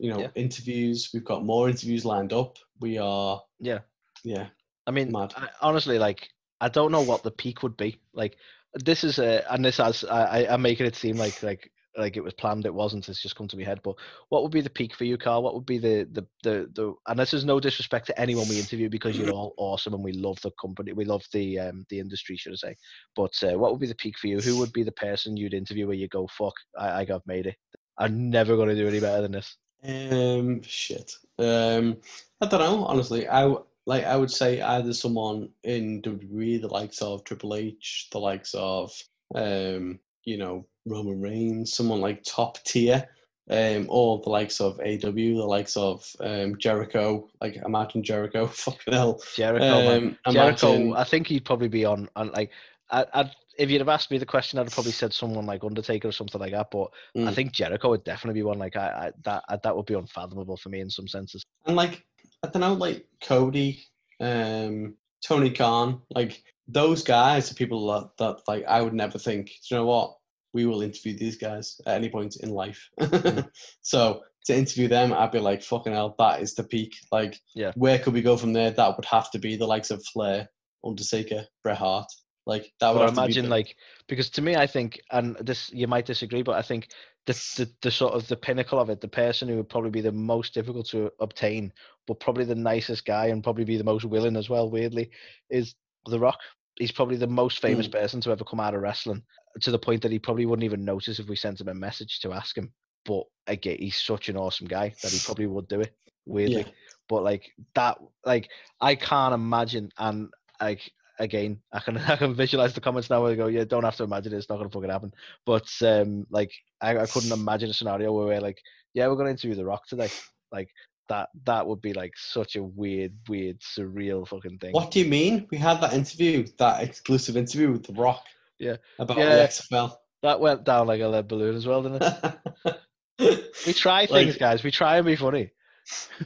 you 0.00 0.10
know 0.12 0.20
Yeah. 0.20 0.28
interviews. 0.34 1.10
We've 1.14 1.24
got 1.24 1.44
more 1.44 1.68
interviews 1.68 2.04
lined 2.04 2.32
up. 2.32 2.58
We 2.80 2.98
are 2.98 3.40
yeah 3.60 3.78
yeah. 4.24 4.48
I 4.86 4.90
mean, 4.90 5.12
Mad. 5.12 5.32
I, 5.36 5.48
honestly, 5.60 5.98
like 5.98 6.28
I 6.62 6.68
don't 6.68 6.92
know 6.92 7.02
what 7.02 7.24
the 7.24 7.30
peak 7.32 7.62
would 7.64 7.76
be. 7.76 8.00
Like 8.14 8.36
this 8.74 9.02
is 9.02 9.18
a, 9.18 9.44
and 9.52 9.64
this 9.64 9.80
as 9.80 10.04
I, 10.04 10.46
I'm 10.48 10.62
making 10.62 10.86
it 10.86 10.94
seem 10.94 11.16
like 11.16 11.42
like 11.42 11.70
like 11.98 12.16
it 12.16 12.22
was 12.22 12.32
planned. 12.34 12.64
It 12.64 12.72
wasn't. 12.72 13.08
It's 13.08 13.20
just 13.20 13.34
come 13.34 13.48
to 13.48 13.56
my 13.56 13.64
head. 13.64 13.80
But 13.82 13.96
what 14.28 14.42
would 14.42 14.52
be 14.52 14.60
the 14.60 14.70
peak 14.70 14.94
for 14.94 15.04
you, 15.04 15.18
Karl? 15.18 15.42
What 15.42 15.54
would 15.54 15.66
be 15.66 15.78
the 15.78 16.08
the 16.12 16.24
the, 16.44 16.70
the 16.74 16.94
and 17.08 17.18
this 17.18 17.34
is 17.34 17.44
no 17.44 17.58
disrespect 17.58 18.06
to 18.06 18.20
anyone 18.20 18.46
we 18.48 18.60
interview 18.60 18.88
because 18.88 19.18
you're 19.18 19.32
all 19.32 19.54
awesome 19.56 19.92
and 19.92 20.04
we 20.04 20.12
love 20.12 20.40
the 20.42 20.52
company, 20.60 20.92
we 20.92 21.04
love 21.04 21.24
the 21.32 21.58
um 21.58 21.84
the 21.90 21.98
industry, 21.98 22.36
should 22.36 22.52
I 22.52 22.56
say? 22.56 22.76
But 23.16 23.32
uh, 23.42 23.58
what 23.58 23.72
would 23.72 23.80
be 23.80 23.88
the 23.88 23.96
peak 23.96 24.16
for 24.16 24.28
you? 24.28 24.40
Who 24.40 24.56
would 24.58 24.72
be 24.72 24.84
the 24.84 24.92
person 24.92 25.36
you'd 25.36 25.54
interview 25.54 25.88
where 25.88 25.96
you 25.96 26.06
go, 26.08 26.28
fuck, 26.28 26.54
I, 26.78 27.00
I 27.00 27.04
got 27.04 27.26
made 27.26 27.46
it. 27.46 27.56
I'm 27.98 28.30
never 28.30 28.56
going 28.56 28.68
to 28.68 28.76
do 28.76 28.88
any 28.88 29.00
better 29.00 29.20
than 29.20 29.32
this. 29.32 29.56
Um, 29.84 30.62
shit. 30.62 31.12
Um, 31.38 31.98
I 32.40 32.46
don't 32.46 32.60
know. 32.60 32.84
Honestly, 32.84 33.28
I 33.28 33.54
like. 33.86 34.04
I 34.04 34.16
would 34.16 34.30
say 34.30 34.60
either 34.60 34.92
someone 34.92 35.48
in 35.64 36.02
WWE, 36.02 36.60
the 36.60 36.68
likes 36.68 37.00
of 37.02 37.24
Triple 37.24 37.54
H, 37.54 38.08
the 38.12 38.18
likes 38.18 38.54
of, 38.54 38.92
um, 39.34 39.98
you 40.24 40.36
know, 40.38 40.66
Roman 40.86 41.20
Reigns, 41.20 41.72
someone 41.74 42.00
like 42.00 42.22
top 42.24 42.58
tier, 42.64 43.04
um, 43.50 43.86
or 43.88 44.20
the 44.22 44.30
likes 44.30 44.60
of 44.60 44.78
AEW, 44.78 45.36
the 45.36 45.44
likes 45.44 45.76
of 45.76 46.04
um 46.20 46.56
Jericho. 46.58 47.28
Like 47.40 47.56
imagine 47.64 48.02
Jericho. 48.02 48.46
Fucking 48.64 48.92
hell. 48.94 49.22
Jericho. 49.36 49.96
Um, 49.96 50.16
Jericho, 50.30 50.74
imagine- 50.74 50.94
I 50.96 51.04
think 51.04 51.26
he'd 51.26 51.44
probably 51.44 51.68
be 51.68 51.84
on, 51.84 52.08
on 52.16 52.30
like, 52.32 52.50
I, 52.90 53.06
I'd, 53.14 53.30
if 53.58 53.70
you'd 53.70 53.80
have 53.80 53.88
asked 53.88 54.10
me 54.10 54.16
the 54.18 54.24
question, 54.26 54.58
I'd 54.58 54.64
have 54.64 54.72
probably 54.72 54.92
said 54.92 55.12
someone 55.12 55.44
like 55.44 55.62
Undertaker 55.62 56.08
or 56.08 56.12
something 56.12 56.40
like 56.40 56.52
that. 56.52 56.68
But 56.70 56.88
I 57.16 57.18
Mm. 57.18 57.34
think 57.34 57.52
Jericho 57.52 57.90
would 57.90 58.02
definitely 58.04 58.40
be 58.40 58.44
one. 58.44 58.58
Like, 58.58 58.76
I, 58.76 58.86
I 59.08 59.12
that 59.24 59.44
I, 59.48 59.56
that 59.62 59.76
would 59.76 59.86
be 59.86 59.94
unfathomable 59.94 60.56
for 60.56 60.68
me 60.70 60.80
in 60.80 60.88
some 60.88 61.06
senses. 61.06 61.42
And 61.66 61.76
like 61.76 62.04
I 62.42 62.48
don't 62.48 62.60
know, 62.60 62.74
like 62.74 63.06
Cody, 63.22 63.84
um, 64.20 64.94
Tony 65.24 65.50
Khan, 65.50 66.02
like 66.10 66.42
those 66.68 67.02
guys 67.04 67.50
are 67.50 67.54
people 67.54 67.86
that, 67.92 68.10
that 68.18 68.42
like 68.48 68.64
I 68.66 68.82
would 68.82 68.94
never 68.94 69.18
think. 69.18 69.46
Do 69.46 69.52
you 69.70 69.76
know 69.78 69.86
what? 69.86 70.14
We 70.52 70.66
will 70.66 70.82
interview 70.82 71.16
these 71.16 71.36
guys 71.36 71.80
at 71.86 71.94
any 71.96 72.08
point 72.10 72.36
in 72.42 72.50
life. 72.50 72.88
so 73.82 74.20
to 74.46 74.56
interview 74.56 74.88
them, 74.88 75.12
I'd 75.12 75.30
be 75.30 75.38
like, 75.38 75.62
fucking 75.62 75.92
hell, 75.92 76.14
that 76.18 76.42
is 76.42 76.54
the 76.54 76.64
peak. 76.64 76.92
Like, 77.10 77.40
Yeah. 77.54 77.72
where 77.76 77.98
could 77.98 78.12
we 78.12 78.22
go 78.22 78.36
from 78.36 78.52
there? 78.52 78.70
That 78.70 78.96
would 78.96 79.06
have 79.06 79.30
to 79.30 79.38
be 79.38 79.56
the 79.56 79.66
likes 79.66 79.90
of 79.90 80.04
Flair, 80.12 80.48
Undertaker, 80.84 81.46
Bret 81.62 81.78
Hart. 81.78 82.08
Like 82.46 82.72
that 82.80 82.94
would 82.94 83.06
to 83.06 83.12
be 83.12 83.18
imagine 83.18 83.48
like 83.48 83.76
because 84.08 84.28
to 84.30 84.42
me, 84.42 84.56
I 84.56 84.66
think, 84.66 85.00
and 85.12 85.36
this 85.40 85.70
you 85.72 85.86
might 85.86 86.06
disagree, 86.06 86.42
but 86.42 86.56
I 86.56 86.62
think 86.62 86.88
the, 87.26 87.32
the 87.56 87.70
the 87.82 87.90
sort 87.90 88.14
of 88.14 88.26
the 88.26 88.36
pinnacle 88.36 88.80
of 88.80 88.90
it, 88.90 89.00
the 89.00 89.08
person 89.08 89.48
who 89.48 89.56
would 89.56 89.68
probably 89.68 89.90
be 89.90 90.00
the 90.00 90.12
most 90.12 90.54
difficult 90.54 90.88
to 90.88 91.10
obtain, 91.20 91.72
but 92.06 92.18
probably 92.18 92.44
the 92.44 92.54
nicest 92.54 93.04
guy 93.04 93.26
and 93.26 93.44
probably 93.44 93.64
be 93.64 93.76
the 93.76 93.84
most 93.84 94.04
willing 94.04 94.36
as 94.36 94.50
well. 94.50 94.68
Weirdly, 94.68 95.10
is 95.50 95.74
The 96.06 96.18
Rock. 96.18 96.40
He's 96.78 96.90
probably 96.90 97.16
the 97.16 97.28
most 97.28 97.60
famous 97.60 97.86
hmm. 97.86 97.92
person 97.92 98.20
to 98.22 98.32
ever 98.32 98.44
come 98.44 98.58
out 98.58 98.74
of 98.74 98.80
wrestling, 98.80 99.22
to 99.60 99.70
the 99.70 99.78
point 99.78 100.02
that 100.02 100.10
he 100.10 100.18
probably 100.18 100.46
wouldn't 100.46 100.64
even 100.64 100.84
notice 100.84 101.20
if 101.20 101.28
we 101.28 101.36
sent 101.36 101.60
him 101.60 101.68
a 101.68 101.74
message 101.74 102.18
to 102.20 102.32
ask 102.32 102.56
him. 102.56 102.72
But 103.04 103.24
again, 103.46 103.76
he's 103.78 104.02
such 104.02 104.28
an 104.28 104.36
awesome 104.36 104.66
guy 104.66 104.92
that 105.02 105.12
he 105.12 105.20
probably 105.24 105.46
would 105.46 105.68
do 105.68 105.80
it. 105.80 105.94
Weirdly, 106.26 106.62
Yeah. 106.62 106.68
but 107.08 107.22
like 107.22 107.52
that, 107.76 107.98
like 108.24 108.48
I 108.80 108.96
can't 108.96 109.34
imagine, 109.34 109.90
and 109.98 110.28
like 110.60 110.90
again, 111.22 111.60
I 111.72 111.80
can 111.80 111.96
I 112.14 112.16
can 112.16 112.34
visualize 112.34 112.74
the 112.74 112.80
comments 112.80 113.08
now 113.10 113.22
where 113.22 113.30
they 113.30 113.36
go, 113.36 113.46
yeah, 113.46 113.64
don't 113.64 113.84
have 113.84 113.96
to 113.96 114.04
imagine 114.04 114.32
it, 114.34 114.36
it's 114.38 114.48
not 114.48 114.58
gonna 114.58 114.70
fucking 114.70 114.90
happen. 114.90 115.12
But 115.46 115.68
um, 115.82 116.26
like 116.30 116.52
I, 116.80 116.98
I 116.98 117.06
couldn't 117.06 117.32
imagine 117.32 117.70
a 117.70 117.74
scenario 117.74 118.12
where 118.12 118.26
we're 118.26 118.40
like, 118.40 118.60
yeah, 118.94 119.06
we're 119.08 119.16
gonna 119.16 119.30
interview 119.30 119.54
The 119.56 119.64
Rock 119.64 119.86
today. 119.86 120.08
Like 120.50 120.68
that 121.08 121.30
that 121.44 121.66
would 121.66 121.80
be 121.80 121.92
like 121.94 122.12
such 122.16 122.56
a 122.56 122.62
weird, 122.62 123.12
weird, 123.28 123.60
surreal 123.60 124.26
fucking 124.28 124.58
thing. 124.58 124.72
What 124.72 124.90
do 124.90 125.00
you 125.00 125.06
mean? 125.08 125.46
We 125.50 125.58
had 125.58 125.80
that 125.80 125.94
interview, 125.94 126.46
that 126.58 126.82
exclusive 126.82 127.36
interview 127.36 127.72
with 127.72 127.84
The 127.86 127.94
Rock. 127.94 128.24
Yeah. 128.58 128.76
About 128.98 129.18
Yeah. 129.18 129.36
the 129.36 129.42
XFL. 129.48 129.94
That 130.22 130.38
went 130.40 130.64
down 130.64 130.86
like 130.86 131.00
a 131.00 131.08
lead 131.08 131.26
balloon 131.26 131.56
as 131.56 131.66
well, 131.66 131.82
didn't 131.82 132.02
it? 132.02 132.76
We 133.66 133.72
try 133.72 134.06
things, 134.06 134.32
Like- 134.34 134.38
guys. 134.38 134.62
We 134.64 134.70
try 134.70 134.96
and 134.96 135.06
be 135.06 135.14
funny. 135.16 135.50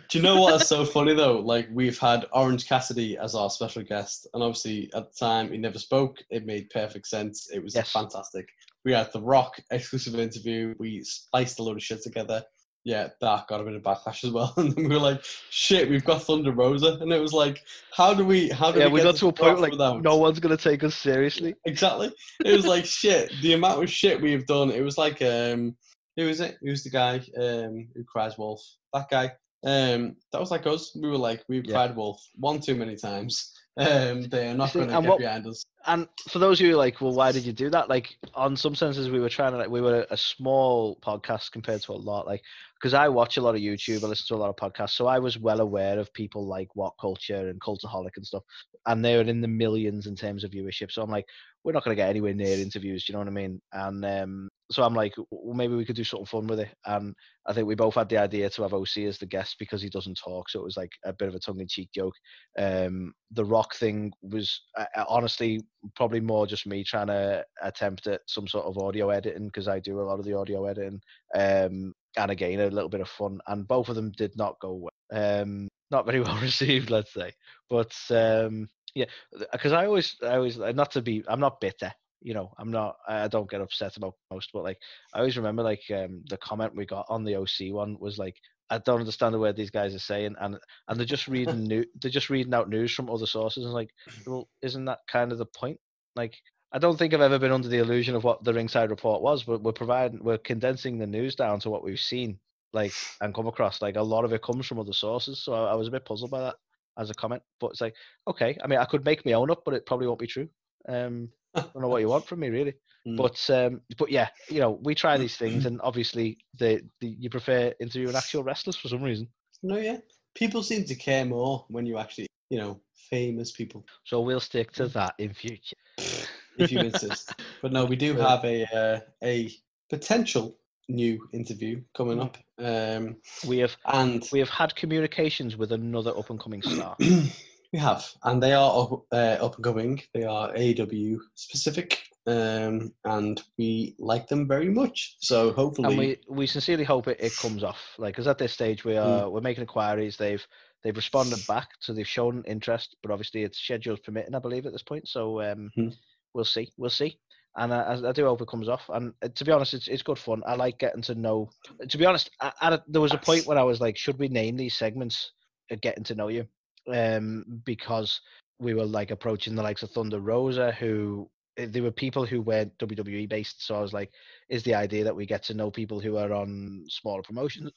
Do 0.09 0.19
you 0.19 0.23
know 0.23 0.41
what's 0.41 0.69
so 0.69 0.85
funny 0.85 1.15
though? 1.15 1.39
Like 1.41 1.69
we've 1.73 1.99
had 1.99 2.27
Orange 2.33 2.69
Cassidy 2.69 3.17
as 3.19 3.35
our 3.35 3.49
special 3.51 3.83
guest, 3.83 4.27
and 4.35 4.43
obviously 4.43 4.91
at 4.95 5.11
the 5.13 5.19
time 5.19 5.51
he 5.51 5.59
never 5.59 5.79
spoke. 5.79 6.19
It 6.31 6.45
made 6.47 6.71
perfect 6.71 7.07
sense. 7.07 7.49
It 7.53 7.63
was 7.63 7.75
Yes. 7.75 7.91
fantastic. 7.91 8.49
We 8.85 8.93
had 8.93 9.13
the 9.13 9.21
Rock 9.23 9.59
exclusive 9.71 10.15
interview. 10.17 10.75
We 10.79 11.03
spliced 11.03 11.59
a 11.59 11.63
load 11.63 11.77
of 11.77 11.83
shit 11.83 12.03
together. 12.03 12.45
Yeah, 12.85 13.09
that 13.21 13.49
got 13.49 13.61
a 13.61 13.65
bit 13.65 13.75
of 13.75 13.83
backlash 13.83 14.23
as 14.23 14.31
well. 14.31 14.55
And 14.59 14.73
then 14.73 14.85
we 14.89 14.95
were 14.95 15.01
like, 15.01 15.25
"Shit, 15.51 15.89
we've 15.91 16.05
got 16.05 16.23
Thunder 16.23 16.53
Rosa," 16.53 16.99
and 17.01 17.13
it 17.13 17.21
was 17.21 17.33
like, 17.33 17.65
"How 17.93 18.15
do 18.15 18.25
we? 18.25 18.49
How 18.51 18.71
do 18.71 18.79
Yeah, 18.79 18.87
we?" 18.87 18.93
we 18.93 19.01
get 19.01 19.05
got 19.07 19.17
to 19.17 19.29
a 19.29 19.33
point 19.33 19.61
like 19.61 19.73
without- 19.73 20.03
no 20.03 20.17
one's 20.17 20.39
gonna 20.39 20.57
take 20.57 20.85
us 20.85 20.95
seriously. 20.95 21.55
exactly. 21.65 22.13
It 22.45 22.53
was 22.55 22.67
like 22.67 22.85
shit. 22.85 23.33
The 23.43 23.55
amount 23.55 23.83
of 23.83 23.91
shit 23.91 24.21
we've 24.21 24.47
done. 24.47 24.71
It 24.71 24.83
was 24.83 24.99
like 24.99 25.21
um, 25.23 25.77
who 26.17 26.27
was 26.27 26.41
it? 26.41 26.59
Who's 26.61 26.85
the 26.85 26.91
guy 26.91 27.17
um 27.37 27.89
who 27.95 28.05
cries 28.05 28.39
wolf? 28.39 28.63
That 28.93 29.09
guy. 29.11 29.33
Um, 29.65 30.17
that 30.33 30.41
was 30.41 30.51
like 30.51 30.67
us. 30.67 30.95
We 30.95 31.09
were 31.09 31.17
like 31.19 31.43
we've 31.49 31.65
Yeah. 31.65 31.73
cried 31.73 31.97
wolf 31.97 32.21
one 32.35 32.61
too 32.61 32.75
many 32.77 32.97
times. 32.97 33.53
Um, 33.79 34.23
they 34.29 34.49
are 34.49 34.55
not 34.55 34.73
going 34.73 34.89
to 34.89 35.01
get 35.03 35.09
what- 35.09 35.19
behind 35.19 35.47
us. 35.47 35.63
and 35.87 36.09
for 36.31 36.39
those 36.39 36.59
of 36.59 36.65
you 36.65 36.73
who 36.73 36.79
are 36.79 36.79
like, 36.79 37.01
well, 37.03 37.13
why 37.13 37.31
did 37.31 37.45
you 37.45 37.53
do 37.53 37.69
that? 37.71 37.91
Like, 37.91 38.17
on 38.35 38.57
some 38.57 38.75
senses, 38.75 39.11
we 39.11 39.21
were 39.21 39.29
trying 39.29 39.53
to 39.53 39.59
like, 39.59 39.69
we 39.69 39.83
were 39.83 40.07
a 40.11 40.17
small 40.17 40.97
podcast 41.01 41.53
compared 41.53 41.83
to 41.83 41.93
a 41.93 41.95
lot. 41.95 42.27
Like, 42.27 42.41
because 42.81 42.95
I 42.95 43.09
watch 43.09 43.37
a 43.37 43.43
lot 43.43 43.55
of 43.55 43.61
YouTube, 43.61 44.03
I 44.03 44.07
listen 44.07 44.27
to 44.29 44.35
a 44.35 44.43
lot 44.43 44.49
of 44.49 44.57
podcasts, 44.57 44.91
so 44.97 45.07
I 45.07 45.19
was 45.19 45.39
well 45.39 45.61
aware 45.61 45.99
of 45.99 46.11
people 46.15 46.47
like 46.47 46.75
What 46.75 46.95
Culture 46.99 47.49
and 47.51 47.61
Cultaholic 47.61 48.17
and 48.17 48.27
stuff, 48.27 48.45
and 48.87 49.05
they 49.05 49.17
were 49.17 49.23
in 49.23 49.43
the 49.43 49.49
millions 49.49 50.07
in 50.07 50.17
terms 50.17 50.43
of 50.43 50.53
viewership. 50.53 50.91
So 50.91 51.03
I'm 51.03 51.11
like, 51.11 51.27
we're 51.67 51.73
not 51.73 51.83
going 51.83 51.97
to 51.97 52.01
get 52.01 52.09
anywhere 52.09 52.33
near 52.33 52.59
interviews. 52.59 53.05
Do 53.05 53.12
you 53.12 53.14
know 53.14 53.25
what 53.25 53.29
I 53.29 53.33
mean? 53.33 53.61
And 53.73 54.05
um, 54.05 54.49
so 54.71 54.85
I'm 54.85 54.95
like, 54.95 55.14
well, 55.33 55.57
maybe 55.57 55.75
we 55.75 55.85
could 55.85 55.97
do 55.97 56.05
something 56.05 56.25
fun 56.25 56.47
with 56.47 56.61
it. 56.61 56.73
And 56.85 57.12
I 57.45 57.53
think 57.53 57.67
we 57.67 57.75
both 57.75 57.97
had 57.97 58.09
the 58.09 58.19
idea 58.19 58.49
to 58.49 58.62
have 58.62 58.73
OC 58.73 58.99
as 58.99 59.19
the 59.19 59.27
guest 59.27 59.57
because 59.59 59.83
he 59.83 59.89
doesn't 59.89 60.17
talk, 60.25 60.49
so 60.49 60.61
it 60.61 60.64
was 60.64 60.77
like 60.77 60.93
a 61.05 61.12
bit 61.12 61.27
of 61.27 61.35
a 61.35 61.41
tongue-in-cheek 61.41 61.91
joke. 61.93 62.14
Um, 62.57 63.12
the 63.33 63.45
Rock 63.45 63.75
thing 63.75 64.12
was 64.23 64.62
uh, 64.79 64.85
uh, 64.97 65.07
honestly 65.09 65.61
probably 65.97 66.21
more 66.21 66.47
just 66.47 66.69
me 66.69 66.85
trying 66.85 67.09
to 67.09 67.45
attempt 67.61 68.07
at 68.07 68.21
some 68.29 68.47
sort 68.47 68.67
of 68.67 68.79
audio 68.79 69.11
editing 69.11 69.47
because 69.47 69.67
I 69.67 69.81
do 69.81 70.01
a 70.01 70.03
lot 70.03 70.21
of 70.21 70.25
the 70.25 70.35
audio 70.35 70.67
editing. 70.67 71.01
Um, 71.35 71.93
and 72.17 72.31
again, 72.31 72.61
a 72.61 72.71
little 72.71 72.89
bit 72.89 73.01
of 73.01 73.09
fun. 73.09 73.41
And 73.49 73.67
both 73.67 73.89
of 73.89 73.97
them 73.97 74.12
did 74.12 74.37
not 74.37 74.55
go 74.61 74.73
well. 75.12 75.41
Um, 75.43 75.67
not 75.91 76.07
very 76.07 76.21
well 76.23 76.39
received, 76.41 76.91
let's 76.91 77.12
say. 77.12 77.33
But 77.69 77.93
um, 78.11 78.69
yeah, 78.97 79.05
because 79.53 79.73
I 79.73 79.85
always, 79.85 80.17
I 80.23 80.37
always, 80.37 80.59
uh, 80.59 80.73
not 80.73 80.91
to 80.93 81.03
be, 81.03 81.23
I'm 81.29 81.39
not 81.39 81.61
bitter. 81.61 81.93
You 82.23 82.33
know, 82.33 82.51
I'm 82.59 82.71
not. 82.71 82.97
I 83.07 83.29
don't 83.29 83.49
get 83.49 83.61
upset 83.61 83.99
about 83.99 84.15
most, 84.33 84.51
but 84.55 84.65
like 84.65 84.79
I 85.13 85.19
always 85.19 85.37
remember, 85.37 85.63
like 85.63 85.83
um, 85.95 86.23
the 86.31 86.39
comment 86.39 86.75
we 86.75 86.87
got 86.87 87.05
on 87.11 87.23
the 87.23 87.37
OC 87.37 87.73
one 87.75 87.99
was 88.01 88.17
like, 88.19 88.37
I 88.71 88.79
don't 88.79 89.01
understand 89.01 89.35
the 89.35 89.39
word 89.39 89.55
these 89.55 89.71
guys 89.71 89.95
are 89.95 89.99
saying, 89.99 90.35
and 90.41 90.57
and 90.89 90.99
they're 90.99 91.05
just 91.05 91.29
reading 91.29 91.65
new, 91.69 91.85
they're 92.01 92.11
just 92.11 92.31
reading 92.31 92.55
out 92.55 92.71
news 92.71 92.95
from 92.95 93.11
other 93.11 93.27
sources, 93.27 93.67
and 93.67 93.75
like, 93.75 93.91
well, 94.27 94.49
isn't 94.63 94.87
that 94.87 95.01
kind 95.07 95.31
of 95.31 95.37
the 95.37 95.47
point? 95.47 95.79
Like, 96.17 96.35
I 96.73 96.79
don't 96.79 96.99
think 96.99 97.13
I've 97.13 97.21
ever 97.21 97.39
been 97.39 97.53
under 97.53 97.69
the 97.69 97.79
illusion 97.79 98.17
of 98.17 98.25
what 98.25 98.43
the 98.45 98.55
ringside 98.55 98.89
report 98.89 99.21
was, 99.21 99.45
but 99.45 99.63
we're 99.63 99.73
providing, 99.73 100.25
we're 100.25 100.39
condensing 100.39 100.97
the 100.97 101.07
news 101.07 101.37
down 101.37 101.61
to 101.61 101.71
what 101.71 101.85
we've 101.85 102.01
seen, 102.01 102.39
like, 102.73 102.95
and 103.21 103.35
come 103.35 103.47
across. 103.47 103.83
Like, 103.83 103.97
a 103.97 104.03
lot 104.03 104.25
of 104.25 104.33
it 104.33 104.43
comes 104.43 104.67
from 104.67 104.79
other 104.79 104.95
sources, 104.95 105.39
so 105.39 105.53
I, 105.53 105.73
I 105.73 105.75
was 105.75 105.89
a 105.89 105.91
bit 105.93 106.07
puzzled 106.07 106.31
by 106.31 106.41
that 106.41 106.57
as 106.99 107.11
a 107.11 107.15
comment. 107.15 107.43
But 107.61 107.73
it's 107.73 107.81
like, 107.81 107.95
okay, 108.29 108.57
I 108.63 108.67
mean, 108.67 108.79
I 108.79 108.85
could 108.85 109.05
make 109.05 109.25
my 109.25 109.33
own 109.33 109.51
up, 109.51 109.63
but 109.65 109.75
it 109.75 109.87
probably 109.87 110.07
won't 110.07 110.19
be 110.19 110.27
true. 110.27 110.49
Um, 110.89 111.29
I 111.55 111.61
don't 111.61 111.83
know 111.83 111.89
what 111.89 112.01
you 112.01 112.09
want 112.09 112.27
from 112.29 112.41
me, 112.41 112.51
really. 112.51 112.75
Mm. 113.07 113.17
But 113.17 113.51
um, 113.51 113.81
but 113.99 114.11
yeah, 114.11 114.29
you 114.49 114.61
know, 114.61 114.79
we 114.83 114.95
try 114.95 115.17
these 115.17 115.37
things, 115.37 115.67
and 115.67 115.81
obviously, 115.83 116.39
the, 116.59 116.83
the 117.01 117.17
you 117.19 117.31
prefer 117.31 117.73
interviewing 117.81 118.17
actual 118.17 118.43
wrestlers 118.43 118.77
for 118.77 118.89
some 118.89 119.03
reason. 119.03 119.29
No, 119.63 119.77
yeah. 119.77 119.99
People 120.35 120.63
seem 120.63 120.85
to 120.85 120.95
care 120.95 121.25
more 121.25 121.65
when 121.69 121.87
you 121.87 121.97
actually, 121.97 122.27
you 122.51 122.59
know, 122.59 122.79
famous 123.11 123.53
people, 123.53 123.87
So 124.05 124.21
we'll 124.21 124.41
stick 124.41 124.73
to 124.73 124.89
that 124.89 125.15
in 125.19 125.33
future. 125.33 125.77
if 126.59 126.73
you 126.73 126.81
insist. 126.81 127.35
But 127.63 127.73
no, 127.73 127.85
we 127.85 127.97
do 127.97 128.15
have 128.17 128.45
a 128.45 128.65
uh, 128.75 129.01
a 129.23 129.51
potential 129.89 130.59
new 130.89 131.28
interview 131.32 131.82
coming 131.97 132.20
up, 132.20 132.37
um, 132.59 133.16
We 133.47 133.59
have 133.59 133.76
and 133.87 134.26
we 134.32 134.39
have 134.39 134.49
had 134.49 134.74
communications 134.76 135.57
with 135.57 135.72
another 135.72 136.16
up 136.16 136.30
and 136.30 136.41
coming 136.41 136.62
star. 136.62 136.97
we 137.01 137.78
have, 137.78 138.09
and 138.24 138.43
they 138.43 138.53
are 138.53 138.82
up, 138.82 139.03
uh, 139.12 139.45
up 139.45 139.57
and 139.57 139.64
coming. 139.64 140.03
They 140.14 140.24
are 140.24 140.53
AEW 140.55 141.18
specific, 141.34 142.03
um, 142.26 142.93
and 143.05 143.43
we 143.59 143.95
like 143.99 144.28
them 144.28 144.47
very 144.49 144.70
much. 144.70 145.16
So 145.20 145.53
hopefully, 145.53 145.89
and 145.89 145.99
we, 145.99 146.18
we 146.28 146.47
sincerely 146.47 146.84
hope 146.84 147.09
it, 147.09 147.18
it 147.20 147.37
comes 147.37 147.62
off. 147.64 147.80
Like, 147.99 148.14
because 148.14 148.26
at 148.28 148.39
this 148.39 148.53
stage 148.53 148.84
we 148.84 148.97
are 148.97 149.28
we're 149.28 149.41
making 149.41 149.62
inquiries. 149.62 150.16
They've 150.16 150.47
they've 150.84 150.97
responded 150.97 151.47
back, 151.47 151.68
so 151.80 151.93
they've 151.93 152.07
shown 152.07 152.45
interest. 152.47 152.97
But 153.03 153.11
obviously, 153.11 153.43
it's 153.43 153.59
schedules 153.59 154.01
permitting, 154.01 154.34
I 154.34 154.39
believe, 154.41 154.66
at 154.66 154.72
this 154.72 154.82
point. 154.82 155.09
So 155.09 155.41
um, 155.43 155.70
Mhm. 155.76 155.95
we'll 156.34 156.45
see, 156.45 156.70
we'll 156.76 156.91
see. 156.91 157.18
And 157.57 157.73
I, 157.73 157.99
I- 158.09 158.13
do 158.13 158.27
hope 158.27 158.43
it 158.43 158.49
comes 158.49 158.69
off. 158.69 158.83
And 158.89 159.13
uh, 159.23 159.29
to 159.35 159.45
be 159.45 159.53
honest, 159.53 159.75
it's 159.75 159.89
it's 159.89 160.03
good 160.03 160.19
fun. 160.19 160.43
I 160.47 160.55
like 160.55 160.79
getting 160.79 161.03
to 161.03 161.15
know. 161.15 161.51
To 161.89 161.99
be 161.99 162.05
honest, 162.07 162.31
I, 162.41 162.53
I, 162.61 162.79
there 162.87 163.01
was 163.01 163.15
a 163.15 163.19
point 163.19 163.47
where 163.47 163.59
I 163.59 163.63
was 163.63 163.81
like, 163.81 163.97
should 163.97 164.19
we 164.19 164.29
name 164.29 164.57
these 164.57 164.77
segments 164.77 165.33
uh, 165.71 165.77
"Getting 165.81 166.05
to 166.05 166.15
Know 166.15 166.29
You"? 166.29 166.47
Um, 166.93 167.45
because 167.65 168.21
we 168.59 168.75
were 168.75 168.85
like 168.85 169.11
approaching 169.11 169.55
the 169.55 169.63
likes 169.63 169.83
of 169.83 169.91
Thunder 169.91 170.21
Rosa, 170.21 170.73
who 170.73 171.29
eh, 171.57 171.67
there 171.69 171.83
were 171.83 171.91
people 171.91 172.25
who 172.27 172.43
weren't 172.43 172.77
WWE 172.79 173.29
based. 173.29 173.67
So 173.67 173.75
I 173.75 173.81
was 173.81 173.93
like, 173.93 174.11
is 174.49 174.63
the 174.63 174.75
idea 174.75 175.05
that 175.05 175.17
we 175.17 175.27
get 175.27 175.43
to 175.45 175.55
know 175.55 175.71
people 175.71 175.99
who 176.01 176.17
are 176.17 176.33
on 176.33 176.85
smaller 176.89 177.23
promotions, 177.23 177.71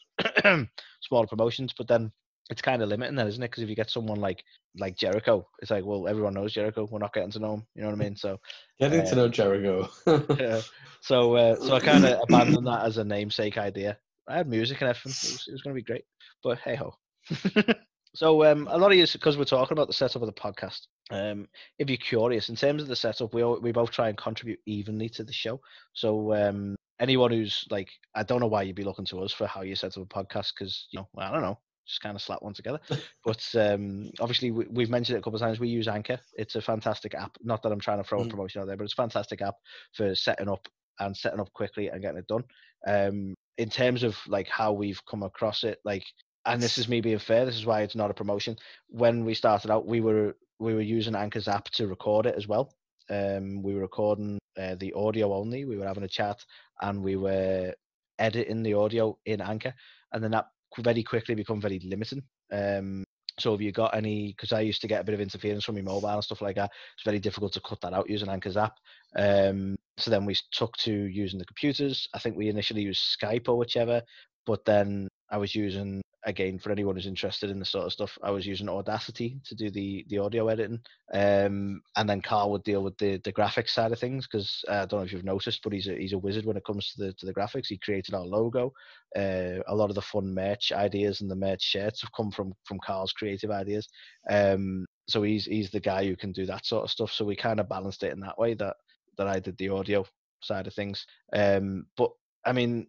smaller 1.01 1.27
promotions, 1.27 1.73
but 1.77 1.87
then 1.87 2.11
it's 2.49 2.61
kind 2.61 2.81
of 2.81 2.89
limiting, 2.89 3.15
then, 3.15 3.27
isn't 3.27 3.41
it? 3.41 3.51
Because 3.51 3.63
if 3.63 3.69
you 3.69 3.75
get 3.75 3.89
someone 3.89 4.19
like 4.19 4.43
like 4.77 4.97
Jericho, 4.97 5.47
it's 5.61 5.71
like, 5.71 5.85
well, 5.85 6.07
everyone 6.07 6.33
knows 6.33 6.53
Jericho. 6.53 6.87
We're 6.89 6.99
not 6.99 7.13
getting 7.13 7.31
to 7.31 7.39
know 7.39 7.55
him. 7.55 7.67
You 7.75 7.81
know 7.83 7.89
what 7.89 7.99
I 7.99 8.03
mean? 8.03 8.15
So, 8.15 8.39
getting 8.79 9.05
to 9.05 9.11
uh, 9.11 9.15
know 9.15 9.27
Jericho. 9.27 9.89
yeah. 10.39 10.61
so, 11.01 11.35
uh, 11.35 11.55
so 11.55 11.75
I 11.75 11.79
kind 11.79 12.05
of 12.05 12.21
abandoned 12.29 12.67
that 12.67 12.85
as 12.85 12.97
a 12.97 13.03
namesake 13.03 13.57
idea. 13.57 13.97
I 14.27 14.37
had 14.37 14.47
music 14.47 14.81
and 14.81 14.89
everything. 14.89 15.11
It 15.11 15.33
was, 15.33 15.47
was 15.51 15.61
going 15.61 15.75
to 15.75 15.81
be 15.81 15.85
great, 15.85 16.05
but 16.43 16.59
hey 16.59 16.75
ho. 16.75 16.93
so, 18.15 18.43
um, 18.45 18.67
a 18.69 18.77
lot 18.77 18.91
of 18.91 18.97
you, 18.97 19.05
because 19.11 19.37
we're 19.37 19.43
talking 19.43 19.77
about 19.77 19.87
the 19.87 19.93
setup 19.93 20.21
of 20.21 20.27
the 20.27 20.33
podcast, 20.33 20.81
um, 21.11 21.47
if 21.77 21.89
you're 21.89 21.97
curious, 21.97 22.49
in 22.49 22.55
terms 22.55 22.81
of 22.81 22.87
the 22.87 22.95
setup, 22.95 23.33
we 23.33 23.43
all, 23.43 23.59
we 23.59 23.71
both 23.71 23.91
try 23.91 24.09
and 24.09 24.17
contribute 24.17 24.59
evenly 24.65 25.09
to 25.09 25.23
the 25.23 25.33
show. 25.33 25.59
So, 25.93 26.33
um, 26.33 26.75
anyone 26.99 27.31
who's 27.31 27.65
like, 27.69 27.89
I 28.15 28.23
don't 28.23 28.39
know 28.39 28.47
why 28.47 28.63
you'd 28.63 28.75
be 28.75 28.83
looking 28.83 29.05
to 29.05 29.21
us 29.21 29.33
for 29.33 29.47
how 29.47 29.61
you 29.61 29.75
set 29.75 29.97
up 29.97 30.03
a 30.03 30.05
podcast, 30.05 30.53
because 30.57 30.87
you 30.91 30.99
know, 30.99 31.07
well, 31.13 31.27
I 31.27 31.31
don't 31.31 31.41
know, 31.41 31.59
just 31.89 32.01
kind 32.01 32.15
of 32.15 32.21
slap 32.21 32.41
one 32.41 32.53
together. 32.53 32.79
but 33.25 33.45
um, 33.55 34.09
obviously, 34.19 34.51
we, 34.51 34.65
we've 34.69 34.89
mentioned 34.89 35.15
it 35.15 35.19
a 35.19 35.21
couple 35.23 35.35
of 35.35 35.41
times. 35.41 35.59
We 35.59 35.69
use 35.69 35.87
Anchor. 35.87 36.19
It's 36.37 36.55
a 36.55 36.61
fantastic 36.61 37.15
app. 37.15 37.35
Not 37.43 37.61
that 37.63 37.71
I'm 37.71 37.79
trying 37.79 37.97
to 37.97 38.03
throw 38.03 38.21
a 38.21 38.25
Mm. 38.25 38.29
promotion 38.29 38.61
out 38.61 38.67
there, 38.67 38.77
but 38.77 38.83
it's 38.83 38.93
a 38.93 39.03
fantastic 39.03 39.41
app 39.41 39.55
for 39.93 40.15
setting 40.15 40.49
up 40.49 40.67
and 40.99 41.15
setting 41.15 41.39
up 41.39 41.51
quickly 41.53 41.87
and 41.89 42.01
getting 42.01 42.19
it 42.19 42.27
done. 42.27 42.43
Um, 42.87 43.35
in 43.57 43.69
terms 43.69 44.03
of 44.03 44.17
like 44.27 44.47
how 44.47 44.71
we've 44.71 45.03
come 45.05 45.23
across 45.23 45.63
it, 45.63 45.79
like, 45.83 46.05
and 46.45 46.61
this 46.61 46.77
is 46.77 46.87
me 46.87 47.01
being 47.01 47.19
fair. 47.19 47.45
This 47.45 47.57
is 47.57 47.65
why 47.65 47.81
it's 47.81 47.95
not 47.95 48.11
a 48.11 48.13
promotion. 48.13 48.55
When 48.87 49.25
we 49.25 49.33
started 49.33 49.71
out, 49.71 49.85
we 49.85 50.01
were 50.01 50.35
we 50.59 50.73
were 50.73 50.81
using 50.81 51.15
Anchor's 51.15 51.47
app 51.47 51.65
to 51.71 51.87
record 51.87 52.25
it 52.25 52.35
as 52.35 52.47
well. 52.47 52.73
Um, 53.09 53.61
we 53.63 53.73
were 53.73 53.81
recording 53.81 54.37
uh, 54.57 54.75
the 54.75 54.93
audio 54.93 55.33
only. 55.33 55.65
We 55.65 55.77
were 55.77 55.85
having 55.87 56.03
a 56.03 56.07
chat 56.07 56.43
and 56.81 57.03
we 57.03 57.15
were 57.15 57.73
editing 58.19 58.63
the 58.63 58.73
audio 58.73 59.17
in 59.25 59.41
Anchor, 59.41 59.73
and 60.11 60.23
then 60.23 60.31
that 60.31 60.47
very 60.77 61.03
quickly 61.03 61.35
become 61.35 61.61
very 61.61 61.79
limiting. 61.79 62.23
Um, 62.51 63.03
so 63.39 63.51
have 63.51 63.61
you 63.61 63.71
got 63.71 63.95
any, 63.95 64.33
because 64.33 64.51
I 64.51 64.61
used 64.61 64.81
to 64.81 64.87
get 64.87 65.01
a 65.01 65.03
bit 65.03 65.13
of 65.13 65.21
interference 65.21 65.63
from 65.63 65.75
my 65.75 65.81
mobile 65.81 66.09
and 66.09 66.23
stuff 66.23 66.41
like 66.41 66.57
that, 66.57 66.71
it's 66.95 67.05
very 67.05 67.19
difficult 67.19 67.53
to 67.53 67.61
cut 67.61 67.79
that 67.81 67.93
out 67.93 68.09
using 68.09 68.29
Anchor's 68.29 68.57
app. 68.57 68.73
Um, 69.15 69.77
so 69.97 70.11
then 70.11 70.25
we 70.25 70.35
took 70.51 70.75
to 70.77 70.91
using 70.91 71.39
the 71.39 71.45
computers. 71.45 72.07
I 72.13 72.19
think 72.19 72.35
we 72.35 72.49
initially 72.49 72.81
used 72.81 73.17
Skype 73.21 73.47
or 73.47 73.57
whichever, 73.57 74.01
but 74.45 74.65
then 74.65 75.07
I 75.29 75.37
was 75.37 75.55
using 75.55 76.01
again 76.25 76.59
for 76.59 76.71
anyone 76.71 76.95
who's 76.95 77.05
interested 77.05 77.49
in 77.49 77.59
this 77.59 77.71
sort 77.71 77.85
of 77.85 77.93
stuff. 77.93 78.17
I 78.23 78.31
was 78.31 78.45
using 78.45 78.69
Audacity 78.69 79.39
to 79.45 79.55
do 79.55 79.69
the 79.69 80.05
the 80.09 80.17
audio 80.17 80.47
editing, 80.47 80.79
um, 81.13 81.81
and 81.95 82.09
then 82.09 82.21
Karl 82.21 82.51
would 82.51 82.63
deal 82.63 82.83
with 82.83 82.97
the 82.97 83.19
the 83.23 83.33
graphics 83.33 83.69
side 83.69 83.91
of 83.91 83.99
things 83.99 84.27
because 84.27 84.63
uh, 84.67 84.73
I 84.73 84.85
don't 84.85 84.99
know 84.99 85.05
if 85.05 85.13
you've 85.13 85.23
noticed, 85.23 85.61
but 85.63 85.73
he's 85.73 85.87
a 85.87 85.95
he's 85.95 86.13
a 86.13 86.17
wizard 86.17 86.45
when 86.45 86.57
it 86.57 86.65
comes 86.65 86.91
to 86.91 87.05
the 87.05 87.13
to 87.13 87.25
the 87.25 87.33
graphics. 87.33 87.67
He 87.67 87.77
created 87.77 88.13
our 88.13 88.25
logo. 88.25 88.73
Uh, 89.15 89.61
a 89.67 89.75
lot 89.75 89.89
of 89.89 89.95
the 89.95 90.01
fun 90.01 90.33
merch 90.33 90.71
ideas 90.71 91.21
and 91.21 91.31
the 91.31 91.35
merch 91.35 91.61
shirts 91.61 92.01
have 92.01 92.11
come 92.13 92.31
from 92.31 92.53
from 92.65 92.79
Karl's 92.85 93.13
creative 93.13 93.51
ideas. 93.51 93.87
Um, 94.29 94.85
so 95.07 95.23
he's 95.23 95.45
he's 95.45 95.71
the 95.71 95.79
guy 95.79 96.05
who 96.05 96.15
can 96.15 96.31
do 96.31 96.45
that 96.45 96.65
sort 96.65 96.83
of 96.83 96.91
stuff. 96.91 97.11
So 97.11 97.25
we 97.25 97.35
kind 97.35 97.59
of 97.59 97.69
balanced 97.69 98.03
it 98.03 98.13
in 98.13 98.19
that 98.21 98.37
way 98.37 98.53
that 98.55 98.75
that 99.17 99.27
I 99.27 99.39
did 99.39 99.57
the 99.57 99.69
audio 99.69 100.05
side 100.41 100.67
of 100.67 100.73
things. 100.73 101.05
Um, 101.33 101.85
but 101.97 102.11
I 102.45 102.53
mean, 102.53 102.87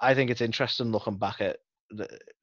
I, 0.00 0.14
think 0.14 0.30
it's 0.30 0.40
interesting 0.40 0.90
looking 0.90 1.18
back 1.18 1.40
at 1.40 1.58
the, 1.58 1.69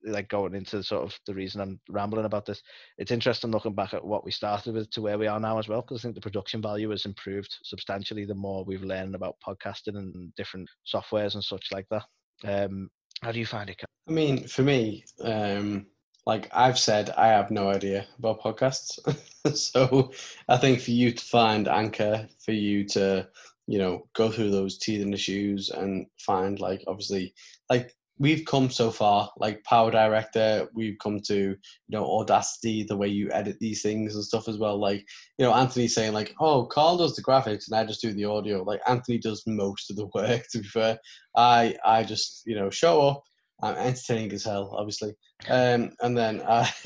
like 0.03 0.29
going 0.29 0.55
into 0.55 0.83
sort 0.83 1.03
of 1.03 1.17
the 1.25 1.33
reason 1.33 1.61
I'm 1.61 1.79
rambling 1.89 2.25
about 2.25 2.45
this. 2.45 2.61
It's 2.97 3.11
interesting 3.11 3.51
looking 3.51 3.75
back 3.75 3.93
at 3.93 4.03
what 4.03 4.25
we 4.25 4.31
started 4.31 4.73
with 4.73 4.89
to 4.91 5.01
where 5.01 5.17
we 5.17 5.27
are 5.27 5.39
now 5.39 5.59
as 5.59 5.67
well, 5.67 5.81
because 5.81 5.99
I 5.99 6.03
think 6.03 6.15
the 6.15 6.21
production 6.21 6.61
value 6.61 6.89
has 6.89 7.05
improved 7.05 7.55
substantially 7.63 8.25
the 8.25 8.35
more 8.35 8.63
we've 8.65 8.83
learned 8.83 9.15
about 9.15 9.37
podcasting 9.45 9.97
and 9.97 10.33
different 10.35 10.69
softwares 10.93 11.35
and 11.35 11.43
such 11.43 11.67
like 11.71 11.87
that. 11.89 12.03
Um, 12.43 12.89
how 13.21 13.31
do 13.31 13.39
you 13.39 13.45
find 13.45 13.69
it? 13.69 13.81
I 14.07 14.11
mean, 14.11 14.47
for 14.47 14.63
me, 14.63 15.03
um, 15.23 15.87
like 16.25 16.49
I've 16.53 16.77
said, 16.77 17.09
I 17.11 17.27
have 17.27 17.51
no 17.51 17.69
idea 17.69 18.05
about 18.19 18.41
podcasts. 18.41 18.99
so 19.55 20.11
I 20.49 20.57
think 20.57 20.81
for 20.81 20.91
you 20.91 21.11
to 21.11 21.25
find 21.25 21.67
Anchor, 21.67 22.27
for 22.43 22.51
you 22.51 22.85
to, 22.89 23.27
you 23.65 23.79
know, 23.79 24.07
go 24.13 24.31
through 24.31 24.51
those 24.51 24.77
teeth 24.77 25.01
and 25.01 25.13
issues 25.13 25.69
and 25.69 26.05
find 26.19 26.59
like 26.59 26.83
obviously 26.87 27.33
like 27.69 27.95
we've 28.19 28.45
come 28.45 28.69
so 28.69 28.91
far, 28.91 29.29
like 29.37 29.63
Power 29.63 29.91
Director, 29.91 30.67
we've 30.73 30.97
come 30.99 31.19
to, 31.27 31.35
you 31.35 31.57
know, 31.89 32.05
Audacity, 32.05 32.83
the 32.83 32.97
way 32.97 33.07
you 33.07 33.29
edit 33.31 33.57
these 33.59 33.81
things 33.81 34.15
and 34.15 34.23
stuff 34.23 34.47
as 34.47 34.57
well. 34.57 34.79
Like, 34.79 35.05
you 35.37 35.45
know, 35.45 35.53
Antony 35.53 35.87
saying 35.87 36.13
like, 36.13 36.33
oh, 36.39 36.65
Karl 36.65 36.97
does 36.97 37.15
the 37.15 37.23
graphics 37.23 37.67
and 37.67 37.77
I 37.77 37.85
just 37.85 38.01
do 38.01 38.13
the 38.13 38.25
audio. 38.25 38.63
Like 38.63 38.81
Antony 38.87 39.17
does 39.17 39.43
most 39.45 39.89
of 39.89 39.95
the 39.95 40.07
work, 40.13 40.43
to 40.51 40.59
be 40.59 40.67
fair. 40.67 40.99
I 41.35 41.75
I 41.85 42.03
just, 42.03 42.43
you 42.45 42.55
know, 42.55 42.69
show 42.69 43.01
up. 43.01 43.23
I'm 43.63 43.75
entertaining 43.75 44.31
as 44.33 44.43
hell, 44.43 44.75
obviously. 44.77 45.15
Um, 45.49 45.91
and 46.01 46.15
then 46.15 46.41
uh, 46.41 46.67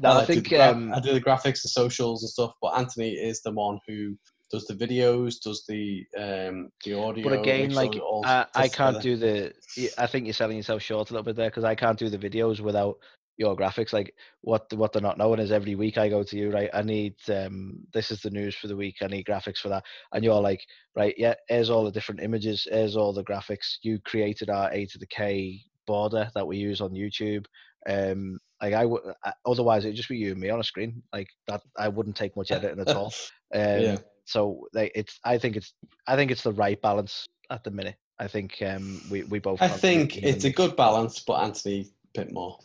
No, 0.00 0.12
I 0.12 0.20
do 0.20 0.34
think, 0.34 0.48
the 0.50 0.70
um, 0.70 0.92
I 0.94 1.00
do 1.00 1.12
the 1.12 1.20
graphics 1.20 1.64
and 1.64 1.70
socials 1.70 2.22
and 2.22 2.30
stuff. 2.30 2.52
But 2.62 2.78
Antony 2.78 3.10
is 3.10 3.42
the 3.42 3.50
one 3.52 3.80
who 3.88 4.16
does 4.52 4.66
the 4.66 4.74
videos, 4.74 5.40
does 5.40 5.64
the 5.66 6.06
um, 6.16 6.70
the 6.84 6.92
audio. 6.92 7.24
But 7.24 7.40
again, 7.40 7.74
like 7.74 7.94
I, 8.24 8.46
I 8.54 8.68
can't 8.68 9.00
together. 9.00 9.00
do 9.00 9.52
the. 9.74 9.92
I 9.98 10.06
think 10.06 10.26
you're 10.26 10.34
selling 10.34 10.58
yourself 10.58 10.82
short 10.82 11.10
a 11.10 11.14
little 11.14 11.24
bit 11.24 11.36
there 11.36 11.48
because 11.48 11.64
I 11.64 11.74
can't 11.74 11.98
do 11.98 12.10
the 12.10 12.18
videos 12.18 12.60
without 12.60 12.96
your 13.38 13.56
graphics. 13.56 13.94
Like 13.94 14.14
what 14.42 14.70
what 14.74 14.92
they're 14.92 15.00
not 15.00 15.16
knowing 15.16 15.40
is 15.40 15.50
every 15.50 15.74
week 15.74 15.96
I 15.96 16.10
go 16.10 16.22
to 16.22 16.36
you, 16.36 16.50
right? 16.50 16.68
I 16.74 16.82
need 16.82 17.14
um 17.28 17.80
this 17.94 18.10
is 18.10 18.20
the 18.20 18.30
news 18.30 18.54
for 18.54 18.68
the 18.68 18.76
week. 18.76 18.96
I 19.00 19.06
need 19.06 19.26
graphics 19.26 19.58
for 19.58 19.70
that, 19.70 19.84
and 20.12 20.22
you're 20.22 20.40
like, 20.40 20.60
right, 20.94 21.14
yeah. 21.16 21.34
Here's 21.48 21.70
all 21.70 21.84
the 21.84 21.90
different 21.90 22.20
images. 22.20 22.68
Here's 22.70 22.96
all 22.96 23.14
the 23.14 23.24
graphics. 23.24 23.76
You 23.82 23.98
created 24.00 24.50
our 24.50 24.70
A 24.72 24.84
to 24.86 24.98
the 24.98 25.06
K 25.06 25.62
border 25.86 26.30
that 26.34 26.46
we 26.46 26.58
use 26.58 26.80
on 26.82 26.90
YouTube. 26.90 27.46
Um, 27.88 28.38
like 28.60 28.74
I 28.74 28.84
would 28.84 29.02
otherwise 29.46 29.84
it'd 29.86 29.96
just 29.96 30.10
be 30.10 30.18
you 30.18 30.32
and 30.32 30.40
me 30.40 30.50
on 30.50 30.60
a 30.60 30.64
screen. 30.64 31.02
Like 31.12 31.28
that, 31.48 31.62
I 31.78 31.88
wouldn't 31.88 32.16
take 32.16 32.36
much 32.36 32.50
editing 32.52 32.80
at 32.80 32.94
all. 32.94 33.14
Um, 33.54 33.80
Yeah. 33.80 33.98
So 34.24 34.66
like 34.72 34.92
it's, 34.94 35.18
I 35.24 35.38
think 35.38 35.56
it's, 35.56 35.74
I 36.06 36.16
think 36.16 36.30
it's 36.30 36.42
the 36.42 36.52
right 36.52 36.80
balance 36.80 37.26
at 37.50 37.64
the 37.64 37.70
minute. 37.70 37.96
I 38.18 38.28
think 38.28 38.62
um, 38.64 39.00
we 39.10 39.24
we 39.24 39.38
both. 39.38 39.60
I 39.60 39.68
think 39.68 40.22
it's 40.22 40.44
a 40.44 40.50
good 40.50 40.76
balance, 40.76 41.20
but 41.20 41.42
Antony 41.42 41.90
a 42.14 42.20
bit 42.20 42.32
more. 42.32 42.58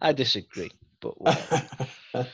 I 0.00 0.12
disagree, 0.12 0.70
but 1.00 1.20
whatever. 1.20 1.68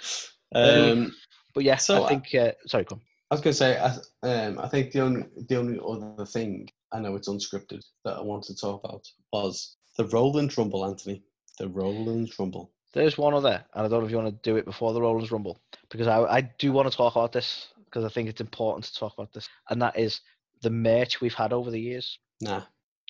um, 0.55 1.15
but 1.55 1.65
yeah, 1.65 1.77
So, 1.77 2.05
I 2.05 2.09
think. 2.09 2.35
Uh, 2.35 2.53
sorry, 2.67 2.85
come. 2.85 3.01
I 3.31 3.35
was 3.35 3.43
going 3.43 3.53
to 3.53 3.59
say, 3.59 3.79
I, 3.79 4.27
um, 4.27 4.59
I 4.59 4.69
think 4.69 4.93
the 4.93 5.01
only 5.01 5.25
the 5.49 5.57
only 5.57 5.81
other 5.87 6.27
thing 6.27 6.69
I 6.93 7.01
know 7.01 7.15
it's 7.15 7.29
unscripted 7.29 7.83
that 8.05 8.17
I 8.17 8.23
wanted 8.23 8.57
to 8.57 8.61
talk 8.61 8.85
about 8.85 9.07
was 9.33 9.77
the 9.97 10.07
Roland 10.07 10.57
Rumble, 10.57 10.85
Antony. 10.85 11.23
The 11.59 11.69
Rowlands 11.69 12.39
Rumble. 12.39 12.71
There's 12.95 13.19
one 13.19 13.35
other, 13.35 13.65
and 13.75 13.87
I 13.87 13.89
don't 13.89 14.01
know 14.01 14.07
if 14.07 14.11
you 14.11 14.17
want 14.17 14.43
to 14.43 14.51
do 14.51 14.57
it 14.57 14.65
before 14.65 14.93
the 14.93 15.03
Rowlands 15.03 15.33
Rumble 15.33 15.59
because 15.91 16.07
I, 16.07 16.21
I 16.23 16.41
do 16.59 16.73
want 16.73 16.91
to 16.91 16.97
talk 16.97 17.17
about 17.17 17.33
this 17.33 17.69
because 17.91 18.05
I 18.05 18.09
think 18.09 18.29
it's 18.29 18.41
important 18.41 18.85
to 18.85 18.95
talk 18.95 19.15
about 19.15 19.33
this, 19.33 19.49
and 19.71 19.81
that 19.83 19.99
is 19.99 20.21
the 20.63 20.71
merch 20.71 21.21
we've 21.21 21.35
had 21.35 21.53
over 21.53 21.71
the 21.71 21.81
years. 21.81 22.19
Nah. 22.41 22.63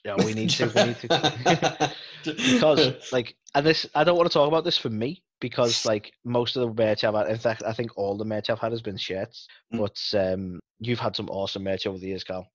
Yeah, 0.04 0.14
we 0.24 0.32
need 0.32 0.50
to. 0.50 0.66
We 0.74 0.84
need 0.84 0.98
to 1.00 1.92
because 2.24 3.12
like, 3.12 3.36
and 3.54 3.66
this 3.66 3.86
I 3.94 4.04
don't 4.04 4.16
want 4.16 4.30
to 4.30 4.32
talk 4.32 4.46
about 4.46 4.64
this 4.64 4.78
for 4.78 4.90
me 4.90 5.24
because 5.40 5.84
like 5.84 6.12
most 6.24 6.56
of 6.56 6.62
the 6.62 6.82
merch 6.82 7.04
I've 7.04 7.14
had, 7.14 7.28
in 7.28 7.38
fact, 7.38 7.62
I 7.66 7.72
think 7.72 7.96
all 7.96 8.16
the 8.16 8.24
merch 8.24 8.48
I've 8.48 8.60
had 8.60 8.72
has 8.72 8.82
been 8.82 8.96
shirts. 8.96 9.48
Mm. 9.74 9.78
But 9.78 10.18
um, 10.18 10.60
you've 10.78 11.00
had 11.00 11.16
some 11.16 11.28
awesome 11.28 11.64
merch 11.64 11.86
over 11.86 11.98
the 11.98 12.06
years, 12.06 12.24
Karl. 12.24 12.46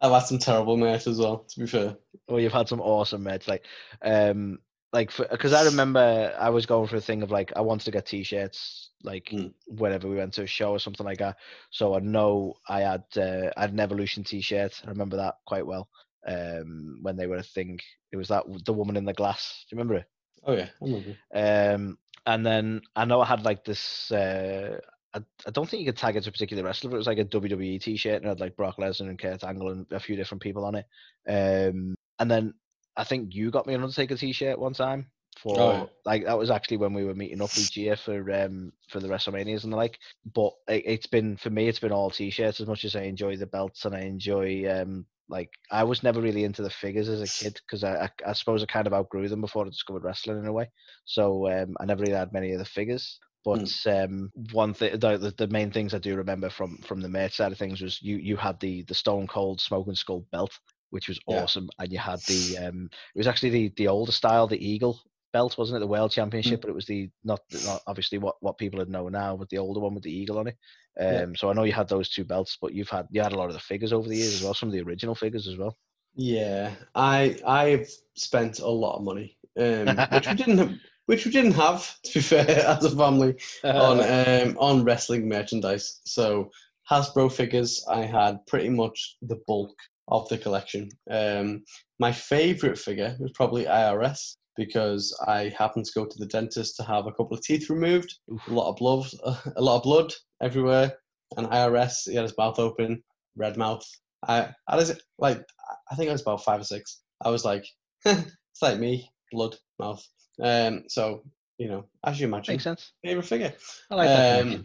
I've 0.00 0.12
had 0.12 0.26
some 0.26 0.38
terrible 0.38 0.76
merch 0.76 1.06
as 1.06 1.18
well. 1.18 1.46
To 1.50 1.60
be 1.60 1.66
fair. 1.66 1.96
Well, 2.28 2.40
you've 2.40 2.52
had 2.52 2.68
some 2.68 2.80
awesome 2.80 3.22
merch, 3.22 3.46
like, 3.46 3.64
um, 4.02 4.58
like 4.92 5.10
because 5.16 5.52
I 5.52 5.64
remember 5.64 6.34
I 6.38 6.50
was 6.50 6.66
going 6.66 6.86
for 6.88 6.96
a 6.96 7.00
thing 7.00 7.22
of 7.22 7.30
like 7.30 7.52
I 7.56 7.60
wanted 7.60 7.84
to 7.86 7.90
get 7.90 8.06
t-shirts 8.06 8.90
like 9.02 9.30
Mm. 9.32 9.52
whenever 9.66 10.08
we 10.08 10.16
went 10.16 10.34
to 10.34 10.42
a 10.42 10.46
show 10.46 10.70
or 10.72 10.78
something 10.78 11.06
like 11.06 11.18
that. 11.18 11.36
So 11.70 11.94
I 11.96 12.00
know 12.00 12.54
I 12.68 12.80
had 12.80 13.04
uh, 13.16 13.50
I 13.56 13.62
had 13.62 13.72
an 13.72 13.80
Evolution 13.80 14.22
t-shirt. 14.24 14.80
I 14.84 14.90
remember 14.90 15.16
that 15.16 15.36
quite 15.46 15.66
well. 15.66 15.88
Um, 16.26 16.98
when 17.02 17.16
they 17.16 17.26
were 17.26 17.36
a 17.38 17.42
thing, 17.42 17.80
it 18.12 18.16
was 18.16 18.28
that 18.28 18.44
the 18.64 18.72
woman 18.72 18.96
in 18.96 19.04
the 19.04 19.12
glass. 19.14 19.64
Do 19.68 19.74
you 19.74 19.78
remember 19.78 20.00
it? 20.00 20.06
Oh 20.44 20.52
yeah, 20.52 20.68
I 20.80 20.84
remember. 20.84 21.16
Um, 21.34 21.98
and 22.26 22.46
then 22.46 22.82
I 22.94 23.04
know 23.04 23.20
I 23.20 23.26
had 23.26 23.44
like 23.44 23.64
this. 23.64 24.12
Uh, 24.12 24.78
I, 25.14 25.20
I 25.46 25.50
don't 25.50 25.68
think 25.68 25.80
you 25.80 25.86
could 25.86 25.98
tag 25.98 26.16
it 26.16 26.22
to 26.24 26.30
a 26.30 26.32
particular 26.32 26.62
wrestler, 26.62 26.90
but 26.90 26.96
it 26.96 26.98
was 26.98 27.06
like 27.06 27.18
a 27.18 27.24
WWE 27.24 27.80
T-shirt 27.80 28.16
and 28.16 28.24
it 28.24 28.28
had 28.28 28.40
like 28.40 28.56
Brock 28.56 28.76
Lesnar 28.78 29.08
and 29.08 29.18
Kurt 29.18 29.44
Angle 29.44 29.70
and 29.70 29.86
a 29.90 30.00
few 30.00 30.16
different 30.16 30.42
people 30.42 30.64
on 30.64 30.74
it. 30.76 30.86
Um, 31.28 31.94
and 32.18 32.30
then 32.30 32.54
I 32.96 33.04
think 33.04 33.34
you 33.34 33.50
got 33.50 33.66
me 33.66 33.74
an 33.74 33.82
Undertaker 33.82 34.16
T-shirt 34.16 34.58
one 34.58 34.74
time 34.74 35.06
for 35.38 35.58
Oh, 35.60 35.88
like 36.04 36.24
that 36.24 36.38
was 36.38 36.50
actually 36.50 36.76
when 36.76 36.92
we 36.94 37.04
were 37.04 37.14
meeting 37.14 37.40
up 37.42 37.56
each 37.58 37.76
year 37.76 37.96
for 37.96 38.30
um 38.32 38.72
for 38.88 39.00
the 39.00 39.08
WrestleManias 39.08 39.64
and 39.64 39.72
the 39.72 39.76
like. 39.76 39.98
But 40.34 40.52
it, 40.68 40.82
it's 40.86 41.06
been 41.06 41.36
for 41.36 41.50
me, 41.50 41.68
it's 41.68 41.80
been 41.80 41.92
all 41.92 42.10
T-shirts 42.10 42.60
as 42.60 42.66
much 42.66 42.84
as 42.84 42.96
I 42.96 43.02
enjoy 43.02 43.36
the 43.36 43.46
belts 43.46 43.84
and 43.84 43.94
I 43.94 44.00
enjoy 44.00 44.64
um 44.70 45.06
like 45.28 45.50
I 45.70 45.84
was 45.84 46.02
never 46.02 46.20
really 46.20 46.44
into 46.44 46.62
the 46.62 46.70
figures 46.70 47.08
as 47.08 47.22
a 47.22 47.28
kid 47.28 47.58
because 47.66 47.84
I, 47.84 48.04
I 48.04 48.10
I 48.28 48.32
suppose 48.34 48.62
I 48.62 48.66
kind 48.66 48.86
of 48.86 48.92
outgrew 48.92 49.28
them 49.28 49.40
before 49.40 49.64
I 49.64 49.68
discovered 49.70 50.04
wrestling 50.04 50.38
in 50.38 50.46
a 50.46 50.52
way. 50.52 50.70
So 51.04 51.50
um, 51.50 51.76
I 51.80 51.86
never 51.86 52.02
really 52.02 52.14
had 52.14 52.32
many 52.32 52.52
of 52.52 52.58
the 52.58 52.64
figures. 52.64 53.18
But 53.44 53.70
um, 53.86 54.32
one 54.52 54.74
thing, 54.74 54.98
the, 54.98 55.18
the 55.18 55.30
the 55.36 55.48
main 55.48 55.70
things 55.72 55.94
I 55.94 55.98
do 55.98 56.16
remember 56.16 56.50
from 56.50 56.78
from 56.78 57.00
the 57.00 57.08
merch 57.08 57.36
side 57.36 57.52
of 57.52 57.58
things 57.58 57.80
was 57.80 58.00
you 58.02 58.16
you 58.16 58.36
had 58.36 58.60
the 58.60 58.82
the 58.84 58.94
Stone 58.94 59.26
Cold 59.28 59.60
Smoking 59.60 59.94
Skull 59.94 60.26
belt, 60.30 60.52
which 60.92 61.08
was 61.08 61.20
Yeah. 61.28 61.46
awesome, 61.46 61.70
and 61.80 61.92
you 61.92 61.98
had 61.98 62.22
the 62.26 62.56
um, 62.58 62.90
it 63.14 63.18
was 63.18 63.28
actually 63.28 63.50
the 63.50 63.72
the 63.76 63.88
older 63.88 64.12
style, 64.12 64.46
the 64.46 64.64
Eagle 64.66 65.00
belt, 65.32 65.58
wasn't 65.58 65.76
it? 65.76 65.80
The 65.80 65.86
World 65.88 66.12
Championship, 66.12 66.60
but 66.62 66.70
it 66.70 66.74
was 66.74 66.86
the 66.86 67.10
not 67.24 67.40
not 67.52 67.82
obviously 67.86 68.18
what 68.18 68.36
what 68.40 68.58
people 68.58 68.78
would 68.78 68.90
know 68.90 69.08
now, 69.08 69.36
but 69.36 69.48
the 69.50 69.58
older 69.58 69.80
one 69.80 69.94
with 69.94 70.04
the 70.04 70.12
eagle 70.12 70.38
on 70.38 70.48
it. 70.48 70.56
Um, 71.00 71.34
Yeah. 71.34 71.36
so 71.36 71.50
I 71.50 71.54
know 71.54 71.64
you 71.64 71.72
had 71.72 71.88
those 71.88 72.10
two 72.10 72.24
belts, 72.24 72.58
but 72.60 72.74
you've 72.74 72.90
had 72.90 73.08
you 73.10 73.22
had 73.22 73.32
a 73.32 73.38
lot 73.38 73.48
of 73.48 73.54
the 73.54 73.60
figures 73.60 73.92
over 73.92 74.08
the 74.08 74.16
years 74.18 74.34
as 74.34 74.42
well, 74.42 74.54
some 74.54 74.68
of 74.68 74.74
the 74.74 74.82
original 74.82 75.14
figures 75.14 75.48
as 75.48 75.56
well. 75.58 75.76
Yeah, 76.14 76.74
I 76.94 77.38
I've 77.46 77.88
spent 78.16 78.60
a 78.60 78.68
lot 78.68 78.96
of 78.96 79.04
money, 79.04 79.38
um, 79.58 80.04
which 80.10 80.30
we 80.30 80.36
didn't 80.36 80.58
have, 80.58 80.78
which 81.06 81.24
we 81.24 81.30
didn't 81.32 81.52
have 81.52 82.00
to 82.02 82.14
be 82.14 82.20
fair 82.20 82.50
as 82.66 82.84
a 82.84 82.96
family 82.96 83.34
on 83.72 84.00
um, 84.00 84.56
on 84.58 84.84
wrestling 84.84 85.28
merchandise. 85.28 86.00
So 86.04 86.50
Hasbro 86.90 87.32
figures, 87.32 87.84
I 87.88 88.02
had 88.02 88.46
pretty 88.46 88.68
much 88.68 89.16
the 89.22 89.40
bulk 89.46 89.74
of 90.08 90.28
the 90.28 90.38
collection. 90.38 90.88
Um, 91.10 91.62
my 91.98 92.12
favorite 92.12 92.78
figure 92.78 93.16
was 93.18 93.32
probably 93.34 93.64
IRS 93.64 94.36
because 94.56 95.16
I 95.26 95.52
happened 95.56 95.86
to 95.86 95.92
go 95.94 96.04
to 96.04 96.18
the 96.18 96.26
dentist 96.26 96.76
to 96.76 96.82
have 96.82 97.06
a 97.06 97.12
couple 97.12 97.34
of 97.36 97.42
teeth 97.42 97.70
removed, 97.70 98.14
a 98.48 98.52
lot 98.52 98.70
of 98.70 98.76
blood, 98.76 99.06
a 99.56 99.62
lot 99.62 99.76
of 99.76 99.82
blood 99.82 100.12
everywhere, 100.42 100.92
and 101.36 101.46
IRS 101.46 101.94
he 102.06 102.14
had 102.14 102.24
his 102.24 102.36
mouth 102.36 102.58
open, 102.58 103.02
red 103.36 103.56
mouth. 103.56 103.84
I, 104.28 104.50
I 104.68 104.76
was 104.76 105.00
like, 105.18 105.42
I 105.90 105.94
think 105.94 106.08
I 106.08 106.12
was 106.12 106.22
about 106.22 106.44
five 106.44 106.60
or 106.60 106.64
six. 106.64 107.00
I 107.24 107.30
was 107.30 107.44
like, 107.44 107.64
it's 108.04 108.62
like 108.62 108.78
me, 108.78 109.10
blood 109.30 109.56
mouth. 109.78 110.06
Um, 110.42 110.84
so 110.88 111.22
you 111.58 111.68
know, 111.68 111.84
as 112.04 112.20
you 112.20 112.26
imagine, 112.26 112.54
Makes 112.54 112.64
sense. 112.64 112.92
favorite 113.04 113.26
figure. 113.26 113.52
I 113.90 113.94
like 113.94 114.08
that. 114.08 114.42
Um, 114.42 114.64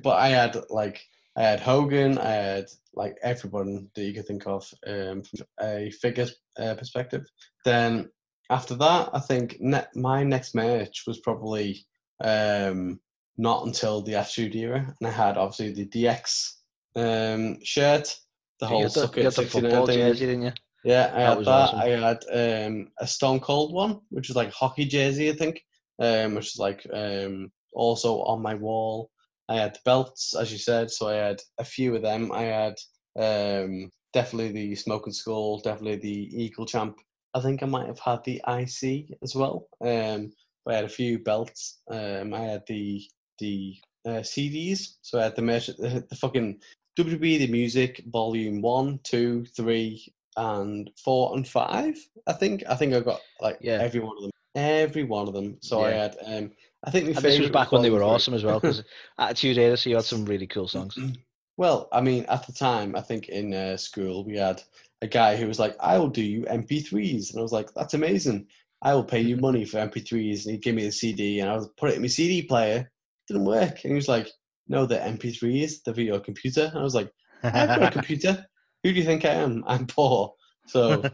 but 0.02 0.18
I 0.18 0.28
had 0.28 0.56
like 0.70 1.00
I 1.36 1.42
had 1.42 1.60
Hogan, 1.60 2.18
I 2.18 2.30
had 2.30 2.66
like 2.94 3.16
everyone 3.22 3.88
that 3.94 4.04
you 4.04 4.14
could 4.14 4.26
think 4.26 4.46
of 4.46 4.68
um, 4.86 5.22
from 5.22 5.46
a 5.60 5.90
figure 5.90 6.28
uh, 6.58 6.74
perspective. 6.74 7.26
Then 7.64 8.08
after 8.50 8.74
that, 8.76 9.10
I 9.12 9.20
think 9.20 9.56
ne- 9.60 9.86
my 9.94 10.22
next 10.22 10.54
match 10.54 11.02
was 11.06 11.18
probably 11.20 11.84
um, 12.22 13.00
not 13.36 13.66
until 13.66 14.02
the 14.02 14.14
Attitude 14.14 14.54
Era, 14.54 14.94
and 15.00 15.08
I 15.08 15.10
had 15.10 15.36
obviously 15.36 15.72
the 15.72 15.86
DX 15.86 16.52
um, 16.96 17.58
shirt, 17.64 18.14
the 18.60 18.66
whole 18.66 18.88
suck 18.88 19.16
you 19.16 19.22
it 19.22 19.24
had 19.24 19.32
the 19.32 19.42
69 19.42 19.62
football 19.62 19.86
thing. 19.86 19.98
jersey, 19.98 20.26
didn't 20.26 20.42
you? 20.42 20.52
Yeah, 20.84 21.10
I 21.14 21.18
That 21.18 21.36
had 21.38 21.38
that. 21.46 21.48
awesome. 21.48 21.78
I 21.80 21.88
had 21.88 22.66
um, 22.66 22.88
a 23.00 23.06
Stone 23.06 23.40
Cold 23.40 23.72
one, 23.72 24.00
which 24.10 24.28
was 24.28 24.36
like 24.36 24.52
hockey 24.52 24.84
jersey, 24.84 25.30
I 25.30 25.34
think, 25.34 25.60
um, 25.98 26.34
which 26.34 26.48
is 26.54 26.58
like 26.58 26.86
um, 26.92 27.50
also 27.72 28.20
on 28.22 28.42
my 28.42 28.54
wall. 28.54 29.10
I 29.48 29.56
had 29.56 29.74
the 29.74 29.80
belts, 29.84 30.34
as 30.34 30.50
you 30.50 30.58
said, 30.58 30.90
so 30.90 31.08
I 31.08 31.14
had 31.14 31.40
a 31.58 31.64
few 31.64 31.94
of 31.94 32.02
them. 32.02 32.32
I 32.32 32.42
had 32.42 32.74
um, 33.18 33.90
definitely 34.12 34.52
the 34.52 34.74
Smoking 34.74 35.12
Skull, 35.12 35.60
definitely 35.60 35.96
the 35.96 36.42
Eagle 36.42 36.66
Champ. 36.66 36.96
I 37.34 37.40
think 37.40 37.62
I 37.62 37.66
might 37.66 37.86
have 37.86 37.98
had 37.98 38.24
the 38.24 38.40
IC 38.48 39.16
as 39.22 39.34
well. 39.34 39.66
Um, 39.80 40.32
but 40.64 40.72
I 40.72 40.76
had 40.76 40.84
a 40.84 40.88
few 40.88 41.18
belts. 41.18 41.80
Um, 41.90 42.32
I 42.32 42.40
had 42.40 42.62
the 42.66 43.02
the 43.38 43.76
uh, 44.06 44.20
CDs, 44.22 44.96
so 45.02 45.18
I 45.18 45.24
had 45.24 45.36
the 45.36 45.42
merch, 45.42 45.66
the, 45.66 46.04
the 46.08 46.16
fucking 46.16 46.60
WWE 46.98 47.38
the 47.38 47.46
Music 47.48 48.02
Volume 48.06 48.62
One, 48.62 49.00
Two, 49.02 49.44
Three, 49.56 50.12
and 50.36 50.90
Four 51.04 51.36
and 51.36 51.46
Five. 51.46 51.96
I 52.26 52.32
think 52.32 52.62
I 52.68 52.76
think 52.76 52.94
I 52.94 53.00
got 53.00 53.20
like 53.40 53.58
Yeah. 53.60 53.78
every 53.80 54.00
one 54.00 54.16
of 54.16 54.22
them, 54.22 54.30
every 54.54 55.04
one 55.04 55.28
of 55.28 55.34
them. 55.34 55.58
So 55.60 55.82
I 55.82 55.90
had 55.90 56.16
um, 56.24 56.52
I 56.84 56.90
think 56.90 57.14
my 57.14 57.20
this 57.20 57.38
was 57.38 57.50
back 57.50 57.72
when 57.72 57.82
they 57.82 57.90
were 57.90 58.02
awesome 58.02 58.34
as 58.34 58.44
well, 58.44 58.60
because 58.60 58.82
Attitude 59.18 59.58
Era, 59.58 59.76
so 59.76 59.90
you 59.90 59.96
had 59.96 60.04
some 60.04 60.24
really 60.24 60.46
cool 60.46 60.68
songs. 60.68 60.98
Well, 61.56 61.88
I 61.92 62.00
mean, 62.00 62.24
at 62.24 62.48
the 62.48 62.52
time, 62.52 62.96
I 62.96 63.00
think 63.00 63.28
in 63.28 63.54
uh, 63.54 63.76
school 63.76 64.24
we 64.24 64.36
had 64.36 64.60
a 65.02 65.06
guy 65.06 65.36
who 65.36 65.46
was 65.46 65.60
like, 65.60 65.76
"I 65.78 65.98
will 65.98 66.08
do 66.08 66.20
you 66.20 66.42
MP3s," 66.46 67.30
and 67.30 67.38
I 67.38 67.42
was 67.42 67.52
like, 67.52 67.72
"That's 67.74 67.94
amazing! 67.94 68.48
I 68.82 68.92
will 68.92 69.04
pay 69.04 69.20
you 69.20 69.36
money 69.48 69.64
for 69.64 69.78
MP3s." 69.78 70.46
And 70.46 70.54
he 70.54 70.58
gave 70.58 70.74
me 70.74 70.84
the 70.84 70.90
CD, 70.90 71.38
and 71.38 71.48
I 71.48 71.54
was 71.54 71.68
put 71.76 71.90
it 71.90 71.94
in 71.94 72.02
my 72.02 72.08
CD 72.08 72.42
player. 72.42 72.90
didn't 73.28 73.44
work, 73.44 73.84
and 73.84 73.92
he 73.92 73.94
was 73.94 74.08
like, 74.08 74.28
"No, 74.66 74.84
the 74.84 74.96
MP3s, 74.96 75.84
the 75.84 75.92
video 75.92 76.18
computer." 76.18 76.64
And 76.64 76.78
I 76.80 76.82
was 76.82 76.96
like, 76.96 77.12
"I've 77.44 77.68
got 77.68 77.82
a 77.84 77.90
computer. 78.00 78.44
Who 78.82 78.92
do 78.92 78.98
you 78.98 79.04
think 79.04 79.24
I 79.24 79.34
am? 79.34 79.62
I'm 79.68 79.86
poor." 79.86 80.34
So, 80.66 81.04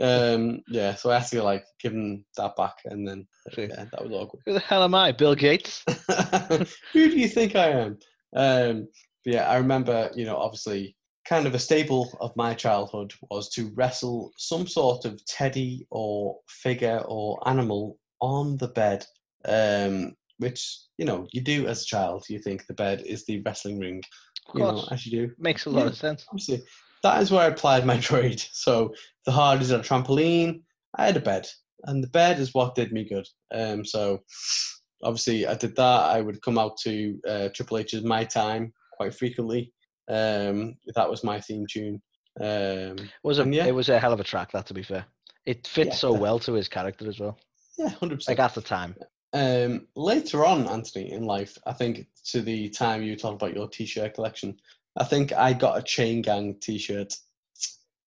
um, 0.00 0.62
yeah, 0.68 0.94
so 0.94 1.10
I 1.10 1.18
had 1.18 1.28
to 1.28 1.42
like 1.42 1.64
give 1.80 1.92
him 1.92 2.24
that 2.36 2.56
back, 2.56 2.76
and 2.86 3.06
then 3.06 3.26
yeah, 3.56 3.84
that 3.92 4.02
was 4.02 4.12
awkward. 4.12 4.42
Who 4.46 4.52
the 4.54 4.60
hell 4.60 4.82
am 4.82 4.94
I? 4.94 5.12
Bill 5.12 5.34
Gates? 5.34 5.84
Who 6.92 7.10
do 7.10 7.18
you 7.18 7.28
think 7.28 7.56
I 7.56 7.68
am? 7.68 7.98
Um, 8.34 8.88
yeah, 9.24 9.48
I 9.50 9.56
remember, 9.56 10.10
you 10.14 10.24
know, 10.24 10.36
obviously, 10.36 10.96
kind 11.28 11.46
of 11.46 11.54
a 11.54 11.58
staple 11.58 12.16
of 12.20 12.34
my 12.36 12.54
childhood 12.54 13.12
was 13.30 13.50
to 13.50 13.70
wrestle 13.74 14.32
some 14.38 14.66
sort 14.66 15.04
of 15.04 15.24
teddy 15.26 15.86
or 15.90 16.38
figure 16.48 17.02
or 17.06 17.38
animal 17.48 17.98
on 18.20 18.56
the 18.56 18.68
bed, 18.68 19.04
um, 19.44 20.14
which, 20.38 20.78
you 20.96 21.04
know, 21.04 21.26
you 21.32 21.42
do 21.42 21.66
as 21.66 21.82
a 21.82 21.86
child. 21.86 22.24
You 22.30 22.38
think 22.38 22.66
the 22.66 22.74
bed 22.74 23.02
is 23.04 23.26
the 23.26 23.42
wrestling 23.42 23.78
ring, 23.78 24.02
Of 24.48 24.54
you 24.54 24.62
know, 24.62 24.84
as 24.90 25.06
you 25.06 25.26
do 25.26 25.34
Makes 25.38 25.66
a 25.66 25.70
lot 25.70 25.82
Yeah. 25.82 25.88
of 25.88 25.96
sense. 25.96 26.24
obviously 26.30 26.62
that 27.02 27.22
is 27.22 27.30
where 27.30 27.42
I 27.42 27.46
applied 27.46 27.86
my 27.86 27.98
trade. 28.10 28.42
So 28.52 28.94
the 29.26 29.32
hard 29.32 29.60
is 29.62 29.70
a 29.70 29.78
trampoline. 29.80 30.62
I 30.96 31.06
had 31.06 31.16
a 31.16 31.20
bed, 31.20 31.46
and 31.84 32.02
the 32.02 32.08
bed 32.08 32.38
is 32.40 32.54
what 32.54 32.74
did 32.74 32.92
me 32.92 33.04
good. 33.08 33.26
Um, 33.52 33.84
so 33.84 34.20
obviously 35.02 35.46
I 35.46 35.54
did 35.54 35.76
that. 35.76 35.82
I 36.16 36.20
would 36.20 36.42
come 36.42 36.58
out 36.58 36.76
to 36.84 37.18
uh, 37.28 37.48
Triple 37.54 37.78
H's 37.78 38.02
My 38.04 38.24
Time 38.24 38.72
quite 38.96 39.14
frequently. 39.14 39.72
Um, 40.08 40.74
that 40.94 41.08
was 41.08 41.22
my 41.24 41.40
theme 41.40 41.66
tune. 41.70 42.02
Um, 42.40 42.96
It 42.98 43.10
was 43.24 43.38
a 43.38 43.48
yeah. 43.48 43.66
it 43.66 43.74
was 43.74 43.88
a 43.88 43.98
hell 43.98 44.12
of 44.12 44.20
a 44.20 44.24
track. 44.24 44.52
That 44.52 44.66
to 44.66 44.74
be 44.74 44.82
fair, 44.82 45.04
it 45.46 45.66
fits 45.66 45.88
Yeah, 45.88 45.94
so 45.94 46.12
well 46.12 46.38
to 46.40 46.52
his 46.54 46.68
character 46.68 47.08
as 47.08 47.18
well. 47.20 47.38
yeah, 47.78 47.88
hundred 47.88 48.16
percent. 48.16 48.38
Like 48.38 48.44
at 48.44 48.54
the 48.54 48.60
time. 48.62 48.94
Um, 49.32 49.86
later 49.94 50.44
on, 50.44 50.66
Antony, 50.66 51.12
in 51.12 51.22
life, 51.24 51.56
I 51.64 51.72
think 51.72 52.08
to 52.32 52.42
the 52.42 52.68
time 52.70 53.02
you 53.04 53.14
talked 53.14 53.40
about 53.40 53.54
your 53.54 53.68
t-shirt 53.68 54.14
collection, 54.14 54.56
I 54.96 55.04
think 55.04 55.32
I 55.32 55.52
got 55.52 55.78
a 55.78 55.82
Chain 55.82 56.22
Gang 56.22 56.56
t-shirt, 56.60 57.14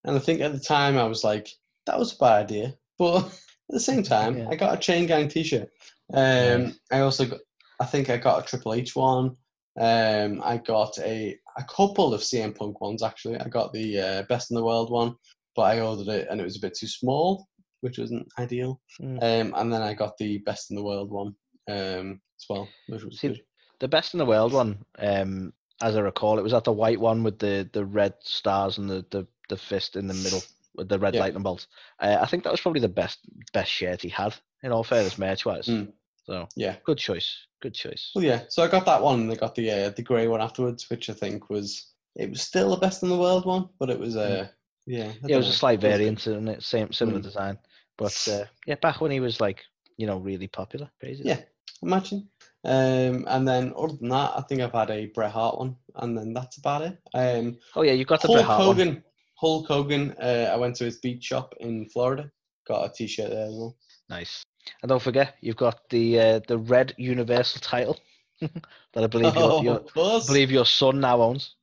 and 0.04 0.16
I 0.16 0.18
think 0.18 0.40
at 0.40 0.52
the 0.52 0.60
time 0.60 0.98
I 0.98 1.04
was 1.04 1.22
like, 1.24 1.48
that 1.86 1.98
was 1.98 2.12
a 2.12 2.16
bad 2.18 2.44
idea, 2.44 2.74
but 2.98 3.24
at 3.26 3.32
the 3.70 3.80
same 3.80 4.02
time, 4.14 4.36
Yeah. 4.38 4.48
I 4.50 4.56
got 4.56 4.74
a 4.74 4.80
Chain 4.80 5.06
Gang 5.06 5.28
t-shirt. 5.28 5.68
Um, 6.12 6.64
Nice. 6.64 6.78
I 6.90 7.00
also 7.00 7.26
got, 7.26 7.40
I 7.80 7.86
think 7.86 8.10
I 8.10 8.16
got 8.16 8.42
a 8.42 8.46
Triple 8.46 8.74
H 8.74 8.94
one. 8.96 9.36
Um, 9.80 10.42
I 10.44 10.58
got 10.58 10.98
a 10.98 11.38
a 11.56 11.64
couple 11.64 12.12
of 12.14 12.20
CM 12.20 12.54
Punk 12.56 12.80
ones 12.80 13.02
actually. 13.02 13.38
I 13.38 13.48
got 13.48 13.72
the 13.72 14.00
uh, 14.00 14.22
Best 14.28 14.50
in 14.50 14.54
the 14.56 14.64
World 14.64 14.90
one, 14.90 15.14
but 15.56 15.62
I 15.62 15.80
ordered 15.80 16.08
it 16.08 16.28
and 16.30 16.40
it 16.40 16.44
was 16.44 16.56
a 16.56 16.60
bit 16.60 16.74
too 16.74 16.86
small. 16.86 17.46
which 17.80 17.98
wasn't 17.98 18.26
ideal. 18.38 18.80
Mm. 19.00 19.18
Um, 19.22 19.54
and 19.56 19.72
then 19.72 19.82
I 19.82 19.92
got 19.94 20.16
the 20.18 20.38
best 20.38 20.70
in 20.70 20.76
the 20.76 20.82
world 20.84 21.10
one 21.10 21.34
um, 21.70 22.20
as 22.38 22.44
well, 22.48 22.68
which 22.88 23.02
was 23.04 23.18
See, 23.20 23.28
good. 23.28 23.40
The 23.80 23.88
best 23.88 24.14
in 24.14 24.18
the 24.18 24.26
world 24.26 24.52
one, 24.52 24.84
um, 24.98 25.52
as 25.82 25.96
I 25.96 26.00
recall, 26.00 26.38
it 26.38 26.42
was 26.42 26.52
that 26.52 26.64
the 26.64 26.72
white 26.72 27.00
one 27.00 27.22
with 27.22 27.38
the, 27.38 27.68
the 27.72 27.84
red 27.84 28.14
stars 28.20 28.78
and 28.78 28.88
the, 28.88 29.04
the, 29.10 29.26
the 29.48 29.56
fist 29.56 29.96
in 29.96 30.06
the 30.06 30.14
middle 30.14 30.42
with 30.74 30.88
the 30.88 30.98
red 30.98 31.14
Yeah. 31.14 31.20
lightning 31.20 31.42
bolts. 31.42 31.66
Uh, 32.00 32.18
I 32.20 32.26
think 32.26 32.44
that 32.44 32.52
was 32.52 32.60
probably 32.60 32.80
the 32.80 32.88
best 32.88 33.18
best 33.52 33.70
shirt 33.70 34.00
he 34.02 34.08
had. 34.08 34.34
In 34.62 34.72
all 34.72 34.84
fairness, 34.84 35.18
merch 35.18 35.44
wise. 35.44 35.66
Mm. 35.66 35.92
So 36.24 36.48
Yeah. 36.56 36.76
good 36.84 36.98
choice. 36.98 37.46
Good 37.60 37.74
choice. 37.74 38.12
Well, 38.14 38.24
yeah. 38.24 38.42
So 38.48 38.62
I 38.62 38.68
got 38.68 38.86
that 38.86 39.02
one, 39.02 39.20
and 39.20 39.32
I 39.32 39.34
got 39.34 39.54
the 39.54 39.70
uh, 39.70 39.90
the 39.90 40.02
grey 40.02 40.28
one 40.28 40.40
afterwards, 40.40 40.88
which 40.88 41.10
I 41.10 41.14
think 41.14 41.50
was 41.50 41.92
it 42.14 42.30
was 42.30 42.42
still 42.42 42.70
the 42.70 42.76
best 42.76 43.02
in 43.02 43.08
the 43.08 43.18
world 43.18 43.44
one, 43.44 43.68
but 43.78 43.90
it 43.90 43.98
was 43.98 44.16
uh, 44.16 44.48
yeah. 44.86 45.12
Yeah, 45.24 45.28
it 45.28 45.36
was 45.36 45.48
a 45.48 45.52
slight 45.52 45.80
variant 45.80 46.26
in 46.26 46.48
it, 46.48 46.62
same 46.62 46.92
similar 46.92 47.18
Mm. 47.20 47.22
design. 47.24 47.58
But 47.98 48.28
uh, 48.30 48.44
yeah, 48.66 48.76
back 48.76 49.00
when 49.00 49.10
he 49.10 49.20
was 49.20 49.40
like, 49.40 49.64
you 49.96 50.06
know, 50.06 50.18
really 50.18 50.48
popular, 50.48 50.90
crazy. 51.00 51.24
Yeah. 51.24 51.40
Imagine. 51.82 52.28
Um, 52.64 53.24
and 53.28 53.46
then 53.46 53.72
other 53.76 53.94
than 53.96 54.10
that, 54.10 54.32
I 54.36 54.42
think 54.42 54.60
I've 54.60 54.72
had 54.72 54.90
a 54.90 55.06
Bret 55.06 55.32
Hart 55.32 55.58
one, 55.58 55.76
and 55.96 56.16
then 56.16 56.32
that's 56.32 56.58
about 56.58 56.82
it. 56.82 56.98
Um, 57.14 57.58
Oh 57.74 57.82
yeah, 57.82 57.92
you 57.92 58.04
got 58.04 58.20
the 58.20 58.28
Hulk 58.28 58.36
Bret 58.38 58.46
Hart 58.46 58.58
one. 58.66 58.76
Hogan. 58.76 59.04
Hulk 59.36 59.66
Hogan. 59.66 60.14
Uh, 60.22 60.50
I 60.52 60.56
went 60.56 60.76
to 60.76 60.84
his 60.84 60.98
beach 60.98 61.24
shop 61.24 61.54
in 61.60 61.88
Florida. 61.88 62.30
Got 62.68 62.88
a 62.88 62.92
T-shirt 62.92 63.30
there 63.30 63.46
as 63.46 63.54
well. 63.54 63.76
Nice. 64.08 64.44
And 64.82 64.88
don't 64.88 65.02
forget, 65.02 65.34
you've 65.40 65.56
got 65.56 65.88
the 65.90 66.20
uh, 66.20 66.40
the 66.46 66.58
red 66.58 66.94
Universal 66.96 67.60
title 67.62 67.98
that 68.40 69.02
I 69.02 69.06
believe 69.08 69.34
your, 69.34 69.52
Oh, 69.52 69.62
your. 69.62 69.84
I 69.96 70.20
believe 70.26 70.50
your 70.52 70.66
son 70.66 71.00
now 71.00 71.20
owns. 71.20 71.56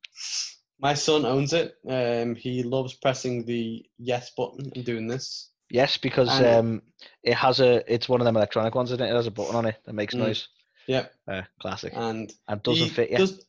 My 0.82 0.94
son 0.94 1.26
owns 1.26 1.54
it. 1.54 1.76
Um, 1.88 2.36
he 2.36 2.64
loves 2.64 2.94
pressing 2.96 3.46
the 3.46 3.86
yes 3.98 4.32
button 4.36 4.70
and 4.76 4.84
doing 4.86 5.08
this. 5.08 5.52
Yes, 5.70 5.96
because 5.98 6.42
And- 6.42 6.48
um, 6.48 6.82
it 7.24 7.36
has 7.36 7.62
a. 7.62 7.82
It's 7.92 8.10
one 8.10 8.20
of 8.20 8.26
them 8.26 8.36
electronic 8.36 8.76
ones, 8.76 8.92
isn't 8.92 9.06
it? 9.06 9.10
It 9.10 9.16
has 9.16 9.28
a 9.28 9.32
button 9.32 9.56
on 9.56 9.66
it 9.66 9.78
that 9.86 9.94
makes 9.94 10.14
Mm. 10.16 10.20
noise. 10.20 10.50
Yep. 10.90 11.14
Uh, 11.28 11.42
classic. 11.62 11.94
And 11.96 12.34
and 12.48 12.64
doesn't 12.64 12.84
he 12.84 12.90
fit 12.90 13.12
you. 13.12 13.18
Does, 13.18 13.46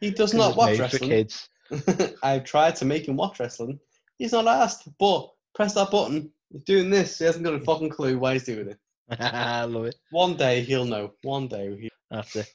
he 0.00 0.10
does 0.10 0.32
not 0.42 0.56
watch 0.56 0.78
wrestling. 0.78 1.10
kids. 1.10 1.48
I've 2.22 2.44
tried 2.44 2.76
to 2.76 2.84
make 2.84 3.08
him 3.08 3.16
watch 3.16 3.40
wrestling. 3.40 3.80
He's 4.16 4.32
not 4.32 4.46
asked. 4.46 4.88
But 5.00 5.28
press 5.56 5.74
that 5.74 5.90
button. 5.90 6.30
He's 6.52 6.62
doing 6.62 6.90
this. 6.90 7.18
He 7.18 7.24
hasn't 7.24 7.44
got 7.44 7.54
a 7.54 7.60
fucking 7.60 7.90
clue 7.90 8.16
why 8.16 8.34
he's 8.34 8.44
doing 8.44 8.68
it. 8.68 8.78
I 9.20 9.64
love 9.64 9.86
it. 9.86 9.96
One 10.12 10.36
day 10.36 10.60
he'll 10.60 10.84
know. 10.84 11.14
One 11.22 11.48
day. 11.48 11.76
He... 11.76 11.90
That's 12.12 12.36
it. 12.36 12.54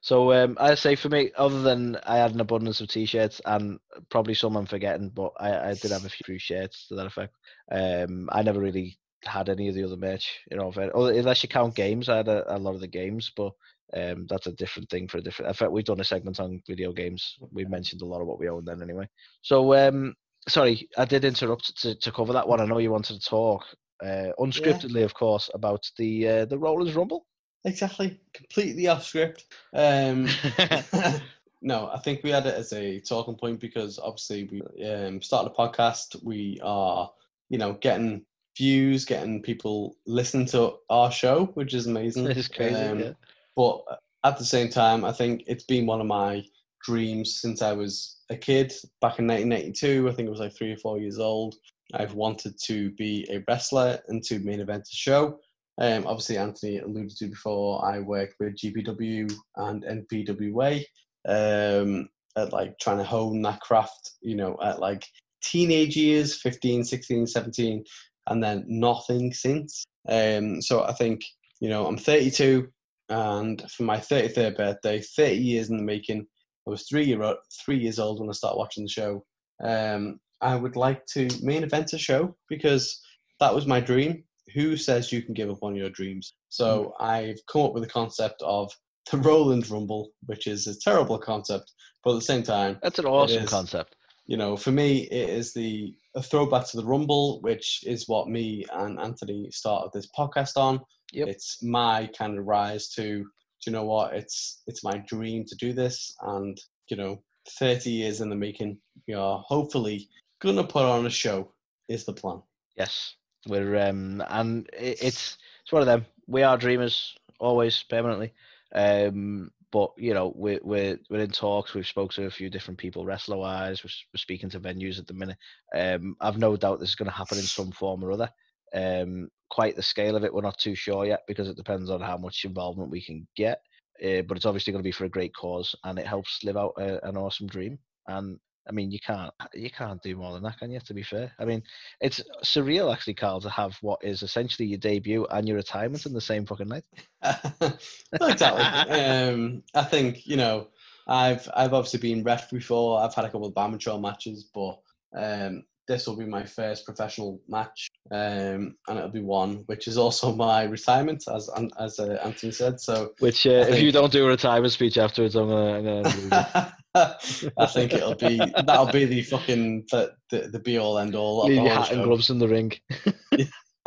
So 0.00 0.32
um, 0.32 0.56
I 0.58 0.74
say 0.74 0.96
for 0.96 1.08
me, 1.08 1.30
other 1.36 1.62
than 1.62 1.98
I 2.04 2.16
had 2.16 2.34
an 2.34 2.40
abundance 2.40 2.80
of 2.80 2.88
t-shirts 2.88 3.40
and 3.44 3.78
probably 4.10 4.34
some 4.34 4.56
I'm 4.56 4.66
forgetting, 4.66 5.10
but 5.10 5.32
I, 5.38 5.70
I 5.70 5.74
did 5.74 5.92
have 5.92 6.04
a 6.04 6.08
few 6.08 6.38
shirts 6.38 6.88
to 6.88 6.96
that 6.96 7.06
effect. 7.06 7.34
Um, 7.70 8.28
I 8.32 8.42
never 8.42 8.58
really 8.58 8.98
had 9.24 9.48
any 9.48 9.68
of 9.68 9.74
the 9.74 9.84
other 9.84 9.96
merch, 9.96 10.40
you 10.50 10.56
know, 10.56 10.68
other- 10.68 11.12
unless 11.12 11.42
you 11.42 11.48
count 11.48 11.74
games. 11.74 12.08
I 12.08 12.18
had 12.18 12.28
a, 12.28 12.56
a 12.56 12.58
lot 12.58 12.74
of 12.74 12.80
the 12.80 12.86
games, 12.86 13.32
but 13.36 13.52
um, 13.94 14.26
that's 14.28 14.46
a 14.46 14.52
different 14.52 14.90
thing 14.90 15.08
for 15.08 15.18
a 15.18 15.20
different. 15.22 15.48
In 15.48 15.54
fact, 15.54 15.72
we've 15.72 15.84
done 15.84 16.00
a 16.00 16.04
segment 16.04 16.40
on 16.40 16.62
video 16.66 16.92
games. 16.92 17.36
We 17.52 17.64
mentioned 17.64 18.02
a 18.02 18.06
lot 18.06 18.20
of 18.20 18.26
what 18.26 18.38
we 18.38 18.48
own 18.48 18.64
then, 18.64 18.82
anyway. 18.82 19.08
So 19.42 19.74
um, 19.74 20.14
sorry, 20.48 20.88
I 20.96 21.04
did 21.04 21.24
interrupt 21.24 21.76
to, 21.82 21.94
to 21.94 22.12
cover 22.12 22.32
that 22.32 22.48
one. 22.48 22.60
I 22.60 22.66
know 22.66 22.78
you 22.78 22.90
wanted 22.90 23.20
to 23.20 23.28
talk 23.28 23.64
uh, 24.02 24.30
unscriptedly, 24.38 25.04
of 25.04 25.14
course, 25.14 25.50
about 25.54 25.90
the 25.96 26.28
uh, 26.28 26.44
the 26.44 26.58
Rowlands 26.58 26.94
Rumble. 26.94 27.26
Exactly. 27.64 28.18
Completely 28.34 28.86
off 28.86 29.04
script. 29.04 29.46
Um, 29.74 30.28
no, 31.62 31.90
I 31.92 31.98
think 31.98 32.22
we 32.22 32.30
had 32.30 32.46
it 32.46 32.54
as 32.54 32.72
a 32.72 33.00
talking 33.00 33.34
point 33.34 33.60
because 33.60 33.98
obviously 33.98 34.44
we 34.44 34.86
um, 34.86 35.20
started 35.20 35.52
a 35.52 35.54
podcast. 35.54 36.22
We 36.22 36.60
are, 36.62 37.10
you 37.48 37.58
know, 37.58 37.74
getting 37.74 38.24
views, 38.58 39.04
getting 39.04 39.40
people 39.40 39.96
listen 40.06 40.44
to 40.46 40.74
our 40.90 41.10
show, 41.10 41.46
which 41.54 41.72
is 41.72 41.86
amazing. 41.86 42.26
It's 42.26 42.48
crazy. 42.48 42.74
Um, 42.74 43.00
yeah. 43.00 43.12
But 43.56 43.82
at 44.24 44.36
the 44.36 44.44
same 44.44 44.68
time, 44.68 45.04
I 45.04 45.12
think 45.12 45.44
it's 45.46 45.64
been 45.64 45.86
one 45.86 46.00
of 46.00 46.06
my 46.06 46.44
dreams 46.84 47.40
since 47.40 47.62
I 47.62 47.72
was 47.72 48.18
a 48.30 48.36
kid 48.36 48.72
back 49.00 49.18
in 49.18 49.26
1982. 49.26 50.08
I 50.08 50.12
think 50.12 50.26
I 50.26 50.30
was 50.30 50.40
like 50.40 50.54
three 50.54 50.72
or 50.72 50.76
four 50.76 50.98
years 50.98 51.18
old. 51.18 51.54
I've 51.94 52.14
wanted 52.14 52.58
to 52.64 52.90
be 52.92 53.26
a 53.30 53.42
wrestler 53.48 53.98
and 54.08 54.22
to 54.24 54.38
main 54.40 54.60
event 54.60 54.88
a 54.92 54.96
show. 54.96 55.38
Um, 55.80 56.06
obviously, 56.06 56.36
Antony 56.36 56.78
alluded 56.78 57.16
to 57.16 57.28
before, 57.28 57.84
I 57.84 58.00
worked 58.00 58.34
with 58.40 58.56
GPW 58.56 59.32
and 59.56 59.84
NPWA 59.84 60.84
um, 61.26 62.08
at 62.36 62.52
like 62.52 62.78
trying 62.78 62.98
to 62.98 63.04
hone 63.04 63.40
that 63.42 63.60
craft, 63.60 64.12
you 64.20 64.34
know, 64.34 64.58
at 64.62 64.80
like 64.80 65.04
teenage 65.42 65.96
years 65.96 66.40
15, 66.40 66.84
16, 66.84 67.26
17, 67.26 67.84
and 68.28 68.42
then 68.42 68.64
nothing 68.68 69.32
since. 69.32 69.84
Um, 70.08 70.62
so 70.62 70.84
I 70.84 70.92
think, 70.92 71.24
you 71.60 71.68
know, 71.68 71.86
I'm 71.86 71.98
32, 71.98 72.68
and 73.08 73.62
for 73.70 73.82
my 73.82 73.96
33rd 73.98 74.56
birthday, 74.56 75.00
30 75.00 75.34
years 75.36 75.70
in 75.70 75.76
the 75.76 75.82
making, 75.82 76.26
I 76.66 76.70
was 76.70 76.86
three, 76.86 77.04
year, 77.04 77.34
three 77.64 77.78
years 77.78 77.98
old 77.98 78.20
when 78.20 78.28
I 78.28 78.32
started 78.32 78.58
watching 78.58 78.84
the 78.84 78.90
show. 78.90 79.24
Um, 79.62 80.20
I 80.40 80.54
would 80.54 80.76
like 80.76 81.04
to 81.14 81.28
main 81.42 81.64
event 81.64 81.92
a 81.94 81.98
show 81.98 82.36
because 82.48 83.00
that 83.40 83.54
was 83.54 83.66
my 83.66 83.80
dream. 83.80 84.24
Who 84.54 84.76
says 84.76 85.12
you 85.12 85.22
can 85.22 85.34
give 85.34 85.50
up 85.50 85.62
on 85.62 85.74
your 85.74 85.90
dreams? 85.90 86.32
So 86.48 86.94
I've 87.00 87.38
come 87.50 87.62
up 87.62 87.74
with 87.74 87.82
the 87.82 87.88
concept 87.88 88.42
of 88.42 88.70
the 89.10 89.18
Rowlands 89.18 89.70
Rumble, 89.70 90.10
which 90.26 90.46
is 90.46 90.66
a 90.66 90.78
terrible 90.78 91.18
concept, 91.18 91.72
but 92.04 92.12
at 92.12 92.14
the 92.16 92.22
same 92.22 92.42
time, 92.42 92.78
That's 92.82 92.98
an 92.98 93.06
awesome 93.06 93.44
is. 93.44 93.50
concept. 93.50 93.96
you 94.26 94.36
know, 94.36 94.56
for 94.56 94.70
me, 94.70 95.02
it 95.10 95.30
is 95.30 95.52
the 95.52 95.94
a 96.18 96.22
throwback 96.22 96.66
to 96.66 96.76
the 96.76 96.84
Rumble, 96.84 97.40
which 97.42 97.84
is 97.86 98.08
what 98.08 98.28
me 98.28 98.64
and 98.72 98.98
Antony 98.98 99.48
started 99.52 99.90
this 99.94 100.08
podcast 100.18 100.56
on. 100.56 100.80
Yep. 101.12 101.28
It's 101.28 101.62
my 101.62 102.10
kind 102.18 102.36
of 102.36 102.44
rise 102.44 102.88
to, 102.94 103.22
do 103.22 103.26
you 103.66 103.72
know 103.72 103.84
what? 103.84 104.14
It's 104.14 104.62
it's 104.66 104.84
my 104.84 104.98
dream 105.06 105.44
to 105.46 105.54
do 105.56 105.72
this, 105.72 106.14
and 106.22 106.60
you 106.88 106.96
know, 106.96 107.22
thirty 107.58 107.90
years 107.90 108.20
in 108.20 108.28
the 108.28 108.36
making. 108.36 108.78
We 109.06 109.14
are 109.14 109.42
hopefully 109.46 110.08
gonna 110.42 110.64
put 110.64 110.84
on 110.84 111.06
a 111.06 111.10
show. 111.10 111.52
Is 111.88 112.04
the 112.04 112.12
plan? 112.12 112.42
Yes, 112.76 113.14
we're 113.46 113.76
um, 113.88 114.22
and 114.28 114.68
i 114.74 114.82
it's 114.82 115.38
it's 115.62 115.72
one 115.72 115.82
of 115.82 115.86
them. 115.86 116.04
We 116.26 116.42
are 116.42 116.58
dreamers, 116.58 117.16
always 117.38 117.82
permanently. 117.88 118.34
Um, 118.74 119.50
but 119.70 119.90
you 119.96 120.14
know, 120.14 120.32
we're 120.34 120.60
we're 120.62 120.98
we're 121.10 121.20
in 121.20 121.30
talks. 121.30 121.74
We've 121.74 121.86
spoke 121.86 122.12
to 122.12 122.26
a 122.26 122.30
few 122.30 122.48
different 122.50 122.78
people, 122.78 123.04
wrestler 123.04 123.36
wise. 123.36 123.84
We're, 123.84 123.90
we're 124.12 124.18
speaking 124.18 124.50
to 124.50 124.60
venues 124.60 124.98
at 124.98 125.06
the 125.06 125.14
minute. 125.14 125.36
Um, 125.74 126.16
I've 126.20 126.38
no 126.38 126.56
doubt 126.56 126.80
this 126.80 126.90
is 126.90 126.94
going 126.94 127.10
to 127.10 127.16
happen 127.16 127.38
in 127.38 127.44
some 127.44 127.72
form 127.72 128.04
or 128.04 128.12
other. 128.12 128.30
Um, 128.74 129.28
quite 129.50 129.76
the 129.76 129.82
scale 129.82 130.16
of 130.16 130.24
it, 130.24 130.32
we're 130.32 130.42
not 130.42 130.58
too 130.58 130.74
sure 130.74 131.06
yet 131.06 131.20
because 131.26 131.48
it 131.48 131.56
depends 131.56 131.90
on 131.90 132.00
how 132.00 132.16
much 132.16 132.44
involvement 132.44 132.90
we 132.90 133.02
can 133.02 133.26
get. 133.36 133.60
Uh, 134.02 134.22
but 134.22 134.36
it's 134.36 134.46
obviously 134.46 134.72
going 134.72 134.82
to 134.82 134.86
be 134.86 134.92
for 134.92 135.04
a 135.06 135.10
great 135.10 135.34
cause, 135.34 135.74
and 135.84 135.98
it 135.98 136.06
helps 136.06 136.44
live 136.44 136.56
out 136.56 136.72
a, 136.78 137.06
an 137.06 137.16
awesome 137.16 137.46
dream. 137.46 137.78
And 138.06 138.38
I 138.68 138.72
mean, 138.72 138.90
you 138.90 138.98
can't 139.00 139.32
you 139.54 139.70
can't 139.70 140.02
do 140.02 140.14
more 140.16 140.34
than 140.34 140.42
that, 140.42 140.58
can 140.58 140.70
you? 140.70 140.80
To 140.80 140.94
be 140.94 141.02
fair, 141.02 141.32
I 141.38 141.44
mean, 141.44 141.62
it's 142.00 142.22
surreal 142.44 142.92
actually, 142.92 143.14
Karl, 143.14 143.40
to 143.40 143.50
have 143.50 143.76
what 143.80 144.00
is 144.02 144.22
essentially 144.22 144.68
your 144.68 144.78
debut 144.78 145.26
and 145.26 145.48
your 145.48 145.56
retirement 145.56 146.06
in 146.06 146.12
the 146.12 146.20
same 146.20 146.46
fucking 146.46 146.68
night. 146.68 146.84
Exactly. 148.20 148.94
um, 148.94 149.62
I 149.74 149.84
think 149.84 150.26
you 150.26 150.36
know, 150.36 150.68
I've 151.06 151.48
I've 151.54 151.74
obviously 151.74 152.00
been 152.00 152.24
ref 152.24 152.50
before. 152.50 153.00
I've 153.00 153.14
had 153.14 153.24
a 153.24 153.30
couple 153.30 153.46
of 153.46 153.56
amateur 153.56 153.98
matches, 153.98 154.44
but 154.44 154.78
um, 155.14 155.64
this 155.88 156.06
will 156.06 156.16
be 156.16 156.26
my 156.26 156.44
first 156.44 156.84
professional 156.84 157.40
match, 157.48 157.88
um, 158.12 158.76
and 158.86 158.98
it'll 158.98 159.08
be 159.08 159.20
one 159.20 159.64
which 159.66 159.88
is 159.88 159.96
also 159.96 160.34
my 160.48 160.64
retirement, 160.64 161.24
as 161.34 161.50
as 161.80 161.98
uh, 161.98 162.18
Antony 162.22 162.52
said. 162.52 162.80
So 162.80 163.12
Which, 163.18 163.46
uh, 163.46 163.66
if 163.68 163.82
you 163.82 163.90
don't 163.90 164.12
do 164.12 164.24
a 164.26 164.28
retirement 164.28 164.72
speech 164.72 164.98
afterwards, 164.98 165.34
I'm 165.34 165.48
gonna. 165.48 166.02
I'm 166.04 166.28
gonna. 166.28 166.74
I 166.94 167.66
think 167.66 167.92
it'll 167.92 168.14
be 168.14 168.38
that'll 168.38 168.92
be 168.92 169.04
the 169.04 169.22
fucking 169.22 169.86
the 169.90 170.12
the, 170.30 170.48
the 170.48 170.58
be 170.58 170.78
all 170.78 170.98
end 170.98 171.14
all. 171.14 171.44
Leave 171.46 171.62
your 171.62 171.68
hat 171.68 171.92
and 171.92 172.04
gloves 172.04 172.30
in 172.30 172.38
the 172.38 172.48
ring. 172.48 172.72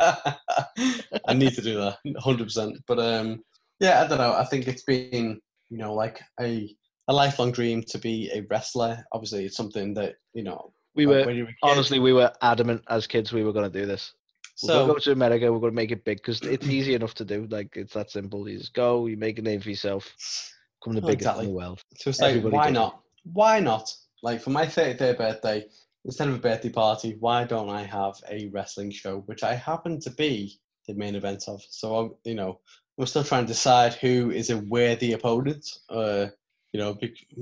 I 0.00 1.34
need 1.34 1.54
to 1.54 1.62
do 1.62 1.76
that, 1.76 1.98
hundred 2.18 2.44
percent. 2.44 2.78
But 2.86 2.98
um, 2.98 3.42
yeah, 3.80 4.02
I 4.02 4.08
don't 4.08 4.18
know. 4.18 4.32
I 4.32 4.44
think 4.44 4.66
it's 4.66 4.84
been 4.84 5.40
you 5.70 5.78
know 5.78 5.94
like 5.94 6.20
a 6.40 6.74
a 7.08 7.12
lifelong 7.12 7.52
dream 7.52 7.82
to 7.88 7.98
be 7.98 8.30
a 8.32 8.42
wrestler. 8.50 9.04
Obviously, 9.12 9.44
it's 9.44 9.56
something 9.56 9.94
that 9.94 10.14
you 10.34 10.42
know. 10.42 10.72
We 10.94 11.06
were 11.06 11.24
when 11.24 11.36
you're 11.36 11.46
a 11.46 11.48
kid- 11.48 11.56
honestly, 11.62 11.98
we 11.98 12.12
were 12.12 12.32
adamant 12.42 12.82
as 12.88 13.06
kids 13.06 13.32
we 13.32 13.44
were 13.44 13.52
gonna 13.52 13.70
do 13.70 13.86
this. 13.86 14.12
We're 14.62 14.68
So 14.68 14.80
gonna 14.80 14.92
go 14.94 14.98
to 14.98 15.12
America. 15.12 15.52
We're 15.52 15.60
gonna 15.60 15.72
make 15.72 15.90
it 15.92 16.04
big 16.04 16.18
because 16.18 16.40
it's 16.42 16.66
easy 16.66 16.94
enough 16.94 17.14
to 17.14 17.24
do. 17.24 17.46
Like 17.50 17.76
it's 17.76 17.94
that 17.94 18.10
simple. 18.10 18.48
You 18.48 18.58
just 18.58 18.74
go. 18.74 19.06
You 19.06 19.16
make 19.16 19.38
a 19.38 19.42
name 19.42 19.60
for 19.60 19.70
yourself. 19.70 20.14
Become 20.80 20.96
the 20.96 21.00
biggest 21.00 21.20
exactly. 21.20 21.44
in 21.46 21.50
the 21.50 21.56
world. 21.56 21.82
So 21.96 22.10
it's 22.10 22.20
like, 22.20 22.30
Everybody 22.30 22.56
why 22.56 22.62
does 22.64 22.70
it. 22.70 22.74
not? 22.74 23.00
Why 23.32 23.60
not? 23.60 23.94
Like 24.22 24.40
for 24.40 24.50
my 24.50 24.66
33rd 24.66 25.16
birthday, 25.18 25.64
instead 26.04 26.28
of 26.28 26.34
a 26.34 26.38
birthday 26.38 26.68
party, 26.70 27.16
why 27.18 27.44
don't 27.44 27.70
I 27.70 27.82
have 27.84 28.14
a 28.28 28.48
wrestling 28.48 28.90
show, 28.90 29.20
which 29.26 29.42
I 29.42 29.54
happen 29.54 30.00
to 30.00 30.10
be 30.10 30.58
the 30.86 30.94
main 30.94 31.14
event 31.14 31.44
of? 31.48 31.62
So 31.68 31.96
I'm, 31.96 32.14
you 32.24 32.34
know, 32.34 32.60
we're 32.96 33.06
still 33.06 33.24
trying 33.24 33.44
to 33.44 33.52
decide 33.52 33.94
who 33.94 34.30
is 34.30 34.50
a 34.50 34.58
worthy 34.58 35.12
opponent. 35.12 35.66
Uh, 35.88 36.26
you 36.72 36.80
know, 36.80 36.96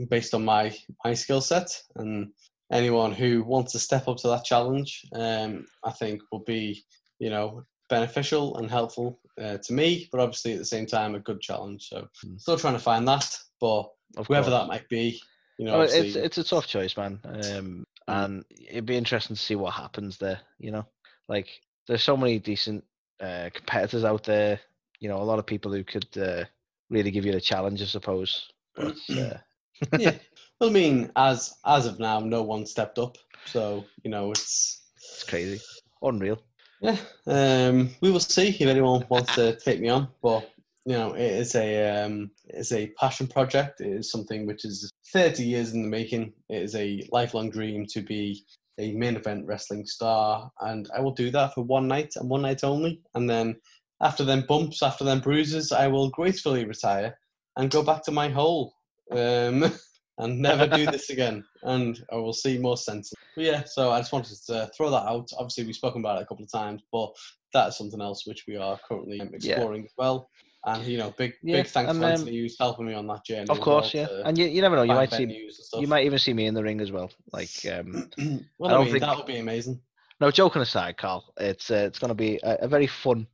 based 0.08 0.34
on 0.34 0.44
my 0.44 0.76
my 1.04 1.14
skill 1.14 1.40
set, 1.40 1.70
and 1.96 2.32
anyone 2.70 3.12
who 3.12 3.42
wants 3.44 3.72
to 3.72 3.78
step 3.78 4.08
up 4.08 4.16
to 4.18 4.28
that 4.28 4.44
challenge, 4.44 5.04
um, 5.14 5.66
I 5.84 5.90
think 5.90 6.22
will 6.30 6.44
be 6.44 6.84
you 7.20 7.30
know, 7.30 7.62
beneficial 7.88 8.56
and 8.56 8.70
helpful 8.70 9.20
uh, 9.40 9.58
to 9.62 9.72
me, 9.72 10.08
but 10.10 10.20
obviously 10.20 10.52
at 10.52 10.58
the 10.58 10.64
same 10.64 10.86
time 10.86 11.14
a 11.14 11.20
good 11.20 11.40
challenge. 11.40 11.88
So 11.88 12.08
Mm. 12.26 12.40
still 12.40 12.56
trying 12.56 12.74
to 12.74 12.80
find 12.80 13.06
that, 13.06 13.38
but 13.60 13.90
Of 14.16 14.26
whoever 14.26 14.50
course. 14.50 14.62
that 14.62 14.68
might 14.68 14.88
be, 14.88 15.20
you 15.58 15.66
know, 15.66 15.78
Well, 15.78 15.82
it's 15.82 16.16
it's 16.16 16.38
a 16.38 16.44
tough 16.44 16.66
choice, 16.66 16.96
man. 16.96 17.20
Um, 17.24 17.86
Mm. 18.08 18.24
and 18.24 18.44
it'd 18.50 18.86
be 18.86 18.96
interesting 18.96 19.36
to 19.36 19.42
see 19.42 19.54
what 19.54 19.74
happens 19.74 20.18
there. 20.18 20.40
You 20.58 20.72
know, 20.72 20.86
like 21.28 21.46
there's 21.86 22.02
so 22.02 22.16
many 22.16 22.38
decent 22.38 22.82
uh, 23.20 23.50
competitors 23.52 24.04
out 24.04 24.24
there. 24.24 24.58
You 24.98 25.08
know, 25.08 25.18
a 25.18 25.24
lot 25.24 25.38
of 25.38 25.46
people 25.46 25.72
who 25.72 25.84
could 25.84 26.08
uh, 26.16 26.44
really 26.88 27.10
give 27.10 27.24
you 27.26 27.32
the 27.32 27.40
challenge, 27.40 27.82
I 27.82 27.86
suppose. 27.86 28.48
But 28.74 28.96
uh, 29.16 29.34
yeah. 29.96 30.12
I 30.60 30.68
mean, 30.68 31.10
as 31.16 31.54
as 31.64 31.86
of 31.86 31.98
now, 31.98 32.20
no 32.20 32.42
one 32.42 32.66
stepped 32.66 32.98
up, 32.98 33.16
so 33.46 33.84
you 34.04 34.10
know 34.10 34.30
it's 34.30 34.82
it's 34.96 35.24
crazy, 35.24 35.60
unreal. 36.02 36.38
yeah. 36.80 36.96
Um, 37.26 37.90
we 38.00 38.10
will 38.10 38.20
see 38.20 38.48
if 38.48 38.60
anyone 38.60 39.04
wants 39.08 39.34
to 39.36 39.56
take 39.56 39.80
me 39.80 39.88
on, 39.88 40.08
but 40.22 40.50
you 40.84 40.92
know, 40.92 41.14
it 41.14 41.20
is 41.20 41.54
a 41.54 42.04
um, 42.04 42.30
it's 42.46 42.72
a 42.72 42.88
passion 42.98 43.26
project. 43.26 43.80
It 43.80 43.88
is 43.88 44.10
something 44.10 44.46
which 44.46 44.64
is 44.64 44.90
30 45.12 45.44
years 45.44 45.72
in 45.72 45.82
the 45.82 45.88
making. 45.88 46.32
It 46.48 46.62
is 46.62 46.74
a 46.74 47.06
lifelong 47.10 47.50
dream 47.50 47.86
to 47.90 48.02
be 48.02 48.44
a 48.78 48.92
main 48.92 49.16
event 49.16 49.46
wrestling 49.46 49.86
star, 49.86 50.50
and 50.60 50.90
I 50.96 51.00
will 51.00 51.12
do 51.12 51.30
that 51.30 51.54
for 51.54 51.62
one 51.62 51.88
night 51.88 52.14
and 52.16 52.28
one 52.28 52.42
night 52.42 52.64
only. 52.64 53.00
And 53.14 53.28
then 53.28 53.56
after 54.00 54.24
them 54.24 54.44
bumps, 54.48 54.82
after 54.82 55.04
them 55.04 55.20
bruises, 55.20 55.72
I 55.72 55.86
will 55.86 56.10
gracefully 56.10 56.64
retire 56.64 57.18
and 57.56 57.70
go 57.70 57.82
back 57.82 58.02
to 58.04 58.10
my 58.10 58.28
hole 58.28 58.74
um, 59.12 59.72
and 60.20 60.38
never 60.40 60.66
do 60.66 60.86
this 60.86 61.10
again. 61.10 61.44
And 61.62 62.02
I 62.12 62.16
will 62.16 62.32
see 62.32 62.58
more 62.58 62.76
sense. 62.76 63.12
But 63.34 63.44
yeah, 63.44 63.64
so 63.64 63.90
I 63.90 64.00
just 64.00 64.12
wanted 64.12 64.36
to 64.46 64.70
throw 64.76 64.90
that 64.90 65.06
out. 65.06 65.28
Obviously, 65.38 65.64
we've 65.64 65.74
spoken 65.74 66.00
about 66.00 66.18
it 66.18 66.22
a 66.22 66.26
couple 66.26 66.44
of 66.44 66.52
times, 66.52 66.82
but 66.92 67.10
that 67.52 67.68
is 67.68 67.76
something 67.76 68.00
else 68.00 68.26
which 68.26 68.44
we 68.46 68.56
are 68.56 68.78
currently 68.88 69.20
exploring 69.32 69.84
as 69.84 69.92
well. 69.96 70.28
And 70.66 70.84
you 70.84 70.98
know, 70.98 71.14
big 71.16 71.34
Yeah, 71.42 71.56
big 71.62 71.68
thanks 71.68 71.90
and, 71.90 72.00
to 72.00 72.06
um, 72.06 72.12
Antony 72.12 72.38
who's 72.38 72.56
helping 72.58 72.86
me 72.86 72.92
on 72.94 73.06
that 73.06 73.24
journey. 73.24 73.48
Of 73.48 73.60
course, 73.60 73.94
well, 73.94 74.08
yeah. 74.10 74.22
And 74.26 74.36
you, 74.36 74.46
you 74.46 74.60
never 74.60 74.76
know, 74.76 74.82
you 74.82 74.92
might 74.92 75.10
see 75.10 75.24
venues 75.24 75.56
and 75.56 75.64
stuff. 75.66 75.80
you 75.80 75.86
might 75.86 76.04
even 76.04 76.18
see 76.18 76.34
me 76.34 76.46
in 76.46 76.54
the 76.54 76.62
ring 76.62 76.80
as 76.82 76.92
well. 76.92 77.10
Like, 77.32 77.50
um, 77.72 78.10
well, 78.58 78.70
I 78.70 78.74
I, 78.74 78.74
don't 78.74 78.84
mean, 78.84 78.92
think- 78.92 79.00
that 79.04 79.16
would 79.16 79.24
be 79.26 79.38
amazing. 79.38 79.80
no, 80.20 80.30
joking 80.30 80.60
aside, 80.60 80.98
Karl, 80.98 81.32
it's 81.38 81.70
uh, 81.70 81.84
it's 81.86 81.98
going 81.98 82.10
to 82.10 82.14
be 82.14 82.38
a, 82.42 82.58
a 82.62 82.68
very 82.68 82.86
fun 82.86 83.26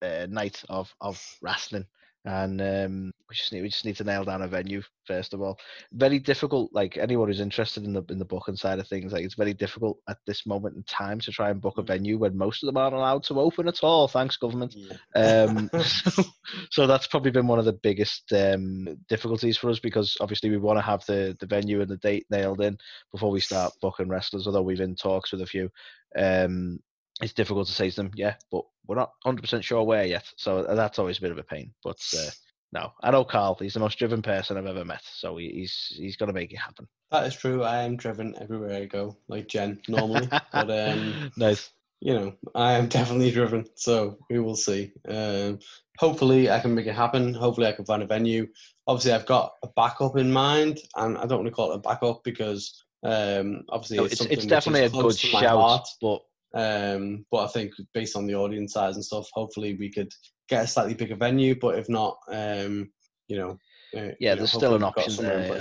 uh, 0.00 0.26
night 0.30 0.62
of 0.70 0.94
of 1.02 1.22
wrestling, 1.42 1.84
and 2.24 2.60
um, 2.60 3.12
we 3.28 3.34
just 3.34 3.52
need 3.52 3.62
we 3.62 3.68
just 3.68 3.84
need 3.84 3.96
to 3.96 4.04
nail 4.04 4.24
down 4.24 4.42
a 4.42 4.48
venue 4.48 4.82
first 5.06 5.34
of 5.34 5.40
all. 5.40 5.58
Very 5.92 6.18
difficult. 6.18 6.70
Like 6.72 6.96
anyone 6.96 7.28
who's 7.28 7.40
interested 7.40 7.84
in 7.84 7.92
the 7.92 8.02
in 8.10 8.18
the 8.18 8.24
booking 8.24 8.56
side 8.56 8.78
of 8.78 8.88
things, 8.88 9.12
like 9.12 9.24
it's 9.24 9.34
very 9.34 9.54
difficult 9.54 9.98
at 10.08 10.18
this 10.26 10.46
moment 10.46 10.76
in 10.76 10.82
time 10.84 11.20
to 11.20 11.32
try 11.32 11.50
and 11.50 11.60
book 11.60 11.78
a 11.78 11.82
Mm. 11.82 11.86
venue 11.86 12.18
when 12.18 12.36
most 12.36 12.62
of 12.62 12.66
them 12.66 12.76
aren't 12.76 12.94
allowed 12.94 13.22
to 13.24 13.40
open 13.40 13.68
at 13.68 13.82
all. 13.82 14.06
Thanks, 14.08 14.36
government. 14.36 14.74
Yeah. 14.76 14.96
Um, 15.16 15.70
so, 15.82 16.22
so 16.70 16.86
that's 16.86 17.06
probably 17.06 17.30
been 17.30 17.46
one 17.46 17.58
of 17.58 17.64
the 17.64 17.72
biggest 17.82 18.32
um, 18.32 18.86
difficulties 19.08 19.56
for 19.56 19.70
us 19.70 19.78
because 19.78 20.16
obviously 20.20 20.50
we 20.50 20.58
want 20.58 20.78
to 20.78 20.82
have 20.82 21.04
the, 21.06 21.36
the 21.40 21.46
venue 21.46 21.80
and 21.80 21.90
the 21.90 21.96
date 21.98 22.26
nailed 22.30 22.60
in 22.60 22.76
before 23.12 23.30
we 23.30 23.40
start 23.40 23.72
booking 23.80 24.08
wrestlers. 24.08 24.46
Although 24.46 24.62
we've 24.62 24.80
in 24.80 24.94
talks 24.94 25.32
with 25.32 25.42
a 25.42 25.46
few, 25.46 25.70
um, 26.16 26.78
it's 27.20 27.32
difficult 27.32 27.66
to 27.66 27.72
say 27.72 27.90
to 27.90 27.96
them, 27.96 28.10
yeah, 28.14 28.34
but 28.50 28.64
we're 28.86 28.96
not 28.96 29.12
100% 29.26 29.62
sure 29.62 29.82
where 29.82 30.04
yet. 30.04 30.26
So 30.36 30.62
that's 30.62 30.98
always 30.98 31.18
a 31.18 31.20
bit 31.20 31.30
of 31.30 31.38
a 31.38 31.42
pain. 31.42 31.72
But 31.84 31.98
uh, 32.16 32.30
no, 32.72 32.92
I 33.02 33.10
know 33.10 33.24
Karl. 33.24 33.56
He's 33.60 33.74
the 33.74 33.80
most 33.80 33.98
driven 33.98 34.22
person 34.22 34.56
I've 34.56 34.66
ever 34.66 34.84
met. 34.84 35.02
So 35.04 35.36
he's 35.36 35.92
he's 35.96 36.16
going 36.16 36.28
to 36.28 36.32
make 36.32 36.52
it 36.52 36.58
happen. 36.58 36.86
That 37.10 37.26
is 37.26 37.34
true. 37.34 37.62
I 37.64 37.82
am 37.82 37.96
driven 37.96 38.34
everywhere 38.40 38.82
I 38.82 38.86
go, 38.86 39.16
like 39.28 39.48
Jen 39.48 39.80
normally. 39.88 40.28
but 40.52 40.70
um, 40.70 41.30
nice. 41.36 41.70
you 42.00 42.14
know, 42.14 42.34
I 42.54 42.72
am 42.72 42.88
definitely 42.88 43.30
driven. 43.32 43.66
So 43.74 44.18
we 44.30 44.38
will 44.38 44.56
see. 44.56 44.92
Um, 45.08 45.58
hopefully, 45.98 46.50
I 46.50 46.60
can 46.60 46.74
make 46.74 46.86
it 46.86 46.94
happen. 46.94 47.34
Hopefully, 47.34 47.66
I 47.66 47.72
can 47.72 47.84
find 47.84 48.02
a 48.02 48.06
venue. 48.06 48.46
Obviously, 48.86 49.12
I've 49.12 49.26
got 49.26 49.54
a 49.62 49.68
backup 49.76 50.16
in 50.16 50.32
mind, 50.32 50.78
and 50.96 51.18
I 51.18 51.26
don't 51.26 51.38
want 51.38 51.46
to 51.46 51.52
call 51.52 51.72
it 51.72 51.76
a 51.76 51.78
backup 51.78 52.22
because 52.24 52.84
um, 53.02 53.62
obviously 53.70 53.96
No, 53.96 54.04
it's, 54.04 54.20
it's, 54.20 54.30
it's 54.30 54.46
definitely 54.46 54.84
a 54.84 54.90
good 54.90 55.00
close 55.00 55.20
to 55.20 55.32
my 55.32 55.40
shout, 55.40 55.88
but 56.00 56.22
Um, 56.54 57.24
but 57.30 57.44
I 57.44 57.48
think 57.48 57.72
based 57.94 58.16
on 58.16 58.26
the 58.26 58.34
audience 58.34 58.72
size 58.72 58.96
and 58.96 59.04
stuff, 59.04 59.28
hopefully 59.32 59.74
we 59.74 59.90
could 59.90 60.12
get 60.48 60.64
a 60.64 60.66
slightly 60.66 60.94
bigger 60.94 61.16
venue. 61.16 61.54
But 61.58 61.78
if 61.78 61.88
not, 61.88 62.18
um, 62.28 62.90
you 63.28 63.36
know, 63.38 63.58
uh, 63.96 64.02
you 64.02 64.16
Yeah, 64.18 64.34
know, 64.34 64.36
there's 64.36 64.52
still 64.52 64.74
an 64.74 64.82
hopefully 64.82 64.84
we've 64.84 64.94
got 64.94 65.08
option 65.08 65.24
there, 65.24 65.40
yeah. 65.40 65.60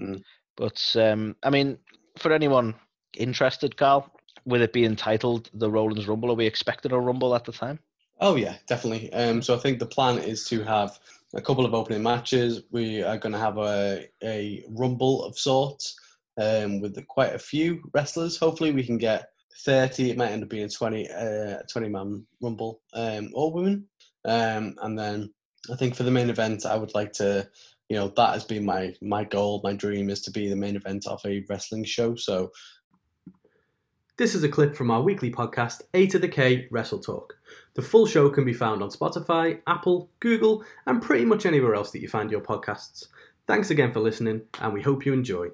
Mm. 0.00 0.22
But 0.56 0.96
um, 0.96 1.36
I 1.42 1.50
mean, 1.50 1.78
for 2.18 2.32
anyone 2.32 2.74
interested, 3.16 3.76
Karl, 3.76 4.10
with 4.46 4.62
it 4.62 4.72
being 4.72 4.96
titled 4.96 5.50
the 5.54 5.70
Rowlands 5.70 6.08
Rumble, 6.08 6.30
are 6.30 6.34
we 6.34 6.46
expecting 6.46 6.92
a 6.92 6.98
rumble 7.00 7.34
at 7.34 7.44
the 7.44 7.52
time? 7.52 7.78
Oh 8.20 8.36
yeah, 8.36 8.56
definitely. 8.66 9.12
Um, 9.12 9.42
so 9.42 9.54
I 9.54 9.58
think 9.58 9.78
the 9.78 9.86
plan 9.86 10.18
is 10.18 10.44
to 10.48 10.62
have 10.64 10.98
a 11.34 11.40
couple 11.40 11.64
of 11.64 11.74
opening 11.74 12.02
matches. 12.02 12.62
We 12.70 13.02
are 13.02 13.18
going 13.18 13.32
to 13.32 13.38
have 13.38 13.58
a 13.58 14.06
a 14.22 14.64
rumble 14.68 15.24
of 15.24 15.38
sorts 15.38 15.94
um, 16.40 16.80
with 16.80 17.06
quite 17.08 17.34
a 17.34 17.38
few 17.38 17.82
wrestlers. 17.94 18.36
Hopefully, 18.36 18.72
we 18.72 18.84
can 18.84 18.98
get 18.98 19.28
thirty. 19.64 20.10
It 20.10 20.16
might 20.16 20.30
end 20.30 20.42
up 20.42 20.48
being 20.48 20.68
twenty 20.68 21.08
uh, 21.10 21.58
twenty 21.70 21.88
man 21.88 22.26
rumble 22.40 22.80
um, 22.94 23.30
or 23.34 23.52
women. 23.52 23.86
Um, 24.24 24.76
and 24.82 24.98
then 24.98 25.32
I 25.70 25.76
think 25.76 25.94
for 25.94 26.02
the 26.02 26.10
main 26.10 26.30
event, 26.30 26.66
I 26.66 26.76
would 26.76 26.94
like 26.94 27.12
to, 27.14 27.48
you 27.88 27.96
know, 27.96 28.08
that 28.16 28.34
has 28.34 28.44
been 28.44 28.64
my 28.64 28.94
my 29.00 29.24
goal, 29.24 29.60
my 29.64 29.72
dream 29.74 30.10
is 30.10 30.22
to 30.22 30.30
be 30.30 30.48
the 30.48 30.56
main 30.56 30.76
event 30.76 31.06
of 31.06 31.20
a 31.24 31.44
wrestling 31.48 31.84
show. 31.84 32.14
So 32.16 32.50
This 34.20 34.34
is 34.34 34.44
a 34.44 34.50
clip 34.50 34.76
from 34.76 34.90
our 34.90 35.00
weekly 35.00 35.30
podcast, 35.30 35.80
A 35.94 36.06
to 36.08 36.18
the 36.18 36.28
K 36.28 36.68
Wrestle 36.70 36.98
Talk. 36.98 37.38
The 37.72 37.80
full 37.80 38.04
show 38.04 38.28
can 38.28 38.44
be 38.44 38.52
found 38.52 38.82
on 38.82 38.90
Spotify, 38.90 39.62
Apple, 39.66 40.10
Google, 40.20 40.62
and 40.84 41.00
pretty 41.00 41.24
much 41.24 41.46
anywhere 41.46 41.74
else 41.74 41.90
that 41.92 42.02
you 42.02 42.08
find 42.08 42.30
your 42.30 42.42
podcasts. 42.42 43.06
Thanks 43.46 43.70
again 43.70 43.92
for 43.92 44.00
listening, 44.00 44.42
and 44.60 44.74
we 44.74 44.82
hope 44.82 45.06
you 45.06 45.14
enjoy. 45.14 45.48